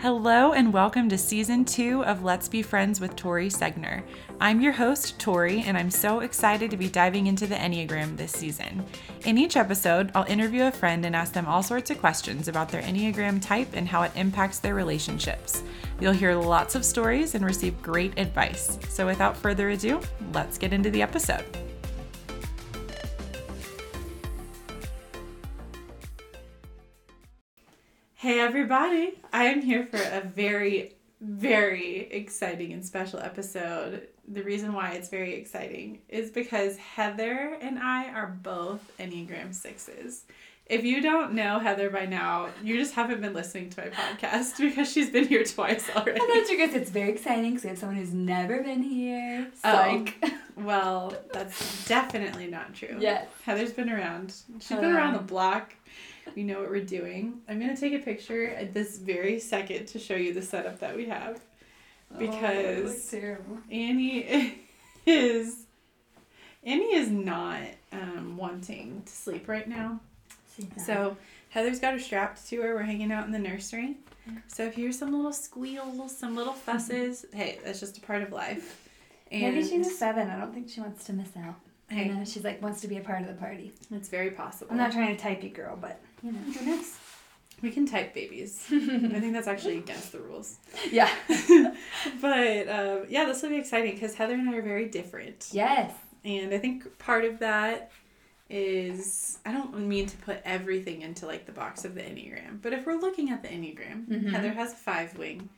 Hello 0.00 0.52
and 0.52 0.72
welcome 0.72 1.08
to 1.10 1.18
season 1.18 1.64
two 1.64 2.02
of 2.04 2.24
Let's 2.24 2.48
Be 2.48 2.60
Friends 2.60 3.00
with 3.00 3.14
Tori 3.14 3.48
Segner. 3.48 4.02
I'm 4.40 4.60
your 4.60 4.72
host, 4.72 5.20
Tori, 5.20 5.62
and 5.64 5.78
I'm 5.78 5.92
so 5.92 6.20
excited 6.20 6.72
to 6.72 6.76
be 6.76 6.88
diving 6.88 7.28
into 7.28 7.46
the 7.46 7.54
Enneagram 7.54 8.16
this 8.16 8.32
season. 8.32 8.84
In 9.24 9.38
each 9.38 9.56
episode, 9.56 10.10
I'll 10.14 10.24
interview 10.24 10.64
a 10.64 10.72
friend 10.72 11.06
and 11.06 11.14
ask 11.14 11.32
them 11.32 11.46
all 11.46 11.62
sorts 11.62 11.90
of 11.90 12.00
questions 12.00 12.48
about 12.48 12.68
their 12.68 12.82
Enneagram 12.82 13.40
type 13.40 13.68
and 13.74 13.86
how 13.86 14.02
it 14.02 14.12
impacts 14.16 14.58
their 14.58 14.74
relationships. 14.74 15.62
You'll 16.00 16.12
hear 16.12 16.34
lots 16.34 16.74
of 16.74 16.84
stories 16.84 17.36
and 17.36 17.44
receive 17.44 17.80
great 17.80 18.18
advice. 18.18 18.80
So 18.88 19.06
without 19.06 19.36
further 19.36 19.70
ado, 19.70 20.00
let's 20.32 20.58
get 20.58 20.72
into 20.72 20.90
the 20.90 21.02
episode. 21.02 21.61
Everybody. 28.72 29.18
I 29.34 29.44
am 29.44 29.60
here 29.60 29.84
for 29.84 29.98
a 29.98 30.22
very, 30.22 30.94
very 31.20 32.08
exciting 32.10 32.72
and 32.72 32.82
special 32.82 33.20
episode. 33.20 34.08
The 34.26 34.42
reason 34.42 34.72
why 34.72 34.92
it's 34.92 35.10
very 35.10 35.34
exciting 35.34 36.00
is 36.08 36.30
because 36.30 36.78
Heather 36.78 37.58
and 37.60 37.78
I 37.78 38.08
are 38.08 38.28
both 38.28 38.80
Enneagram 38.98 39.52
Sixes. 39.52 40.24
If 40.64 40.84
you 40.84 41.02
don't 41.02 41.34
know 41.34 41.58
Heather 41.58 41.90
by 41.90 42.06
now, 42.06 42.48
you 42.62 42.78
just 42.78 42.94
haven't 42.94 43.20
been 43.20 43.34
listening 43.34 43.68
to 43.70 43.82
my 43.82 43.88
podcast 43.90 44.56
because 44.58 44.90
she's 44.90 45.10
been 45.10 45.28
here 45.28 45.44
twice 45.44 45.90
already. 45.94 46.18
I 46.18 46.26
thought 46.26 46.50
you 46.50 46.56
guys, 46.56 46.74
it's 46.74 46.90
very 46.90 47.10
exciting 47.10 47.50
because 47.50 47.64
we 47.64 47.68
have 47.68 47.78
someone 47.78 47.96
who's 47.96 48.14
never 48.14 48.62
been 48.62 48.82
here. 48.82 49.48
Psych. 49.54 49.84
Um, 49.84 50.14
oh, 50.22 50.32
well, 50.56 51.14
that's 51.30 51.86
definitely 51.86 52.46
not 52.46 52.72
true. 52.72 52.96
Yes. 52.98 53.28
Heather's 53.44 53.72
been 53.72 53.90
around. 53.90 54.34
She's 54.60 54.78
been 54.78 54.86
around 54.92 55.12
the 55.12 55.18
block 55.18 55.74
we 56.34 56.42
know 56.44 56.60
what 56.60 56.70
we're 56.70 56.84
doing. 56.84 57.40
I'm 57.48 57.58
going 57.58 57.74
to 57.74 57.80
take 57.80 57.92
a 57.92 58.04
picture 58.04 58.48
at 58.50 58.72
this 58.72 58.98
very 58.98 59.38
second 59.38 59.86
to 59.88 59.98
show 59.98 60.14
you 60.14 60.32
the 60.32 60.42
setup 60.42 60.80
that 60.80 60.96
we 60.96 61.06
have. 61.06 61.40
Oh, 62.14 62.18
because 62.18 63.14
oh, 63.14 63.58
Annie 63.70 64.58
is 65.06 65.66
Annie 66.64 66.94
is 66.94 67.10
not 67.10 67.62
um, 67.92 68.36
wanting 68.36 69.02
to 69.04 69.12
sleep 69.12 69.48
right 69.48 69.68
now. 69.68 70.00
So 70.76 71.16
Heather's 71.48 71.80
got 71.80 71.94
her 71.94 71.98
strapped 71.98 72.46
to 72.48 72.60
her. 72.60 72.74
We're 72.74 72.82
hanging 72.82 73.10
out 73.10 73.26
in 73.26 73.32
the 73.32 73.38
nursery. 73.38 73.96
So 74.46 74.64
if 74.64 74.76
you 74.78 74.84
hear 74.84 74.92
some 74.92 75.12
little 75.12 75.32
squeals, 75.32 76.16
some 76.16 76.36
little 76.36 76.52
fusses, 76.52 77.26
hey, 77.32 77.58
that's 77.64 77.80
just 77.80 77.98
a 77.98 78.00
part 78.00 78.22
of 78.22 78.32
life. 78.32 78.88
And 79.30 79.54
Maybe 79.54 79.66
she's 79.66 79.98
seven. 79.98 80.30
I 80.30 80.38
don't 80.38 80.52
think 80.52 80.68
she 80.68 80.80
wants 80.80 81.04
to 81.04 81.12
miss 81.12 81.30
out. 81.36 81.56
Hey. 81.88 82.08
And 82.08 82.28
she's 82.28 82.44
like 82.44 82.62
wants 82.62 82.80
to 82.82 82.88
be 82.88 82.98
a 82.98 83.00
part 83.00 83.22
of 83.22 83.28
the 83.28 83.34
party. 83.34 83.72
It's 83.90 84.08
very 84.08 84.30
possible. 84.30 84.70
I'm 84.70 84.78
not 84.78 84.92
trying 84.92 85.16
to 85.16 85.20
type 85.20 85.42
you, 85.42 85.50
girl, 85.50 85.76
but 85.80 86.00
you 86.22 86.32
know, 86.32 86.38
who 86.38 86.66
knows? 86.66 86.94
We 87.62 87.70
can 87.70 87.86
type 87.86 88.12
babies. 88.12 88.64
I 88.72 89.20
think 89.20 89.32
that's 89.32 89.46
actually 89.46 89.78
against 89.78 90.12
the 90.12 90.18
rules. 90.18 90.56
Yeah. 90.90 91.10
but 92.20 92.68
um, 92.68 93.06
yeah, 93.08 93.24
this 93.24 93.42
will 93.42 93.50
be 93.50 93.58
exciting 93.58 93.94
because 93.94 94.14
Heather 94.14 94.34
and 94.34 94.50
I 94.50 94.56
are 94.56 94.62
very 94.62 94.88
different. 94.88 95.48
Yes. 95.52 95.92
And 96.24 96.52
I 96.52 96.58
think 96.58 96.98
part 96.98 97.24
of 97.24 97.38
that 97.38 97.92
is 98.50 99.38
I 99.46 99.52
don't 99.52 99.78
mean 99.78 100.06
to 100.06 100.16
put 100.18 100.40
everything 100.44 101.02
into 101.02 101.26
like 101.26 101.46
the 101.46 101.52
box 101.52 101.84
of 101.84 101.94
the 101.94 102.02
Enneagram, 102.02 102.60
but 102.60 102.72
if 102.72 102.84
we're 102.84 103.00
looking 103.00 103.30
at 103.30 103.42
the 103.42 103.48
Enneagram, 103.48 104.06
mm-hmm. 104.06 104.28
Heather 104.28 104.52
has 104.52 104.72
a 104.72 104.76
five 104.76 105.16
wing. 105.16 105.48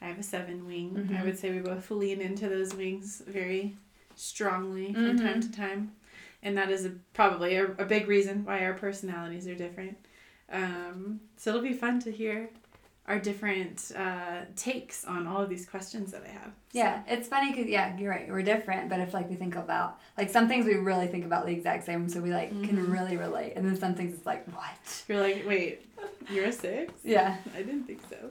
I 0.00 0.06
have 0.06 0.18
a 0.18 0.22
seven 0.22 0.66
wing. 0.66 0.94
Mm-hmm. 0.94 1.16
I 1.16 1.24
would 1.24 1.38
say 1.38 1.50
we 1.50 1.58
both 1.58 1.90
lean 1.90 2.22
into 2.22 2.48
those 2.48 2.74
wings 2.74 3.22
very 3.26 3.76
strongly 4.14 4.94
from 4.94 5.18
mm-hmm. 5.18 5.26
time 5.26 5.40
to 5.42 5.52
time. 5.52 5.92
And 6.42 6.56
that 6.56 6.70
is 6.70 6.86
a, 6.86 6.92
probably 7.12 7.56
a, 7.56 7.66
a 7.72 7.84
big 7.84 8.08
reason 8.08 8.44
why 8.44 8.64
our 8.64 8.74
personalities 8.74 9.46
are 9.46 9.54
different. 9.54 9.98
Um, 10.50 11.20
so 11.36 11.50
it'll 11.50 11.62
be 11.62 11.72
fun 11.72 12.00
to 12.00 12.10
hear 12.10 12.50
our 13.10 13.18
different 13.18 13.90
uh, 13.96 14.42
takes 14.54 15.04
on 15.04 15.26
all 15.26 15.42
of 15.42 15.48
these 15.48 15.66
questions 15.66 16.12
that 16.12 16.22
I 16.24 16.28
have. 16.28 16.52
So. 16.72 16.78
Yeah, 16.78 17.02
it's 17.08 17.26
funny 17.26 17.50
because 17.50 17.66
yeah, 17.66 17.96
you're 17.98 18.10
right. 18.10 18.28
We're 18.28 18.42
different, 18.42 18.88
but 18.88 19.00
if 19.00 19.12
like 19.12 19.28
we 19.28 19.34
think 19.34 19.56
about 19.56 19.98
like 20.16 20.30
some 20.30 20.48
things 20.48 20.64
we 20.64 20.74
really 20.74 21.08
think 21.08 21.24
about 21.24 21.44
the 21.44 21.52
exact 21.52 21.84
same, 21.84 22.08
so 22.08 22.20
we 22.20 22.32
like 22.32 22.52
mm-hmm. 22.52 22.66
can 22.66 22.90
really 22.90 23.16
relate, 23.16 23.54
and 23.56 23.66
then 23.66 23.76
some 23.76 23.96
things 23.96 24.14
it's 24.14 24.26
like 24.26 24.46
what? 24.54 25.04
You're 25.08 25.20
like, 25.20 25.44
wait, 25.46 25.86
you're 26.30 26.46
a 26.46 26.52
six? 26.52 26.92
yeah, 27.02 27.36
I 27.56 27.62
didn't 27.62 27.84
think 27.84 28.00
so. 28.08 28.30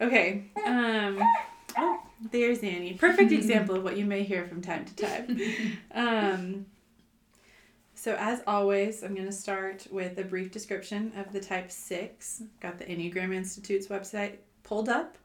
Okay. 0.00 0.44
Um. 0.64 1.20
Oh, 1.74 1.98
there's 2.30 2.58
Annie. 2.58 2.92
Perfect 2.92 3.32
example 3.32 3.76
of 3.76 3.82
what 3.82 3.96
you 3.96 4.04
may 4.04 4.24
hear 4.24 4.46
from 4.46 4.60
time 4.60 4.84
to 4.84 4.94
time. 4.94 5.40
Um, 5.94 6.66
so, 8.02 8.16
as 8.18 8.42
always, 8.48 9.04
I'm 9.04 9.14
going 9.14 9.28
to 9.28 9.32
start 9.32 9.86
with 9.88 10.18
a 10.18 10.24
brief 10.24 10.50
description 10.50 11.12
of 11.16 11.32
the 11.32 11.38
type 11.38 11.70
6. 11.70 12.42
Got 12.58 12.76
the 12.76 12.84
Enneagram 12.84 13.32
Institute's 13.32 13.86
website 13.86 14.38
pulled 14.64 14.88
up. 14.88 15.16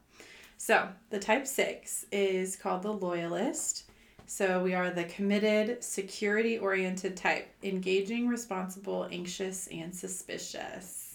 So, 0.58 0.88
the 1.10 1.18
type 1.18 1.48
6 1.48 2.06
is 2.12 2.54
called 2.54 2.82
the 2.82 2.92
loyalist. 2.92 3.90
So, 4.26 4.62
we 4.62 4.74
are 4.74 4.90
the 4.90 5.02
committed, 5.02 5.82
security 5.82 6.56
oriented 6.56 7.16
type, 7.16 7.48
engaging, 7.64 8.28
responsible, 8.28 9.08
anxious, 9.10 9.66
and 9.72 9.92
suspicious 9.92 11.08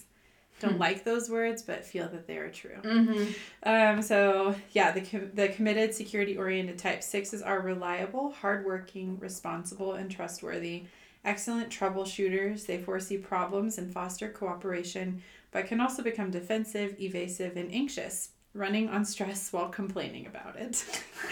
don't 0.60 0.74
hmm. 0.74 0.80
like 0.80 1.02
those 1.02 1.28
words, 1.28 1.62
but 1.62 1.84
feel 1.84 2.08
that 2.08 2.26
they 2.26 2.36
are 2.38 2.48
true. 2.48 2.76
Mm-hmm. 2.82 3.32
Um, 3.64 4.02
so 4.02 4.54
yeah, 4.70 4.92
the 4.92 5.00
com- 5.00 5.30
the 5.34 5.48
committed, 5.48 5.94
security 5.94 6.36
oriented 6.36 6.78
type 6.78 7.02
sixes 7.02 7.42
are 7.42 7.60
reliable, 7.60 8.30
hardworking, 8.30 9.18
responsible, 9.18 9.94
and 9.94 10.10
trustworthy. 10.10 10.84
Excellent 11.24 11.70
troubleshooters. 11.70 12.66
They 12.66 12.78
foresee 12.78 13.16
problems 13.16 13.78
and 13.78 13.92
foster 13.92 14.28
cooperation, 14.28 15.22
but 15.50 15.66
can 15.66 15.80
also 15.80 16.02
become 16.02 16.30
defensive, 16.30 16.96
evasive, 17.00 17.56
and 17.56 17.72
anxious, 17.72 18.30
running 18.52 18.88
on 18.88 19.04
stress 19.04 19.52
while 19.52 19.68
complaining 19.68 20.26
about 20.26 20.56
it. 20.56 20.84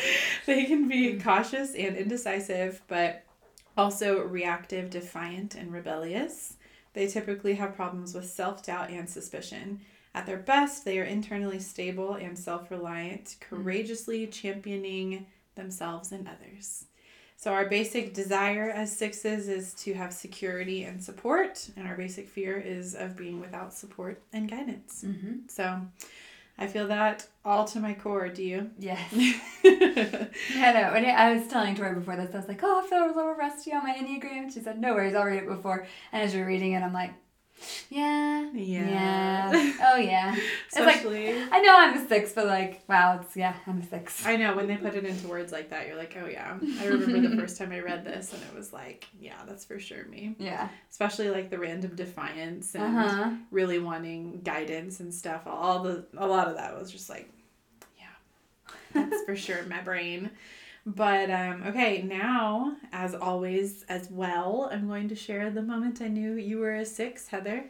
they 0.47 0.65
can 0.65 0.89
be 0.89 1.13
hmm. 1.13 1.21
cautious 1.21 1.75
and 1.75 1.97
indecisive, 1.97 2.81
but 2.89 3.25
also 3.77 4.21
reactive, 4.23 4.91
defiant, 4.91 5.55
and 5.55 5.73
rebellious. 5.73 6.57
They 6.95 7.07
typically 7.07 7.55
have 7.55 7.77
problems 7.77 8.15
with 8.15 8.29
self 8.29 8.65
doubt 8.65 8.91
and 8.91 9.09
suspicion. 9.09 9.81
At 10.15 10.27
their 10.27 10.39
best, 10.39 10.85
they 10.85 10.99
are 10.99 11.05
internally 11.05 11.59
stable 11.59 12.15
and 12.15 12.39
self 12.39 12.71
reliant, 12.71 13.25
mm-hmm. 13.25 13.57
courageously 13.57 14.27
championing 14.29 15.27
themselves 15.55 16.13
and 16.13 16.29
others. 16.29 16.87
So, 17.43 17.53
our 17.53 17.65
basic 17.65 18.15
desire 18.15 18.71
as 18.71 18.97
sixes 18.97 19.49
is 19.49 19.75
to 19.83 19.95
have 19.95 20.13
security 20.13 20.85
and 20.85 21.03
support, 21.03 21.69
and 21.77 21.89
our 21.89 21.97
basic 21.97 22.29
fear 22.29 22.57
is 22.57 22.95
of 22.95 23.17
being 23.17 23.41
without 23.41 23.75
support 23.75 24.23
and 24.33 24.49
guidance. 24.49 25.03
Mm-hmm. 25.05 25.49
So, 25.49 25.81
I 26.57 26.69
feel 26.69 26.87
that 26.87 27.27
all 27.45 27.65
to 27.65 27.81
my 27.81 27.95
core. 27.95 28.29
Do 28.29 28.45
you? 28.45 28.71
Yes. 28.79 29.01
I 29.65 30.73
know. 30.73 30.91
When 30.93 31.05
I 31.05 31.35
was 31.35 31.49
telling 31.49 31.75
Tori 31.75 31.97
before 31.97 32.15
this, 32.15 32.33
I 32.33 32.37
was 32.37 32.47
like, 32.47 32.61
oh, 32.63 32.85
I 32.85 32.89
feel 32.89 33.07
a 33.07 33.09
little 33.09 33.35
rusty 33.35 33.73
on 33.73 33.83
my 33.83 33.95
Enneagram. 33.95 34.55
She 34.55 34.61
said, 34.61 34.81
no 34.81 34.95
worries, 34.95 35.17
I'll 35.17 35.25
read 35.25 35.43
it 35.43 35.49
before. 35.49 35.85
And 36.13 36.23
as 36.23 36.33
you're 36.33 36.47
reading 36.47 36.75
it, 36.75 36.83
I'm 36.85 36.93
like, 36.93 37.13
yeah. 37.91 38.51
Yeah. 38.53 38.91
Yeah. 39.53 39.73
Oh 39.85 39.97
yeah. 39.97 40.37
Especially. 40.69 41.27
It's 41.27 41.51
like, 41.51 41.53
I 41.53 41.63
know 41.63 41.77
I'm 41.77 41.99
a 41.99 42.09
six, 42.09 42.33
but 42.33 42.47
like, 42.47 42.83
wow, 42.89 43.21
it's 43.21 43.37
yeah, 43.37 43.55
I'm 43.67 43.81
a 43.81 43.87
six. 43.87 44.25
I 44.27 44.37
know 44.37 44.55
when 44.57 44.67
they 44.67 44.77
put 44.77 44.95
it 44.95 45.05
into 45.05 45.29
words 45.29 45.53
like 45.53 45.71
that, 45.71 45.87
you're 45.87 45.97
like, 45.97 46.17
oh 46.23 46.27
yeah. 46.27 46.59
I 46.81 46.87
remember 46.87 47.29
the 47.29 47.37
first 47.41 47.59
time 47.59 47.73
I 47.73 47.81
read 47.81 48.05
this, 48.05 48.33
and 48.33 48.43
it 48.43 48.55
was 48.57 48.73
like, 48.73 49.07
yeah, 49.21 49.39
that's 49.47 49.65
for 49.65 49.79
sure 49.79 50.05
me. 50.07 50.35
Yeah. 50.39 50.69
Especially 50.91 51.31
like 51.31 51.51
the 51.51 51.59
random 51.59 51.95
defiance 51.95 52.75
and 52.75 52.85
uh-huh. 52.97 53.31
really 53.51 53.79
wanting 53.79 54.41
guidance 54.43 55.01
and 55.01 55.13
stuff. 55.13 55.43
All 55.47 55.83
the 55.83 56.07
a 56.17 56.27
lot 56.27 56.49
of 56.49 56.57
that 56.57 56.79
was 56.79 56.91
just 56.91 57.09
like, 57.11 57.31
yeah, 57.99 58.07
that's 58.93 59.25
for 59.25 59.37
sure 59.37 59.63
my 59.65 59.81
brain. 59.81 60.31
But 60.85 61.31
um, 61.31 61.63
okay, 61.69 62.03
now, 62.03 62.77
as 62.93 63.15
always, 63.15 63.85
as 63.89 64.11
well, 64.11 64.69
I'm 64.73 64.89
going 64.89 65.09
to 65.11 65.15
share 65.15 65.51
the 65.51 65.63
moment 65.63 66.03
I 66.03 66.09
knew 66.09 66.33
you 66.35 66.59
were 66.59 66.75
a 66.75 66.85
six, 66.85 67.29
Heather. 67.29 67.65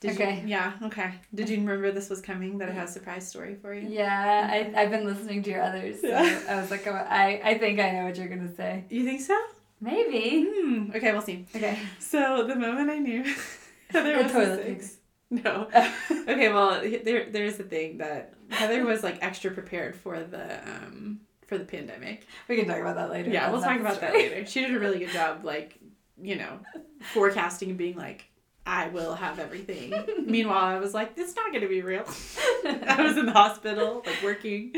Did 0.00 0.12
okay. 0.12 0.40
You, 0.40 0.48
yeah, 0.48 0.72
okay. 0.84 1.14
Did 1.34 1.48
you 1.48 1.56
remember 1.56 1.90
this 1.90 2.08
was 2.08 2.20
coming, 2.20 2.58
that 2.58 2.68
I 2.68 2.72
have 2.72 2.88
a 2.88 2.92
surprise 2.92 3.28
story 3.28 3.54
for 3.54 3.74
you? 3.74 3.88
Yeah, 3.88 4.48
I, 4.50 4.82
I've 4.82 4.90
been 4.90 5.04
listening 5.04 5.42
to 5.42 5.50
your 5.50 5.62
others, 5.62 6.00
so 6.00 6.08
yeah. 6.08 6.40
I 6.48 6.60
was 6.60 6.70
like, 6.70 6.86
oh, 6.86 6.92
I, 6.92 7.40
I 7.44 7.58
think 7.58 7.78
I 7.78 7.90
know 7.92 8.04
what 8.04 8.16
you're 8.16 8.28
going 8.28 8.46
to 8.46 8.54
say. 8.54 8.84
You 8.90 9.04
think 9.04 9.20
so? 9.20 9.38
Maybe. 9.80 10.46
Hmm. 10.50 10.90
Okay, 10.94 11.12
we'll 11.12 11.22
see. 11.22 11.46
Okay. 11.54 11.78
So, 11.98 12.46
the 12.46 12.56
moment 12.56 12.90
I 12.90 12.98
knew 12.98 13.22
Heather 13.90 14.22
was 14.22 14.34
a 14.34 14.56
six. 14.64 14.96
No. 15.30 15.68
okay, 16.10 16.52
well, 16.52 16.80
there, 16.80 17.30
there's 17.30 17.56
the 17.56 17.64
thing 17.64 17.98
that 17.98 18.34
Heather 18.50 18.84
was 18.84 19.02
like 19.02 19.18
extra 19.22 19.50
prepared 19.50 19.96
for 19.96 20.22
the 20.22 20.60
um 20.68 21.20
for 21.46 21.58
the 21.58 21.64
pandemic. 21.64 22.26
We 22.48 22.56
can 22.56 22.66
talk 22.66 22.78
about 22.78 22.96
that 22.96 23.10
later. 23.10 23.30
Yeah, 23.30 23.50
we'll 23.50 23.62
talk 23.62 23.80
about 23.80 24.00
that 24.00 24.12
later. 24.12 24.44
She 24.46 24.62
did 24.62 24.74
a 24.74 24.78
really 24.78 24.98
good 24.98 25.10
job, 25.10 25.44
like, 25.44 25.78
you 26.20 26.36
know, 26.36 26.58
forecasting 27.12 27.70
and 27.70 27.78
being 27.78 27.96
like, 27.96 28.24
I 28.66 28.88
will 28.88 29.14
have 29.14 29.38
everything. 29.38 29.94
Meanwhile, 30.26 30.64
I 30.64 30.78
was 30.78 30.92
like, 30.92 31.12
it's 31.16 31.36
not 31.36 31.50
going 31.50 31.62
to 31.62 31.68
be 31.68 31.82
real. 31.82 32.04
I 32.64 33.02
was 33.02 33.16
in 33.16 33.26
the 33.26 33.32
hospital, 33.32 34.02
like, 34.04 34.22
working. 34.24 34.72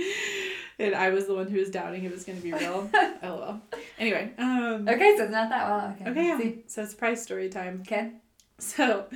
And 0.79 0.95
I 0.95 1.11
was 1.11 1.27
the 1.27 1.35
one 1.35 1.49
who 1.49 1.59
was 1.59 1.71
doubting 1.71 2.05
it 2.05 2.13
was 2.13 2.25
going 2.25 2.39
to 2.39 2.45
be 2.45 2.53
real. 2.53 2.91
oh, 2.95 3.19
well. 3.23 3.63
Anyway. 3.99 4.31
Um, 4.39 4.87
okay, 4.89 5.17
so 5.17 5.25
it's 5.25 5.33
not 5.33 5.49
that 5.49 5.69
well. 5.69 5.97
Okay. 6.01 6.11
Okay, 6.11 6.27
yeah. 6.27 6.39
See. 6.39 6.65
So, 6.67 6.85
surprise 6.85 7.23
story 7.23 7.49
time. 7.49 7.83
Okay. 7.87 8.13
So, 8.79 9.07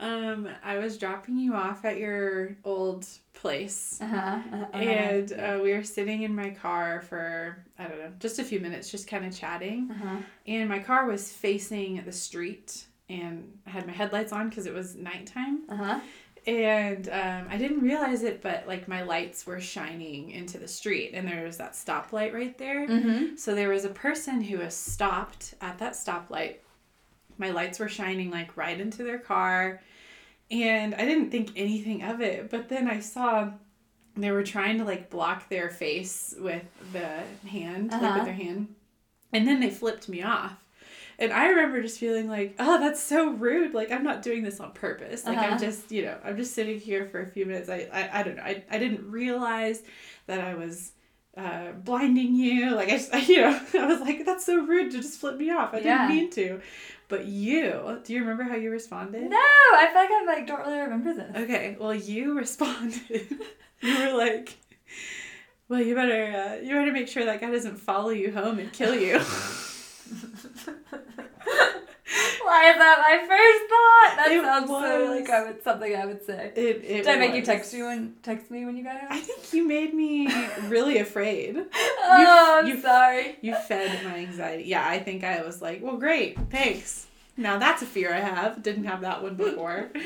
um, 0.00 0.48
I 0.64 0.78
was 0.78 0.96
dropping 0.96 1.38
you 1.38 1.52
off 1.52 1.84
at 1.84 1.98
your 1.98 2.56
old 2.64 3.06
place. 3.34 3.98
Uh-huh. 4.00 4.16
uh-huh. 4.16 4.64
And 4.72 5.32
uh, 5.32 5.60
we 5.62 5.74
were 5.74 5.82
sitting 5.82 6.22
in 6.22 6.34
my 6.34 6.50
car 6.50 7.02
for, 7.02 7.58
I 7.78 7.84
don't 7.84 7.98
know, 7.98 8.12
just 8.18 8.38
a 8.38 8.44
few 8.44 8.60
minutes, 8.60 8.90
just 8.90 9.06
kind 9.06 9.26
of 9.26 9.36
chatting. 9.36 9.90
uh-huh. 9.90 10.16
And 10.46 10.68
my 10.70 10.78
car 10.78 11.06
was 11.06 11.30
facing 11.30 12.02
the 12.04 12.12
street 12.12 12.86
and 13.10 13.58
I 13.66 13.70
had 13.70 13.86
my 13.86 13.92
headlights 13.92 14.32
on 14.32 14.48
because 14.48 14.66
it 14.66 14.74
was 14.74 14.96
nighttime. 14.96 15.60
Uh-huh. 15.68 16.00
And 16.46 17.08
um, 17.08 17.46
I 17.50 17.58
didn't 17.58 17.80
realize 17.80 18.22
it, 18.22 18.40
but 18.40 18.66
like 18.66 18.88
my 18.88 19.02
lights 19.02 19.46
were 19.46 19.60
shining 19.60 20.30
into 20.30 20.56
the 20.56 20.68
street 20.68 21.10
and 21.12 21.28
there 21.28 21.44
was 21.44 21.58
that 21.58 21.72
stoplight 21.72 22.32
right 22.32 22.56
there. 22.56 22.88
Mm-hmm. 22.88 23.36
So 23.36 23.54
there 23.54 23.68
was 23.68 23.84
a 23.84 23.90
person 23.90 24.40
who 24.40 24.58
was 24.58 24.74
stopped 24.74 25.54
at 25.60 25.78
that 25.78 25.92
stoplight. 25.92 26.56
My 27.38 27.50
lights 27.50 27.78
were 27.78 27.88
shining 27.88 28.30
like 28.30 28.56
right 28.56 28.78
into 28.80 29.02
their 29.04 29.18
car. 29.18 29.80
And 30.50 30.94
I 30.94 31.04
didn't 31.04 31.30
think 31.30 31.52
anything 31.56 32.02
of 32.02 32.20
it. 32.20 32.50
But 32.50 32.68
then 32.68 32.88
I 32.88 33.00
saw 33.00 33.50
they 34.16 34.30
were 34.30 34.42
trying 34.42 34.78
to 34.78 34.84
like 34.84 35.10
block 35.10 35.48
their 35.48 35.70
face 35.70 36.34
with 36.38 36.64
the 36.92 37.22
hand, 37.48 37.92
like 37.92 38.02
Uh-huh. 38.02 38.14
with 38.16 38.24
their 38.24 38.34
hand. 38.34 38.74
And 39.32 39.46
then 39.46 39.60
they 39.60 39.70
flipped 39.70 40.08
me 40.08 40.22
off. 40.22 40.54
And 41.20 41.32
I 41.32 41.48
remember 41.48 41.82
just 41.82 41.98
feeling 41.98 42.28
like, 42.28 42.54
oh, 42.60 42.78
that's 42.78 43.02
so 43.02 43.30
rude. 43.32 43.74
Like, 43.74 43.90
I'm 43.90 44.04
not 44.04 44.22
doing 44.22 44.42
this 44.44 44.60
on 44.60 44.70
purpose. 44.72 45.24
Like, 45.26 45.36
Uh-huh. 45.36 45.48
I'm 45.52 45.58
just, 45.58 45.90
you 45.92 46.02
know, 46.02 46.16
I'm 46.24 46.36
just 46.36 46.54
sitting 46.54 46.78
here 46.80 47.06
for 47.06 47.20
a 47.20 47.26
few 47.26 47.44
minutes. 47.44 47.68
I, 47.68 47.88
I, 47.92 48.20
I 48.20 48.22
don't 48.22 48.36
know. 48.36 48.42
I, 48.44 48.64
I 48.70 48.78
didn't 48.78 49.10
realize 49.10 49.82
that 50.26 50.40
I 50.40 50.54
was 50.54 50.92
uh, 51.38 51.72
blinding 51.84 52.34
you. 52.34 52.74
Like, 52.74 52.88
I 52.88 52.98
just, 52.98 53.12
you 53.28 53.40
know, 53.42 53.60
I 53.74 53.86
was 53.86 54.00
like, 54.00 54.24
that's 54.26 54.44
so 54.44 54.60
rude 54.64 54.90
to 54.92 54.98
just 54.98 55.18
flip 55.20 55.36
me 55.38 55.50
off. 55.50 55.72
I 55.74 55.78
Yeah. 55.78 56.06
didn't 56.08 56.16
mean 56.16 56.30
to. 56.32 56.60
But 57.08 57.24
you, 57.24 58.00
do 58.04 58.12
you 58.12 58.20
remember 58.20 58.42
how 58.42 58.54
you 58.56 58.70
responded? 58.70 59.30
No, 59.30 59.36
I 59.36 59.88
feel 59.92 60.02
like 60.02 60.10
I 60.10 60.24
like 60.26 60.46
don't 60.46 60.60
really 60.66 60.80
remember 60.80 61.14
this. 61.14 61.36
Okay, 61.44 61.76
well, 61.80 61.94
you 61.94 62.36
responded. 62.38 63.02
you 63.80 63.98
were 63.98 64.12
like, 64.18 64.56
well, 65.70 65.80
you 65.80 65.94
better, 65.94 66.24
uh, 66.36 66.54
you 66.62 66.74
better 66.74 66.92
make 66.92 67.08
sure 67.08 67.24
that 67.24 67.40
guy 67.40 67.50
doesn't 67.50 67.76
follow 67.78 68.10
you 68.10 68.30
home 68.32 68.58
and 68.58 68.70
kill 68.72 68.94
you. 68.94 69.18
Why 72.42 72.70
is 72.70 72.76
that 72.78 72.98
my 73.06 73.18
first 73.28 73.62
thought? 73.70 74.07
That 74.28 74.36
It 74.36 74.42
sounds 74.44 74.68
so 74.68 75.14
like 75.14 75.30
I 75.30 75.44
would, 75.44 75.62
something 75.64 75.96
I 75.96 76.06
would 76.06 76.24
say. 76.24 76.52
It, 76.54 76.60
it 76.84 77.04
Did 77.04 77.08
I 77.08 77.16
make 77.16 77.34
you 77.34 77.42
text 77.42 77.72
you 77.74 77.88
and 77.88 78.20
text 78.22 78.50
me 78.50 78.64
when 78.64 78.76
you 78.76 78.84
got 78.84 78.96
out? 78.96 79.10
I 79.10 79.20
think 79.20 79.52
you 79.52 79.66
made 79.66 79.94
me 79.94 80.28
really 80.68 80.98
afraid. 80.98 81.56
oh, 81.74 82.58
I'm 82.60 82.66
you- 82.66 82.80
sorry. 82.80 83.36
You 83.40 83.54
fed 83.54 84.04
my 84.04 84.16
anxiety. 84.18 84.64
Yeah, 84.64 84.86
I 84.88 84.98
think 84.98 85.24
I 85.24 85.42
was 85.42 85.60
like, 85.62 85.82
well, 85.82 85.96
great, 85.96 86.38
thanks. 86.50 87.06
Now 87.36 87.58
that's 87.58 87.82
a 87.82 87.86
fear 87.86 88.12
I 88.12 88.18
have. 88.20 88.62
Didn't 88.62 88.84
have 88.84 89.02
that 89.02 89.22
one 89.22 89.34
before. 89.36 89.90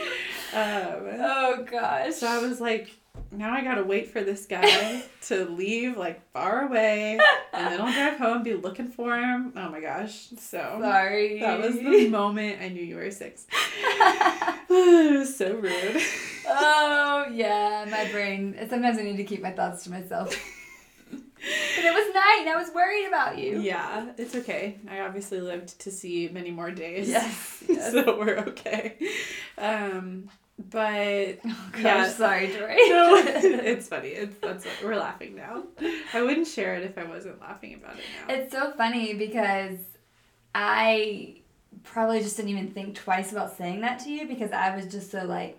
Um, 0.55 1.09
Oh 1.19 1.67
gosh. 1.71 2.17
so 2.17 2.27
I 2.27 2.37
was 2.37 2.61
like, 2.61 2.91
now 3.33 3.53
I 3.53 3.63
gotta 3.63 3.83
wait 3.83 4.09
for 4.11 4.23
this 4.23 4.47
guy 4.47 5.03
to 5.23 5.45
leave 5.47 5.97
like 5.97 6.31
far 6.33 6.67
away, 6.67 7.19
and 7.53 7.67
then 7.67 7.81
I'll 7.81 7.93
drive 7.93 8.19
home, 8.19 8.43
be 8.43 8.55
looking 8.55 8.89
for 8.89 9.17
him. 9.17 9.53
Oh 9.57 9.71
my 9.71 9.81
gosh! 9.81 10.29
So 10.39 10.79
sorry. 10.81 11.41
that 11.41 11.61
was 11.61 11.75
the 11.75 12.09
moment 12.09 12.61
I 12.61 12.69
knew 12.69 12.83
you 12.83 12.97
were 12.97 13.11
six. 13.11 13.47
it 13.51 15.19
was 15.19 15.37
so 15.37 15.55
rude. 15.55 16.03
oh 16.47 17.27
yeah, 17.33 17.87
my 17.91 18.11
brain. 18.11 18.57
Sometimes 18.69 18.99
I 18.99 19.03
need 19.03 19.17
to 19.17 19.25
keep 19.25 19.43
my 19.43 19.53
thoughts 19.53 19.85
to 19.85 19.91
myself. 19.91 20.35
But 21.75 21.85
it 21.85 21.93
was 21.93 22.15
night, 22.15 22.39
and 22.43 22.51
I 22.51 22.57
was 22.57 22.73
worried 22.73 23.09
about 23.09 23.37
you. 23.37 23.59
Yeah, 23.59 24.13
it's 24.17 24.37
okay. 24.37 24.79
I 24.89 25.01
obviously 25.01 25.41
lived 25.41 25.77
to 25.81 25.91
see 25.91 26.29
many 26.33 26.53
more 26.53 26.71
days. 26.71 27.09
Yes. 27.09 27.65
yes. 27.69 27.91
so 27.91 28.17
we're 28.17 28.39
okay. 28.39 28.97
Um, 29.59 30.29
but 30.59 31.39
oh 31.47 31.69
gosh, 31.73 31.83
Yeah. 31.83 32.09
sorry, 32.09 32.49
Tori. 32.57 32.77
no, 32.91 33.17
it's 33.17 33.89
funny. 33.89 34.09
It's 34.09 34.37
that's 34.41 34.65
what, 34.65 34.75
we're 34.85 34.97
laughing 34.97 35.35
now. 35.37 35.65
I 36.13 36.23
wouldn't 36.23 36.47
share 36.47 36.75
it 36.77 36.85
if 36.85 36.99
I 36.99 37.05
wasn't 37.05 37.41
laughing 37.41 37.75
about 37.75 37.97
it 37.97 38.03
now. 38.29 38.35
It's 38.35 38.53
so 38.53 38.73
funny 38.73 39.15
because 39.15 39.79
I 40.55 41.37
probably 41.85 42.21
just 42.21 42.37
didn't 42.37 42.51
even 42.51 42.69
think 42.71 42.95
twice 42.95 43.33
about 43.33 43.57
saying 43.57 43.81
that 43.81 43.99
to 44.01 44.11
you 44.11 44.27
because 44.29 44.53
I 44.53 44.75
was 44.77 44.87
just 44.87 45.11
so 45.11 45.25
like, 45.25 45.59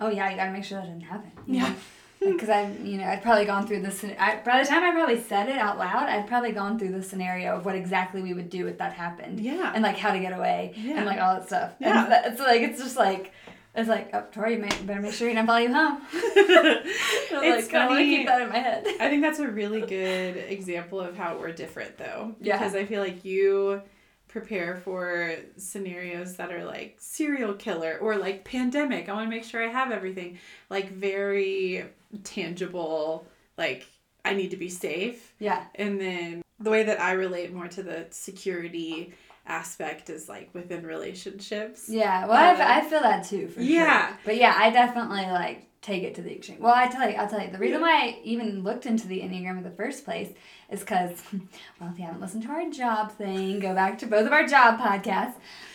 oh 0.00 0.08
yeah, 0.08 0.30
you 0.30 0.36
gotta 0.36 0.52
make 0.52 0.64
sure 0.64 0.78
that 0.78 0.86
didn't 0.86 1.02
happen. 1.02 1.30
you 1.46 1.56
Yeah. 1.56 1.68
know? 1.70 1.74
Because 2.22 2.50
I, 2.50 2.70
you 2.84 2.98
know, 2.98 3.04
I'd 3.04 3.22
probably 3.22 3.46
gone 3.46 3.66
through 3.66 3.80
this. 3.80 4.04
I, 4.04 4.42
by 4.44 4.62
the 4.62 4.68
time 4.68 4.82
I 4.84 4.90
probably 4.90 5.18
said 5.22 5.48
it 5.48 5.56
out 5.56 5.78
loud, 5.78 6.06
I'd 6.06 6.26
probably 6.26 6.52
gone 6.52 6.78
through 6.78 6.92
the 6.92 7.02
scenario 7.02 7.56
of 7.56 7.64
what 7.64 7.74
exactly 7.74 8.20
we 8.20 8.34
would 8.34 8.50
do 8.50 8.66
if 8.66 8.76
that 8.76 8.92
happened, 8.92 9.40
yeah. 9.40 9.72
and 9.74 9.82
like 9.82 9.96
how 9.96 10.12
to 10.12 10.18
get 10.20 10.34
away, 10.34 10.74
Yeah. 10.76 10.96
and 10.98 11.06
like 11.06 11.18
all 11.18 11.32
that 11.36 11.46
stuff. 11.46 11.72
Yeah. 11.80 12.04
And 12.04 12.26
it's 12.30 12.38
like 12.38 12.60
it's 12.60 12.78
just 12.78 12.98
like. 12.98 13.32
It's 13.74 13.88
like, 13.88 14.10
oh, 14.12 14.24
Tori, 14.32 14.56
you 14.56 14.60
better 14.84 15.00
make 15.00 15.12
sure 15.12 15.28
you 15.28 15.34
don't 15.34 15.46
follow 15.46 15.58
you 15.58 15.72
home. 15.72 16.02
It's 16.12 17.72
like, 17.72 17.74
I 17.74 17.86
want 17.86 18.00
to 18.00 18.04
keep 18.04 18.26
that 18.26 18.42
in 18.42 18.48
my 18.48 18.58
head. 18.58 18.84
I 18.98 19.08
think 19.08 19.22
that's 19.22 19.38
a 19.38 19.48
really 19.48 19.80
good 19.80 20.36
example 20.36 21.00
of 21.00 21.16
how 21.16 21.38
we're 21.38 21.52
different, 21.52 21.96
though. 21.96 22.34
Yeah. 22.40 22.58
Because 22.58 22.74
I 22.74 22.84
feel 22.84 23.00
like 23.00 23.24
you 23.24 23.82
prepare 24.26 24.76
for 24.76 25.34
scenarios 25.56 26.36
that 26.36 26.52
are 26.52 26.64
like 26.64 26.96
serial 26.98 27.54
killer 27.54 27.98
or 28.00 28.16
like 28.16 28.44
pandemic. 28.44 29.08
I 29.08 29.12
want 29.12 29.26
to 29.26 29.36
make 29.36 29.44
sure 29.44 29.62
I 29.62 29.68
have 29.68 29.92
everything. 29.92 30.38
Like 30.68 30.90
very 30.92 31.84
tangible, 32.24 33.26
like 33.56 33.86
I 34.24 34.34
need 34.34 34.50
to 34.50 34.56
be 34.56 34.68
safe. 34.68 35.32
Yeah. 35.38 35.64
And 35.76 36.00
then 36.00 36.42
the 36.58 36.70
way 36.70 36.82
that 36.84 37.00
I 37.00 37.12
relate 37.12 37.52
more 37.52 37.68
to 37.68 37.82
the 37.82 38.06
security 38.10 39.14
aspect 39.50 40.08
is 40.10 40.28
like 40.28 40.50
within 40.54 40.86
relationships. 40.86 41.88
Yeah, 41.88 42.26
well, 42.26 42.56
Uh, 42.56 42.62
I, 42.62 42.78
I 42.78 42.84
feel 42.88 43.00
that 43.00 43.24
too, 43.26 43.48
for 43.48 43.60
yeah. 43.60 44.08
sure. 44.08 44.18
But 44.24 44.36
yeah, 44.36 44.54
I 44.56 44.70
definitely 44.70 45.22
like 45.26 45.66
take 45.82 46.02
it 46.02 46.14
to 46.14 46.22
the 46.22 46.32
extreme. 46.34 46.60
Well, 46.60 46.74
I 46.74 46.88
tell 46.88 47.08
you, 47.08 47.16
I'll 47.16 47.28
tell 47.28 47.40
you, 47.42 47.50
the 47.50 47.58
reason 47.58 47.80
why 47.80 47.92
I 48.00 48.18
even 48.24 48.62
looked 48.62 48.86
into 48.86 49.06
the 49.08 49.20
Enneagram 49.20 49.56
in 49.58 49.62
the 49.62 49.70
first 49.70 50.04
place 50.04 50.28
is 50.70 50.80
because, 50.80 51.22
well, 51.80 51.90
if 51.92 51.98
you 51.98 52.04
haven't 52.04 52.20
listened 52.20 52.42
to 52.44 52.50
our 52.50 52.68
job 52.70 53.12
thing, 53.12 53.60
go 53.60 53.74
back 53.74 53.98
to 54.00 54.06
both 54.06 54.26
of 54.26 54.32
our 54.32 54.46
job 54.46 54.78
podcasts. 54.78 55.34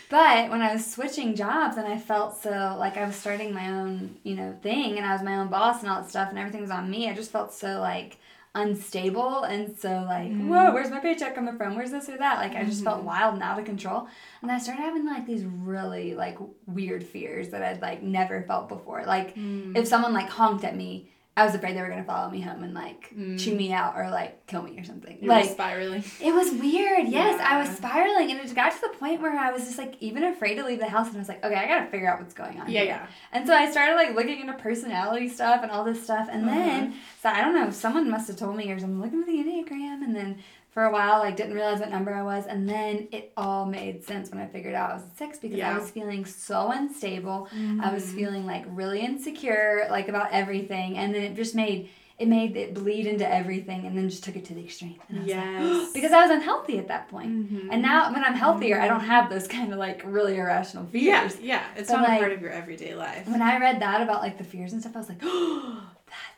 But 0.10 0.51
when 0.51 0.62
I 0.62 0.72
was 0.74 0.86
switching 0.86 1.36
jobs 1.36 1.77
and 1.77 1.88
I 1.88 1.98
felt 1.98 2.38
so 2.42 2.75
like 2.80 2.95
I 2.95 3.06
was 3.07 3.16
starting 3.16 3.54
my 3.54 3.68
own, 3.72 4.18
you 4.24 4.36
know, 4.36 4.56
thing 4.62 4.98
and 4.98 5.06
I 5.06 5.13
was 5.13 5.24
my 5.24 5.38
own 5.38 5.48
boss 5.48 5.81
and 5.81 5.89
all 5.89 6.01
that 6.01 6.10
stuff 6.10 6.30
and 6.30 6.38
everything 6.38 6.62
was 6.62 6.69
on 6.69 6.89
me, 6.92 7.10
I 7.10 7.13
just 7.16 7.31
felt 7.31 7.51
so 7.54 7.80
like 7.80 8.19
unstable 8.56 9.44
and 9.44 9.78
so 9.78 9.90
like 10.07 10.31
Mm. 10.31 10.48
whoa 10.48 10.74
where's 10.74 10.90
my 10.90 11.00
paycheck 11.00 11.36
coming 11.36 11.56
from 11.57 11.75
where's 11.75 11.92
this 11.92 12.10
or 12.10 12.18
that 12.18 12.38
like 12.40 12.56
i 12.56 12.63
just 12.63 12.84
felt 12.84 13.02
Mhm. 13.02 13.06
wild 13.06 13.34
and 13.36 13.44
out 13.44 13.60
of 13.60 13.66
control 13.66 14.07
and 14.42 14.52
i 14.52 14.57
started 14.57 14.81
having 14.81 15.06
like 15.06 15.25
these 15.28 15.44
really 15.44 16.16
like 16.16 16.38
weird 16.66 17.04
fears 17.04 17.50
that 17.50 17.62
i'd 17.62 17.81
like 17.81 18.02
never 18.02 18.42
felt 18.44 18.68
before 18.69 19.04
like 19.06 19.36
Mm. 19.36 19.78
if 19.78 19.88
someone 19.88 20.13
like 20.13 20.30
honked 20.30 20.63
at 20.63 20.75
me 20.75 21.10
i 21.38 21.44
was 21.46 21.54
afraid 21.54 21.75
they 21.75 21.82
were 21.82 21.89
gonna 21.89 22.04
follow 22.04 22.30
me 22.30 22.39
home 22.42 22.63
and 22.63 22.74
like 22.74 23.10
Mm. 23.15 23.39
chew 23.39 23.56
me 23.56 23.72
out 23.74 23.96
or 23.98 24.10
like 24.10 24.46
kill 24.48 24.62
me 24.62 24.77
or 24.80 24.84
something 24.84 25.18
You 25.22 25.30
like 25.30 25.50
spiraling. 25.50 26.04
it 26.22 26.34
was 26.34 26.51
weird. 26.51 27.08
Yes, 27.08 27.39
I 27.42 27.60
was 27.60 27.70
spiraling, 27.77 28.32
and 28.32 28.39
it 28.39 28.56
got 28.56 28.72
to 28.74 28.82
the 28.82 28.89
point 28.98 29.22
where 29.22 29.38
I 29.38 29.51
was 29.51 29.63
just 29.65 29.77
like 29.77 29.96
even 30.01 30.24
afraid 30.24 30.56
to 30.56 30.65
leave 30.65 30.80
the 30.80 30.89
house, 30.89 31.08
and 31.08 31.15
I 31.18 31.20
was 31.20 31.27
like, 31.30 31.44
okay, 31.44 31.56
I 31.56 31.65
gotta 31.68 31.88
figure 31.89 32.10
out 32.12 32.20
what's 32.20 32.34
going 32.34 32.60
on. 32.60 32.70
Yeah, 32.70 32.82
here. 32.82 32.88
yeah. 32.88 33.08
And 33.32 33.48
so 33.48 33.54
I 33.54 33.70
started 33.72 33.96
like 33.96 34.15
looking 34.15 34.39
into 34.42 34.54
personality 34.54 35.27
stuff 35.30 35.62
and 35.63 35.72
all 35.72 35.84
this 35.84 36.04
stuff, 36.04 36.27
and 36.32 36.46
Uh-huh. 36.46 36.56
then 36.56 36.94
so 37.22 37.30
I 37.30 37.42
don't 37.42 37.54
know, 37.56 37.70
someone 37.72 38.10
must 38.10 38.27
have 38.27 38.38
told 38.38 38.56
me 38.58 38.72
or 38.72 38.80
something. 38.80 39.01
Looking 39.01 39.22
at 39.22 39.27
the 39.27 39.34
enneagram, 39.44 40.04
and 40.04 40.15
then 40.15 40.38
for 40.75 40.84
a 40.84 40.91
while 40.91 41.20
like 41.20 41.38
didn't 41.38 41.53
realize 41.53 41.79
what 41.79 41.89
number 41.89 42.13
I 42.13 42.22
was, 42.22 42.46
and 42.46 42.70
then 42.70 43.08
it 43.13 43.32
all 43.38 43.65
made 43.65 44.03
sense 44.03 44.29
when 44.29 44.39
I 44.39 44.46
figured 44.46 44.75
out 44.75 44.91
I 44.91 44.94
was 44.96 45.03
six 45.17 45.39
because 45.39 45.60
I 45.62 45.75
was 45.77 45.89
feeling 45.89 46.25
so 46.25 46.70
unstable. 46.70 47.48
I 47.82 47.91
was 47.94 48.03
Mhm. 48.05 48.15
feeling 48.15 48.46
like 48.46 48.65
really 48.67 49.00
insecure, 49.00 49.88
like 49.89 50.10
about 50.10 50.32
everything, 50.34 50.98
and 50.98 51.15
then 51.15 51.24
it 51.24 51.36
just 51.36 51.55
made 51.55 51.89
it 52.17 52.29
made 52.29 52.55
it 52.55 52.74
bleed 52.74 53.08
into 53.08 53.29
everything, 53.29 53.86
and 53.86 53.98
then 53.98 54.08
just 54.10 54.24
took 54.24 54.36
it 54.38 54.46
to 54.46 54.53
the 54.53 54.63
extreme. 54.63 54.96
Was 55.10 55.17
like, 55.20 55.27
Yes. 55.36 55.91
because 55.94 56.12
I 56.13 56.22
was 56.22 56.32
unhealthy 56.32 56.77
at 56.77 56.88
that 56.89 57.08
point. 57.10 57.29
Mhm. 57.29 57.67
And 57.72 57.82
now 57.82 58.12
when 58.13 58.24
I'm 58.24 58.36
healthier, 58.36 58.79
I 58.79 58.88
don't 58.89 59.01
have 59.01 59.29
those 59.29 59.48
kind 59.48 59.72
of 59.74 59.79
like 59.79 60.01
really 60.05 60.36
irrational 60.38 60.86
fears. 60.88 61.38
yeah, 61.39 61.55
yeah. 61.55 61.63
it's 61.77 61.89
So, 61.89 61.96
not 61.96 62.08
like, 62.10 62.20
a 62.20 62.22
part 62.22 62.32
of 62.34 62.41
your 62.41 62.51
everyday 62.51 62.96
life. 62.96 63.27
When 63.29 63.41
I 63.41 63.60
read 63.60 63.82
that 63.82 64.01
about 64.01 64.22
like 64.22 64.38
the 64.38 64.44
fears 64.46 64.72
and 64.74 64.82
stuff, 64.82 64.96
I 64.96 65.00
was 65.00 65.10
like, 65.10 65.20
oh, 65.24 65.82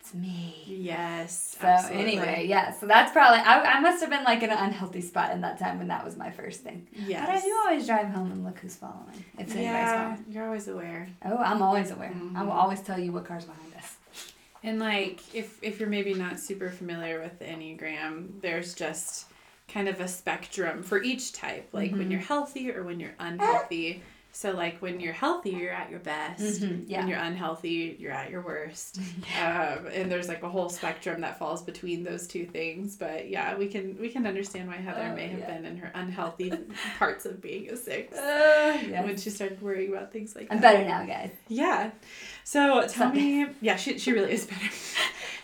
that's 0.08 0.14
me. 0.24 0.64
Yes. 0.68 1.58
So 1.60 1.68
absolutely. 1.68 2.04
anyway, 2.18 2.46
yeah, 2.48 2.72
so 2.74 2.86
that's 2.88 3.12
probably 3.12 3.40
I, 3.40 3.62
I 3.78 3.80
must 3.80 4.02
have 4.02 4.10
been 4.10 4.24
like 4.24 4.44
in 4.44 4.50
an 4.50 4.58
unhealthy 4.58 5.02
spot 5.02 5.32
in 5.32 5.42
that 5.42 5.60
time 5.60 5.78
when 5.80 5.88
that 5.90 6.04
was 6.06 6.16
my 6.18 6.32
first 6.32 6.62
thing. 6.64 6.88
yes. 6.94 7.26
But 7.26 7.36
I 7.36 7.42
do 7.42 7.56
always 7.66 7.86
drive 7.88 8.08
home 8.08 8.32
and 8.32 8.44
look 8.44 8.60
who's 8.60 8.76
following. 8.76 9.24
If 9.38 9.52
anybody's 9.52 9.64
yeah, 9.64 10.04
following. 10.16 10.26
you're 10.30 10.46
always 10.46 10.68
aware. 10.68 11.10
Oh, 11.26 11.38
I'm 11.38 11.62
always 11.62 11.92
aware. 11.92 12.14
I 12.36 12.44
will 12.44 12.52
Mhm. 12.52 12.56
always 12.56 12.82
tell 12.82 13.00
you 13.00 13.12
what 13.12 13.26
car's 13.26 13.46
behind 13.46 13.74
us. 13.76 13.96
And 14.64 14.80
like, 14.80 15.20
if 15.36 15.62
if 15.64 15.80
you're 15.80 15.90
maybe 15.90 16.14
not 16.14 16.40
super 16.40 16.70
familiar 16.70 17.22
with 17.22 17.38
the 17.40 17.46
enneagram, 17.46 18.42
there's 18.42 18.74
just 18.74 19.26
kind 19.68 19.88
of 19.90 20.00
a 20.00 20.08
spectrum 20.08 20.82
for 20.84 21.02
each 21.04 21.34
type. 21.34 21.70
Like 21.74 21.92
when 21.92 22.08
Mhm. 22.08 22.12
you're 22.12 22.20
healthy 22.22 22.72
or 22.72 22.84
when 22.84 23.00
you're 23.00 23.16
unhealthy. 23.20 24.04
So 24.38 24.52
like 24.52 24.78
when 24.84 25.00
you're 25.00 25.14
healthy, 25.14 25.50
you're 25.50 25.72
at 25.74 25.90
your 25.90 26.00
best. 26.00 26.62
Mhm, 26.62 26.84
yeah. 26.88 27.00
When 27.00 27.08
you're 27.08 27.18
unhealthy, 27.18 27.98
you're 28.00 28.12
at 28.12 28.30
your 28.30 28.42
worst. 28.42 29.00
um, 29.44 29.88
and 29.92 30.12
there's 30.12 30.28
like 30.28 30.44
a 30.44 30.50
whole 30.50 30.70
spectrum 30.70 31.22
that 31.22 31.40
falls 31.40 31.64
between 31.64 32.04
those 32.04 32.28
two 32.28 32.46
things. 32.46 32.96
But 32.96 33.30
yeah, 33.30 33.58
we 33.58 33.68
can 33.68 33.98
we 34.00 34.10
can 34.10 34.28
understand 34.28 34.68
why 34.68 34.76
Heather 34.76 35.10
Oh, 35.12 35.16
may 35.16 35.28
have 35.30 35.40
yeah. 35.40 35.48
been 35.56 35.66
in 35.66 35.78
her 35.78 35.92
unhealthy 35.96 36.54
parts 37.00 37.26
of 37.26 37.42
being 37.42 37.72
a 37.72 37.76
six. 37.76 38.16
Uh, 38.16 38.78
When 39.04 39.18
she 39.18 39.32
started 39.32 39.60
worrying 39.60 39.92
about 39.92 40.12
things 40.14 40.36
like 40.36 40.50
I'm 40.52 40.62
that. 40.62 40.74
better 40.74 40.88
now, 40.88 41.04
guys. 41.04 41.32
Yeah. 41.48 41.90
So 42.44 42.86
tell 42.88 43.12
me, 43.12 43.48
yeah, 43.62 43.76
she 43.76 43.98
she 43.98 44.12
really 44.12 44.34
is 44.34 44.46
better. 44.46 44.70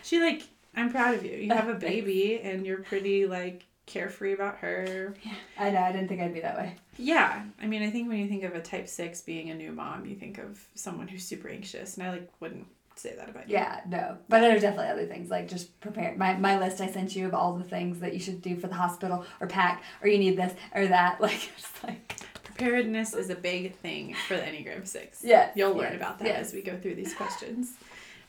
she 0.04 0.20
like, 0.20 0.44
I'm 0.76 0.92
proud 0.92 1.16
of 1.16 1.26
you. 1.26 1.32
You 1.36 1.52
have 1.52 1.68
a 1.68 1.74
baby, 1.74 2.40
and 2.42 2.64
you're 2.64 2.84
pretty 2.84 3.26
like 3.26 3.66
carefree 3.94 4.34
about 4.34 4.58
her. 4.58 5.14
Yeah, 5.24 5.34
I 5.58 5.70
know. 5.70 5.82
I 5.82 5.92
didn't 5.92 6.08
think 6.08 6.22
I'd 6.22 6.34
be 6.34 6.42
that 6.42 6.58
way. 6.58 6.76
Yeah, 6.98 7.44
I 7.62 7.68
mean, 7.68 7.84
I 7.84 7.90
think 7.90 8.10
when 8.10 8.18
you 8.18 8.28
think 8.28 8.44
of 8.44 8.56
a 8.56 8.62
type 8.62 8.88
six 8.88 9.22
being 9.22 9.50
a 9.50 9.56
new 9.56 9.72
mom, 9.72 10.06
you 10.06 10.16
think 10.16 10.38
of 10.38 10.66
someone 10.76 11.08
who's 11.08 11.24
super 11.24 11.48
anxious, 11.50 11.98
and 11.98 12.06
I 12.08 12.12
like 12.12 12.32
wouldn't 12.40 12.68
say 12.96 13.16
that 13.16 13.30
about 13.30 13.50
you. 13.50 13.56
Yeah, 13.56 13.82
no. 13.88 14.18
But 14.30 14.42
there's 14.42 14.62
definitely 14.62 14.92
other 14.92 15.06
things 15.06 15.30
like 15.30 15.48
just 15.48 15.80
prepare. 15.80 16.16
My, 16.18 16.34
my 16.36 16.60
list 16.60 16.82
I 16.82 16.88
sent 16.92 17.16
you 17.16 17.26
of 17.26 17.34
all 17.34 17.54
the 17.54 17.64
things 17.64 18.00
that 18.00 18.14
you 18.14 18.20
should 18.20 18.42
do 18.42 18.56
for 18.56 18.68
the 18.68 18.76
hospital 18.76 19.26
or 19.40 19.48
pack 19.48 19.84
or 20.02 20.08
you 20.08 20.18
need 20.18 20.38
this 20.38 20.54
or 20.74 20.88
that. 20.88 21.20
Like, 21.24 21.50
it's 21.58 21.84
like, 21.84 22.20
Preparedness 22.44 23.16
is 23.16 23.30
a 23.32 23.36
big 23.36 23.76
thing 23.78 24.16
for 24.28 24.36
the 24.36 24.44
Enneagram 24.44 24.86
Six. 24.86 25.22
Yeah, 25.24 25.50
You'll 25.56 25.74
learn 25.74 25.94
yes, 25.94 25.96
about 25.96 26.20
that 26.20 26.28
yes. 26.28 26.48
as 26.48 26.54
we 26.54 26.62
go 26.62 26.78
through 26.78 26.96
these 26.96 27.14
questions. 27.16 27.74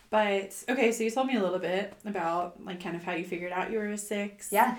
But 0.09 0.55
okay, 0.69 0.93
so 0.93 1.03
you 1.05 1.11
told 1.11 1.27
me 1.27 1.37
a 1.37 1.43
little 1.43 1.59
bit 1.59 1.93
about 2.07 2.65
like 2.65 2.83
kind 2.83 2.97
of 2.97 3.03
how 3.05 3.13
you 3.13 3.25
figured 3.25 3.53
out 3.53 3.71
you 3.71 3.79
were 3.79 3.89
a 3.89 3.99
six. 3.99 4.49
yeah. 4.51 4.79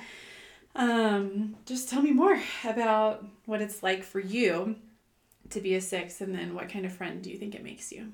Um, 0.75 1.55
just 1.65 1.89
tell 1.89 2.01
me 2.01 2.11
more 2.11 2.39
about 2.63 3.25
what 3.45 3.61
it's 3.61 3.81
like 3.81 4.03
for 4.03 4.19
you 4.19 4.75
to 5.51 5.61
be 5.61 5.75
a 5.75 5.81
six, 5.81 6.21
and 6.21 6.35
then 6.35 6.55
what 6.55 6.69
kind 6.69 6.85
of 6.85 6.93
friend 6.93 7.21
do 7.23 7.29
you 7.29 7.37
think 7.37 7.55
it 7.55 7.63
makes 7.63 7.91
you? 7.91 8.13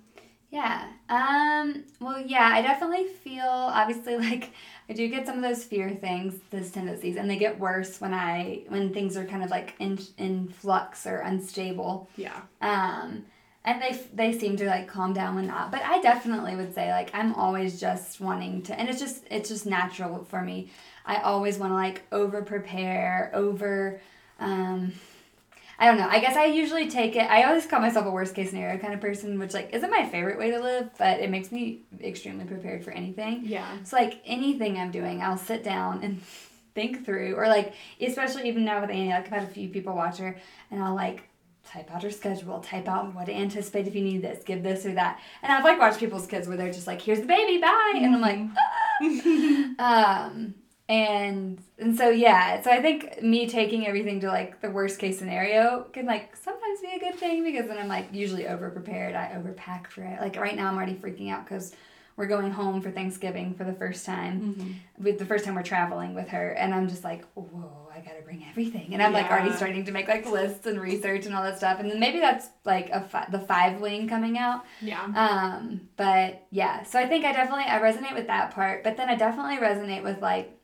Yeah. 0.49 0.89
Um, 1.07 1.85
well, 2.01 2.19
yeah, 2.19 2.49
I 2.53 2.61
definitely 2.61 3.05
feel 3.07 3.45
obviously 3.45 4.17
like 4.29 4.51
I 4.89 4.93
do 4.93 5.07
get 5.07 5.25
some 5.25 5.37
of 5.37 5.43
those 5.43 5.63
fear 5.63 5.89
things, 5.91 6.35
those 6.49 6.71
tendencies, 6.71 7.15
and 7.15 7.29
they 7.29 7.37
get 7.37 7.59
worse 7.59 8.01
when 8.01 8.13
I 8.13 8.63
when 8.67 8.93
things 8.93 9.15
are 9.15 9.25
kind 9.25 9.43
of 9.43 9.49
like 9.49 9.75
in 9.79 9.99
in 10.17 10.49
flux 10.49 11.07
or 11.07 11.19
unstable. 11.19 12.09
Yeah. 12.17 12.41
Um, 12.61 13.25
and 13.63 13.81
they 13.81 13.99
they 14.13 14.37
seem 14.37 14.57
to 14.57 14.65
like 14.65 14.87
calm 14.87 15.13
down 15.13 15.35
when 15.35 15.47
not. 15.47 15.71
But 15.71 15.83
I 15.83 16.01
definitely 16.01 16.55
would 16.55 16.73
say 16.73 16.91
like 16.91 17.11
I'm 17.13 17.33
always 17.35 17.79
just 17.79 18.19
wanting 18.19 18.63
to, 18.63 18.79
and 18.79 18.89
it's 18.89 18.99
just 18.99 19.23
it's 19.29 19.49
just 19.49 19.65
natural 19.65 20.23
for 20.25 20.41
me. 20.41 20.71
I 21.05 21.17
always 21.17 21.57
want 21.57 21.71
to 21.71 21.75
like 21.75 22.03
over 22.11 22.41
prepare, 22.41 23.31
over. 23.33 24.01
Um, 24.39 24.93
I 25.77 25.87
don't 25.87 25.97
know. 25.97 26.07
I 26.07 26.19
guess 26.19 26.35
I 26.35 26.45
usually 26.45 26.89
take 26.89 27.15
it. 27.15 27.27
I 27.27 27.43
always 27.43 27.65
call 27.65 27.79
myself 27.79 28.05
a 28.05 28.11
worst 28.11 28.35
case 28.35 28.49
scenario 28.49 28.77
kind 28.77 28.93
of 28.93 29.01
person, 29.01 29.39
which 29.39 29.53
like 29.53 29.73
isn't 29.73 29.89
my 29.89 30.07
favorite 30.07 30.37
way 30.37 30.51
to 30.51 30.59
live, 30.59 30.89
but 30.97 31.19
it 31.19 31.29
makes 31.29 31.51
me 31.51 31.81
extremely 32.03 32.45
prepared 32.45 32.83
for 32.83 32.91
anything. 32.91 33.41
Yeah. 33.45 33.67
So 33.83 33.97
like 33.97 34.21
anything 34.25 34.77
I'm 34.77 34.91
doing, 34.91 35.21
I'll 35.21 35.37
sit 35.37 35.63
down 35.63 36.03
and 36.03 36.21
think 36.73 37.05
through, 37.05 37.35
or 37.35 37.47
like 37.47 37.73
especially 37.99 38.47
even 38.47 38.63
now 38.63 38.81
with 38.81 38.89
Annie, 38.89 39.09
like 39.09 39.25
I've 39.25 39.41
had 39.41 39.43
a 39.43 39.47
few 39.47 39.69
people 39.69 39.95
watch 39.95 40.17
her, 40.17 40.37
and 40.69 40.83
I'll 40.83 40.95
like 40.95 41.27
type 41.71 41.91
out 41.93 42.03
her 42.03 42.11
schedule, 42.11 42.59
type 42.59 42.87
out 42.87 43.13
what 43.13 43.27
to 43.27 43.33
anticipate 43.33 43.87
if 43.87 43.95
you 43.95 44.03
need 44.03 44.21
this, 44.21 44.43
give 44.43 44.63
this 44.63 44.85
or 44.85 44.93
that, 44.93 45.19
and 45.41 45.51
I've 45.51 45.63
like 45.63 45.79
watched 45.79 45.99
people's 45.99 46.27
kids 46.27 46.47
where 46.47 46.57
they're 46.57 46.71
just 46.71 46.87
like, 46.87 47.01
here's 47.01 47.21
the 47.21 47.27
baby, 47.27 47.59
bye, 47.59 47.93
and 47.95 48.15
I'm 48.15 48.21
like, 48.21 48.39
ah. 49.79 50.25
um, 50.27 50.55
and 50.91 51.63
and 51.79 51.97
so 51.97 52.09
yeah, 52.09 52.61
so 52.61 52.69
I 52.69 52.81
think 52.81 53.23
me 53.23 53.47
taking 53.47 53.87
everything 53.87 54.19
to 54.19 54.27
like 54.27 54.59
the 54.59 54.69
worst 54.69 54.99
case 54.99 55.17
scenario 55.17 55.85
can 55.93 56.05
like 56.05 56.35
sometimes 56.35 56.81
be 56.81 56.89
a 56.93 56.99
good 56.99 57.17
thing 57.17 57.45
because 57.45 57.67
then 57.67 57.77
I'm 57.77 57.87
like 57.87 58.09
usually 58.11 58.45
over 58.45 58.69
prepared. 58.69 59.15
I 59.15 59.31
overpack 59.37 59.87
for 59.87 60.03
it. 60.03 60.19
Like 60.19 60.35
right 60.35 60.55
now, 60.55 60.67
I'm 60.67 60.75
already 60.75 60.95
freaking 60.95 61.31
out 61.31 61.45
because 61.45 61.73
we're 62.17 62.27
going 62.27 62.51
home 62.51 62.81
for 62.81 62.91
Thanksgiving 62.91 63.53
for 63.53 63.63
the 63.63 63.73
first 63.73 64.05
time. 64.05 64.41
Mm-hmm. 64.41 65.03
With 65.03 65.17
the 65.17 65.25
first 65.25 65.45
time 65.45 65.55
we're 65.55 65.63
traveling 65.63 66.13
with 66.13 66.27
her, 66.27 66.51
and 66.51 66.73
I'm 66.73 66.89
just 66.89 67.05
like, 67.05 67.23
whoa, 67.35 67.80
I 68.01 68.03
gotta 68.10 68.22
bring 68.24 68.46
everything, 68.50 68.93
and 68.93 69.01
I'm 69.01 69.13
like 69.13 69.29
already 69.29 69.53
starting 69.53 69.86
to 69.86 69.91
make 69.91 70.08
like 70.08 70.25
lists 70.25 70.65
and 70.65 70.81
research 70.81 71.25
and 71.25 71.36
all 71.36 71.43
that 71.43 71.58
stuff, 71.58 71.79
and 71.79 71.89
then 71.89 72.00
maybe 72.00 72.20
that's 72.20 72.48
like 72.65 72.89
a 72.89 73.01
fi- 73.01 73.27
the 73.31 73.39
five 73.39 73.79
wing 73.79 74.08
coming 74.08 74.38
out. 74.38 74.65
Yeah. 74.81 75.03
Um, 75.03 75.81
but 75.98 76.46
yeah, 76.50 76.84
so 76.84 77.00
I 77.00 77.08
think 77.08 77.25
I 77.25 77.31
definitely 77.31 77.65
I 77.65 77.79
resonate 77.79 78.15
with 78.15 78.27
that 78.27 78.51
part, 78.51 78.84
but 78.84 78.98
then 78.98 79.10
I 79.10 79.15
definitely 79.15 79.58
resonate 79.58 80.03
with 80.03 80.22
like 80.22 80.58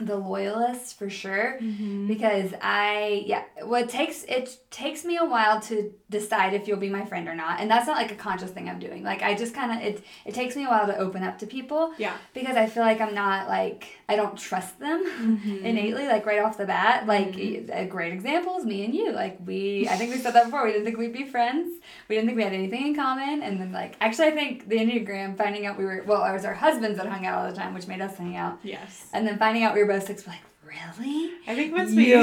the 0.00 0.16
loyalist 0.16 0.98
for 0.98 1.10
sure 1.10 1.58
Mm-hmm. 1.60 2.06
because 2.08 2.52
I 2.62 3.24
yeah, 3.26 3.44
well 3.64 3.82
it 3.82 3.88
takes 3.90 4.24
it 4.24 4.56
takes 4.70 5.04
me 5.04 5.16
a 5.16 5.24
while 5.24 5.60
to 5.62 5.92
decide 6.08 6.54
if 6.54 6.66
you'll 6.66 6.78
be 6.78 6.88
my 6.88 7.04
friend 7.04 7.28
or 7.28 7.34
not, 7.34 7.60
and 7.60 7.70
that's 7.70 7.86
not 7.86 7.96
like 7.96 8.10
a 8.12 8.14
conscious 8.16 8.50
thing 8.50 8.68
I'm 8.68 8.78
doing. 8.78 9.02
Like 9.04 9.22
I 9.22 9.34
just 9.34 9.54
kind 9.54 9.72
of 9.72 9.78
it 9.86 10.02
it 10.24 10.34
takes 10.34 10.56
me 10.56 10.64
a 10.64 10.68
while 10.68 10.86
to 10.86 10.96
open 10.96 11.22
up 11.22 11.38
to 11.40 11.46
people 11.46 11.92
Yeah. 11.98 12.14
because 12.34 12.56
I 12.56 12.66
feel 12.66 12.82
like 12.82 13.00
I'm 13.00 13.14
not 13.14 13.48
like 13.48 13.86
I 14.08 14.16
don't 14.16 14.36
trust 14.38 14.78
them 14.78 15.04
Mm-hmm. 15.20 15.64
innately 15.64 16.06
like 16.06 16.24
right 16.26 16.40
off 16.42 16.56
the 16.56 16.66
bat. 16.66 17.06
Like 17.06 17.36
a 17.36 17.86
great 17.88 18.12
example 18.12 18.56
is 18.58 18.64
me 18.64 18.84
and 18.84 18.94
you. 18.94 19.12
Like 19.12 19.38
we 19.44 19.88
I 19.88 19.96
think 19.96 20.12
we 20.12 20.18
said 20.18 20.34
that 20.34 20.44
before. 20.44 20.64
We 20.64 20.72
didn't 20.72 20.84
think 20.86 20.98
we'd 20.98 21.12
be 21.12 21.24
friends. 21.24 21.78
We 22.08 22.14
didn't 22.16 22.26
think 22.28 22.36
we 22.36 22.44
had 22.44 22.52
anything 22.52 22.86
in 22.88 22.94
common. 22.94 23.42
And 23.42 23.60
then 23.60 23.72
like 23.72 23.96
actually 24.00 24.28
I 24.28 24.32
think 24.32 24.68
the 24.68 24.76
Enneagram 24.76 25.36
finding 25.36 25.66
out 25.66 25.78
we 25.78 25.84
were 25.84 26.02
well, 26.06 26.24
it 26.24 26.32
was 26.32 26.44
our 26.44 26.54
husbands 26.54 26.96
that 26.98 27.06
hung 27.06 27.26
out 27.26 27.38
all 27.38 27.50
the 27.50 27.56
time, 27.56 27.74
which 27.74 27.86
made 27.86 28.00
us 28.00 28.16
hang 28.16 28.36
out. 28.36 28.58
Yes. 28.62 29.06
And 29.12 29.26
then 29.26 29.38
finding 29.38 29.62
out 29.64 29.74
we 29.74 29.80
were 29.82 29.86
both 29.90 30.06
six, 30.06 30.26
we're 30.26 30.32
like, 30.32 30.40
really? 30.64 31.30
I 31.46 31.54
think 31.54 31.74
once 31.74 31.94
we 31.94 32.10
You're 32.10 32.20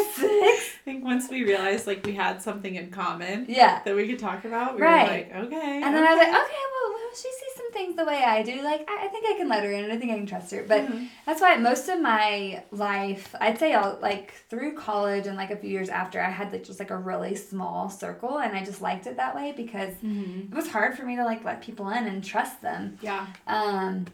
a 0.00 0.04
six? 0.14 0.28
I 0.30 0.58
think 0.84 1.04
once 1.04 1.28
we 1.28 1.42
realized 1.44 1.86
like 1.86 2.04
we 2.06 2.14
had 2.14 2.40
something 2.40 2.74
in 2.76 2.90
common 2.90 3.46
Yeah. 3.48 3.80
that 3.84 3.94
we 3.96 4.06
could 4.08 4.18
talk 4.18 4.44
about, 4.44 4.76
we 4.76 4.82
Right. 4.82 5.32
were 5.32 5.40
like, 5.40 5.46
okay. 5.46 5.82
And 5.82 5.94
then 5.94 6.04
I 6.04 6.10
was 6.14 6.18
like, 6.18 6.28
okay, 6.28 6.62
well, 6.72 6.92
well, 6.94 7.10
she 7.14 7.22
sees 7.30 7.54
some 7.56 7.72
things 7.72 7.96
the 7.96 8.04
way 8.04 8.22
I 8.24 8.42
do. 8.42 8.62
Like, 8.62 8.88
I, 8.88 9.06
I 9.06 9.08
think 9.08 9.26
I 9.28 9.36
can 9.36 9.48
let 9.48 9.64
her 9.64 9.72
in 9.72 9.84
and 9.84 9.92
I 9.92 9.96
think 9.98 10.12
I 10.12 10.14
can 10.16 10.26
trust 10.26 10.50
her. 10.52 10.64
But 10.66 10.86
Mhm. 10.86 11.08
that's 11.26 11.40
why 11.40 11.56
most 11.56 11.88
of 11.88 12.00
my 12.00 12.62
life, 12.70 13.34
I'd 13.40 13.58
say, 13.58 13.72
all, 13.74 13.98
like, 14.00 14.32
through 14.48 14.74
college 14.76 15.26
and 15.26 15.36
like 15.36 15.50
a 15.50 15.56
few 15.56 15.70
years 15.70 15.88
after, 15.88 16.20
I 16.20 16.30
had 16.30 16.52
like 16.52 16.64
just 16.64 16.78
like 16.78 16.90
a 16.90 16.96
really 16.96 17.34
small 17.34 17.90
circle 17.90 18.38
and 18.38 18.56
I 18.56 18.64
just 18.64 18.80
liked 18.80 19.06
it 19.06 19.16
that 19.16 19.34
way 19.34 19.52
because 19.56 19.94
Mhm. 20.04 20.50
it 20.52 20.54
was 20.54 20.68
hard 20.70 20.96
for 20.96 21.04
me 21.04 21.16
to 21.16 21.24
like 21.24 21.44
let 21.44 21.60
people 21.62 21.88
in 21.90 22.06
and 22.06 22.22
trust 22.24 22.62
them. 22.62 22.98
Yeah. 23.02 23.26
Um, 23.48 24.06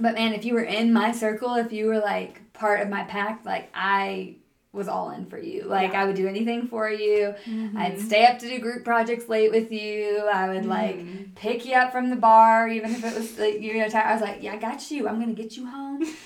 but 0.00 0.14
man, 0.14 0.32
if 0.32 0.44
you 0.44 0.54
were 0.54 0.62
in 0.62 0.92
my 0.92 1.12
circle, 1.12 1.54
if 1.54 1.72
you 1.72 1.86
were 1.86 1.98
like 1.98 2.52
part 2.52 2.80
of 2.80 2.88
my 2.88 3.02
pack, 3.04 3.44
like 3.44 3.70
I 3.74 4.36
was 4.72 4.88
all 4.88 5.10
in 5.10 5.24
for 5.26 5.38
you. 5.38 5.62
Like 5.64 5.92
Yeah. 5.92 6.02
I 6.02 6.04
would 6.04 6.16
do 6.16 6.28
anything 6.28 6.68
for 6.68 6.90
you. 6.90 7.34
Mm-hmm. 7.46 7.78
I'd 7.78 7.98
stay 7.98 8.26
up 8.26 8.38
to 8.40 8.48
do 8.48 8.58
group 8.58 8.84
projects 8.84 9.26
late 9.28 9.50
with 9.50 9.72
you. 9.72 10.28
I 10.30 10.48
would 10.52 10.66
like 10.66 10.96
Mhm. 10.98 11.34
pick 11.34 11.64
you 11.64 11.74
up 11.74 11.92
from 11.92 12.10
the 12.10 12.16
bar, 12.16 12.68
even 12.68 12.90
if 12.94 13.02
it 13.02 13.14
was 13.14 13.38
like 13.38 13.60
you 13.60 13.78
know 13.78 13.88
tired. 13.88 14.06
I 14.06 14.12
was 14.12 14.22
like, 14.22 14.42
yeah, 14.42 14.52
I 14.52 14.56
got 14.56 14.90
you. 14.90 15.08
I'm 15.08 15.18
gonna 15.18 15.32
get 15.32 15.56
you 15.56 15.66
home. 15.66 16.02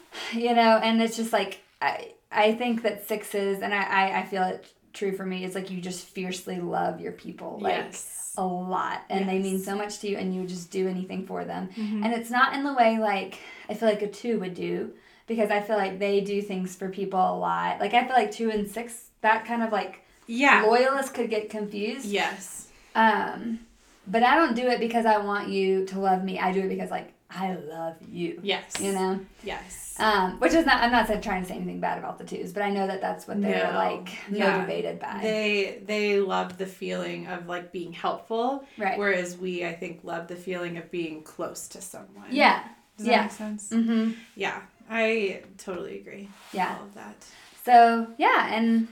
you 0.32 0.54
know, 0.54 0.78
and 0.82 1.02
it's 1.02 1.16
just 1.16 1.32
like 1.32 1.60
I 1.82 2.12
I 2.30 2.54
think 2.54 2.82
that 2.82 3.08
sixes, 3.08 3.60
and 3.60 3.74
I 3.74 3.82
I, 3.82 4.18
I 4.20 4.26
feel 4.26 4.44
it 4.44 4.66
true 4.92 5.16
for 5.16 5.24
me. 5.26 5.44
It's 5.44 5.54
like 5.54 5.70
you 5.70 5.80
just 5.80 6.04
fiercely 6.06 6.60
love 6.60 7.00
your 7.00 7.12
people. 7.12 7.58
Like 7.60 7.74
yes. 7.74 8.29
A 8.40 8.46
lot 8.46 9.02
and 9.10 9.28
they 9.28 9.38
mean 9.38 9.58
so 9.58 9.76
much 9.76 9.98
to 10.00 10.08
you 10.08 10.16
and 10.16 10.34
you 10.34 10.44
just 10.46 10.70
do 10.70 10.88
anything 10.88 11.26
for 11.26 11.44
them 11.44 11.68
Mhm. 11.76 12.04
and 12.04 12.12
it's 12.14 12.30
not 12.30 12.54
in 12.54 12.62
the 12.64 12.72
way 12.72 12.98
like 12.98 13.38
i 13.68 13.74
feel 13.74 13.88
like 13.88 14.02
a 14.02 14.08
two 14.08 14.40
would 14.40 14.54
do 14.54 14.92
because 15.26 15.50
i 15.50 15.60
feel 15.60 15.76
like 15.76 15.98
they 15.98 16.20
do 16.20 16.40
things 16.42 16.74
for 16.74 16.88
people 16.88 17.20
a 17.20 17.36
lot 17.38 17.78
like 17.80 17.94
i 17.94 18.02
feel 18.06 18.16
like 18.16 18.30
two 18.32 18.50
and 18.50 18.68
six 18.70 19.10
that 19.20 19.44
kind 19.44 19.62
of 19.62 19.70
like 19.72 20.02
yeah. 20.26 20.62
loyalists 20.62 21.12
could 21.12 21.28
get 21.30 21.50
confused 21.50 22.06
Yes. 22.06 22.68
um 22.94 23.60
but 24.06 24.22
i 24.22 24.34
don't 24.34 24.54
do 24.56 24.66
it 24.68 24.80
because 24.80 25.04
i 25.06 25.18
want 25.18 25.48
you 25.48 25.84
to 25.86 25.98
love 26.00 26.24
me 26.24 26.38
i 26.38 26.50
do 26.52 26.60
it 26.60 26.68
because 26.68 26.90
like 26.90 27.12
i 27.30 27.54
love 27.54 27.96
you 28.10 28.38
Yes. 28.42 28.80
you 28.80 28.92
know 28.92 29.20
Yes. 29.42 29.94
um 29.98 30.38
which 30.40 30.52
is 30.54 30.66
not 30.66 30.82
i'm 30.82 30.90
not 30.90 31.06
saying- 31.06 31.20
trying 31.20 31.42
to 31.42 31.48
say 31.48 31.56
anything 31.56 31.80
bad 31.80 31.98
about 31.98 32.18
the 32.18 32.24
twos 32.24 32.52
but 32.52 32.62
i 32.62 32.70
know 32.70 32.86
that 32.86 33.00
that's 33.00 33.28
what 33.28 33.40
they're 33.40 33.70
No. 33.72 33.78
like 33.78 34.08
Yeah. 34.30 34.56
motivated 34.58 34.98
by 34.98 35.18
They 35.22 35.80
they 35.84 36.20
love 36.20 36.58
the 36.58 36.66
feeling 36.66 37.26
of 37.28 37.46
like 37.46 37.70
being 37.72 37.92
helpful, 37.92 38.64
right 38.78 38.98
whereas 38.98 39.36
we 39.38 39.64
I 39.64 39.72
think 39.74 40.00
love 40.04 40.28
the 40.28 40.36
feeling 40.36 40.76
of 40.78 40.90
being 40.90 41.22
close 41.22 41.68
to 41.68 41.80
someone. 41.80 42.26
yeah 42.30 42.64
Does 42.96 43.06
that 43.06 43.12
yeah. 43.12 43.22
make 43.22 43.30
sense? 43.32 43.68
mm-hmm 43.70 44.12
Yeah. 44.34 44.60
I 44.92 45.42
totally 45.56 46.00
agree. 46.00 46.28
Yeah. 46.52 46.74
All 46.76 46.84
of 46.86 46.94
that. 46.94 47.24
So 47.64 48.08
yeah, 48.18 48.52
and 48.52 48.88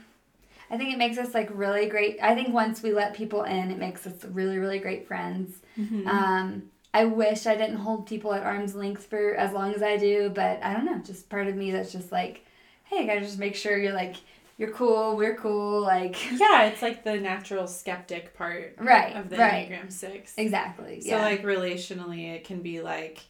I 0.71 0.77
think 0.77 0.93
it 0.93 0.97
makes 0.97 1.17
us 1.17 1.33
like 1.33 1.49
really 1.51 1.87
great. 1.87 2.19
I 2.21 2.35
think 2.35 2.53
once 2.53 2.81
we 2.81 2.93
let 2.93 3.13
people 3.15 3.43
in, 3.43 3.69
it 3.69 3.77
makes 3.77 4.07
us 4.07 4.13
really 4.23 4.59
really 4.59 4.79
great 4.79 5.07
friends. 5.07 5.57
Mm-hmm. 5.77 6.07
Um, 6.07 6.63
I 6.93 7.05
wish 7.05 7.45
I 7.45 7.55
didn't 7.55 7.77
hold 7.77 8.07
people 8.07 8.33
at 8.33 8.43
arm's 8.43 8.75
length 8.75 9.05
for 9.05 9.35
as 9.35 9.53
long 9.53 9.73
as 9.73 9.83
I 9.83 9.97
do, 9.97 10.31
but 10.33 10.63
I 10.63 10.73
don't 10.73 10.85
know. 10.85 10.97
Just 10.99 11.29
part 11.29 11.47
of 11.47 11.55
me 11.55 11.71
that's 11.71 11.91
just 11.91 12.11
like, 12.11 12.45
hey, 12.85 13.03
I 13.03 13.05
gotta 13.05 13.21
just 13.21 13.39
make 13.39 13.55
sure 13.55 13.77
you're 13.77 13.93
like 13.93 14.15
you're 14.57 14.71
cool, 14.71 15.15
we're 15.15 15.37
cool, 15.37 15.81
like 15.81 16.17
yeah, 16.39 16.65
it's 16.65 16.81
like 16.81 17.03
the 17.03 17.17
natural 17.17 17.65
skeptic 17.65 18.33
part 18.35 18.75
right, 18.77 19.15
of 19.15 19.29
the 19.29 19.37
right, 19.37 19.69
Enneagram 19.69 19.91
Six. 19.91 20.33
exactly. 20.37 21.01
So 21.01 21.09
yeah, 21.09 21.21
like 21.21 21.43
relationally, 21.43 22.35
it 22.35 22.43
can 22.43 22.61
be 22.61 22.81
like 22.81 23.21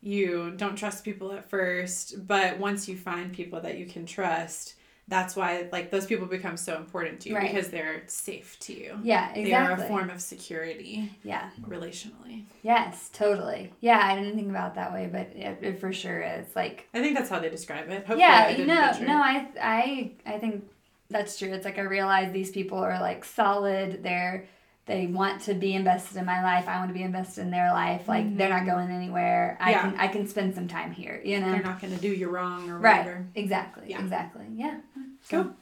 you 0.00 0.52
don't 0.56 0.74
trust 0.74 1.04
people 1.04 1.32
at 1.32 1.48
first, 1.48 2.26
but 2.26 2.58
once 2.58 2.88
you 2.88 2.96
find 2.96 3.32
people 3.32 3.60
that 3.60 3.78
you 3.78 3.86
can 3.86 4.04
trust, 4.04 4.74
that's 5.08 5.34
why 5.36 5.68
like 5.72 5.90
those 5.90 6.06
people 6.06 6.26
become 6.26 6.56
so 6.56 6.76
important 6.76 7.20
to 7.20 7.28
you 7.28 7.36
Right. 7.36 7.52
because 7.52 7.68
they're 7.68 8.02
safe 8.06 8.56
to 8.60 8.72
you. 8.72 8.98
Yeah, 9.02 9.28
exactly. 9.30 9.44
They 9.44 9.54
are 9.54 9.72
a 9.72 9.88
form 9.88 10.10
of 10.10 10.20
security 10.20 11.10
yeah. 11.22 11.50
relationally. 11.66 12.44
Yes, 12.62 13.10
totally. 13.12 13.72
Yeah, 13.80 14.00
I 14.02 14.14
didn't 14.16 14.36
think 14.36 14.48
about 14.48 14.72
it 14.72 14.74
that 14.76 14.92
way, 14.92 15.08
but 15.10 15.28
it, 15.34 15.58
it 15.60 15.80
for 15.80 15.92
sure 15.92 16.22
is. 16.22 16.46
Like, 16.54 16.88
I 16.94 17.00
think 17.00 17.16
that's 17.16 17.28
how 17.28 17.40
they 17.40 17.50
describe 17.50 17.88
it. 17.90 17.98
Hopefully 18.06 18.20
yeah, 18.20 18.48
didn't 18.48 18.68
no, 18.68 18.92
no, 19.06 19.16
I, 19.22 19.48
I, 19.60 20.12
I 20.24 20.38
think 20.38 20.64
that's 21.10 21.38
true. 21.38 21.52
It's 21.52 21.64
like 21.64 21.78
I 21.78 21.82
realize 21.82 22.32
these 22.32 22.50
people 22.50 22.78
are 22.78 22.98
like 23.00 23.24
solid. 23.24 24.02
They're 24.02 24.46
they 24.86 25.06
want 25.06 25.42
to 25.42 25.54
be 25.54 25.74
invested 25.74 26.16
in 26.16 26.24
my 26.24 26.42
life. 26.42 26.66
I 26.68 26.78
want 26.78 26.88
to 26.90 26.94
be 26.94 27.02
invested 27.04 27.42
in 27.42 27.50
their 27.50 27.70
life. 27.70 28.08
Like 28.08 28.36
they're 28.36 28.48
not 28.48 28.66
going 28.66 28.90
anywhere. 28.90 29.56
I 29.60 29.72
Mm-hmm. 29.74 29.86
Yeah. 29.86 29.90
can 29.92 30.00
I 30.00 30.08
can 30.08 30.26
spend 30.28 30.54
some 30.54 30.66
time 30.68 30.90
here. 30.92 31.20
You 31.24 31.40
know. 31.40 31.52
They're 31.52 31.62
not 31.62 31.80
going 31.80 31.94
to 31.94 32.00
do 32.00 32.08
you 32.08 32.28
wrong 32.28 32.68
or 32.68 32.78
Right. 32.78 32.98
whatever. 32.98 33.26
Exactly. 33.34 33.84
Yeah. 33.88 34.00
Exactly. 34.00 34.46
Yeah. 34.54 34.80
So, 35.24 35.44
Cool. 35.44 35.52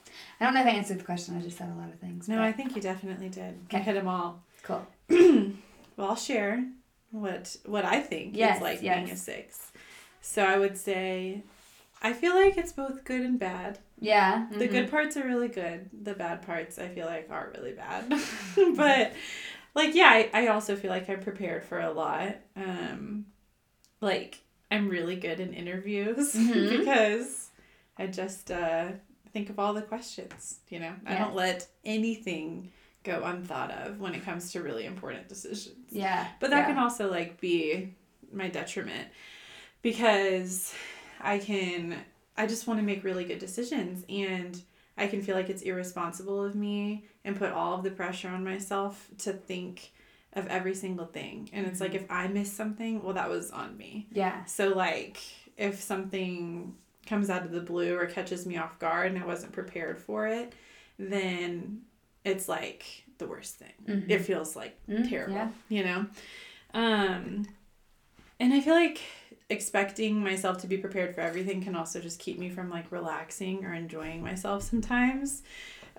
I 0.40 0.44
don't 0.46 0.54
know 0.54 0.62
if 0.62 0.66
I 0.66 0.70
answered 0.70 1.00
the 1.00 1.04
question. 1.04 1.36
I 1.36 1.42
just 1.42 1.58
said 1.58 1.68
a 1.70 1.78
lot 1.78 1.90
of 1.92 1.98
things. 2.00 2.28
No, 2.28 2.36
but- 2.36 2.44
I 2.44 2.52
think 2.52 2.74
you 2.74 2.80
definitely 2.82 3.28
did. 3.28 3.54
You 3.54 3.66
Okay. 3.78 3.80
hit 3.82 3.92
them 3.94 4.08
all. 4.08 4.42
cool. 4.62 4.86
Well, 5.96 6.08
I'll 6.10 6.16
share 6.16 6.64
what 7.10 7.56
what 7.66 7.84
I 7.84 8.00
think 8.00 8.36
Yes, 8.36 8.56
it's 8.56 8.62
like 8.62 8.82
yes. 8.82 8.96
being 8.96 9.10
a 9.10 9.16
six. 9.16 9.70
So 10.22 10.42
I 10.44 10.56
would 10.58 10.78
say, 10.78 11.42
I 12.02 12.14
feel 12.14 12.34
like 12.34 12.56
it's 12.56 12.72
both 12.72 13.04
good 13.04 13.20
and 13.20 13.38
bad. 13.38 13.78
Yeah. 14.00 14.46
The 14.50 14.66
mhm. 14.66 14.70
good 14.70 14.90
parts 14.90 15.16
are 15.16 15.24
really 15.24 15.48
good. 15.48 15.90
The 16.02 16.14
bad 16.14 16.42
parts 16.42 16.78
I 16.78 16.88
feel 16.88 17.06
like 17.06 17.28
are 17.30 17.52
really 17.54 17.72
bad. 17.72 18.08
but 18.76 19.12
like 19.74 19.94
yeah, 19.94 20.08
I, 20.08 20.30
I 20.32 20.46
also 20.48 20.74
feel 20.76 20.90
like 20.90 21.08
I'm 21.08 21.20
prepared 21.20 21.64
for 21.64 21.78
a 21.78 21.90
lot. 21.92 22.36
Um 22.56 23.26
like 24.00 24.38
I'm 24.70 24.88
really 24.88 25.16
good 25.16 25.40
in 25.40 25.52
interviews 25.52 26.34
Mhm. 26.34 26.78
because 26.78 27.50
I 27.98 28.06
just 28.06 28.50
uh 28.50 28.88
think 29.32 29.50
of 29.50 29.58
all 29.58 29.74
the 29.74 29.82
questions, 29.82 30.58
you 30.68 30.80
know. 30.80 30.92
I 31.06 31.16
don't 31.16 31.34
let 31.36 31.68
anything 31.84 32.72
go 33.04 33.22
unthought 33.24 33.70
of 33.70 34.00
when 34.00 34.14
it 34.14 34.24
comes 34.24 34.52
to 34.52 34.62
really 34.62 34.86
important 34.86 35.28
decisions. 35.28 35.76
Yeah. 35.90 36.26
But 36.40 36.50
that 36.50 36.60
yeah. 36.60 36.66
can 36.66 36.78
also 36.78 37.10
like 37.10 37.40
be 37.40 37.94
my 38.32 38.48
detriment 38.48 39.08
because 39.82 40.74
I 41.20 41.38
can 41.38 41.96
I 42.40 42.46
just 42.46 42.66
want 42.66 42.80
to 42.80 42.84
make 42.86 43.04
really 43.04 43.24
good 43.24 43.38
decisions 43.38 44.04
and 44.08 44.60
I 44.96 45.06
can 45.06 45.20
feel 45.22 45.34
like 45.36 45.50
it's 45.50 45.62
irresponsible 45.62 46.42
of 46.44 46.54
me 46.54 47.04
and 47.24 47.36
put 47.36 47.52
all 47.52 47.74
of 47.74 47.82
the 47.84 47.90
pressure 47.90 48.28
on 48.28 48.42
myself 48.44 49.08
to 49.18 49.32
think 49.32 49.92
of 50.32 50.46
every 50.46 50.74
single 50.74 51.06
thing. 51.06 51.50
And 51.52 51.66
it's 51.66 51.80
like 51.80 51.94
if 51.94 52.04
I 52.10 52.28
miss 52.28 52.52
something, 52.52 53.02
well 53.02 53.14
that 53.14 53.28
was 53.28 53.50
on 53.50 53.76
me. 53.76 54.06
Yeah. 54.12 54.44
So 54.46 54.68
like 54.68 55.18
if 55.56 55.80
something 55.80 56.74
comes 57.06 57.28
out 57.30 57.44
of 57.44 57.50
the 57.50 57.60
blue 57.60 57.96
or 57.98 58.06
catches 58.06 58.46
me 58.46 58.56
off 58.56 58.78
guard 58.78 59.12
and 59.12 59.22
I 59.22 59.26
wasn't 59.26 59.52
prepared 59.52 59.98
for 59.98 60.26
it, 60.26 60.54
then 60.98 61.82
it's 62.24 62.48
like 62.48 62.84
the 63.18 63.26
worst 63.26 63.56
thing. 63.58 63.72
Mhm. 63.86 64.08
It 64.10 64.20
feels 64.20 64.56
like 64.56 64.78
Mm, 64.88 65.08
terrible, 65.08 65.34
yeah. 65.34 65.50
you 65.68 65.84
know? 65.84 66.06
Um 66.72 67.46
and 68.38 68.54
I 68.54 68.60
feel 68.60 68.74
like 68.74 69.00
expecting 69.50 70.22
myself 70.22 70.58
to 70.58 70.66
be 70.66 70.76
prepared 70.78 71.14
for 71.14 71.20
everything 71.20 71.62
can 71.62 71.74
also 71.76 72.00
just 72.00 72.18
keep 72.18 72.38
me 72.38 72.48
from 72.48 72.70
like 72.70 72.90
relaxing 72.90 73.64
or 73.64 73.74
enjoying 73.74 74.22
myself 74.22 74.62
sometimes. 74.62 75.42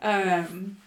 Um 0.02 0.78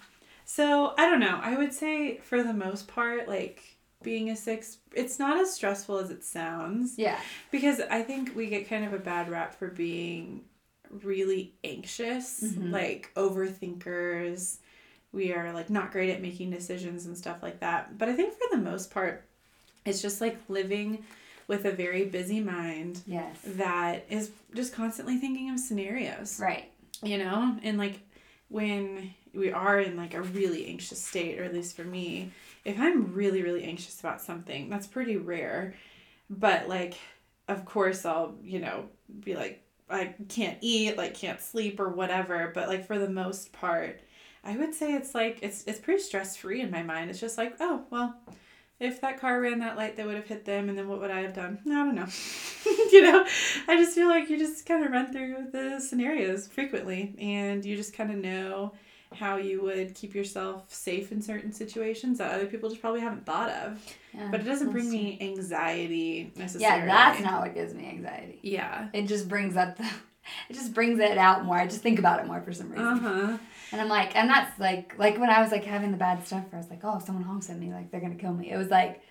so 0.46 0.94
I 0.98 1.08
don't 1.08 1.20
know. 1.20 1.38
I 1.42 1.56
would 1.56 1.72
say 1.72 2.18
for 2.18 2.42
the 2.42 2.52
most 2.52 2.88
part 2.88 3.28
like 3.28 3.62
being 4.02 4.30
a 4.30 4.36
six, 4.36 4.78
it's 4.94 5.18
not 5.18 5.38
as 5.38 5.52
stressful 5.54 5.98
as 5.98 6.10
it 6.10 6.24
sounds 6.24 6.98
Yeah. 6.98 7.18
because 7.50 7.80
I 7.80 8.02
think 8.02 8.34
we 8.36 8.48
get 8.48 8.68
kind 8.68 8.84
of 8.84 8.92
a 8.92 8.98
bad 8.98 9.30
rap 9.30 9.54
for 9.54 9.68
being 9.68 10.44
really 10.90 11.54
anxious, 11.64 12.42
Mhm. 12.42 12.70
like 12.70 13.10
overthinkers. 13.16 14.58
We 15.12 15.32
are 15.32 15.52
like 15.52 15.70
not 15.70 15.92
great 15.92 16.10
at 16.10 16.20
making 16.20 16.50
decisions 16.50 17.06
and 17.06 17.16
stuff 17.16 17.42
like 17.42 17.60
that. 17.60 17.96
But 17.98 18.08
I 18.08 18.14
think 18.14 18.34
for 18.34 18.48
the 18.56 18.62
most 18.62 18.90
part, 18.90 19.24
it's 19.86 20.02
just 20.02 20.20
like 20.20 20.36
living 20.48 21.04
with 21.48 21.64
a 21.64 21.70
very 21.72 22.04
busy 22.04 22.40
mind 22.40 23.00
Yes. 23.06 23.38
that 23.44 24.04
is 24.10 24.30
just 24.54 24.72
constantly 24.72 25.18
thinking 25.18 25.50
of 25.50 25.58
scenarios. 25.60 26.40
Right. 26.40 26.70
you 27.02 27.18
know? 27.18 27.56
And 27.62 27.76
like 27.78 28.00
when 28.48 29.14
we 29.34 29.50
are 29.52 29.80
in 29.80 29.96
like 29.96 30.14
a 30.14 30.22
really 30.22 30.66
anxious 30.66 31.02
state 31.02 31.40
or 31.40 31.44
at 31.44 31.52
least 31.52 31.74
for 31.74 31.82
me 31.82 32.30
if 32.64 32.78
i'm 32.78 33.12
really 33.12 33.42
really 33.42 33.64
anxious 33.64 33.98
about 33.98 34.20
something 34.22 34.68
that's 34.70 34.86
pretty 34.86 35.16
rare. 35.16 35.74
But 36.30 36.68
like 36.68 36.94
of 37.48 37.64
course 37.64 38.04
i'll 38.06 38.34
you 38.42 38.58
know 38.60 38.86
be 39.20 39.34
like 39.34 39.62
i 39.90 40.14
can't 40.28 40.56
eat 40.62 40.96
like 40.96 41.14
can't 41.14 41.40
sleep 41.40 41.78
or 41.80 41.88
whatever. 41.88 42.50
But 42.54 42.68
like 42.68 42.86
for 42.86 42.98
the 42.98 43.08
most 43.10 43.52
part 43.52 44.00
i 44.44 44.56
would 44.56 44.74
say 44.74 44.94
it's 44.94 45.14
like 45.14 45.38
it's 45.42 45.64
it's 45.64 45.78
pretty 45.80 46.00
stress 46.02 46.36
free 46.36 46.60
in 46.60 46.70
my 46.70 46.82
mind. 46.82 47.10
It's 47.10 47.20
just 47.20 47.36
like 47.38 47.56
oh 47.60 47.84
well 47.90 48.14
if 48.80 49.00
that 49.00 49.20
car 49.20 49.40
ran 49.40 49.60
that 49.60 49.76
light 49.76 49.96
they 49.96 50.04
would 50.04 50.16
have 50.16 50.26
hit 50.26 50.44
them 50.44 50.68
and 50.68 50.76
then 50.76 50.88
what 50.88 51.00
would 51.00 51.10
i 51.10 51.20
have 51.20 51.34
done? 51.34 51.58
I 51.66 51.70
don't 51.70 51.94
know. 51.94 52.06
You 52.92 53.02
know 53.02 53.26
i 53.66 53.76
just 53.76 53.94
feel 53.96 54.06
like 54.08 54.30
you 54.30 54.38
just 54.38 54.66
kind 54.66 54.84
of 54.84 54.92
run 54.92 55.12
through 55.12 55.48
the 55.52 55.80
scenarios 55.80 56.46
frequently 56.46 57.14
and 57.18 57.64
you 57.64 57.74
just 57.76 57.92
kind 57.92 58.10
of 58.12 58.18
know 58.18 58.72
how 59.12 59.36
you 59.36 59.62
would 59.62 59.94
keep 59.94 60.14
yourself 60.14 60.72
safe 60.72 61.10
in 61.12 61.20
certain 61.22 61.52
situations 61.52 62.18
that 62.18 62.32
other 62.32 62.46
people 62.46 62.68
just 62.68 62.80
probably 62.80 63.00
haven't 63.00 63.24
thought 63.24 63.50
of. 63.50 63.96
Yeah, 64.12 64.28
but 64.30 64.40
it 64.40 64.44
doesn't 64.44 64.70
bring 64.70 64.90
me 64.90 65.18
anxiety 65.20 66.32
necessarily. 66.36 66.80
Yeah, 66.80 66.86
that's 66.86 67.20
not 67.20 67.40
what 67.42 67.54
gives 67.54 67.74
me 67.74 67.88
anxiety. 67.88 68.38
yeah. 68.42 68.88
It 68.92 69.06
just 69.06 69.28
brings 69.28 69.56
up 69.56 69.76
the, 69.76 69.84
it 70.48 70.54
just 70.54 70.74
brings 70.74 70.98
it 70.98 71.16
out 71.18 71.44
more. 71.44 71.56
I 71.56 71.66
just 71.66 71.80
think 71.80 71.98
about 71.98 72.20
it 72.20 72.26
more 72.26 72.40
for 72.40 72.52
some 72.52 72.70
reason. 72.70 72.86
uh-huh 72.86 73.38
And 73.74 73.80
I'm 73.82 73.88
like, 73.88 74.14
and 74.16 74.30
that's 74.30 74.58
like, 74.60 74.94
like 74.98 75.18
when 75.18 75.30
I 75.30 75.42
was 75.42 75.50
like 75.50 75.64
having 75.64 75.90
the 75.90 75.96
bad 75.96 76.24
stuff, 76.24 76.44
where 76.50 76.54
I 76.54 76.62
was 76.62 76.70
like, 76.70 76.80
oh, 76.84 77.00
someone 77.04 77.24
honks 77.24 77.50
at 77.50 77.58
me, 77.58 77.72
like 77.72 77.90
they're 77.90 78.00
gonna 78.00 78.14
kill 78.14 78.32
me. 78.32 78.50
It 78.52 78.56
was 78.56 78.68
like, 78.68 79.02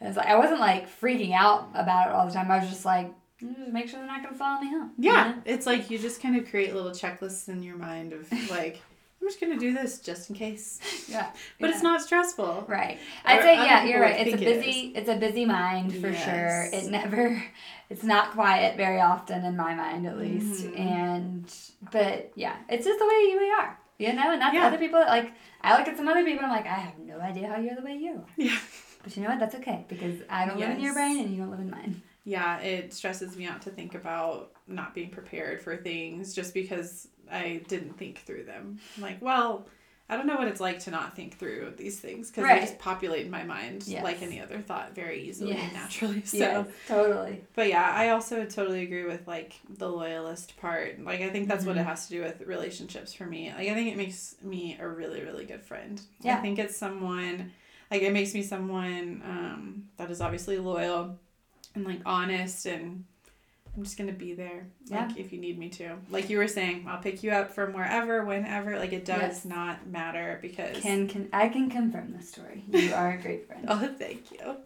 it 0.00 0.06
was 0.06 0.16
like 0.16 0.26
I 0.26 0.36
wasn't 0.36 0.60
like 0.60 0.88
freaking 1.00 1.32
out 1.34 1.68
about 1.74 2.08
it 2.08 2.14
all 2.14 2.26
the 2.26 2.32
time. 2.32 2.50
I 2.50 2.58
was 2.58 2.68
just 2.68 2.84
like, 2.84 3.08
"Mm, 3.42 3.56
just 3.56 3.72
make 3.72 3.88
sure 3.88 3.98
they're 3.98 4.06
not 4.06 4.22
gonna 4.22 4.36
follow 4.36 4.60
me 4.60 4.68
home. 4.68 4.90
you 4.98 5.10
yeah 5.10 5.30
know? 5.30 5.42
it's 5.46 5.64
like 5.66 5.90
you 5.90 5.98
just 5.98 6.20
kind 6.20 6.36
of 6.36 6.48
create 6.50 6.74
little 6.74 6.90
checklists 6.90 7.48
in 7.48 7.62
your 7.62 7.76
mind 7.76 8.12
of 8.12 8.30
like 8.50 8.80
i'm 9.22 9.28
just 9.28 9.40
gonna 9.40 9.58
do 9.58 9.72
this 9.72 9.98
just 9.98 10.28
in 10.30 10.36
case 10.36 10.78
yeah. 11.08 11.30
but 11.58 11.68
yeah. 11.68 11.74
it's 11.74 11.82
not 11.82 12.00
stressful 12.02 12.64
Right. 12.68 12.98
I'd 13.24 13.40
say 13.42 13.54
yeah, 13.56 13.84
you're 13.84 14.00
right. 14.00 14.20
It's 14.26 14.34
a 14.34 14.36
think 14.36 14.42
it 14.48 14.62
busy 14.62 14.92
it's 14.94 15.08
a 15.08 15.16
busy 15.16 15.44
mind 15.46 15.94
for 15.94 16.10
Yes. 16.10 16.24
sure. 16.24 16.78
It 16.80 16.90
never 16.90 17.42
it's 17.90 18.02
not 18.04 18.32
quiet 18.32 18.76
very 18.76 19.00
often 19.00 19.44
in 19.44 19.56
my 19.56 19.74
mind 19.74 20.06
at 20.06 20.16
least. 20.18 20.64
Mhm. 20.64 20.78
And 20.78 21.54
but 21.92 22.32
yeah, 22.34 22.56
it's 22.68 22.84
just 22.86 22.98
the 22.98 23.06
way 23.06 23.36
we 23.38 23.50
are. 23.60 23.78
You 24.00 24.12
know, 24.14 24.32
and 24.32 24.40
that's 24.40 24.54
Yeah. 24.54 24.66
other 24.66 24.78
people 24.78 24.98
like 25.00 25.32
I 25.60 25.78
look 25.78 25.86
at 25.88 25.96
some 25.96 26.08
other 26.08 26.24
people 26.24 26.42
and 26.44 26.50
I'm 26.52 26.56
like, 26.56 26.66
I 26.66 26.78
have 26.86 26.98
no 26.98 27.20
idea 27.20 27.48
how 27.48 27.58
you're 27.58 27.74
the 27.76 27.82
way 27.82 27.94
you 27.96 28.12
are. 28.14 28.24
yeah 28.36 28.58
But 29.02 29.16
you 29.16 29.22
know 29.22 29.28
what? 29.30 29.38
That's 29.40 29.54
okay 29.56 29.84
because 29.88 30.16
I 30.28 30.46
don't 30.46 30.58
live 30.58 30.70
in 30.70 30.80
your 30.80 30.94
brain 30.94 31.20
and 31.24 31.30
you 31.34 31.38
don't 31.42 31.50
live 31.50 31.60
in 31.60 31.70
mine. 31.70 32.02
yeah 32.24 32.58
it 32.60 32.92
stresses 32.94 33.36
me 33.36 33.46
out 33.46 33.62
to 33.62 33.70
think 33.70 33.94
about 33.94 34.52
not 34.66 34.94
being 34.94 35.10
prepared 35.10 35.60
for 35.60 35.74
things 35.76 36.34
just 36.34 36.52
because 36.54 37.08
i 37.32 37.62
didn't 37.68 37.94
think 37.96 38.18
through 38.26 38.44
them 38.44 38.78
I'm 38.96 39.02
like 39.02 39.22
well 39.22 39.66
i 40.10 40.16
don't 40.16 40.26
know 40.26 40.36
what 40.36 40.48
it's 40.48 40.60
like 40.60 40.78
to 40.80 40.90
not 40.90 41.16
think 41.16 41.38
through 41.38 41.72
these 41.76 41.98
things 42.00 42.28
because 42.28 42.44
Right. 42.44 42.60
they 42.60 42.66
just 42.66 42.78
populate 42.78 43.24
in 43.24 43.30
my 43.30 43.44
mind 43.44 43.84
Yes. 43.86 44.02
like 44.04 44.20
any 44.22 44.40
other 44.40 44.58
thought 44.60 44.94
very 44.94 45.22
easily 45.28 45.52
Yes. 45.52 45.62
and 45.64 45.72
naturally 45.72 46.22
so 46.24 46.36
yes, 46.36 46.66
totally. 46.86 47.44
But 47.54 47.68
yeah, 47.68 47.90
I 47.90 48.10
also 48.10 48.44
totally 48.44 48.82
agree 48.82 49.04
with 49.04 49.26
like 49.26 49.54
the 49.68 49.88
loyalist 49.88 50.56
part. 50.58 51.02
Like 51.02 51.20
I 51.20 51.30
think 51.30 51.48
that's 51.48 51.64
what 51.64 51.76
it 51.76 51.80
Mhm. 51.80 51.86
has 51.86 52.06
to 52.08 52.14
do 52.16 52.22
with 52.22 52.40
relationships 52.42 53.12
for 53.14 53.24
me. 53.26 53.50
Like 53.50 53.68
I 53.68 53.74
think 53.74 53.90
it 53.92 53.96
makes 53.96 54.36
me 54.42 54.76
a 54.80 54.86
really 54.88 55.22
really 55.22 55.44
good 55.46 55.62
friend. 55.62 56.00
Yeah. 56.20 56.38
I 56.38 56.40
think 56.40 56.58
it's 56.58 56.76
someone 56.76 57.52
like 57.90 58.02
it 58.02 58.12
makes 58.12 58.34
me 58.34 58.42
someone 58.42 59.22
um 59.24 59.84
that 59.96 60.10
is 60.10 60.20
obviously 60.20 60.58
loyal 60.58 61.18
and 61.74 61.84
like 61.84 62.00
honest 62.04 62.66
and 62.66 63.04
I'm 63.76 63.84
just 63.84 63.96
gonna 63.96 64.12
be 64.12 64.34
there. 64.34 64.66
Like 64.88 65.16
if 65.16 65.32
you 65.32 65.38
need 65.40 65.58
me 65.58 65.68
to. 65.70 65.96
Like 66.10 66.28
you 66.28 66.38
were 66.38 66.48
saying, 66.48 66.86
I'll 66.88 67.00
pick 67.00 67.22
you 67.22 67.30
up 67.30 67.52
from 67.54 67.72
wherever, 67.72 68.24
whenever. 68.24 68.78
Like 68.78 68.92
it 68.92 69.04
does 69.04 69.20
Yes. 69.20 69.44
not 69.44 69.86
matter 69.86 70.38
because 70.42 70.76
Can 70.78 71.06
can 71.08 71.28
I 71.32 71.48
can 71.48 71.70
confirm 71.70 72.12
the 72.16 72.22
story. 72.22 72.64
You 72.68 72.92
are 72.94 73.12
a 73.12 73.18
great 73.22 73.46
friend. 73.46 73.64
Oh, 73.68 73.88
thank 73.98 74.30
you. 74.32 74.56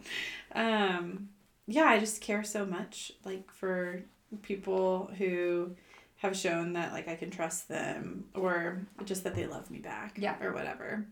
Um, 0.55 1.29
yeah, 1.67 1.85
I 1.85 1.99
just 1.99 2.21
care 2.21 2.43
so 2.45 2.65
much, 2.65 3.13
like 3.25 3.51
for 3.53 4.03
people 4.43 5.11
who 5.19 5.75
have 6.17 6.37
shown 6.37 6.73
that 6.73 6.93
like 6.93 7.07
I 7.09 7.17
can 7.17 7.31
trust 7.31 7.69
them, 7.69 8.25
or 8.35 8.83
just 9.05 9.25
that 9.25 9.35
they 9.35 9.47
love 9.47 9.71
me 9.71 9.79
back, 9.79 10.17
Yeah. 10.19 10.37
or 10.43 10.53
whatever. 10.53 11.07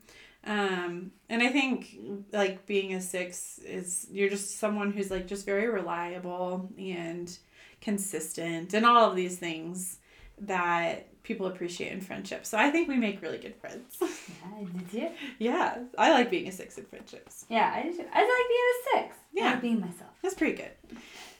Um, 0.44 1.12
and 1.28 1.40
I 1.42 1.48
think 1.48 1.94
like 2.32 2.66
being 2.66 2.94
a 2.94 3.00
six 3.00 3.58
is 3.58 4.06
you're 4.10 4.28
just 4.30 4.58
someone 4.58 4.90
who's 4.92 5.10
like 5.10 5.26
just 5.28 5.46
very 5.46 5.68
reliable 5.68 6.68
and 6.78 7.36
consistent, 7.82 8.72
and 8.72 8.86
all 8.86 9.10
of 9.10 9.14
these 9.16 9.36
things 9.36 9.98
that 10.38 11.08
people 11.22 11.46
appreciate 11.46 11.92
in 11.92 12.00
friendship. 12.00 12.46
So 12.46 12.56
I 12.58 12.70
think 12.70 12.88
we 12.88 12.96
make 12.96 13.20
really 13.20 13.38
good 13.38 13.54
friends. 13.56 13.98
Yeah, 14.00 14.66
did 14.88 14.92
you? 14.92 15.10
yeah, 15.38 15.78
I 15.98 16.10
like 16.12 16.30
being 16.30 16.48
a 16.48 16.52
six 16.52 16.78
in 16.78 16.84
friendships. 16.86 17.44
Yeah, 17.50 17.70
I 17.74 17.82
just 17.84 18.00
I 18.00 18.02
like 18.02 18.48
being 18.48 18.68
a 18.72 19.04
six. 19.08 19.16
I 19.16 19.28
Yeah. 19.34 19.50
like 19.52 19.60
being 19.60 19.80
myself. 19.80 20.10
That's 20.22 20.34
pretty 20.34 20.56
good. 20.56 20.70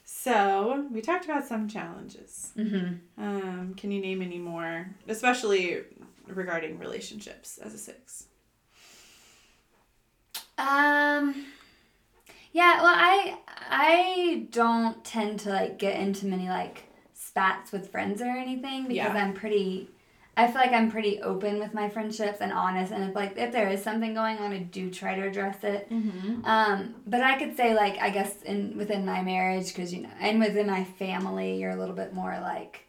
So 0.05 0.87
we 0.92 1.00
talked 1.00 1.24
about 1.24 1.46
some 1.46 1.68
challenges. 1.68 2.52
Mm-hmm. 2.57 3.22
Um, 3.22 3.74
can 3.76 3.90
you 3.90 4.00
name 4.00 4.20
any 4.22 4.38
more, 4.38 4.88
especially 5.09 5.83
regarding 6.28 6.78
relationships 6.78 7.59
as 7.59 7.72
a 7.74 7.78
six? 7.78 8.26
Um. 10.59 11.46
Yeah, 12.53 12.83
well, 12.83 12.95
I 12.95 13.38
I 13.71 14.47
don't 14.51 15.03
tend 15.05 15.41
to 15.41 15.51
like 15.51 15.79
get 15.79 15.99
into 15.99 16.27
many 16.27 16.49
like 16.49 16.85
spats 17.15 17.73
with 17.73 17.91
friends 17.91 18.21
or 18.21 18.27
anything 18.27 18.83
because 18.88 18.97
Yeah. 19.15 19.23
I'm 19.25 19.33
pretty. 19.35 19.88
I 20.35 20.47
feel 20.47 20.62
like 20.62 20.73
I'm 20.73 20.91
pretty 20.91 21.21
open 21.21 21.59
with 21.59 21.75
my 21.75 21.91
friendships 21.91 22.41
and 22.41 22.53
honest, 22.53 22.91
and 22.93 23.05
if 23.05 23.15
like 23.15 23.37
if 23.37 23.53
there 23.53 23.69
is 23.69 23.83
something 23.83 24.15
going 24.15 24.38
on, 24.38 24.53
I 24.53 24.59
do 24.59 24.91
try 24.91 25.15
to 25.15 25.27
address 25.27 25.62
it. 25.62 25.91
Mm-hmm. 25.91 26.45
Um, 26.45 26.95
but 27.07 27.21
I 27.23 27.38
could 27.38 27.57
say 27.57 27.75
like 27.75 27.99
I 27.99 28.11
guess 28.11 28.41
in 28.43 28.77
within 28.79 29.05
my 29.05 29.23
marriage 29.23 29.69
because 29.75 29.93
you 29.93 30.03
know, 30.03 30.11
and 30.21 30.38
within 30.41 30.67
my 30.67 30.85
family, 30.85 31.59
you're 31.61 31.71
a 31.73 31.77
little 31.77 31.95
bit 31.95 32.15
more 32.15 32.38
like, 32.41 32.87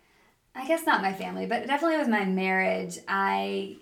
I 0.56 0.66
guess 0.68 0.86
not 0.86 1.02
my 1.02 1.12
family, 1.14 1.46
but 1.46 1.68
definitely 1.68 1.98
with 1.98 2.08
my 2.10 2.26
marriage, 2.26 3.00
I. 3.08 3.78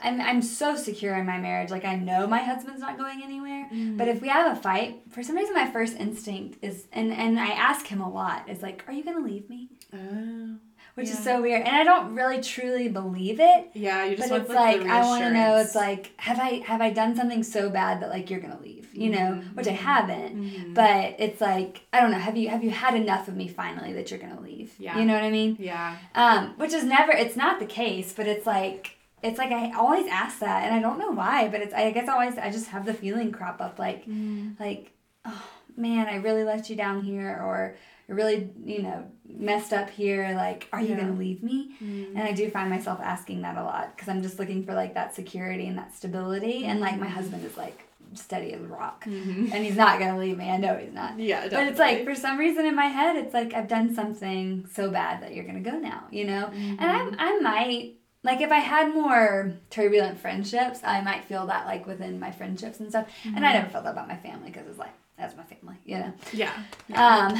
I'm, 0.00 0.20
I'm 0.20 0.42
so 0.42 0.76
secure 0.76 1.14
in 1.16 1.26
my 1.26 1.38
marriage. 1.38 1.70
Like, 1.70 1.84
I 1.84 1.96
know 1.96 2.26
my 2.26 2.38
husband's 2.38 2.80
not 2.80 2.98
going 2.98 3.22
anywhere. 3.22 3.68
But 3.96 4.08
if 4.08 4.20
we 4.22 4.28
have 4.28 4.56
a 4.56 4.60
fight, 4.60 5.00
for 5.10 5.22
some 5.22 5.36
reason, 5.36 5.54
my 5.54 5.70
first 5.70 5.96
instinct 5.96 6.58
is, 6.62 6.86
and, 6.92 7.12
and 7.12 7.38
I 7.38 7.48
ask 7.48 7.86
him 7.86 8.00
a 8.00 8.08
lot, 8.08 8.48
is 8.48 8.62
like, 8.62 8.84
Are 8.86 8.92
you 8.92 9.02
going 9.04 9.16
to 9.16 9.24
leave 9.24 9.48
me? 9.50 9.68
Oh. 9.92 10.56
Which 10.94 11.10
is 11.10 11.18
so 11.22 11.40
weird. 11.40 11.62
And 11.62 11.76
I 11.76 11.84
don't 11.84 12.16
really 12.16 12.40
truly 12.40 12.88
believe 12.88 13.38
it. 13.38 13.70
Yeah, 13.72 14.04
you 14.04 14.16
just 14.16 14.30
But 14.30 14.40
it's 14.40 14.50
like, 14.50 14.80
I 14.82 15.02
want 15.02 15.22
to 15.22 15.30
know. 15.32 15.56
It's 15.58 15.76
like, 15.76 16.10
have 16.16 16.40
I 16.40 16.60
have 16.66 16.80
I 16.80 16.90
done 16.90 17.14
something 17.14 17.44
so 17.44 17.70
bad 17.70 18.02
that 18.02 18.10
like 18.10 18.30
you're 18.30 18.40
gonna 18.40 18.58
leave? 18.60 18.92
You 18.92 19.10
know, 19.10 19.34
which 19.54 19.68
I 19.68 19.72
haven't. 19.72 20.34
Mhm. 20.36 20.74
But 20.74 21.14
it's 21.20 21.40
like 21.40 21.82
I 21.92 22.00
don't 22.00 22.10
know. 22.10 22.18
Have 22.18 22.36
you 22.36 22.48
have 22.48 22.64
you 22.64 22.70
had 22.70 22.96
enough 22.96 23.28
of 23.28 23.36
me 23.36 23.46
finally 23.46 23.92
that 23.92 24.10
you're 24.10 24.18
gonna 24.18 24.40
leave? 24.40 24.74
Yeah. 24.76 24.98
You 24.98 25.04
know 25.04 25.14
what 25.14 25.22
I 25.22 25.30
mean? 25.30 25.56
yeah, 25.60 25.98
Um, 26.16 26.54
which 26.56 26.72
is 26.72 26.82
never. 26.82 27.12
It's 27.12 27.36
not 27.36 27.60
the 27.60 27.66
case, 27.66 28.12
but 28.12 28.26
it's 28.26 28.44
like 28.44 28.97
it's 29.22 29.38
like 29.38 29.50
I 29.52 29.72
always 29.76 30.06
ask 30.06 30.38
that, 30.40 30.64
and 30.64 30.74
I 30.74 30.80
don't 30.80 30.98
know 30.98 31.10
why, 31.10 31.48
but 31.48 31.60
it's 31.60 31.74
I 31.74 31.90
guess 31.90 32.08
I 32.08 32.12
always 32.12 32.38
I 32.38 32.50
just 32.50 32.68
have 32.68 32.86
the 32.86 32.94
feeling 32.94 33.32
crop 33.32 33.60
up 33.60 33.78
like 33.78 34.06
mm. 34.06 34.58
like 34.60 34.92
oh 35.24 35.44
man, 35.76 36.06
I 36.08 36.16
really 36.16 36.44
let 36.44 36.68
you 36.70 36.76
down 36.76 37.02
here, 37.02 37.30
or 37.30 37.76
I 38.08 38.12
really 38.12 38.50
you 38.64 38.82
know 38.82 39.04
messed 39.28 39.72
up 39.72 39.90
here. 39.90 40.34
Like, 40.34 40.68
are 40.72 40.80
you 40.80 40.88
Yeah. 40.90 41.00
gonna 41.00 41.12
leave 41.18 41.42
me? 41.42 41.76
Mm. 41.82 42.10
And 42.10 42.20
I 42.20 42.32
do 42.32 42.50
find 42.50 42.70
myself 42.70 43.00
asking 43.02 43.42
that 43.42 43.56
a 43.56 43.62
lot 43.62 43.94
because 43.94 44.08
I'm 44.08 44.22
just 44.22 44.38
looking 44.38 44.64
for 44.64 44.74
like 44.74 44.94
that 44.94 45.14
security 45.14 45.66
and 45.66 45.78
that 45.78 45.94
stability, 45.94 46.64
and 46.64 46.80
like 46.80 46.98
my 46.98 47.06
mm. 47.06 47.10
husband 47.10 47.44
is 47.44 47.56
like 47.56 47.84
steady 48.14 48.52
as 48.54 48.62
a 48.62 48.66
rock, 48.66 49.04
Mhm. 49.04 49.52
and 49.52 49.64
he's 49.64 49.76
not 49.76 49.98
gonna 49.98 50.18
leave 50.18 50.38
me. 50.38 50.48
I 50.48 50.56
know 50.56 50.76
he's 50.76 50.94
not. 50.94 51.18
yeah. 51.18 51.42
definitely. 51.42 51.58
But 51.58 51.70
it's 51.70 51.78
like 51.78 52.04
for 52.04 52.14
some 52.14 52.38
reason 52.38 52.64
in 52.64 52.74
my 52.74 52.86
head, 52.86 53.16
it's 53.16 53.34
like 53.34 53.52
I've 53.52 53.68
done 53.68 53.94
something 53.94 54.66
so 54.72 54.90
bad 54.90 55.22
that 55.22 55.34
you're 55.34 55.44
gonna 55.44 55.60
go 55.60 55.72
now, 55.72 56.04
you 56.10 56.24
know. 56.24 56.46
And 56.46 56.80
I 56.80 56.98
mm-hmm. 57.00 57.14
I 57.18 57.38
might 57.40 57.97
like 58.22 58.40
if 58.40 58.50
I 58.50 58.58
had 58.58 58.92
more 58.92 59.52
turbulent 59.70 60.18
friendships, 60.18 60.80
I 60.84 61.00
might 61.00 61.24
feel 61.24 61.46
that 61.46 61.66
like 61.66 61.86
within 61.86 62.18
my 62.18 62.30
friendships 62.32 62.80
and 62.80 62.88
stuff. 62.90 63.08
And 63.24 63.44
I 63.46 63.52
never 63.52 63.68
felt 63.68 63.84
that 63.84 63.92
about 63.92 64.08
my 64.08 64.16
family 64.16 64.50
because 64.50 64.66
it's 64.66 64.78
like 64.78 64.92
that's 65.16 65.36
my 65.36 65.44
family, 65.44 65.76
you 65.84 65.98
know. 65.98 66.12
yeah, 66.32 66.52
Um, 66.94 67.36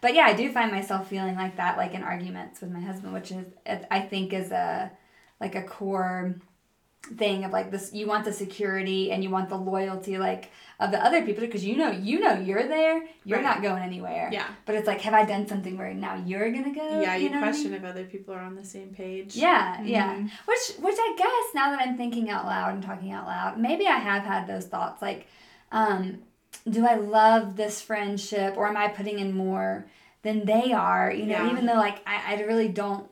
but 0.00 0.14
yeah, 0.14 0.24
I 0.24 0.34
do 0.34 0.52
find 0.52 0.70
myself 0.70 1.08
feeling 1.08 1.36
like 1.36 1.56
that, 1.56 1.76
like 1.78 1.94
in 1.94 2.02
arguments 2.02 2.60
with 2.60 2.70
my 2.70 2.80
husband, 2.80 3.12
which 3.14 3.30
is 3.32 3.46
I 3.90 4.00
think 4.00 4.32
is 4.32 4.50
a 4.50 4.90
like 5.40 5.54
a 5.54 5.62
core 5.62 6.36
thing 7.04 7.44
of 7.44 7.52
like 7.52 7.70
this. 7.70 7.92
You 7.92 8.06
want 8.06 8.24
the 8.24 8.32
security 8.32 9.12
and 9.12 9.22
you 9.22 9.30
want 9.30 9.48
the 9.48 9.56
loyalty, 9.56 10.18
like 10.18 10.50
of 10.80 10.90
the 10.90 11.04
other 11.04 11.22
people, 11.24 11.42
because 11.44 11.64
you 11.64 11.76
know 11.76 11.90
you 11.90 12.18
know 12.20 12.34
you're 12.38 12.66
there, 12.66 13.04
you're 13.24 13.38
Right. 13.38 13.44
not 13.44 13.62
going 13.62 13.82
anywhere. 13.82 14.28
yeah, 14.32 14.46
But 14.66 14.74
it's 14.74 14.86
like, 14.86 15.00
have 15.02 15.14
I 15.14 15.24
done 15.24 15.46
something 15.46 15.76
where 15.78 15.92
now 15.94 16.16
you're 16.26 16.50
gonna 16.50 16.74
go? 16.74 17.00
yeah. 17.00 17.14
You, 17.16 17.28
know 17.30 17.36
what 17.36 17.44
I 17.44 17.50
question 17.50 17.70
mean? 17.72 17.80
if 17.84 17.86
other 17.86 18.04
people 18.04 18.34
are 18.34 18.40
on 18.40 18.54
the 18.56 18.64
same 18.64 18.88
page. 18.88 19.36
Yeah, 19.36 19.80
yeah. 19.82 20.14
Mhm. 20.14 20.30
Which 20.46 20.72
which 20.80 20.96
I 20.98 21.14
guess 21.16 21.54
now 21.54 21.70
that 21.70 21.80
I'm 21.86 21.96
thinking 21.96 22.30
out 22.30 22.46
loud 22.46 22.74
and 22.74 22.82
talking 22.82 23.12
out 23.12 23.26
loud, 23.26 23.58
maybe 23.58 23.86
I 23.86 23.98
have 23.98 24.22
had 24.24 24.46
those 24.46 24.66
thoughts 24.66 25.00
like, 25.02 25.26
um, 25.72 26.20
do 26.68 26.86
I 26.86 26.94
love 26.94 27.56
this 27.56 27.80
friendship 27.80 28.56
or 28.56 28.66
am 28.66 28.76
I 28.76 28.88
putting 28.88 29.18
in 29.18 29.36
more 29.36 29.86
than 30.22 30.44
they 30.46 30.72
are? 30.72 31.12
You 31.12 31.26
know, 31.26 31.44
Yeah. 31.44 31.50
even 31.52 31.66
though 31.66 31.74
like 31.74 31.98
I, 32.06 32.34
I 32.36 32.42
really 32.42 32.68
don't 32.68 33.08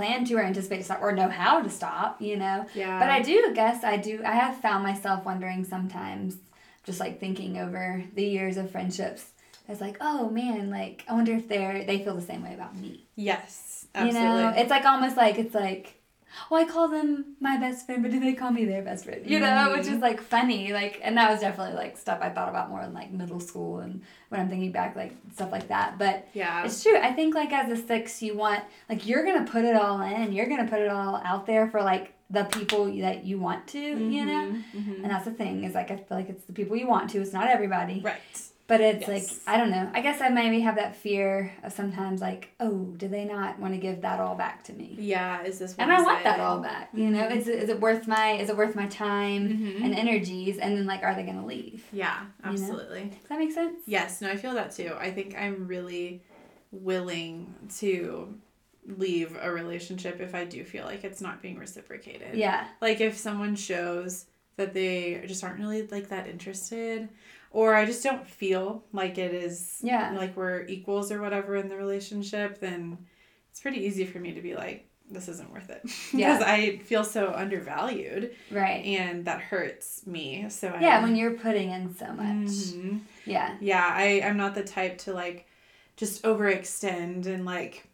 plan 0.00 0.24
to 0.24 0.34
or 0.36 0.42
anticipate 0.42 0.78
to 0.78 0.84
stop 0.84 1.02
or 1.02 1.12
know 1.12 1.28
how 1.28 1.60
to 1.60 1.68
stop, 1.68 2.22
you 2.22 2.36
know. 2.36 2.64
yeah. 2.74 2.98
But 2.98 3.10
I 3.10 3.20
do 3.20 3.52
guess 3.54 3.84
I 3.84 3.98
do 3.98 4.22
I 4.24 4.32
have 4.32 4.56
found 4.56 4.82
myself 4.82 5.26
wondering 5.26 5.64
sometimes, 5.64 6.36
just 6.84 7.00
like 7.00 7.20
thinking 7.20 7.58
over 7.58 8.02
the 8.14 8.24
years 8.24 8.56
of 8.56 8.70
friendships. 8.70 9.26
I 9.68 9.72
was 9.72 9.80
like, 9.80 9.98
oh 10.00 10.30
man, 10.30 10.70
like 10.70 11.04
I 11.06 11.12
wonder 11.12 11.34
if 11.34 11.48
they're 11.48 11.84
they 11.84 12.02
feel 12.02 12.14
the 12.14 12.22
same 12.22 12.42
way 12.42 12.54
about 12.54 12.74
me. 12.76 13.04
Yes, 13.14 13.86
absolutely. 13.94 14.38
You 14.38 14.44
know, 14.44 14.52
it's 14.56 14.70
like 14.70 14.86
almost 14.86 15.16
like 15.18 15.38
it's 15.38 15.54
like, 15.54 15.99
well, 16.50 16.62
I 16.62 16.66
call 16.66 16.88
them 16.88 17.36
my 17.40 17.56
best 17.58 17.86
friend, 17.86 18.02
but 18.02 18.10
do 18.10 18.20
they 18.20 18.34
call 18.34 18.50
me 18.50 18.64
their 18.64 18.82
best 18.82 19.04
friend? 19.04 19.22
You 19.26 19.40
know, 19.40 19.72
which 19.76 19.86
Mm-hmm. 19.86 19.94
is 19.96 20.00
like 20.00 20.20
funny. 20.20 20.72
Like, 20.72 21.00
and 21.02 21.16
that 21.16 21.30
was 21.30 21.40
definitely 21.40 21.74
like 21.76 21.96
stuff 21.98 22.18
I 22.22 22.28
thought 22.30 22.48
about 22.48 22.70
more 22.70 22.82
in 22.82 22.92
like 22.94 23.10
middle 23.10 23.40
school 23.40 23.80
and 23.80 24.02
when 24.28 24.40
I'm 24.40 24.48
thinking 24.48 24.72
back, 24.72 24.94
like 24.96 25.12
stuff 25.34 25.50
like 25.52 25.68
that. 25.68 25.98
But 25.98 26.28
yeah. 26.32 26.64
it's 26.64 26.82
true. 26.82 26.96
I 26.98 27.12
think 27.12 27.34
like 27.34 27.52
as 27.52 27.70
a 27.70 27.76
six, 27.86 28.22
you 28.22 28.36
want 28.36 28.62
like 28.88 29.06
you're 29.06 29.24
gonna 29.24 29.44
put 29.50 29.64
it 29.64 29.76
all 29.76 30.00
in. 30.00 30.32
You're 30.32 30.46
gonna 30.48 30.68
put 30.68 30.80
it 30.80 30.88
all 30.88 31.16
out 31.24 31.46
there 31.46 31.68
for 31.68 31.82
like 31.82 32.14
the 32.30 32.44
people 32.44 32.84
that 33.00 33.24
you 33.24 33.38
want 33.40 33.66
to. 33.68 33.80
You 33.80 34.24
know. 34.24 34.52
Mhm, 34.52 34.62
mhm. 34.76 34.94
And 35.02 35.10
that's 35.10 35.24
the 35.24 35.32
thing 35.32 35.64
is 35.64 35.74
like 35.74 35.90
I 35.90 35.96
feel 35.96 36.16
like 36.16 36.28
it's 36.28 36.44
the 36.44 36.52
people 36.52 36.76
you 36.76 36.86
want 36.86 37.10
to. 37.10 37.20
It's 37.20 37.32
not 37.32 37.48
everybody. 37.48 38.00
Right. 38.04 38.20
But 38.70 38.80
it's 38.80 39.08
Yes. 39.08 39.08
like 39.46 39.54
I 39.54 39.58
don't 39.58 39.72
know. 39.72 39.90
I 39.92 40.00
guess 40.00 40.20
I 40.20 40.28
maybe 40.28 40.60
have 40.60 40.76
that 40.76 40.94
fear 40.94 41.52
of 41.64 41.72
sometimes 41.72 42.20
like, 42.20 42.50
oh, 42.60 42.94
do 42.96 43.08
they 43.08 43.24
not 43.24 43.58
want 43.58 43.74
to 43.74 43.80
give 43.80 44.02
that 44.02 44.20
all 44.20 44.36
back 44.36 44.62
to 44.64 44.72
me? 44.72 44.96
Yeah. 44.96 45.42
Is 45.42 45.58
this? 45.58 45.74
And 45.76 45.90
I 45.92 46.00
want 46.02 46.22
that 46.22 46.38
all 46.38 46.60
back. 46.60 46.90
You 46.94 47.10
know, 47.10 47.26
is 47.26 47.48
it, 47.48 47.64
is 47.64 47.68
it 47.68 47.80
worth 47.80 48.06
my 48.06 48.34
is 48.34 48.48
it 48.48 48.56
worth 48.56 48.76
my 48.76 48.86
time 48.86 49.48
Mhm. 49.48 49.84
and 49.84 49.92
energies? 49.92 50.56
And 50.58 50.76
then 50.76 50.86
like, 50.86 51.02
are 51.02 51.16
they 51.16 51.24
gonna 51.24 51.44
leave? 51.44 51.84
Yeah. 51.92 52.26
know? 52.44 52.50
Absolutely. 52.50 53.06
Does 53.20 53.28
that 53.28 53.38
make 53.40 53.50
sense? 53.50 53.80
Yes, 53.86 54.20
no, 54.20 54.30
I 54.30 54.36
feel 54.36 54.54
that 54.54 54.70
too. 54.70 54.92
I 54.98 55.10
think 55.10 55.34
I'm 55.36 55.66
really 55.66 56.22
willing 56.70 57.52
to 57.78 58.32
leave 58.86 59.36
a 59.42 59.50
relationship 59.50 60.20
if 60.20 60.32
I 60.34 60.44
do 60.44 60.64
feel 60.64 60.84
like 60.84 61.02
it's 61.02 61.20
not 61.20 61.42
being 61.42 61.58
reciprocated. 61.58 62.36
Yeah. 62.36 62.68
Like 62.80 63.00
if 63.00 63.16
someone 63.18 63.56
shows 63.56 64.26
that 64.56 64.74
they 64.74 65.22
just 65.26 65.42
aren't 65.42 65.58
really 65.58 65.86
like 65.88 66.08
that 66.10 66.28
interested 66.28 67.08
or 67.50 67.74
I 67.74 67.84
just 67.84 68.02
don't 68.04 68.26
feel 68.26 68.84
like 68.92 69.18
it 69.18 69.34
is 69.34 69.78
Yeah. 69.82 70.12
like 70.16 70.36
we're 70.36 70.66
equals 70.66 71.10
or 71.10 71.20
whatever 71.20 71.56
in 71.56 71.68
the 71.68 71.76
relationship, 71.76 72.60
then 72.60 72.98
it's 73.50 73.60
pretty 73.60 73.80
easy 73.84 74.04
for 74.06 74.18
me 74.18 74.32
to 74.32 74.40
be 74.40 74.54
like 74.54 74.86
this 75.12 75.26
isn't 75.26 75.52
worth 75.52 75.68
it 75.70 75.82
because 75.82 75.98
Yeah. 76.12 76.40
I 76.46 76.78
feel 76.84 77.02
so 77.02 77.32
undervalued 77.34 78.30
Right. 78.52 78.84
and 78.84 79.24
that 79.24 79.40
hurts 79.40 80.06
me. 80.06 80.46
So 80.50 80.68
I 80.68 80.80
Yeah, 80.80 81.02
when 81.02 81.16
you're 81.16 81.32
putting 81.34 81.70
in 81.72 81.92
so 81.96 82.12
much. 82.12 82.46
Mhm. 82.46 83.00
Yeah. 83.26 83.56
Yeah, 83.60 83.84
I 83.92 84.22
I'm 84.24 84.36
not 84.36 84.54
the 84.54 84.62
type 84.62 84.98
to 84.98 85.12
like 85.12 85.48
just 85.96 86.22
overextend 86.22 87.26
and 87.26 87.44
like 87.44 87.88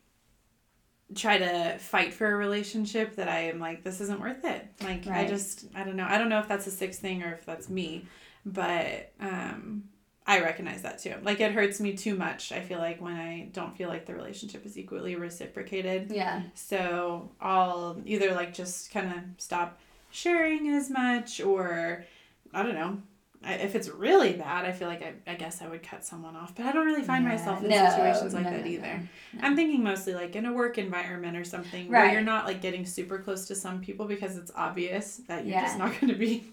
try 1.14 1.38
to 1.38 1.78
fight 1.78 2.12
for 2.12 2.30
a 2.30 2.36
relationship 2.36 3.14
that 3.16 3.28
I 3.28 3.44
am 3.48 3.60
like 3.60 3.82
this 3.84 4.00
isn't 4.02 4.20
worth 4.20 4.44
it. 4.44 4.66
Like 4.82 5.06
I 5.06 5.24
just 5.26 5.64
I 5.74 5.84
don't 5.84 5.96
know. 5.96 6.06
I 6.08 6.18
don't 6.18 6.28
know 6.28 6.40
if 6.40 6.48
that's 6.48 6.66
a 6.66 6.70
sixth 6.70 7.00
thing 7.00 7.22
or 7.22 7.32
if 7.32 7.46
that's 7.46 7.68
me, 7.70 8.04
but 8.46 9.12
um 9.20 9.84
I 10.28 10.40
recognize 10.40 10.82
that 10.82 10.98
too. 10.98 11.14
Like 11.22 11.40
it 11.40 11.52
hurts 11.52 11.78
me 11.78 11.94
too 11.94 12.16
much. 12.16 12.50
I 12.50 12.60
feel 12.60 12.78
like 12.78 13.00
when 13.00 13.14
I 13.14 13.48
don't 13.52 13.76
feel 13.76 13.88
like 13.88 14.06
the 14.06 14.14
relationship 14.14 14.66
is 14.66 14.76
equally 14.76 15.14
reciprocated. 15.14 16.10
Yeah. 16.10 16.42
So 16.54 17.30
I'll 17.40 18.00
either 18.04 18.32
like 18.34 18.52
just 18.52 18.90
kind 18.90 19.06
of 19.12 19.18
stop 19.38 19.78
sharing 20.10 20.68
as 20.70 20.90
much 20.90 21.40
or 21.40 22.04
I 22.52 22.62
don't 22.64 22.74
know. 22.74 23.02
I, 23.44 23.54
if 23.54 23.74
it's 23.74 23.88
really 23.88 24.32
bad, 24.32 24.64
I 24.64 24.72
feel 24.72 24.88
like 24.88 25.02
I, 25.02 25.14
I 25.30 25.34
guess 25.34 25.62
I 25.62 25.68
would 25.68 25.82
cut 25.82 26.04
someone 26.04 26.36
off. 26.36 26.54
But 26.54 26.66
I 26.66 26.72
don't 26.72 26.86
really 26.86 27.02
find 27.02 27.24
Yeah. 27.24 27.32
myself 27.32 27.62
in 27.62 27.70
No, 27.70 27.88
situations 27.90 28.34
like 28.34 28.44
no, 28.44 28.50
that 28.50 28.60
no, 28.64 28.70
either. 28.70 29.08
I'm 29.42 29.56
thinking 29.56 29.82
mostly 29.82 30.14
like 30.14 30.34
in 30.36 30.46
a 30.46 30.52
work 30.52 30.78
environment 30.78 31.36
or 31.36 31.44
something 31.44 31.88
where 31.88 32.10
you're 32.12 32.22
not 32.22 32.46
like 32.46 32.60
getting 32.62 32.86
super 32.86 33.18
close 33.18 33.46
to 33.48 33.54
some 33.54 33.80
people 33.80 34.06
because 34.06 34.36
it's 34.36 34.50
obvious 34.56 35.18
that 35.28 35.46
you're 35.46 35.60
just 35.60 35.78
not 35.78 35.92
going 36.00 36.12
to 36.12 36.18
be 36.18 36.44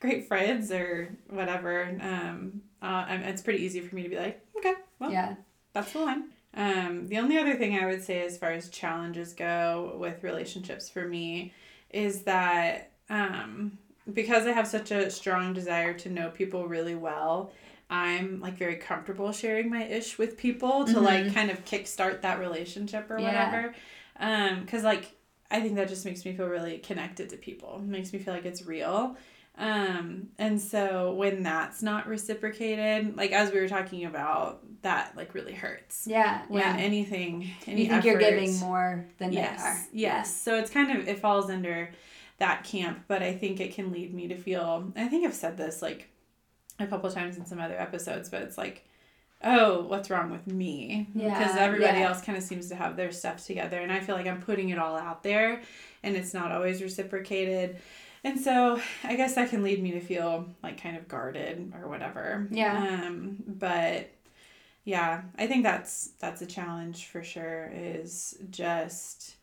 great 0.00 0.28
friends 0.28 0.70
or 0.70 1.10
whatever. 1.28 1.96
Um, 2.00 2.62
uh, 2.82 3.04
it's 3.08 3.42
pretty 3.42 3.64
easy 3.64 3.80
for 3.80 3.94
me 3.94 4.02
to 4.04 4.08
be 4.08 4.16
like, 4.18 4.40
okay, 4.58 4.74
well, 4.98 5.10
Yeah. 5.10 5.34
that's 5.72 5.92
the 5.92 6.00
one. 6.00 6.30
Um, 6.54 7.08
the 7.08 7.18
only 7.18 7.38
other 7.38 7.56
thing 7.56 7.78
I 7.78 7.86
would 7.86 8.02
say 8.02 8.24
as 8.24 8.38
far 8.38 8.52
as 8.52 8.68
challenges 8.68 9.32
go 9.32 9.96
with 9.98 10.22
relationships 10.24 10.88
for 10.88 11.06
me 11.06 11.52
is 11.90 12.22
that 12.22 12.90
um, 13.10 13.78
because 14.12 14.46
I 14.46 14.52
have 14.52 14.66
such 14.66 14.90
a 14.90 15.10
strong 15.10 15.52
desire 15.52 15.94
to 15.94 16.08
know 16.08 16.30
people 16.30 16.66
really 16.66 16.94
well, 16.94 17.52
I'm 17.90 18.40
like 18.40 18.56
very 18.58 18.76
comfortable 18.76 19.32
sharing 19.32 19.70
my 19.70 19.84
ish 19.84 20.18
with 20.18 20.36
people 20.36 20.84
to 20.86 21.00
like 21.00 21.32
kind 21.34 21.50
of 21.50 21.64
kickstart 21.64 22.22
that 22.22 22.38
relationship 22.38 23.10
or 23.10 23.16
Mm-hmm. 23.16 23.24
Yeah. 23.24 23.46
whatever. 23.46 23.74
Um, 24.20 24.66
cause 24.66 24.82
like 24.82 25.12
I 25.50 25.60
think 25.60 25.76
that 25.76 25.88
just 25.88 26.04
makes 26.04 26.24
me 26.24 26.34
feel 26.34 26.46
really 26.46 26.78
connected 26.78 27.30
to 27.30 27.36
people. 27.36 27.80
It 27.82 27.88
makes 27.88 28.12
me 28.12 28.18
feel 28.18 28.34
like 28.34 28.44
it's 28.44 28.66
real. 28.66 29.16
Um, 29.56 30.28
and 30.38 30.60
so 30.60 31.14
when 31.14 31.42
that's 31.42 31.82
not 31.82 32.06
reciprocated, 32.06 33.16
like 33.16 33.32
as 33.32 33.50
we 33.50 33.58
were 33.60 33.68
talking 33.68 34.04
about, 34.04 34.62
that 34.82 35.16
like 35.16 35.34
really 35.34 35.54
hurts. 35.54 36.06
Yeah. 36.06 36.42
When 36.48 36.60
yeah. 36.62 36.76
anything, 36.78 37.50
any 37.66 37.82
you 37.82 37.88
think 37.88 38.04
you're 38.04 38.18
giving 38.18 38.56
more 38.60 39.06
than 39.18 39.32
yes, 39.32 39.60
they 39.60 39.68
are. 39.68 39.86
Yes. 39.92 40.40
So 40.40 40.56
it's 40.58 40.70
kind 40.70 40.96
of 40.96 41.08
it 41.08 41.18
falls 41.18 41.50
under 41.50 41.90
that 42.38 42.64
camp, 42.64 43.04
but 43.08 43.22
I 43.22 43.34
think 43.34 43.60
it 43.60 43.74
can 43.74 43.92
lead 43.92 44.14
me 44.14 44.28
to 44.28 44.36
feel. 44.36 44.92
I 44.96 45.08
think 45.08 45.26
I've 45.26 45.34
said 45.34 45.56
this 45.56 45.82
like 45.82 46.08
a 46.78 46.86
couple 46.86 47.10
times 47.10 47.36
in 47.36 47.46
some 47.46 47.60
other 47.60 47.78
episodes, 47.78 48.28
but 48.28 48.42
it's 48.42 48.56
like, 48.56 48.84
oh, 49.42 49.82
what's 49.82 50.10
wrong 50.10 50.30
with 50.30 50.46
me? 50.46 51.08
Yeah, 51.14 51.38
Because 51.38 51.56
everybody 51.56 51.98
yeah. 51.98 52.08
else 52.08 52.22
kind 52.22 52.38
of 52.38 52.44
seems 52.44 52.68
to 52.68 52.74
have 52.74 52.96
their 52.96 53.12
stuff 53.12 53.44
together, 53.44 53.78
and 53.78 53.92
I 53.92 54.00
feel 54.00 54.14
like 54.14 54.26
I'm 54.26 54.40
putting 54.40 54.70
it 54.70 54.78
all 54.78 54.96
out 54.96 55.22
there, 55.22 55.62
and 56.02 56.16
it's 56.16 56.34
not 56.34 56.52
always 56.52 56.82
reciprocated. 56.82 57.78
And 58.24 58.38
so 58.40 58.80
I 59.04 59.14
guess 59.14 59.34
that 59.34 59.50
can 59.50 59.62
lead 59.62 59.82
me 59.82 59.92
to 59.92 60.00
feel 60.00 60.48
like 60.62 60.80
kind 60.82 60.96
of 60.96 61.06
guarded 61.08 61.72
or 61.80 61.88
whatever. 61.88 62.48
Yeah. 62.50 63.02
Um, 63.06 63.36
but 63.46 64.10
yeah, 64.84 65.22
I 65.38 65.46
think 65.46 65.62
that's 65.64 66.12
that's 66.18 66.42
a 66.42 66.46
challenge 66.46 67.06
for 67.06 67.22
sure 67.22 67.70
is 67.72 68.36
just 68.50 69.36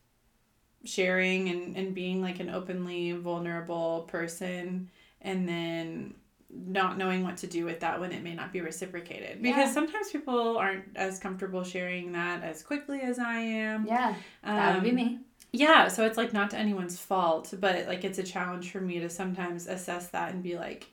sharing 0.86 1.50
and, 1.50 1.76
and 1.76 1.94
being 1.96 2.22
like 2.22 2.40
an 2.40 2.50
openly 2.50 3.12
vulnerable 3.14 4.06
person 4.08 4.90
and 5.22 5.48
then 5.50 6.14
not 6.50 6.98
knowing 6.98 7.24
what 7.24 7.38
to 7.38 7.48
do 7.48 7.66
with 7.66 7.82
that 7.82 8.00
when 8.00 8.12
it 8.12 8.24
may 8.24 8.34
not 8.34 8.54
be 8.54 8.62
reciprocated 8.62 9.42
because 9.42 9.68
Yeah. 9.68 9.72
sometimes 9.74 10.10
people 10.12 10.58
aren't 10.58 10.86
as 10.96 11.20
comfortable 11.20 11.64
sharing 11.64 12.14
that 12.14 12.44
as 12.44 12.64
quickly 12.64 13.02
as 13.02 13.20
I 13.20 13.36
am. 13.40 13.86
Yeah. 13.88 14.16
That 14.44 14.76
would 14.76 14.84
be 14.84 14.92
Um, 14.92 14.96
me. 14.96 15.20
Yeah, 15.52 15.88
so 15.88 16.06
it's 16.06 16.18
like 16.18 16.34
not 16.34 16.50
to 16.52 16.58
anyone's 16.58 17.00
fault, 17.00 17.54
but 17.60 17.88
like 17.88 18.04
it's 18.04 18.20
a 18.20 18.24
challenge 18.24 18.72
for 18.72 18.80
me 18.82 19.00
to 19.00 19.10
sometimes 19.10 19.68
assess 19.68 20.08
that 20.10 20.34
and 20.34 20.44
be 20.44 20.56
like, 20.58 20.88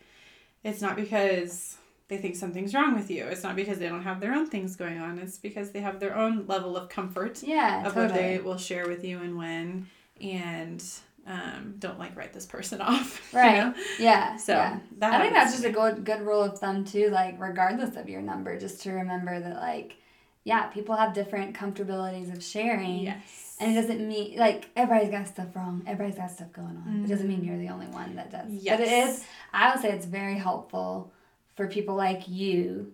it's 0.64 0.80
not 0.80 0.96
because 0.96 1.76
they 2.12 2.18
think 2.18 2.36
something's 2.36 2.74
wrong 2.74 2.94
with 2.94 3.10
you. 3.10 3.24
It's 3.24 3.42
not 3.42 3.56
because 3.56 3.78
they 3.78 3.88
don't 3.88 4.02
have 4.02 4.20
their 4.20 4.34
own 4.34 4.46
things 4.46 4.76
going 4.76 4.98
on. 5.00 5.18
It's 5.18 5.38
because 5.38 5.70
they 5.70 5.80
have 5.80 5.98
their 5.98 6.14
own 6.16 6.46
level 6.46 6.76
of 6.76 6.88
comfort 6.90 7.42
Yeah. 7.42 7.86
of 7.86 7.96
what 7.96 8.12
they 8.12 8.38
will 8.38 8.58
share 8.58 8.86
with 8.86 9.02
you 9.02 9.18
and 9.20 9.36
when, 9.38 9.86
and 10.20 10.84
um, 11.26 11.76
don't 11.78 11.98
like 11.98 12.14
write 12.16 12.32
this 12.32 12.46
person 12.46 12.80
off. 12.90 13.30
you 13.32 13.38
Right. 13.38 13.56
know? 13.56 13.74
Yeah. 13.98 14.36
So 14.36 14.52
yeah. 14.54 14.78
that 14.98 15.14
I 15.14 15.20
think 15.22 15.32
that's 15.34 15.52
just 15.52 15.64
a 15.64 15.70
good 15.70 16.04
good 16.04 16.20
rule 16.22 16.42
of 16.42 16.58
thumb 16.58 16.84
too. 16.84 17.08
Like 17.10 17.36
regardless 17.40 17.96
of 17.96 18.08
your 18.08 18.20
number, 18.22 18.58
just 18.58 18.82
to 18.82 18.92
remember 18.92 19.40
that 19.40 19.56
like, 19.56 19.96
yeah, 20.44 20.66
people 20.66 20.94
have 20.96 21.14
different 21.14 21.56
comfortabilities 21.56 22.32
of 22.34 22.42
sharing. 22.42 23.00
Yes. 23.04 23.56
And 23.60 23.70
it 23.76 23.80
doesn't 23.80 24.06
mean 24.06 24.36
like 24.36 24.68
everybody's 24.76 25.10
got 25.10 25.28
stuff 25.28 25.54
wrong. 25.54 25.82
Everybody's 25.86 26.18
got 26.18 26.30
stuff 26.30 26.52
going 26.52 26.76
on. 26.86 27.04
It 27.04 27.08
doesn't 27.08 27.28
mean 27.28 27.44
you're 27.44 27.58
the 27.58 27.68
only 27.68 27.86
one 27.86 28.16
that 28.16 28.30
does. 28.32 28.50
yes. 28.50 28.76
But 28.76 28.86
it 28.86 28.92
is. 28.92 29.24
I 29.52 29.70
would 29.72 29.80
say 29.80 29.92
it's 29.92 30.06
very 30.06 30.36
helpful 30.36 31.12
for 31.56 31.66
people 31.66 31.94
like 31.94 32.28
you, 32.28 32.92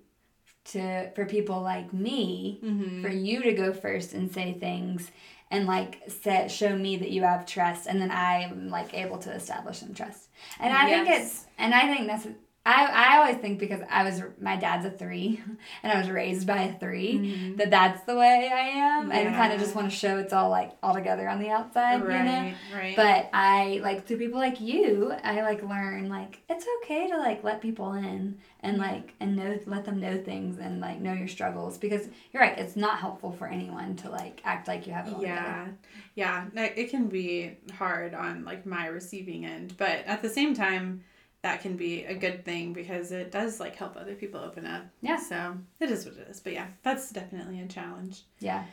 to 0.67 1.11
for 1.15 1.25
people 1.25 1.63
like 1.63 1.93
me, 1.93 2.61
Mm-hmm. 2.63 3.03
for 3.03 3.09
you 3.09 3.43
to 3.43 3.53
go 3.53 3.73
first 3.73 4.13
and 4.13 4.31
say 4.33 4.53
things 4.55 5.11
and 5.51 5.67
like 5.67 6.03
set 6.09 6.51
show 6.51 6.77
me 6.77 6.97
that 6.99 7.11
you 7.11 7.23
have 7.23 7.47
trust, 7.47 7.87
and 7.87 8.01
then 8.01 8.11
I'm 8.11 8.69
like 8.69 8.93
able 8.95 9.19
to 9.19 9.33
establish 9.33 9.79
some 9.79 9.95
trust. 9.95 10.29
And 10.61 10.73
I 10.75 10.89
think 10.91 11.09
it's 11.09 11.47
and 11.57 11.75
I 11.75 11.83
think 11.95 12.07
that's. 12.07 12.27
I, 12.71 12.85
I 13.15 13.17
always 13.19 13.39
think 13.39 13.59
because 13.59 13.81
I 13.89 14.05
was 14.05 14.23
my 14.41 14.57
dad's 14.57 14.85
a 14.85 14.91
three 14.91 15.41
and 15.83 15.91
I 15.93 15.99
was 15.99 16.11
raised 16.11 16.47
by 16.47 16.59
a 16.65 16.79
3 16.79 17.15
Mhm. 17.19 17.57
that 17.57 17.71
that's 17.71 18.03
the 18.03 18.15
way 18.15 18.51
I 18.53 18.61
am 18.89 19.11
and 19.11 19.35
kind 19.35 19.53
of 19.55 19.59
just 19.59 19.75
want 19.75 19.91
to 19.91 19.97
show 19.97 20.19
it's 20.19 20.33
all 20.35 20.51
like 20.51 20.73
all 20.83 20.93
together 20.95 21.27
on 21.29 21.39
the 21.41 21.49
outside 21.49 22.01
you 22.03 22.09
know 22.09 22.15
Right. 22.15 22.55
Right. 22.75 22.97
but 22.97 23.31
I 23.33 23.81
like 23.83 24.07
through 24.07 24.19
people 24.19 24.39
like 24.39 24.61
you, 24.61 25.13
I 25.25 25.41
like 25.43 25.63
learn 25.63 26.09
like 26.11 26.41
it's 26.51 26.67
okay 26.83 27.09
to 27.09 27.17
like 27.17 27.43
let 27.43 27.63
people 27.63 27.95
in 27.95 28.37
and 28.61 28.77
Yeah. 28.77 28.83
like 28.91 29.15
and 29.21 29.35
know 29.37 29.59
let 29.65 29.87
them 29.87 29.99
know 30.01 30.19
things 30.19 30.59
and 30.59 30.81
like 30.81 31.01
know 31.01 31.15
your 31.15 31.29
struggles 31.29 31.79
because 31.79 32.07
you're 32.33 32.43
right, 32.43 32.59
it's 32.59 32.77
not 32.77 32.99
helpful 32.99 33.33
for 33.33 33.47
anyone 33.47 33.97
to 34.03 34.11
like 34.11 34.43
act 34.45 34.69
like 34.69 34.87
you 34.87 34.93
have 34.93 35.07
it 35.09 35.15
all 35.15 35.21
together. 35.21 35.75
yeah 36.17 36.45
yeah 36.55 36.73
it 36.77 36.91
can 36.91 37.07
be 37.07 37.57
hard 37.79 38.13
on 38.15 38.45
like 38.45 38.67
my 38.67 38.87
receiving 38.89 39.47
end 39.47 39.75
but 39.79 40.05
at 40.07 40.21
the 40.21 40.29
same 40.29 40.53
time 40.55 41.03
that 41.43 41.61
can 41.63 41.77
be 41.77 42.05
a 42.05 42.15
good 42.15 42.45
thing 42.45 42.73
because 42.73 43.13
it 43.13 43.31
does 43.31 43.61
like 43.61 43.77
help 43.77 43.97
other 43.97 44.15
people 44.15 44.41
open 44.41 44.67
up 44.67 44.83
Yeah. 45.01 45.17
so 45.19 45.57
it 45.81 45.91
is 45.91 46.05
what 46.05 46.17
it 46.17 46.29
is 46.29 46.41
but 46.41 46.53
yeah 46.53 46.67
that's 46.83 47.11
definitely 47.11 47.61
a 47.61 47.67
challenge 47.67 48.23
Yeah. 48.41 48.65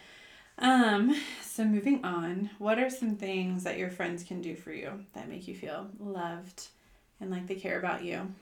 um 0.58 1.16
so 1.44 1.64
moving 1.64 2.04
on 2.04 2.50
what 2.58 2.80
are 2.80 2.90
some 2.90 3.16
things 3.18 3.64
that 3.66 3.78
your 3.78 3.90
friends 3.92 4.24
can 4.24 4.42
do 4.42 4.56
for 4.56 4.72
you 4.72 5.06
that 5.14 5.30
make 5.30 5.48
you 5.48 5.56
feel 5.56 5.88
loved 6.00 6.68
and 7.22 7.30
like 7.32 7.48
they 7.48 7.56
care 7.56 7.78
about 7.80 8.04
you 8.04 8.34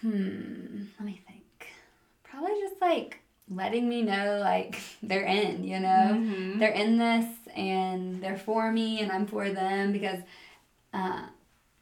Hmm. 0.00 0.84
Let 0.98 1.06
me 1.06 1.20
think. 1.28 1.68
Probably 2.24 2.50
just 2.60 2.80
like 2.80 3.20
letting 3.48 3.88
me 3.88 4.02
know 4.02 4.38
like 4.40 4.80
they're 5.02 5.24
in, 5.24 5.64
you 5.64 5.78
know? 5.80 6.18
Mhm. 6.20 6.58
They're 6.58 6.72
in 6.72 6.98
this 6.98 7.26
and 7.54 8.22
they're 8.22 8.36
for 8.38 8.72
me 8.72 9.00
and 9.00 9.12
I'm 9.12 9.26
for 9.26 9.50
them 9.50 9.92
because 9.92 10.18
uh 10.92 11.22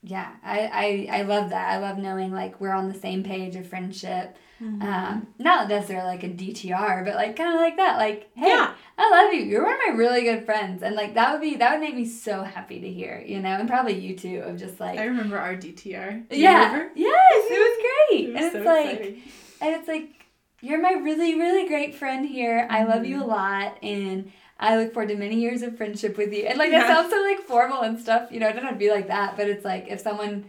yeah, 0.02 0.30
I, 0.42 1.06
I, 1.10 1.18
I 1.18 1.22
love 1.22 1.50
that. 1.50 1.70
I 1.72 1.78
love 1.78 1.98
knowing 1.98 2.32
like 2.32 2.60
we're 2.60 2.72
on 2.72 2.88
the 2.88 2.98
same 2.98 3.22
page 3.22 3.56
of 3.56 3.66
friendship. 3.66 4.36
Mhm. 4.62 4.82
Um, 4.82 5.26
not 5.38 5.68
necessarily 5.68 6.06
like 6.08 6.22
a 6.22 6.28
DTR, 6.28 7.02
but 7.04 7.14
like 7.14 7.34
kind 7.36 7.54
of 7.54 7.60
like 7.60 7.76
that. 7.78 7.96
Like, 7.96 8.30
hey, 8.34 8.48
Yeah. 8.48 8.74
I 8.98 9.10
love 9.10 9.32
you. 9.32 9.40
You're 9.40 9.64
one 9.64 9.72
of 9.72 9.80
my 9.88 9.94
really 9.98 10.22
good 10.22 10.44
friends, 10.44 10.82
and 10.82 10.94
like 10.94 11.14
that 11.14 11.32
would 11.32 11.40
be 11.40 11.56
that 11.56 11.72
would 11.72 11.80
make 11.80 11.94
me 11.96 12.04
so 12.06 12.42
happy 12.42 12.78
to 12.80 12.90
hear, 12.92 13.24
you 13.26 13.40
know, 13.40 13.48
and 13.50 13.66
probably 13.68 13.98
you 13.98 14.14
too. 14.16 14.40
Of 14.44 14.58
just 14.58 14.78
like, 14.78 14.98
I 14.98 15.04
remember 15.04 15.38
our 15.38 15.54
DTR. 15.54 16.28
Do 16.28 16.36
yeah, 16.38 16.86
yes, 16.94 17.44
it 17.50 17.58
was 17.58 17.86
great, 18.10 18.28
It 18.28 18.32
was 18.34 18.36
and 18.36 18.54
it's 18.56 18.64
so 18.64 18.70
like, 18.70 18.90
exciting. 18.90 19.22
and 19.62 19.74
it's 19.76 19.88
like 19.88 20.26
you're 20.60 20.82
my 20.82 20.92
really 20.92 21.36
really 21.38 21.66
great 21.66 21.94
friend 21.94 22.28
here. 22.28 22.66
I 22.70 22.84
love 22.84 23.06
you 23.06 23.16
a 23.16 23.20
Mm-hmm. 23.20 23.30
lot, 23.30 23.78
and 23.82 24.30
I 24.60 24.76
look 24.76 24.92
forward 24.92 25.08
to 25.08 25.16
many 25.16 25.36
years 25.40 25.62
of 25.62 25.76
friendship 25.76 26.16
with 26.18 26.32
you. 26.32 26.44
And 26.44 26.58
like 26.58 26.70
that 26.70 26.86
Yeah. 26.86 26.94
sounds 26.94 27.10
so 27.10 27.20
like 27.22 27.40
formal 27.40 27.80
and 27.80 27.98
stuff, 27.98 28.30
you 28.30 28.38
know. 28.40 28.46
It 28.48 28.52
doesn't 28.52 28.66
have 28.68 28.74
to 28.74 28.78
be 28.78 28.90
like 28.90 29.08
that, 29.08 29.36
but 29.36 29.48
it's 29.48 29.64
like 29.64 29.86
if 29.88 30.00
someone, 30.00 30.44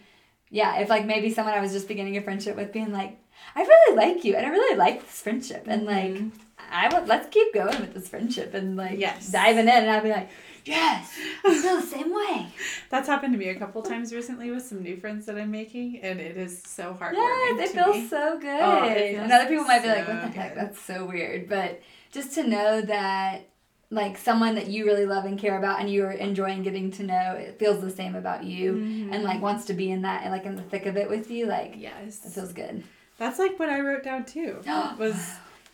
yeah, 0.50 0.80
if 0.80 0.90
like 0.90 1.06
maybe 1.06 1.32
someone 1.34 1.54
I 1.54 1.62
was 1.62 1.72
just 1.72 1.88
beginning 1.88 2.18
a 2.18 2.22
friendship 2.22 2.56
with 2.58 2.74
being 2.74 2.92
like, 2.92 3.18
I 3.56 3.62
really 3.62 3.96
like 3.96 4.24
you, 4.26 4.36
and 4.36 4.46
I 4.46 4.50
really 4.50 4.78
like 4.78 5.02
this 5.06 5.22
friendship, 5.22 5.64
and 5.68 5.86
like 5.86 6.12
Mhm. 6.14 6.32
I 6.72 6.94
would 6.94 7.08
let's 7.08 7.28
keep 7.30 7.54
going 7.54 7.80
with 7.82 7.94
this 7.94 8.08
friendship 8.10 8.54
and 8.54 8.76
like 8.76 9.00
Yes. 9.00 9.32
diving 9.32 9.68
in, 9.68 9.70
and 9.70 9.90
I'd 9.90 10.04
be 10.04 10.10
like, 10.10 10.30
yes, 10.66 11.18
I 11.46 11.54
feel 11.60 11.78
the 11.78 11.88
same 11.88 12.14
way. 12.14 12.48
That's 12.90 13.08
happened 13.08 13.34
to 13.34 13.40
me 13.40 13.48
a 13.48 13.56
couple 13.56 13.82
times 13.82 14.14
recently 14.14 14.52
with 14.52 14.64
some 14.64 14.84
new 14.84 14.96
friends 14.98 15.26
that 15.26 15.38
I'm 15.38 15.50
making, 15.52 16.02
and 16.02 16.20
it 16.20 16.38
is 16.38 16.62
so 16.64 16.94
heartwarming. 17.00 17.14
Yes, 17.58 17.70
it 17.72 17.74
feels 17.74 17.96
me. 17.96 18.08
so 18.08 18.38
good. 18.40 18.62
Oh, 18.62 18.84
it 18.90 19.16
and 19.16 19.32
other 19.32 19.48
people 19.48 19.64
might 19.64 19.82
be 19.82 19.88
like, 19.90 20.08
what 20.08 20.22
the 20.22 20.28
heck, 20.28 20.54
good. 20.54 20.62
that's 20.64 20.82
so 20.82 21.06
weird. 21.06 21.48
But 21.50 21.82
just 22.12 22.34
to 22.36 22.44
know 22.46 22.82
that 22.82 23.48
like 23.92 24.18
someone 24.18 24.56
that 24.56 24.68
you 24.68 24.86
really 24.86 25.06
love 25.06 25.26
and 25.26 25.38
care 25.38 25.58
about 25.58 25.80
and 25.82 25.92
you're 25.92 26.12
enjoying 26.12 26.64
getting 26.64 26.90
to 26.92 27.04
know, 27.04 27.34
it 27.38 27.60
feels 27.60 27.82
the 27.82 27.90
same 27.92 28.16
about 28.16 28.44
you 28.44 28.74
Mhm. 28.74 29.14
and 29.14 29.24
like 29.24 29.42
wants 29.42 29.66
to 29.66 29.74
be 29.74 29.92
in 29.92 30.02
that 30.04 30.24
and 30.24 30.32
like 30.32 30.46
in 30.46 30.56
the 30.56 30.62
thick 30.64 30.86
of 30.86 30.96
it 30.98 31.10
with 31.10 31.30
you, 31.30 31.46
like 31.46 31.74
yes, 31.78 32.26
it 32.26 32.32
feels 32.32 32.54
good. 32.54 32.84
that's 33.18 33.38
like 33.38 33.60
what 33.60 33.70
I 33.70 33.82
wrote 33.82 34.04
down 34.04 34.24
too. 34.26 34.62
Was 34.98 35.16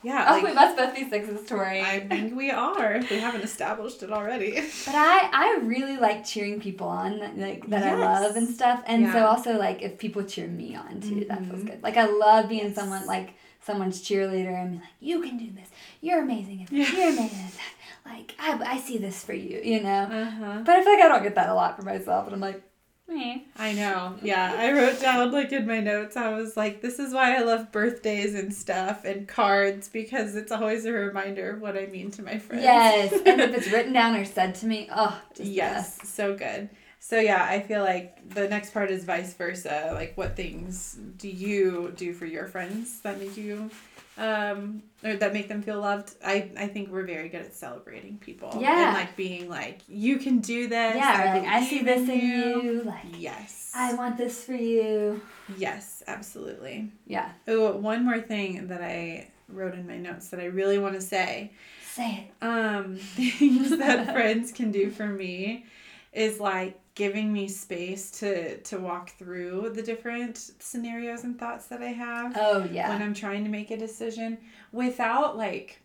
yeah, 0.04 0.28
oh, 0.30 0.34
like, 0.34 0.44
we 0.44 0.54
must 0.54 0.78
both 0.78 0.94
be 0.96 1.10
sixes, 1.10 1.48
Tori. 1.50 1.82
I 1.82 2.00
think 2.08 2.36
we 2.36 2.52
are. 2.52 3.00
We 3.10 3.18
haven't 3.20 3.42
established 3.42 4.04
it 4.04 4.12
already. 4.12 4.52
But 4.86 4.94
I, 4.96 5.30
I 5.34 5.60
really 5.64 5.98
like 5.98 6.24
cheering 6.26 6.60
people 6.62 6.88
on 6.88 7.20
like 7.38 7.68
that 7.70 7.84
I 7.84 7.96
love 7.96 8.36
and 8.36 8.48
stuff. 8.48 8.84
And 8.86 9.12
so 9.12 9.26
also 9.26 9.58
like 9.58 9.82
if 9.82 9.98
people 9.98 10.24
cheer 10.24 10.48
me 10.48 10.76
on 10.76 11.02
too, 11.02 11.26
that 11.30 11.44
feels 11.46 11.64
good. 11.64 11.82
Like 11.84 11.98
I 11.98 12.06
love 12.06 12.48
being 12.48 12.66
Yes. 12.68 12.76
someone 12.76 13.06
like 13.08 13.34
someone's 13.62 14.02
cheerleader 14.02 14.54
and 14.62 14.72
be 14.74 14.78
like, 14.78 14.88
you 15.02 15.22
can 15.22 15.38
do 15.38 15.50
this. 15.52 15.68
You're 16.02 16.22
amazing 16.22 16.64
at 16.64 16.70
this. 16.70 16.94
Yeah. 16.94 16.98
You're 17.00 17.10
amazing 17.14 17.40
at 17.48 17.54
that. 17.54 17.60
Like 18.08 18.36
I, 18.40 18.60
I 18.66 18.78
see 18.80 18.98
this 18.98 19.24
for 19.24 19.34
you, 19.34 19.60
you 19.64 19.82
know. 19.82 20.04
Uh 20.04 20.30
huh. 20.30 20.62
But 20.66 20.76
I 20.76 20.84
feel 20.84 20.94
like 20.94 21.04
I 21.04 21.08
don't 21.10 21.24
get 21.24 21.36
that 21.36 21.50
a 21.50 21.54
lot 21.54 21.76
for 21.78 21.84
myself, 21.84 22.26
and 22.26 22.34
I'm 22.36 22.42
like, 22.42 22.64
me. 23.08 23.46
I 23.58 23.74
know. 23.74 24.16
Yeah, 24.22 24.54
I 24.58 24.72
wrote 24.74 25.00
down 25.00 25.32
like 25.32 25.52
in 25.52 25.66
my 25.66 25.80
notes. 25.80 26.18
I 26.18 26.34
was 26.34 26.58
like, 26.58 26.82
"This 26.82 27.00
is 27.00 27.14
why 27.14 27.36
I 27.36 27.40
love 27.40 27.72
birthdays 27.72 28.36
and 28.36 28.54
stuff 28.54 29.06
and 29.06 29.28
cards 29.28 29.88
because 29.90 30.36
it's 30.36 30.52
always 30.52 30.86
a 30.86 30.92
reminder 30.92 31.52
of 31.52 31.62
what 31.62 31.78
I 31.78 31.88
mean 31.88 32.12
to 32.12 32.22
my 32.22 32.38
friends." 32.38 32.64
Yes, 32.64 33.14
and 33.26 33.42
if 33.42 33.56
it's 33.56 33.68
written 33.72 33.94
down 33.94 34.16
or 34.16 34.26
said 34.26 34.56
to 34.56 34.66
me, 34.66 34.90
oh, 34.94 35.20
just 35.36 35.50
yes, 35.50 35.98
best. 36.00 36.16
so 36.16 36.36
good. 36.36 36.70
So 37.00 37.20
yeah, 37.20 37.46
I 37.50 37.62
feel 37.62 37.82
like 37.84 38.30
the 38.34 38.48
next 38.50 38.74
part 38.74 38.92
is 38.92 39.06
vice 39.06 39.34
versa. 39.34 39.92
Like, 39.94 40.18
what 40.18 40.36
things 40.36 40.98
do 41.18 41.30
you 41.30 41.94
do 41.96 42.14
for 42.14 42.26
your 42.26 42.48
friends 42.48 43.00
that 43.02 43.20
make 43.20 43.38
you, 43.38 43.70
um, 44.18 44.82
or 45.04 45.16
that 45.16 45.34
make 45.34 45.48
them 45.48 45.62
feel 45.62 45.80
loved? 45.80 46.16
I 46.26 46.50
I 46.58 46.68
think 46.68 46.90
we're 46.92 47.06
very 47.06 47.30
good 47.30 47.42
at 47.42 47.54
celebrating 47.56 48.18
people. 48.18 48.52
Yeah. 48.60 48.88
And 48.90 48.94
like 48.98 49.16
being 49.16 49.50
like, 49.50 49.82
you 49.88 50.18
can 50.18 50.40
do 50.40 50.68
this. 50.68 50.96
Yeah, 50.96 51.22
or 51.36 51.40
like 51.40 51.48
I 51.48 51.64
see 51.66 51.84
this 51.84 52.10
in 52.10 52.20
you. 52.20 52.82
Like 52.84 53.06
Yes. 53.18 53.72
I 53.76 53.94
want 53.94 54.18
this 54.18 54.44
for 54.44 54.54
you. 54.56 55.22
Yes, 55.58 56.02
absolutely. 56.08 56.92
Yeah, 57.06 57.30
Oh, 57.48 57.74
one 57.78 58.04
more 58.04 58.20
thing 58.20 58.68
that 58.68 58.82
I 58.82 59.30
wrote 59.50 59.76
in 59.76 59.86
my 59.88 59.98
notes 59.98 60.30
that 60.30 60.40
I 60.40 60.46
really 60.46 60.78
want 60.80 60.96
to 60.96 61.02
say. 61.02 61.52
say 61.94 62.28
it. 62.42 62.46
Um, 62.46 62.96
things 63.16 63.78
that 63.78 64.12
friends 64.14 64.52
can 64.52 64.72
do 64.72 64.90
for 64.90 65.06
me 65.08 65.66
is 66.12 66.40
like 66.40 66.80
giving 66.98 67.32
me 67.32 67.48
space 67.48 68.12
to 68.20 68.58
to 68.62 68.80
walk 68.80 69.12
through 69.20 69.72
the 69.76 69.84
different 69.84 70.38
scenarios 70.60 71.24
and 71.24 71.40
thoughts 71.40 71.68
that 71.68 71.82
I 71.84 71.94
have 71.94 72.34
Oh 72.36 72.66
yeah. 72.66 72.90
when 72.90 73.02
I'm 73.02 73.14
trying 73.14 73.44
to 73.46 73.50
make 73.52 73.72
a 73.72 73.78
decision 73.78 74.40
without 74.72 75.38
like 75.38 75.82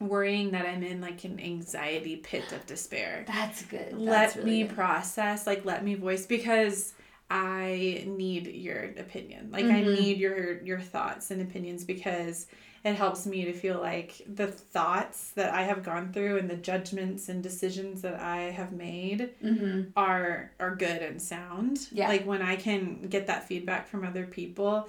worrying 0.00 0.50
that 0.52 0.66
I'm 0.66 0.82
in 0.82 1.00
like 1.00 1.24
an 1.24 1.38
anxiety 1.40 2.16
pit 2.16 2.52
of 2.52 2.66
despair. 2.66 3.24
That's 3.26 3.62
good. 3.66 3.92
let 3.92 4.36
really 4.36 4.44
me 4.44 4.62
good. 4.64 4.74
process, 4.74 5.46
like 5.46 5.64
let 5.64 5.84
me 5.84 5.94
voice 5.94 6.26
because 6.26 6.94
I 7.30 8.04
need 8.06 8.46
your 8.48 8.84
opinion. 8.96 9.50
Like 9.52 9.66
I 9.66 9.82
Mhm. 9.82 9.92
need 9.92 10.18
your 10.18 10.62
your 10.62 10.80
thoughts 10.80 11.30
and 11.30 11.42
opinions 11.42 11.84
because 11.84 12.46
it 12.84 12.94
helps 12.94 13.26
me 13.26 13.44
to 13.44 13.52
feel 13.52 13.78
like 13.78 14.22
the 14.26 14.46
thoughts 14.46 15.32
that 15.32 15.52
I 15.52 15.62
have 15.62 15.82
gone 15.82 16.12
through 16.12 16.38
and 16.38 16.48
the 16.48 16.56
judgments 16.56 17.28
and 17.28 17.42
decisions 17.42 18.00
that 18.02 18.18
I 18.20 18.50
have 18.50 18.72
made 18.72 19.30
Mhm. 19.44 19.92
are 19.96 20.50
are 20.58 20.74
good 20.76 21.02
and 21.02 21.20
sound. 21.20 21.88
Yeah. 21.92 22.08
Like 22.08 22.24
when 22.26 22.40
I 22.42 22.56
can 22.56 23.02
get 23.08 23.26
that 23.26 23.46
feedback 23.46 23.86
from 23.88 24.04
other 24.04 24.26
people. 24.26 24.88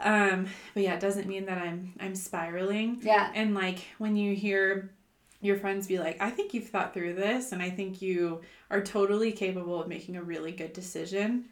Um, 0.00 0.46
but 0.74 0.82
yeah, 0.82 0.94
it 0.94 1.00
doesn't 1.00 1.28
mean 1.28 1.46
that 1.46 1.58
I'm 1.58 1.92
I'm 2.00 2.14
spiraling. 2.14 2.98
Yeah. 3.02 3.30
And 3.34 3.54
like 3.54 3.78
when 3.98 4.16
you 4.16 4.34
hear 4.34 4.90
your 5.42 5.56
friends 5.56 5.86
be 5.86 5.98
like, 5.98 6.20
I 6.20 6.30
think 6.30 6.52
you've 6.52 6.68
thought 6.68 6.92
through 6.92 7.14
this 7.14 7.52
and 7.52 7.62
I 7.62 7.70
think 7.70 8.02
you 8.02 8.40
are 8.70 8.82
totally 8.82 9.32
capable 9.32 9.80
of 9.80 9.88
making 9.88 10.16
a 10.16 10.22
really 10.22 10.52
good 10.52 10.72
decision. 10.72 11.46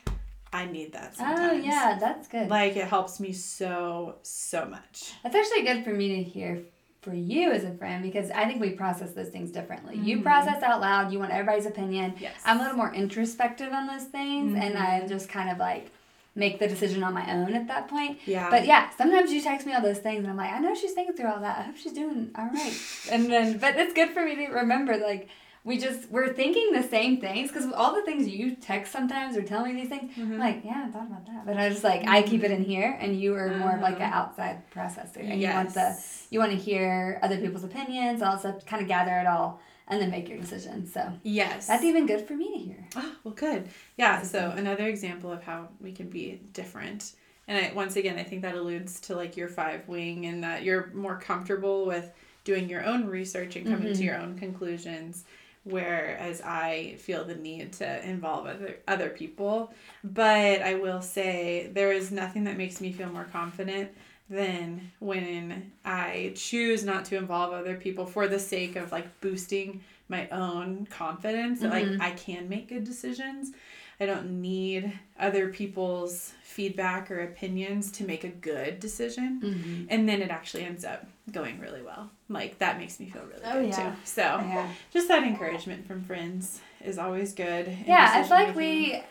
I 0.52 0.64
need 0.66 0.92
that 0.94 1.14
Oh 1.20 1.52
yeah, 1.52 1.98
that's 2.00 2.28
good. 2.28 2.48
Like 2.48 2.76
it 2.76 2.86
helps 2.86 3.20
me 3.20 3.32
so, 3.32 4.16
so 4.22 4.64
much. 4.64 5.12
That's 5.22 5.34
actually 5.34 5.62
good 5.62 5.84
for 5.84 5.90
me 5.92 6.08
to 6.16 6.22
hear 6.22 6.62
for 7.02 7.14
you 7.14 7.52
as 7.52 7.64
a 7.64 7.70
friend 7.72 8.02
because 8.02 8.30
I 8.30 8.44
think 8.46 8.60
we 8.60 8.70
process 8.70 9.12
those 9.12 9.28
things 9.28 9.50
differently. 9.52 9.96
You 9.96 10.18
Mhm. 10.18 10.22
process 10.22 10.62
out 10.62 10.80
loud, 10.80 11.12
you 11.12 11.18
want 11.18 11.32
everybody's 11.32 11.66
opinion. 11.66 12.14
Yes. 12.18 12.34
I'm 12.44 12.58
a 12.58 12.62
little 12.62 12.76
more 12.76 12.92
introspective 12.92 13.72
on 13.72 13.86
those 13.86 14.04
things 14.04 14.54
and 14.54 14.76
I 14.76 15.00
Mhm. 15.02 15.08
just 15.08 15.28
kind 15.28 15.50
of 15.50 15.58
like 15.58 15.90
make 16.34 16.58
the 16.60 16.68
decision 16.68 17.02
on 17.02 17.12
my 17.14 17.32
own 17.34 17.54
at 17.54 17.66
that 17.68 17.88
point. 17.88 18.18
yeah. 18.24 18.48
But 18.50 18.64
yeah, 18.66 18.90
sometimes 18.96 19.32
you 19.32 19.40
text 19.42 19.66
me 19.66 19.74
all 19.74 19.82
those 19.82 19.98
things 19.98 20.20
and 20.20 20.28
I'm 20.28 20.36
like, 20.36 20.52
I 20.52 20.58
know 20.60 20.74
she's 20.74 20.92
thinking 20.92 21.14
through 21.16 21.30
all 21.30 21.40
that. 21.40 21.58
I 21.58 21.62
hope 21.62 21.76
she's 21.76 21.92
doing 21.92 22.30
all 22.36 22.46
right. 22.52 22.74
and 23.10 23.30
then, 23.30 23.58
but 23.58 23.76
it's 23.76 23.92
good 23.92 24.10
for 24.10 24.24
me 24.24 24.34
to 24.36 24.46
remember 24.52 24.96
like, 24.96 25.28
we 25.68 25.76
just 25.78 26.10
we're 26.10 26.32
thinking 26.32 26.72
the 26.72 26.82
same 26.82 27.20
things 27.20 27.48
because 27.52 27.70
all 27.72 27.94
the 27.94 28.02
things 28.02 28.26
you 28.26 28.56
text 28.56 28.90
sometimes 28.90 29.36
or 29.36 29.42
tell 29.42 29.64
me 29.66 29.72
these 29.74 29.88
things 29.88 30.10
I'm 30.16 30.30
Mhm. 30.32 30.38
like 30.38 30.62
yeah 30.64 30.86
I 30.88 30.90
thought 30.90 31.06
about 31.06 31.26
that 31.26 31.46
but 31.46 31.56
I 31.58 31.68
just 31.68 31.84
like 31.84 32.02
I 32.08 32.22
keep 32.22 32.42
it 32.42 32.50
in 32.50 32.64
here 32.64 32.96
and 33.00 33.20
you 33.20 33.34
are 33.36 33.54
more 33.58 33.74
of 33.76 33.80
like 33.82 33.96
an 33.96 34.02
Uh-huh. 34.10 34.18
outside 34.20 34.56
processor 34.74 35.20
and 35.30 35.40
you 35.40 35.48
want 35.50 35.74
the 35.74 35.96
you 36.30 36.38
want 36.40 36.52
to 36.52 36.58
hear 36.58 37.18
other 37.22 37.36
people's 37.38 37.64
opinions 37.64 38.22
all 38.22 38.38
stuff 38.38 38.64
kind 38.66 38.82
of 38.82 38.88
gather 38.88 39.16
it 39.18 39.26
all 39.26 39.60
and 39.88 40.00
then 40.00 40.10
make 40.10 40.28
your 40.28 40.38
decision 40.38 40.86
so 40.86 41.12
Yes. 41.22 41.66
that's 41.66 41.84
even 41.84 42.06
good 42.06 42.22
for 42.26 42.34
me 42.34 42.46
to 42.54 42.58
hear 42.58 42.86
Oh, 42.96 43.12
well, 43.24 43.34
good. 43.34 43.68
Yeah. 43.98 44.22
So 44.22 44.50
another 44.56 44.86
example 44.86 45.30
of 45.30 45.42
how 45.42 45.68
we 45.80 45.92
can 45.92 46.08
be 46.08 46.40
different, 46.54 47.12
and 47.46 47.56
I, 47.62 47.72
once 47.74 47.96
again, 47.96 48.18
I 48.18 48.22
think 48.24 48.40
that 48.42 48.54
alludes 48.54 48.98
to 49.06 49.14
like 49.14 49.36
your 49.36 49.48
five 49.48 49.86
wing, 49.86 50.24
and 50.26 50.42
that 50.44 50.62
you're 50.64 50.90
more 50.94 51.16
comfortable 51.18 51.84
with 51.86 52.10
doing 52.44 52.68
your 52.68 52.82
own 52.84 53.06
research 53.06 53.56
and 53.56 53.66
coming 53.66 53.92
to 53.92 54.00
Mhm. 54.00 54.04
your 54.04 54.16
own 54.16 54.38
conclusions. 54.38 55.24
Whereas 55.70 56.40
I 56.42 56.96
feel 56.98 57.24
the 57.24 57.34
need 57.34 57.72
to 57.74 58.08
involve 58.08 58.46
other 58.46 58.76
other 58.86 59.10
people, 59.10 59.72
but 60.04 60.62
I 60.62 60.74
will 60.74 61.02
say 61.02 61.70
there 61.72 61.92
is 61.92 62.10
nothing 62.10 62.44
that 62.44 62.56
makes 62.56 62.80
me 62.80 62.92
feel 62.92 63.10
more 63.10 63.26
confident 63.32 63.90
than 64.30 64.90
when 64.98 65.72
I 65.84 66.32
choose 66.36 66.84
not 66.84 67.04
to 67.06 67.16
involve 67.16 67.52
other 67.52 67.76
people 67.76 68.04
for 68.06 68.28
the 68.28 68.38
sake 68.38 68.76
of 68.76 68.92
like 68.92 69.20
boosting 69.20 69.80
my 70.08 70.28
own 70.30 70.86
confidence 70.90 71.60
that 71.60 71.72
Mhm. 71.72 71.98
like 71.98 72.00
I 72.12 72.14
can 72.16 72.48
make 72.48 72.68
good 72.68 72.84
decisions. 72.84 73.52
I 74.00 74.06
don't 74.06 74.40
need 74.40 74.92
other 75.18 75.48
people's 75.48 76.32
feedback 76.42 77.10
or 77.10 77.20
opinions 77.20 77.90
to 77.92 78.04
make 78.04 78.22
a 78.24 78.28
good 78.28 78.80
decision. 78.80 79.40
mm-hmm. 79.42 79.84
And 79.88 80.08
then 80.08 80.22
it 80.22 80.30
actually 80.30 80.64
ends 80.64 80.84
up 80.84 81.06
going 81.32 81.58
really 81.58 81.82
well. 81.82 82.10
Like 82.28 82.58
that 82.58 82.78
makes 82.78 83.00
me 83.00 83.08
feel 83.08 83.22
really 83.22 83.40
Oh, 83.44 83.60
good 83.60 83.68
yeah. 83.70 83.90
too. 83.90 83.96
So 84.04 84.22
oh, 84.22 84.44
yeah 84.46 84.68
just 84.92 85.08
that 85.08 85.22
encouragement 85.22 85.86
from 85.86 86.02
friends 86.04 86.60
is 86.84 86.98
always 86.98 87.32
good. 87.32 87.74
yeah 87.86 88.12
I 88.14 88.22
feel 88.22 88.36
like 88.36 88.54
we 88.54 89.02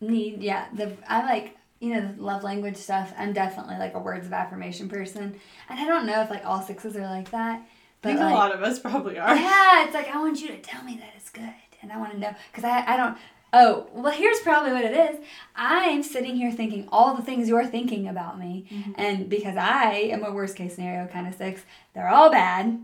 need 0.00 0.42
yeah 0.42 0.66
the 0.74 0.92
I 1.08 1.24
like 1.24 1.56
you 1.80 1.94
know 1.94 2.12
the 2.16 2.22
love 2.22 2.42
language 2.44 2.76
stuff 2.76 3.12
I'm 3.18 3.32
definitely 3.32 3.76
like 3.78 3.94
a 3.94 3.98
words 3.98 4.26
of 4.26 4.32
affirmation 4.32 4.88
person 4.88 5.34
and 5.68 5.80
I 5.80 5.84
don't 5.86 6.06
know 6.06 6.22
if 6.22 6.30
like 6.30 6.44
all 6.44 6.62
sixes 6.62 6.96
are 6.96 7.02
like 7.02 7.30
that 7.32 7.60
I 7.60 7.64
but 8.02 8.08
think 8.08 8.20
like, 8.20 8.32
a 8.34 8.36
lot 8.36 8.52
of 8.54 8.62
us 8.62 8.78
probably 8.80 9.18
are. 9.18 9.34
Yeah, 9.36 9.84
it's 9.84 9.94
like 9.94 10.08
I 10.08 10.18
want 10.18 10.40
you 10.40 10.48
to 10.48 10.58
tell 10.58 10.82
me 10.82 10.96
that 10.96 11.10
it's 11.16 11.30
good, 11.30 11.54
and 11.82 11.92
I 11.92 11.98
want 11.98 12.12
to 12.12 12.18
know 12.18 12.34
because 12.50 12.64
I 12.64 12.84
I 12.84 12.96
don't. 12.96 13.16
Oh, 13.54 13.86
well, 13.92 14.12
here's 14.12 14.40
probably 14.40 14.72
what 14.72 14.84
it 14.84 14.94
is. 14.96 15.20
I'm 15.54 16.02
sitting 16.02 16.36
here 16.36 16.50
thinking 16.50 16.88
all 16.90 17.14
the 17.14 17.22
things 17.22 17.48
you're 17.48 17.66
thinking 17.66 18.08
about 18.08 18.38
me, 18.38 18.66
Mhm. 18.70 18.94
and 18.96 19.28
because 19.28 19.56
I 19.58 19.92
am 20.12 20.24
a 20.24 20.32
worst 20.32 20.56
case 20.56 20.74
scenario 20.74 21.06
kind 21.08 21.26
of 21.26 21.34
six, 21.34 21.62
they're 21.94 22.08
all 22.08 22.30
bad. 22.30 22.78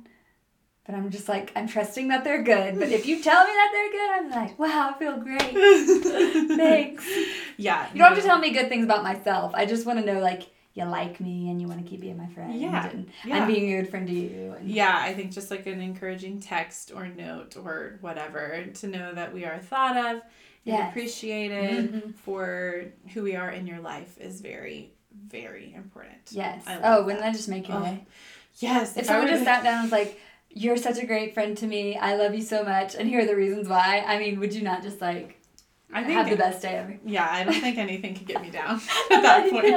But 0.85 0.95
I'm 0.95 1.11
just 1.11 1.29
like 1.29 1.53
I'm 1.57 1.69
trusting 1.69 2.09
that 2.09 2.25
they're 2.25 2.43
good. 2.43 2.79
But 2.79 2.91
if 2.91 3.07
you 3.07 3.23
tell 3.23 3.45
me 3.47 3.51
that 3.53 3.71
they're 3.73 3.91
good, 3.91 4.11
I'm 4.37 4.43
like, 4.47 4.59
wow, 4.59 4.95
I 4.95 4.99
feel 4.99 5.17
great. 5.19 5.41
Thanks. 6.57 7.07
Yeah. 7.57 7.87
You 7.93 7.99
don't 7.99 8.09
have 8.15 8.19
to 8.19 8.25
tell 8.25 8.39
me 8.39 8.51
good 8.51 8.69
things 8.69 8.85
about 8.85 9.03
myself. 9.03 9.53
I 9.55 9.67
just 9.67 9.87
want 9.87 9.99
to 10.01 10.05
know 10.05 10.21
like 10.21 10.45
you 10.75 10.85
like 10.85 11.19
me 11.21 11.51
and 11.51 11.61
you 11.61 11.67
want 11.69 11.83
to 11.85 11.89
keep 11.91 12.01
being 12.01 12.17
my 12.17 12.29
friend. 12.29 12.59
Yeah, 12.59 12.89
And 12.89 13.09
yeah. 13.25 13.37
I'm 13.39 13.47
being 13.47 13.73
a 13.73 13.81
good 13.83 13.91
friend 13.91 14.07
to 14.07 14.13
you. 14.15 14.55
And 14.59 14.69
Yeah, 14.71 14.97
I 14.97 15.13
think 15.13 15.33
just 15.33 15.51
like 15.51 15.67
an 15.67 15.81
encouraging 15.81 16.41
text 16.41 16.93
or 16.95 17.07
note 17.09 17.57
or 17.57 17.99
whatever 18.01 18.65
to 18.75 18.87
know 18.87 19.13
that 19.13 19.35
we 19.35 19.45
are 19.45 19.59
thought 19.59 19.97
of 19.97 20.23
Yes. 20.69 20.91
appreciated 20.91 21.93
Mhm. 21.93 22.15
for 22.15 22.85
who 23.15 23.23
we 23.23 23.35
are 23.37 23.51
in 23.51 23.67
your 23.67 23.81
life 23.81 24.19
is 24.19 24.41
very, 24.41 24.93
very 25.27 25.73
important. 25.75 26.19
Yes. 26.31 26.65
Oh, 26.67 27.03
wouldn't 27.05 27.21
that. 27.23 27.33
that 27.33 27.37
just 27.37 27.49
make 27.49 27.69
your 27.69 27.79
Oh, 27.79 27.83
day? 27.85 28.05
Yes. 28.59 28.97
If 28.97 29.05
I 29.05 29.07
someone 29.07 29.29
just 29.29 29.45
sat 29.45 29.63
down 29.63 29.75
and 29.75 29.83
was 29.85 29.93
like, 29.93 30.21
"You're 30.51 30.77
such 30.77 30.99
a 30.99 31.07
great 31.07 31.35
friend 31.35 31.57
to 31.59 31.67
me. 31.67 31.97
I 31.97 32.15
love 32.17 32.35
you 32.35 32.43
so 32.43 32.65
much, 32.65 32.95
and 32.95 33.09
here 33.09 33.21
are 33.21 33.27
the 33.27 33.37
reasons 33.37 33.69
why." 33.69 34.05
I 34.07 34.19
mean, 34.19 34.41
would 34.41 34.53
you 34.55 34.63
not 34.63 34.83
just 34.83 35.01
like 35.01 35.37
I 35.93 36.03
have 36.03 36.29
the 36.29 36.37
best 36.37 36.61
day 36.63 36.77
ever? 36.77 36.99
yeah, 37.05 37.27
I 37.31 37.45
don't 37.45 37.55
think 37.61 37.79
anything 37.79 38.15
could 38.15 38.27
get 38.27 38.43
me 38.43 38.51
down 38.51 38.75
at 39.11 39.23
that 39.23 39.51
point. 39.51 39.75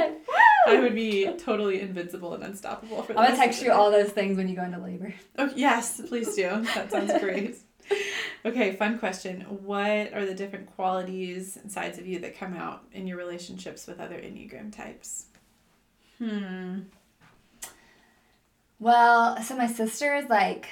I 0.67 0.79
would 0.79 0.93
be 0.93 1.25
totally 1.37 1.79
invincible 1.81 2.33
and 2.33 2.43
unstoppable 2.43 3.01
for 3.03 3.13
the 3.13 3.19
I'm 3.19 3.25
gonna 3.27 3.37
text 3.37 3.63
you 3.63 3.71
all 3.71 3.89
those 3.91 4.09
things 4.09 4.35
when 4.37 4.47
you 4.49 4.55
go 4.55 4.63
into 4.63 4.77
labor. 4.79 5.13
Oh, 5.37 5.49
yes, 5.55 6.01
please 6.07 6.35
do. 6.35 6.49
That 6.75 6.91
sounds 6.91 7.13
great. 7.19 7.55
Okay, 8.45 8.71
fun 8.75 8.97
question. 8.97 9.41
What 9.41 10.13
are 10.15 10.25
the 10.25 10.33
different 10.33 10.75
qualities 10.75 11.57
and 11.61 11.71
sides 11.71 11.99
of 11.99 12.07
you 12.07 12.17
that 12.19 12.35
come 12.35 12.55
out 12.55 12.83
in 12.91 13.05
your 13.05 13.17
relationships 13.17 13.85
with 13.85 13.99
other 13.99 14.15
Enneagram 14.15 14.75
types? 14.75 15.25
Hmm. 16.17 16.79
Well, 18.79 19.41
so 19.43 19.55
my 19.55 19.67
sister 19.67 20.15
is 20.15 20.27
like 20.29 20.67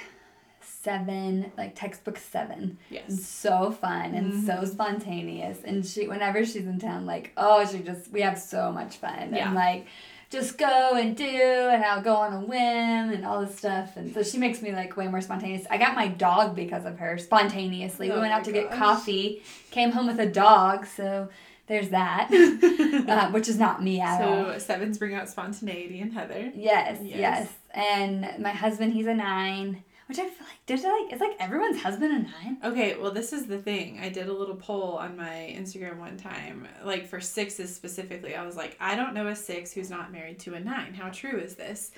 seven, 0.60 1.52
like 1.56 1.74
textbook 1.76 2.18
seven. 2.18 2.60
and 2.62 2.76
Yes. 2.88 3.24
so 3.24 3.70
fun 3.70 4.14
and 4.14 4.44
so 4.44 4.54
Mhm. 4.54 4.68
spontaneous 4.68 5.62
and 5.62 5.84
she 5.86 6.08
whenever 6.08 6.44
she's 6.44 6.66
in 6.66 6.78
town 6.78 7.06
like 7.06 7.32
oh 7.36 7.66
she 7.66 7.80
just 7.80 8.10
we 8.10 8.22
have 8.22 8.38
so 8.38 8.72
much 8.72 8.96
fun 8.96 9.32
Yeah. 9.34 9.46
and 9.46 9.54
like 9.54 9.86
just 10.30 10.56
go 10.58 10.92
and 10.94 11.16
do 11.16 11.24
and 11.24 11.84
I'll 11.84 12.02
go 12.02 12.14
on 12.14 12.32
a 12.32 12.40
whim 12.40 13.12
and 13.12 13.26
all 13.26 13.44
this 13.44 13.56
stuff 13.58 13.96
and 13.96 14.14
so 14.14 14.22
she 14.22 14.38
makes 14.38 14.62
me 14.62 14.72
like 14.72 14.96
way 14.96 15.08
more 15.08 15.20
spontaneous. 15.20 15.66
I 15.70 15.76
got 15.76 15.94
my 15.96 16.06
dog 16.08 16.54
because 16.54 16.84
of 16.84 16.98
her 16.98 17.18
spontaneously. 17.18 18.10
Oh 18.10 18.14
we 18.14 18.20
went 18.20 18.32
out 18.32 18.44
to 18.44 18.52
get 18.52 18.70
coffee, 18.70 19.42
came 19.70 19.90
home 19.90 20.06
with 20.06 20.20
a 20.20 20.26
dog, 20.30 20.86
so 20.86 21.28
there's 21.66 21.90
that, 21.90 22.28
uh, 23.08 23.30
which 23.30 23.48
is 23.48 23.58
not 23.58 23.82
me 23.82 24.00
at 24.00 24.20
all. 24.22 24.52
so 24.52 24.58
sevens 24.58 24.98
bring 24.98 25.14
out 25.14 25.28
spontaneity 25.28 26.00
in 26.00 26.10
Heather. 26.10 26.50
Yes, 26.54 26.98
Yes. 27.02 27.16
yes, 27.18 27.52
And 27.72 28.42
my 28.42 28.50
husband, 28.50 28.92
he's 28.92 29.06
a 29.06 29.14
nine, 29.14 29.82
which 30.10 30.18
I 30.18 30.28
feel 30.28 30.46
like 30.46 30.66
did 30.66 30.82
like 30.82 31.12
it's 31.12 31.20
like 31.20 31.36
everyone's 31.38 31.80
husband 31.80 32.12
a 32.12 32.18
nine. 32.44 32.58
Okay, 32.64 32.96
well, 32.98 33.12
this 33.12 33.32
is 33.32 33.46
the 33.46 33.58
thing. 33.58 34.00
I 34.02 34.08
did 34.08 34.28
a 34.28 34.32
little 34.32 34.56
poll 34.56 34.96
on 34.98 35.16
my 35.16 35.54
Instagram 35.56 35.98
one 35.98 36.16
time, 36.16 36.66
like 36.84 37.06
for 37.06 37.20
sixes 37.20 37.74
specifically. 37.74 38.34
I 38.34 38.44
was 38.44 38.56
like, 38.56 38.76
I 38.80 38.96
don't 38.96 39.14
know 39.14 39.28
a 39.28 39.36
six 39.36 39.72
who's 39.72 39.88
not 39.88 40.10
married 40.10 40.40
to 40.40 40.54
a 40.54 40.60
nine. 40.60 40.94
How 40.94 41.10
true 41.10 41.38
is 41.38 41.54
this? 41.54 41.92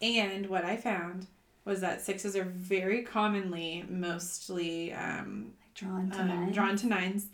And 0.00 0.48
what 0.48 0.64
I 0.64 0.76
found 0.76 1.26
was 1.64 1.80
that 1.80 2.00
sixes 2.02 2.36
are 2.36 2.44
very 2.44 3.02
commonly, 3.02 3.84
mostly 3.88 4.92
um, 4.92 5.50
Like 5.74 5.74
drawn 5.74 6.10
to 6.10 6.20
um, 6.20 6.28
nine. 6.28 6.52
drawn 6.52 6.76
to 6.76 6.86
nines, 6.86 7.26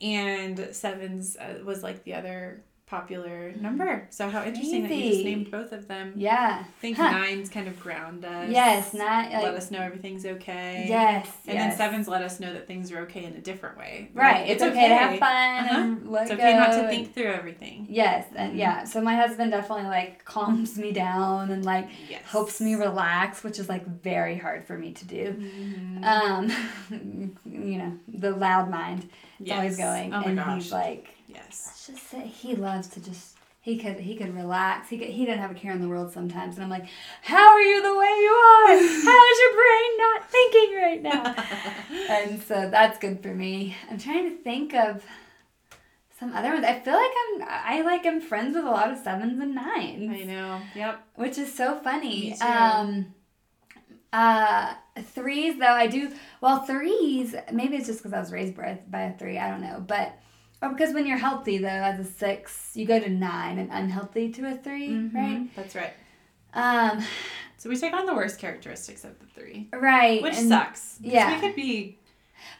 and 0.00 0.68
sevens 0.70 1.36
uh, 1.36 1.58
was 1.64 1.82
like 1.82 2.04
the 2.04 2.14
other 2.14 2.62
popular 2.92 3.52
number. 3.58 4.06
So 4.10 4.28
how 4.28 4.44
interesting 4.44 4.82
that 4.82 4.94
you 4.94 5.10
just 5.12 5.24
named 5.24 5.50
both 5.50 5.72
of 5.72 5.88
them. 5.88 6.12
Yeah. 6.14 6.62
I 6.62 6.80
think 6.82 6.98
Huh. 6.98 7.10
nines 7.10 7.48
kind 7.48 7.66
of 7.66 7.80
ground 7.80 8.22
us. 8.22 8.50
Yes, 8.50 8.92
not 8.92 9.32
like 9.32 9.42
let 9.42 9.54
us 9.54 9.70
know 9.70 9.80
everything's 9.80 10.26
okay. 10.26 10.84
yes. 10.86 11.26
And 11.46 11.54
yes. 11.56 11.78
then 11.78 11.78
sevens 11.78 12.06
let 12.06 12.20
us 12.22 12.38
know 12.38 12.52
that 12.52 12.66
things 12.66 12.92
are 12.92 12.98
okay 13.06 13.24
in 13.24 13.32
a 13.32 13.40
different 13.40 13.78
way. 13.78 14.10
Right. 14.12 14.42
Like, 14.42 14.50
It's, 14.50 14.62
okay, 14.62 14.88
to 14.88 14.94
have 14.94 15.18
fun 15.18 16.00
Uh-huh. 16.04 16.16
It's 16.22 16.30
okay 16.32 16.54
not 16.54 16.72
to 16.72 16.86
think 16.88 17.14
through 17.14 17.32
everything. 17.32 17.86
Yes, 17.88 18.26
and 18.36 18.52
Mhm. 18.52 18.58
yeah. 18.58 18.84
So 18.84 19.00
my 19.00 19.16
husband 19.16 19.52
definitely 19.52 19.86
like 19.86 20.22
calms 20.26 20.76
me 20.76 20.92
down 20.92 21.50
and 21.50 21.64
like 21.64 21.88
Yes. 22.10 22.20
helps 22.26 22.60
me 22.60 22.74
relax, 22.74 23.42
which 23.42 23.58
is 23.58 23.70
like 23.70 23.86
very 23.86 24.36
hard 24.36 24.64
for 24.64 24.76
me 24.76 24.92
to 24.92 25.04
do. 25.06 25.24
Mhm. 25.32 26.04
Um, 26.04 26.42
you 27.46 27.78
know, 27.78 27.92
the 28.06 28.32
loud 28.32 28.68
mind. 28.70 29.08
It's 29.40 29.50
always 29.50 29.76
going, 29.78 30.12
Oh 30.14 30.20
my 30.20 30.26
and 30.26 30.36
gosh. 30.38 30.62
he's 30.64 30.72
like, 30.72 31.08
yes. 31.34 31.84
just 31.86 32.10
say 32.10 32.26
he 32.26 32.54
loves 32.54 32.88
to 32.88 33.00
just. 33.00 33.36
He 33.60 33.78
could 33.78 34.00
he 34.00 34.16
could 34.16 34.34
relax. 34.34 34.88
He 34.88 34.98
could, 34.98 35.06
he 35.06 35.24
didn't 35.24 35.38
have 35.38 35.52
a 35.52 35.54
care 35.54 35.70
in 35.70 35.80
the 35.80 35.88
world 35.88 36.12
sometimes, 36.12 36.56
and 36.56 36.64
I'm 36.64 36.70
like, 36.70 36.86
how 37.22 37.48
are 37.48 37.60
you 37.60 37.80
the 37.80 37.96
way 37.96 38.06
you 38.06 38.32
are? 38.32 38.66
How 38.66 39.30
is 39.30 39.38
your 39.40 39.54
brain 39.54 39.98
not 39.98 40.30
thinking 40.30 40.74
right 40.76 41.02
now? 41.02 41.36
and 42.10 42.42
so 42.42 42.68
that's 42.68 42.98
good 42.98 43.22
for 43.22 43.32
me. 43.32 43.76
I'm 43.88 43.98
trying 43.98 44.30
to 44.30 44.42
think 44.42 44.74
of 44.74 45.04
some 46.22 46.34
other 46.34 46.52
ones. 46.52 46.64
I 46.64 46.78
feel 46.78 46.94
like 46.94 47.10
I'm 47.24 47.48
I 47.48 47.82
like 47.82 48.06
I'm 48.06 48.20
friends 48.20 48.54
with 48.54 48.64
a 48.64 48.70
lot 48.70 48.92
of 48.92 48.98
sevens 48.98 49.40
and 49.40 49.56
nines, 49.56 50.08
I 50.08 50.24
know. 50.24 50.60
Yep. 50.74 51.02
which 51.16 51.36
is 51.36 51.52
so 51.52 51.80
funny. 51.80 52.38
Um, 52.40 53.14
uh, 54.12 54.74
threes 55.00 55.58
though 55.58 55.72
I 55.72 55.88
do 55.88 56.12
well. 56.40 56.60
Threes 56.60 57.34
maybe 57.52 57.76
it's 57.76 57.86
just 57.86 58.00
because 58.00 58.12
I 58.12 58.20
was 58.20 58.30
raised 58.30 58.54
by 58.56 59.00
a 59.00 59.18
three. 59.18 59.38
I 59.38 59.50
don't 59.50 59.62
know, 59.62 59.82
but 59.84 60.16
or 60.62 60.68
because 60.70 60.94
when 60.94 61.06
you're 61.06 61.18
healthy 61.18 61.58
though, 61.58 61.66
as 61.68 61.98
a 62.00 62.04
six, 62.04 62.70
you 62.74 62.86
go 62.86 62.98
to 63.00 63.08
nine, 63.10 63.58
and 63.58 63.68
unhealthy 63.72 64.30
to 64.32 64.46
a 64.48 64.54
3 64.56 64.88
right? 65.12 65.38
Mhm. 65.40 65.48
That's 65.56 65.74
right. 65.74 65.92
Um, 66.54 67.02
So 67.58 67.68
we 67.70 67.76
take 67.76 67.92
on 67.94 68.06
the 68.06 68.14
worst 68.14 68.38
characteristics 68.40 69.04
of 69.04 69.18
the 69.20 69.26
three, 69.26 69.68
right. 69.72 70.20
which 70.22 70.34
sucks. 70.34 70.98
yeah. 71.00 71.34
We 71.34 71.40
could 71.40 71.54
be 71.56 71.98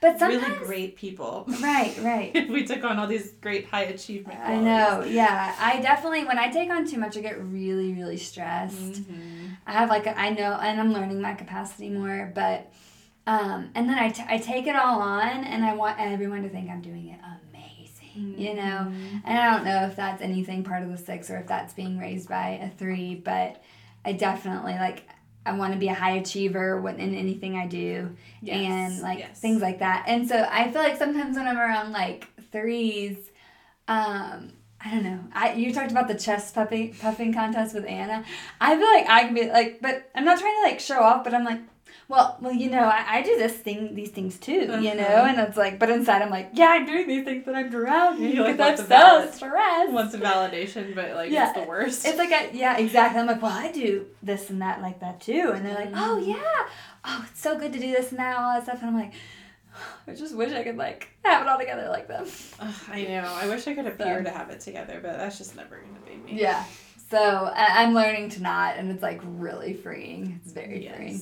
But 0.00 0.18
sometimes, 0.20 0.44
really 0.46 0.64
great 0.64 0.96
people 0.96 1.44
right, 1.60 1.92
right. 2.02 2.30
if 2.34 2.48
we 2.48 2.64
took 2.64 2.84
on 2.84 2.98
all 3.00 3.08
these 3.08 3.32
great 3.40 3.66
high 3.66 3.82
achievement 3.96 4.38
I 4.38 4.44
qualities. 4.58 4.64
know, 4.64 5.04
yeah. 5.12 5.54
I 5.58 5.80
definitely, 5.80 6.24
when 6.24 6.38
I 6.38 6.48
take 6.50 6.70
on 6.70 6.86
too 6.86 6.98
much, 6.98 7.16
I 7.16 7.20
get 7.20 7.36
really, 7.42 7.92
really 7.94 8.16
stressed. 8.16 9.02
Mhm. 9.02 9.56
I 9.66 9.72
have 9.72 9.88
like, 9.90 10.06
a, 10.06 10.16
I 10.18 10.30
know, 10.30 10.52
and 10.62 10.80
I'm 10.80 10.92
learning 10.92 11.20
my 11.20 11.34
capacity 11.34 11.88
more, 11.90 12.30
but, 12.34 12.72
um, 13.26 13.70
and 13.74 13.88
then 13.88 13.98
I, 13.98 14.08
t- 14.10 14.24
I 14.28 14.38
take 14.38 14.66
it 14.68 14.76
all 14.76 15.00
on 15.02 15.44
and 15.44 15.64
I 15.64 15.74
want 15.74 15.98
everyone 16.00 16.42
to 16.44 16.48
think 16.48 16.70
I'm 16.70 16.80
doing 16.80 17.08
it 17.08 17.18
amazing, 18.16 18.38
you 18.40 18.54
know? 18.54 18.62
Mhm. 18.90 19.22
And 19.24 19.38
I 19.38 19.50
don't 19.54 19.64
know 19.64 19.84
if 19.86 19.96
that's 19.96 20.22
anything 20.22 20.64
part 20.64 20.82
of 20.82 20.90
the 20.90 20.96
six 20.98 21.30
or 21.30 21.38
if 21.38 21.46
that's 21.46 21.74
being 21.74 21.98
raised 21.98 22.28
by 22.28 22.60
a 22.62 22.68
three, 22.70 23.14
but 23.14 23.62
I 24.04 24.12
definitely 24.12 24.74
like, 24.74 25.08
I 25.44 25.52
want 25.52 25.72
to 25.72 25.78
be 25.78 25.88
a 25.88 25.94
high 25.94 26.12
achiever 26.12 26.86
in 26.88 27.14
anything 27.14 27.56
I 27.56 27.66
do 27.66 28.14
Yes, 28.40 28.56
and 28.92 29.00
like 29.02 29.18
yes. 29.18 29.40
things 29.40 29.60
like 29.60 29.80
that. 29.80 30.04
And 30.06 30.28
so 30.28 30.46
I 30.50 30.70
feel 30.70 30.82
like 30.82 30.96
sometimes 30.98 31.36
when 31.36 31.48
I'm 31.48 31.58
around 31.58 31.92
like 31.92 32.28
threes, 32.52 33.16
um, 33.88 34.52
I 34.84 34.90
don't 34.90 35.04
know. 35.04 35.20
I 35.32 35.52
you 35.54 35.72
talked 35.72 35.90
about 35.92 36.08
the 36.08 36.14
chest 36.14 36.54
puffing 36.54 36.94
puffing 36.94 37.32
contest 37.32 37.74
with 37.74 37.84
Anna. 37.86 38.24
I 38.60 38.76
feel 38.76 38.86
like 38.86 39.08
I 39.08 39.24
can 39.24 39.34
be 39.34 39.48
like, 39.48 39.80
but 39.80 40.10
I'm 40.14 40.24
not 40.24 40.38
trying 40.40 40.54
to 40.62 40.62
like 40.70 40.80
show 40.80 41.00
off, 41.00 41.22
but 41.24 41.34
I'm 41.34 41.44
like, 41.44 41.60
well, 42.12 42.36
well, 42.42 42.52
you 42.52 42.68
know, 42.70 42.82
I, 42.84 43.04
I 43.18 43.22
do 43.22 43.36
this 43.38 43.54
thing, 43.54 43.94
these 43.94 44.10
things 44.10 44.38
too, 44.38 44.52
you 44.52 44.94
know, 44.94 45.02
Uh-huh. 45.02 45.26
and 45.30 45.40
it's 45.40 45.56
like, 45.56 45.78
but 45.78 45.88
inside 45.88 46.20
I'm 46.20 46.28
like, 46.28 46.50
yeah, 46.52 46.66
I'm 46.68 46.84
doing 46.84 47.08
these 47.08 47.24
things, 47.24 47.42
but 47.46 47.54
I'm 47.54 47.70
drowning 47.70 48.30
You, 48.36 48.42
like, 48.42 48.58
because 48.58 48.80
I'm 48.80 48.86
so 48.86 48.88
valid- 48.88 49.32
stressed. 49.34 49.92
Wants 49.92 50.14
a 50.14 50.18
validation, 50.18 50.94
but 50.94 51.14
like 51.14 51.30
Yeah. 51.30 51.48
it's 51.50 51.58
the 51.58 51.64
worst. 51.66 52.04
It's 52.06 52.18
like, 52.18 52.30
I, 52.30 52.50
yeah, 52.52 52.76
exactly. 52.76 53.18
I'm 53.18 53.26
like, 53.26 53.40
well, 53.40 53.50
I 53.66 53.72
do 53.72 54.06
this 54.22 54.50
and 54.50 54.60
that 54.60 54.82
like 54.82 55.00
that 55.00 55.22
too. 55.22 55.52
And 55.54 55.64
they're 55.64 55.74
like, 55.74 55.92
oh, 55.94 56.20
Mhm. 56.22 56.26
yeah. 56.36 56.68
Oh, 57.04 57.24
it's 57.30 57.40
so 57.40 57.58
good 57.58 57.72
to 57.72 57.78
do 57.80 57.90
this 57.92 58.10
and 58.10 58.18
that, 58.18 58.36
all 58.36 58.52
that 58.52 58.64
stuff. 58.64 58.80
And 58.82 58.90
I'm 58.90 58.94
like, 58.98 59.14
I 60.06 60.12
just 60.14 60.36
wish 60.36 60.52
I 60.52 60.62
could 60.64 60.76
like 60.76 61.08
have 61.24 61.40
it 61.40 61.48
all 61.48 61.58
together 61.58 61.88
like 61.88 62.08
them. 62.08 62.26
Ugh, 62.60 62.74
I 62.92 63.04
know. 63.04 63.24
I 63.42 63.48
wish 63.48 63.66
I 63.66 63.74
could 63.74 63.86
So- 63.86 63.92
appear 63.92 64.22
to 64.22 64.30
have 64.30 64.50
it 64.50 64.60
together, 64.60 65.00
but 65.02 65.16
that's 65.16 65.38
just 65.38 65.56
never 65.56 65.76
gonna 65.78 66.04
be 66.26 66.32
me. 66.34 66.38
Yeah. 66.42 66.62
So 67.10 67.18
I, 67.18 67.82
I'm 67.82 67.94
learning 67.94 68.28
to 68.30 68.42
not, 68.42 68.76
and 68.76 68.90
it's 68.90 69.02
like 69.02 69.20
really 69.24 69.72
freeing. 69.72 70.40
It's 70.42 70.52
very 70.52 70.86
freeing. 70.94 71.20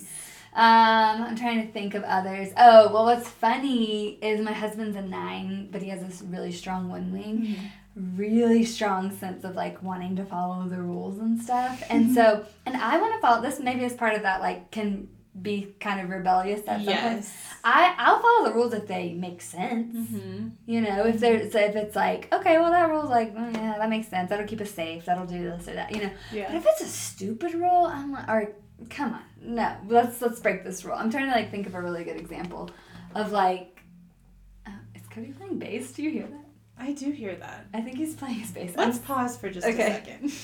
Um, 0.53 1.22
I'm 1.22 1.36
trying 1.36 1.64
to 1.64 1.72
think 1.72 1.94
of 1.94 2.03
others. 2.03 2.48
Oh, 2.57 2.92
well, 2.92 3.05
what's 3.05 3.28
funny 3.28 4.18
is 4.20 4.40
my 4.40 4.53
husband's 4.53 4.96
a 4.96 5.03
nine, 5.03 5.68
but 5.70 5.80
he 5.82 5.90
has 5.90 6.01
this 6.01 6.22
really 6.22 6.53
strong 6.53 6.88
one 6.88 7.12
wing. 7.12 7.57
really 7.96 8.64
strong 8.64 9.11
sense 9.16 9.44
of 9.44 9.55
like 9.55 9.82
wanting 9.82 10.16
to 10.16 10.24
follow 10.24 10.68
the 10.68 10.80
rules 10.80 11.18
and 11.18 11.40
stuff. 11.40 11.82
And 11.90 12.14
so, 12.14 12.44
and 12.66 12.76
I 12.76 13.01
want 13.01 13.14
to 13.14 13.20
follow 13.20 13.42
this 13.42 13.61
maybe 13.61 13.84
as 13.84 13.94
part 13.94 14.14
of 14.14 14.22
that 14.22 14.40
like 14.40 14.70
can 14.70 15.09
be 15.40 15.74
kind 15.78 16.01
of 16.01 16.11
rebellious 16.11 16.61
at 16.61 16.66
some 16.66 16.76
point. 16.76 16.88
Yes. 16.88 17.36
I 17.62 17.94
I'll 17.98 18.20
follow 18.20 18.48
the 18.48 18.55
rules 18.55 18.74
if 18.74 18.86
they 18.86 19.12
make 19.12 19.40
sense. 19.40 19.96
Mm-hmm. 19.96 20.48
You 20.66 20.80
know, 20.80 21.07
if 21.07 21.20
there's 21.20 21.55
if 21.55 21.76
it's 21.76 21.96
like 21.96 22.32
okay, 22.32 22.59
well 22.59 22.70
that 22.70 22.88
rule's 22.90 23.11
like 23.11 23.32
oh, 23.36 23.51
yeah 23.51 23.76
that 23.78 23.88
makes 23.88 24.09
sense. 24.09 24.30
That'll 24.30 24.46
keep 24.46 24.61
us 24.61 24.70
safe. 24.70 25.05
That'll 25.05 25.26
do 25.26 25.42
this 25.42 25.68
or 25.68 25.74
that. 25.74 25.94
You 25.94 26.03
know, 26.03 26.11
yeah. 26.32 26.46
but 26.48 26.57
if 26.57 26.66
it's 26.66 26.80
a 26.82 26.88
stupid 26.88 27.55
rule, 27.55 27.86
I'm 27.86 28.12
like, 28.12 28.28
or 28.28 28.53
come 28.88 29.14
on, 29.14 29.22
no, 29.43 29.76
let's 29.88 30.20
let's 30.20 30.41
break 30.41 30.64
this 30.64 30.84
rule. 30.84 30.95
I'm 30.97 31.11
trying 31.11 31.26
to 31.30 31.32
like 31.34 31.51
think 31.51 31.66
of 31.66 31.74
a 31.74 31.80
really 31.80 32.05
good 32.05 32.16
example 32.16 32.70
of 33.14 33.32
like, 33.32 33.82
uh, 34.66 34.70
is 34.95 35.03
Cody 35.11 35.32
playing 35.32 35.59
bass? 35.59 35.93
Do 35.93 36.03
you 36.03 36.11
hear 36.11 36.26
that? 36.26 36.45
I 36.78 36.93
do 36.93 37.11
hear 37.11 37.34
that. 37.36 37.66
I 37.74 37.80
think 37.80 37.99
he's 37.99 38.14
playing 38.14 38.36
his 38.41 38.51
bass. 38.51 38.72
Let's 38.76 38.99
pause 38.99 39.36
for 39.36 39.51
just 39.51 39.66
Okay. 39.66 39.82
a 39.82 39.95
second. 39.95 40.32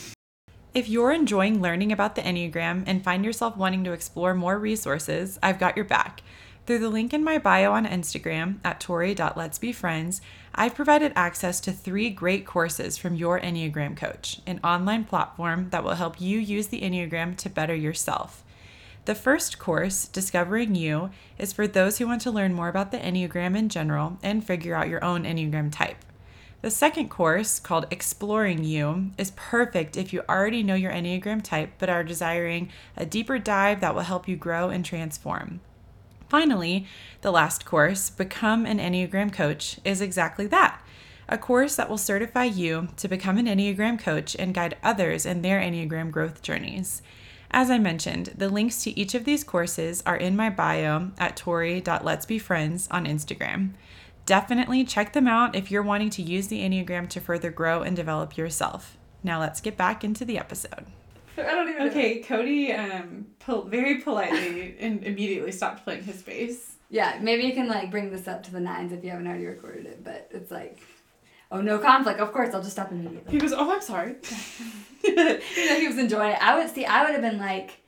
If 0.74 0.90
you're 0.90 1.10
enjoying 1.12 1.62
learning 1.62 1.90
about 1.90 2.16
the 2.16 2.20
Enneagram 2.20 2.84
and 2.86 3.02
find 3.02 3.24
yourself 3.24 3.56
wanting 3.56 3.82
to 3.84 3.92
explore 3.92 4.34
more 4.34 4.58
resources, 4.58 5.38
I've 5.42 5.58
got 5.58 5.74
your 5.74 5.86
back. 5.86 6.20
Through 6.66 6.80
the 6.80 6.90
link 6.90 7.14
in 7.14 7.24
my 7.24 7.38
bio 7.38 7.72
on 7.72 7.86
Instagram 7.86 8.58
at 8.62 8.78
tori.letsbefriends, 8.78 10.20
I've 10.54 10.74
provided 10.74 11.12
access 11.16 11.60
to 11.60 11.72
three 11.72 12.10
great 12.10 12.44
courses 12.44 12.98
from 12.98 13.14
your 13.14 13.40
Enneagram 13.40 13.96
coach, 13.96 14.40
an 14.46 14.60
online 14.62 15.04
platform 15.04 15.70
that 15.70 15.82
will 15.82 15.94
help 15.94 16.20
you 16.20 16.38
use 16.38 16.66
the 16.66 16.82
Enneagram 16.82 17.38
to 17.38 17.48
better 17.48 17.74
yourself. 17.74 18.44
The 19.06 19.14
first 19.14 19.60
course, 19.60 20.08
Discovering 20.08 20.74
You, 20.74 21.10
is 21.38 21.52
for 21.52 21.68
those 21.68 21.98
who 21.98 22.08
want 22.08 22.22
to 22.22 22.30
learn 22.32 22.52
more 22.52 22.66
about 22.66 22.90
the 22.90 22.98
Enneagram 22.98 23.56
in 23.56 23.68
general 23.68 24.18
and 24.20 24.44
figure 24.44 24.74
out 24.74 24.88
your 24.88 25.04
own 25.04 25.22
Enneagram 25.22 25.70
type. 25.70 26.04
The 26.60 26.72
second 26.72 27.08
course, 27.08 27.60
called 27.60 27.86
Exploring 27.92 28.64
You, 28.64 29.12
is 29.16 29.30
perfect 29.36 29.96
if 29.96 30.12
you 30.12 30.22
already 30.28 30.64
know 30.64 30.74
your 30.74 30.90
Enneagram 30.90 31.40
type 31.40 31.74
but 31.78 31.88
are 31.88 32.02
desiring 32.02 32.68
a 32.96 33.06
deeper 33.06 33.38
dive 33.38 33.80
that 33.80 33.94
will 33.94 34.02
help 34.02 34.26
you 34.26 34.34
grow 34.34 34.70
and 34.70 34.84
transform. 34.84 35.60
Finally, 36.28 36.88
the 37.20 37.30
last 37.30 37.64
course, 37.64 38.10
Become 38.10 38.66
an 38.66 38.80
Enneagram 38.80 39.32
Coach, 39.32 39.78
is 39.84 40.00
exactly 40.00 40.48
that 40.48 40.82
a 41.28 41.38
course 41.38 41.76
that 41.76 41.88
will 41.88 41.98
certify 41.98 42.44
you 42.44 42.88
to 42.96 43.08
become 43.08 43.38
an 43.38 43.46
Enneagram 43.46 43.98
coach 43.98 44.36
and 44.36 44.54
guide 44.54 44.76
others 44.82 45.26
in 45.26 45.42
their 45.42 45.60
Enneagram 45.60 46.10
growth 46.10 46.42
journeys. 46.42 47.02
As 47.50 47.70
I 47.70 47.78
mentioned, 47.78 48.34
the 48.36 48.48
links 48.48 48.82
to 48.84 48.98
each 48.98 49.14
of 49.14 49.24
these 49.24 49.44
courses 49.44 50.02
are 50.04 50.16
in 50.16 50.36
my 50.36 50.50
bio 50.50 51.10
at 51.18 51.36
tori.letsbefriends 51.36 52.88
on 52.90 53.06
Instagram. 53.06 53.70
Definitely 54.26 54.84
check 54.84 55.12
them 55.12 55.28
out 55.28 55.54
if 55.54 55.70
you're 55.70 55.82
wanting 55.82 56.10
to 56.10 56.22
use 56.22 56.48
the 56.48 56.60
Enneagram 56.60 57.08
to 57.10 57.20
further 57.20 57.50
grow 57.50 57.82
and 57.82 57.94
develop 57.94 58.36
yourself. 58.36 58.96
Now 59.22 59.40
let's 59.40 59.60
get 59.60 59.76
back 59.76 60.02
into 60.02 60.24
the 60.24 60.38
episode. 60.38 60.86
I 61.38 61.42
don't 61.42 61.68
even. 61.68 61.88
Okay, 61.88 62.20
Cody 62.20 62.72
um 62.72 63.26
pol- 63.38 63.64
very 63.64 64.00
politely 64.00 64.76
and 64.80 65.04
immediately 65.04 65.52
stopped 65.52 65.84
playing 65.84 66.02
his 66.02 66.22
bass. 66.22 66.76
Yeah, 66.90 67.18
maybe 67.20 67.44
you 67.44 67.52
can 67.52 67.68
like 67.68 67.90
bring 67.90 68.10
this 68.10 68.28
up 68.28 68.42
to 68.44 68.52
the 68.52 68.60
nines 68.60 68.92
if 68.92 69.04
you 69.04 69.10
haven't 69.10 69.26
already 69.26 69.46
recorded 69.46 69.86
it, 69.86 70.04
but 70.04 70.28
it's 70.32 70.50
like, 70.50 70.78
oh 71.50 71.60
no 71.60 71.78
conflict. 71.78 72.20
Of 72.20 72.32
course, 72.32 72.54
I'll 72.54 72.62
just 72.62 72.72
stop 72.72 72.90
immediately. 72.90 73.32
He 73.32 73.38
goes, 73.38 73.52
"Oh, 73.52 73.72
I'm 73.72 73.80
sorry." 73.80 74.16
you 75.04 75.14
know, 75.14 75.38
he 75.38 75.86
was 75.86 75.98
enjoying 75.98 76.32
it. 76.32 76.42
I 76.42 76.58
would 76.58 76.70
see. 76.70 76.84
I 76.84 77.04
would 77.04 77.12
have 77.12 77.22
been 77.22 77.38
like, 77.38 77.80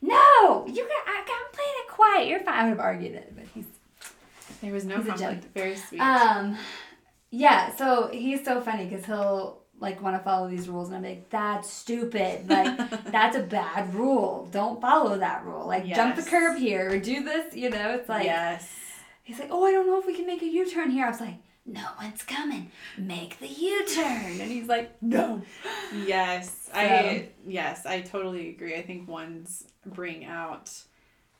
no, 0.00 0.66
you 0.66 0.82
got. 0.82 1.06
I, 1.06 1.20
I'm 1.20 1.52
playing 1.52 1.74
it 1.78 1.88
quiet. 1.88 2.28
You're 2.28 2.40
fine. 2.40 2.54
I 2.54 2.62
would 2.64 2.70
have 2.70 2.80
argued 2.80 3.14
it, 3.14 3.32
but 3.34 3.44
he's 3.54 3.66
there 4.60 4.72
was 4.72 4.84
no 4.84 5.02
conflict. 5.02 5.44
Very 5.54 5.76
sweet. 5.76 6.00
Um, 6.00 6.56
yeah. 7.30 7.74
So 7.76 8.08
he's 8.12 8.44
so 8.44 8.60
funny 8.60 8.86
because 8.86 9.04
he'll 9.04 9.62
like 9.78 10.00
want 10.02 10.16
to 10.16 10.22
follow 10.22 10.48
these 10.48 10.68
rules, 10.68 10.88
and 10.88 10.96
I'm 10.96 11.02
like, 11.02 11.28
that's 11.30 11.70
stupid. 11.70 12.48
Like 12.48 13.04
that's 13.06 13.36
a 13.36 13.42
bad 13.42 13.94
rule. 13.94 14.48
Don't 14.50 14.80
follow 14.80 15.18
that 15.18 15.44
rule. 15.44 15.66
Like 15.66 15.86
jump 15.86 16.16
the 16.16 16.22
curb 16.22 16.56
here 16.56 16.90
or 16.90 16.98
do 16.98 17.22
this. 17.24 17.54
You 17.54 17.70
know, 17.70 17.94
it's 17.94 18.08
like 18.08 18.24
yes. 18.24 18.70
he's 19.22 19.38
like, 19.38 19.48
oh, 19.50 19.64
I 19.64 19.72
don't 19.72 19.86
know 19.86 19.98
if 19.98 20.06
we 20.06 20.14
can 20.14 20.26
make 20.26 20.42
a 20.42 20.46
U 20.46 20.70
turn 20.70 20.90
here. 20.90 21.06
I 21.06 21.10
was 21.10 21.20
like, 21.20 21.36
no 21.66 21.84
one's 22.00 22.22
coming. 22.22 22.70
Make 22.98 23.38
the 23.40 23.48
U 23.48 23.86
turn. 23.86 24.40
And 24.40 24.50
he's 24.50 24.68
like, 24.68 25.00
no. 25.02 25.42
Yes, 26.04 26.68
I 26.74 27.28
yes, 27.46 27.86
I 27.86 28.02
totally 28.02 28.50
agree. 28.50 28.74
I 28.74 28.82
think 28.82 29.08
ones 29.08 29.64
bring 29.86 30.24
out 30.24 30.70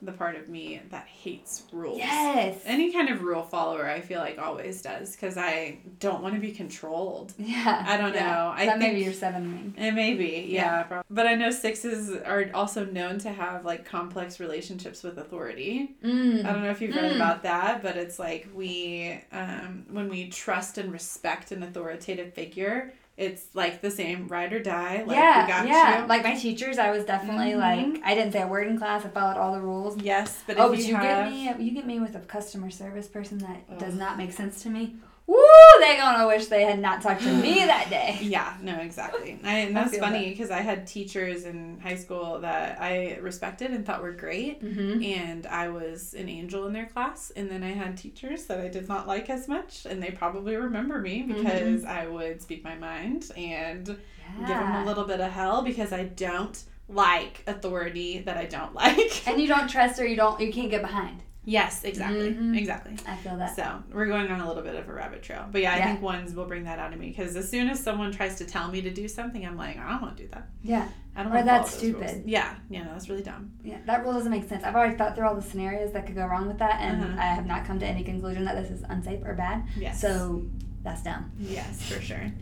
the 0.04 0.12
part 0.12 0.36
of 0.36 0.48
me 0.48 0.80
that 0.90 1.06
hates 1.06 1.62
rules. 1.72 1.98
Yes. 1.98 2.60
Any 2.64 2.92
kind 2.92 3.08
of 3.08 3.22
rule 3.22 3.42
follower, 3.42 3.86
I 3.88 4.00
feel 4.00 4.20
like 4.20 4.38
always 4.38 4.82
does 4.82 5.12
because 5.12 5.36
I 5.36 5.78
don't 6.00 6.22
want 6.22 6.34
to 6.34 6.40
be 6.40 6.52
controlled. 6.52 7.32
Yeah. 7.44 7.84
I 7.86 7.96
don't 7.96 8.14
yeah. 8.14 8.26
know. 8.32 8.52
I 8.54 8.66
that 8.66 8.78
may 8.78 8.86
think 8.86 8.98
be 8.98 9.04
your 9.04 9.12
seven 9.12 9.74
it 9.76 9.92
may 9.92 10.14
be, 10.14 10.46
yeah. 10.48 10.82
prob- 10.84 11.04
But 11.10 11.26
I 11.26 11.34
know 11.34 11.50
sixes 11.50 12.10
are 12.10 12.50
also 12.54 12.84
known 12.84 13.18
to 13.20 13.30
have 13.30 13.64
like 13.64 13.84
complex 13.84 14.40
relationships 14.40 15.02
with 15.02 15.18
authority. 15.18 15.94
Mm. 16.02 16.44
I 16.44 16.52
don't 16.52 16.62
know 16.62 16.70
if 16.70 16.80
you've 16.80 16.94
read 16.96 17.12
Mm. 17.12 17.16
about 17.16 17.42
that, 17.44 17.82
but 17.82 17.96
it's 17.96 18.18
like 18.18 18.48
we, 18.54 19.20
um, 19.32 19.86
when 19.90 20.08
we 20.08 20.28
trust 20.28 20.78
and 20.78 20.92
respect 20.92 21.52
an 21.52 21.62
authoritative 21.62 22.32
figure, 22.34 22.92
it's 23.16 23.44
like 23.54 23.80
the 23.80 23.90
same 23.90 24.26
ride 24.28 24.52
or 24.52 24.60
die. 24.60 25.04
Like, 25.06 25.16
yeah, 25.16 25.42
we 25.42 25.48
got 25.52 25.68
yeah. 25.68 26.02
you. 26.02 26.08
Like 26.08 26.24
my 26.24 26.34
teachers, 26.34 26.78
I 26.78 26.90
was 26.90 27.04
definitely 27.04 27.52
Mhm. 27.52 27.58
like 27.94 28.02
I 28.04 28.14
didn't 28.14 28.32
say 28.32 28.42
a 28.42 28.46
word 28.46 28.66
in 28.66 28.76
class. 28.76 29.04
I 29.04 29.08
followed 29.08 29.36
all 29.36 29.52
the 29.52 29.60
rules. 29.60 29.96
yes, 30.00 30.42
but 30.46 30.58
oh, 30.58 30.64
if 30.66 30.70
but 30.72 30.78
you, 30.80 30.86
you, 30.86 30.94
have, 30.96 31.30
get 31.30 31.58
me. 31.58 31.64
You 31.64 31.70
get 31.72 31.86
me 31.86 32.00
with 32.00 32.16
a 32.16 32.20
customer 32.20 32.70
service 32.70 33.06
person 33.06 33.38
that 33.38 33.78
does 33.78 33.94
not 33.94 34.18
make 34.18 34.32
sense 34.32 34.62
to 34.64 34.70
me. 34.70 34.96
Woo! 35.26 35.36
They 35.80 35.96
gonna 35.96 36.26
wish 36.26 36.46
they 36.46 36.64
had 36.64 36.78
not 36.78 37.00
talked 37.02 37.22
to 37.22 37.32
me 37.32 37.54
that 37.64 37.88
day. 37.88 38.18
Yeah, 38.20 38.54
no, 38.60 38.76
exactly. 38.78 39.38
I, 39.42 39.58
and 39.60 39.76
that's 39.76 39.96
funny 39.96 40.28
because 40.30 40.50
I 40.50 40.60
had 40.60 40.86
teachers 40.86 41.44
in 41.44 41.80
high 41.80 41.96
school 41.96 42.40
that 42.40 42.78
I 42.80 43.18
respected 43.22 43.70
and 43.70 43.86
thought 43.86 44.02
were 44.02 44.12
great. 44.12 44.62
Mm-hmm. 44.62 45.02
And 45.02 45.46
I 45.46 45.68
was 45.68 46.12
an 46.14 46.28
angel 46.28 46.66
in 46.66 46.72
their 46.74 46.86
class. 46.86 47.30
And 47.34 47.50
then 47.50 47.62
I 47.62 47.70
had 47.72 47.96
teachers 47.96 48.44
that 48.46 48.60
I 48.60 48.68
did 48.68 48.86
not 48.88 49.06
like 49.08 49.30
as 49.30 49.48
much. 49.48 49.86
And 49.86 50.02
they 50.02 50.10
probably 50.10 50.56
remember 50.56 50.98
me 51.00 51.22
Mm-hmm. 51.22 51.42
because 51.42 51.84
I 51.84 52.06
would 52.06 52.42
speak 52.42 52.62
my 52.64 52.74
mind 52.74 53.30
and 53.36 53.88
Yeah. 53.88 54.38
give 54.46 54.48
them 54.58 54.74
a 54.82 54.84
little 54.84 55.04
bit 55.04 55.20
of 55.20 55.30
hell 55.30 55.62
because 55.62 55.92
I 55.92 56.04
don't 56.04 56.62
like 56.88 57.42
authority 57.46 58.18
that 58.20 58.36
I 58.36 58.44
don't 58.44 58.74
like. 58.84 59.26
and 59.26 59.40
you 59.40 59.48
don't 59.48 59.68
trust 59.68 59.98
her. 59.98 60.06
You 60.06 60.16
don't. 60.16 60.38
You 60.40 60.52
can't 60.52 60.70
get 60.70 60.82
behind. 60.82 61.22
Yes, 61.44 61.84
exactly. 61.84 62.32
Mhm. 62.34 62.56
Exactly. 62.56 62.96
I 63.06 63.16
feel 63.16 63.36
that. 63.36 63.54
So 63.56 63.82
we're 63.92 64.06
going 64.06 64.30
on 64.30 64.40
a 64.40 64.46
little 64.48 64.62
bit 64.62 64.74
of 64.74 64.88
a 64.88 64.92
rabbit 64.92 65.22
trail. 65.22 65.46
But 65.50 65.60
yeah, 65.62 65.74
I 65.74 65.78
Yeah. 65.78 65.86
think 65.86 66.02
ones 66.02 66.34
will 66.34 66.46
bring 66.46 66.64
that 66.64 66.78
out 66.78 66.92
of 66.92 66.98
me 66.98 67.08
because 67.08 67.36
as 67.36 67.48
soon 67.48 67.68
as 67.68 67.80
someone 67.80 68.12
tries 68.12 68.36
to 68.36 68.44
tell 68.44 68.68
me 68.70 68.80
to 68.82 68.90
do 68.90 69.06
something, 69.08 69.44
I'm 69.46 69.56
like, 69.56 69.78
I 69.78 69.90
don't 69.90 70.02
want 70.02 70.16
to 70.16 70.22
do 70.24 70.28
that. 70.30 70.48
Yeah. 70.62 70.88
I 71.16 71.22
don't 71.22 71.32
Or 71.32 71.42
that's 71.44 71.74
those 71.76 71.92
rules." 71.92 72.04
stupid. 72.10 72.24
Yeah, 72.28 72.54
yeah, 72.68 72.82
no, 72.84 72.92
that's 72.92 73.08
really 73.08 73.22
dumb. 73.22 73.52
Yeah, 73.62 73.76
that 73.86 74.02
rule 74.02 74.14
doesn't 74.14 74.30
make 74.32 74.48
sense. 74.48 74.64
I've 74.64 74.74
already 74.74 74.96
thought 74.96 75.14
through 75.14 75.28
all 75.28 75.34
the 75.36 75.42
scenarios 75.42 75.92
that 75.92 76.06
could 76.06 76.16
go 76.16 76.26
wrong 76.26 76.48
with 76.48 76.58
that, 76.58 76.80
and 76.80 77.02
Uh-huh. 77.04 77.16
I 77.20 77.26
have 77.26 77.46
not 77.46 77.64
come 77.66 77.78
to 77.78 77.86
any 77.86 78.02
conclusion 78.02 78.44
that 78.46 78.56
this 78.56 78.70
is 78.70 78.82
unsafe 78.88 79.20
or 79.24 79.34
bad. 79.34 79.62
Yes. 79.76 80.00
So 80.00 80.42
that's 80.82 81.02
dumb. 81.02 81.30
Yes, 81.38 81.82
for 81.82 82.00
sure. 82.02 82.32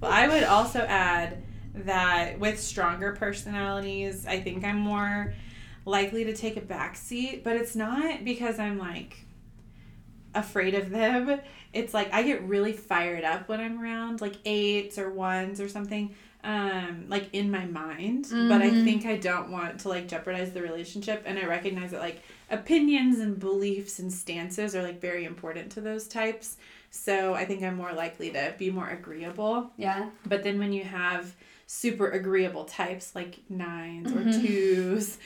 Well, 0.00 0.10
I 0.10 0.26
would 0.28 0.44
also 0.44 0.80
add 0.80 1.42
that 1.74 2.38
with 2.38 2.58
stronger 2.60 3.12
personalities, 3.12 4.26
I 4.26 4.40
think 4.40 4.64
I'm 4.64 4.78
more 4.78 5.34
likely 5.84 6.24
to 6.24 6.34
take 6.34 6.56
a 6.56 6.60
back 6.60 6.96
seat, 6.96 7.44
but 7.44 7.56
it's 7.56 7.76
not 7.76 8.24
because 8.24 8.58
I'm 8.58 8.78
like 8.78 9.18
afraid 10.34 10.74
of 10.74 10.90
them. 10.90 11.40
It's 11.72 11.94
like 11.94 12.12
I 12.12 12.22
get 12.22 12.42
really 12.42 12.72
fired 12.72 13.24
up 13.24 13.48
when 13.48 13.60
I'm 13.60 13.80
around 13.82 14.20
like 14.20 14.34
eights 14.44 14.98
or 14.98 15.10
ones 15.10 15.60
or 15.60 15.68
something. 15.68 16.14
Um, 16.42 17.06
like 17.08 17.30
in 17.32 17.50
my 17.50 17.64
mind, 17.64 18.26
but 18.50 18.60
I 18.60 18.70
Mhm. 18.70 18.84
think 18.84 19.06
I 19.06 19.16
don't 19.16 19.50
want 19.50 19.80
to 19.80 19.88
like 19.88 20.06
jeopardize 20.08 20.52
the 20.52 20.60
relationship, 20.60 21.22
and 21.24 21.38
I 21.38 21.46
recognize 21.46 21.92
that 21.92 22.00
like 22.00 22.20
opinions 22.50 23.18
and 23.18 23.40
beliefs 23.40 23.98
and 23.98 24.12
stances 24.12 24.76
are 24.76 24.82
like 24.82 25.00
very 25.00 25.24
important 25.24 25.72
to 25.72 25.80
those 25.80 26.06
types. 26.06 26.58
So 26.90 27.32
I 27.32 27.46
think 27.46 27.62
I'm 27.62 27.76
more 27.76 27.94
likely 27.94 28.30
to 28.32 28.52
be 28.58 28.70
more 28.70 28.90
agreeable. 28.90 29.70
Yeah. 29.78 30.10
But 30.26 30.42
then 30.42 30.58
when 30.58 30.74
you 30.74 30.84
have 30.84 31.34
super 31.66 32.10
agreeable 32.10 32.66
types 32.66 33.14
like 33.14 33.38
9s 33.48 34.12
or 34.12 34.20
Mhm. 34.20 34.42
twos, 34.42 35.16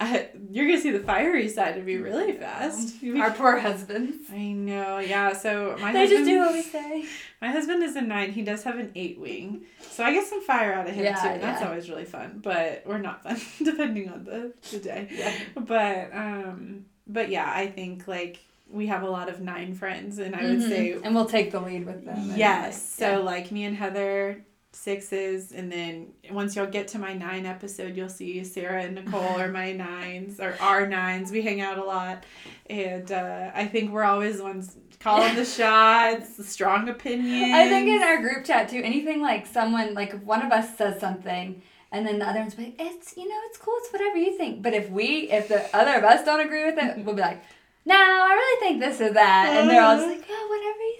uh, 0.00 0.18
you're 0.50 0.66
gonna 0.66 0.80
see 0.80 0.90
the 0.90 0.98
fiery 1.00 1.48
side 1.48 1.76
of 1.78 1.84
me 1.84 1.96
really 1.96 2.32
fast. 2.32 2.94
Our 3.16 3.30
poor 3.30 3.58
husbands. 3.58 4.28
I 4.32 4.52
know, 4.52 4.98
yeah. 4.98 5.32
So 5.32 5.76
my 5.80 5.92
They 5.92 6.00
husband, 6.00 6.18
just 6.26 6.30
do 6.30 6.38
what 6.40 6.52
we 6.52 6.62
say. 6.62 7.04
my 7.40 7.48
husband 7.48 7.82
is 7.82 7.94
a 7.96 8.00
nine. 8.02 8.32
He 8.32 8.42
does 8.42 8.62
have 8.64 8.78
an 8.78 8.90
eight 8.94 9.18
wing, 9.18 9.62
so 9.80 10.02
I 10.04 10.12
get 10.12 10.26
some 10.26 10.42
fire 10.42 10.72
out 10.74 10.88
of 10.88 10.94
him 10.94 11.04
Yeah, 11.04 11.14
too. 11.14 11.40
That's 11.40 11.60
yeah. 11.62 11.68
always 11.68 11.88
really 11.88 12.04
fun, 12.04 12.40
but 12.42 12.82
or 12.86 12.98
not 12.98 13.22
fun 13.22 13.40
depending 13.64 14.08
on 14.10 14.24
the, 14.24 14.52
the 14.70 14.78
day. 14.78 15.08
Yeah. 15.10 15.32
But 15.54 16.10
um, 16.12 16.86
but 17.06 17.28
yeah, 17.30 17.50
I 17.54 17.68
think 17.68 18.08
like 18.08 18.40
we 18.70 18.86
have 18.88 19.02
a 19.02 19.08
lot 19.10 19.28
of 19.28 19.40
nine 19.40 19.74
friends, 19.74 20.18
and 20.18 20.34
I 20.34 20.42
would 20.42 20.58
Mhm. 20.58 20.68
say 20.68 20.92
and 21.04 21.14
we'll 21.14 21.26
take 21.26 21.52
the 21.52 21.60
lead 21.60 21.86
with 21.86 22.04
them. 22.04 22.32
Yes. 22.34 22.98
like, 23.00 23.08
So 23.10 23.22
like 23.22 23.52
me 23.52 23.64
and 23.64 23.76
Heather 23.76 24.44
sixes 24.74 25.52
and 25.52 25.70
then 25.70 26.08
once 26.30 26.56
y'all 26.56 26.66
get 26.66 26.88
to 26.88 26.98
my 26.98 27.14
nine 27.14 27.46
episode 27.46 27.96
you'll 27.96 28.08
see 28.08 28.42
Sarah 28.44 28.82
and 28.82 28.96
Nicole 28.96 29.20
are 29.20 29.50
my 29.50 29.72
nines 29.86 30.40
or 30.40 30.56
our 30.60 30.86
nines. 30.86 31.30
We 31.30 31.42
hang 31.42 31.60
out 31.60 31.78
a 31.78 31.84
lot. 31.84 32.24
And 32.68 33.10
uh, 33.12 33.50
I 33.54 33.66
think 33.66 33.92
we're 33.92 34.04
always 34.04 34.38
the 34.38 34.44
ones 34.44 34.76
calling 35.00 35.36
the 35.36 35.44
shots, 35.44 36.36
the 36.36 36.44
strong 36.44 36.88
opinion 36.88 37.52
I 37.52 37.68
think 37.68 37.88
in 37.88 38.02
our 38.02 38.20
group 38.20 38.44
chat 38.44 38.68
too, 38.68 38.80
anything 38.82 39.22
like 39.22 39.46
someone 39.46 39.94
like 39.94 40.14
if 40.14 40.22
one 40.22 40.42
of 40.42 40.52
us 40.52 40.76
says 40.76 41.00
something 41.00 41.62
and 41.92 42.04
then 42.04 42.18
the 42.18 42.28
other 42.28 42.40
one's 42.40 42.58
like, 42.58 42.74
it's 42.78 43.16
you 43.16 43.28
know, 43.28 43.38
it's 43.46 43.58
cool, 43.58 43.74
it's 43.78 43.92
whatever 43.92 44.16
you 44.16 44.36
think. 44.36 44.62
But 44.62 44.74
if 44.74 44.90
we 44.90 45.30
if 45.30 45.48
the 45.48 45.64
other 45.74 45.94
of 45.94 46.04
us 46.04 46.24
don't 46.24 46.40
agree 46.40 46.64
with 46.64 46.76
it, 46.76 47.04
we'll 47.04 47.14
be 47.14 47.22
like, 47.22 47.42
No, 47.86 47.94
I 47.94 48.32
really 48.34 48.60
think 48.60 48.80
this 48.80 49.00
or 49.00 49.12
that 49.12 49.56
and 49.58 49.68
they're 49.68 49.82
all 49.82 49.96
just 49.96 50.08
like, 50.08 50.24
Oh, 50.28 50.48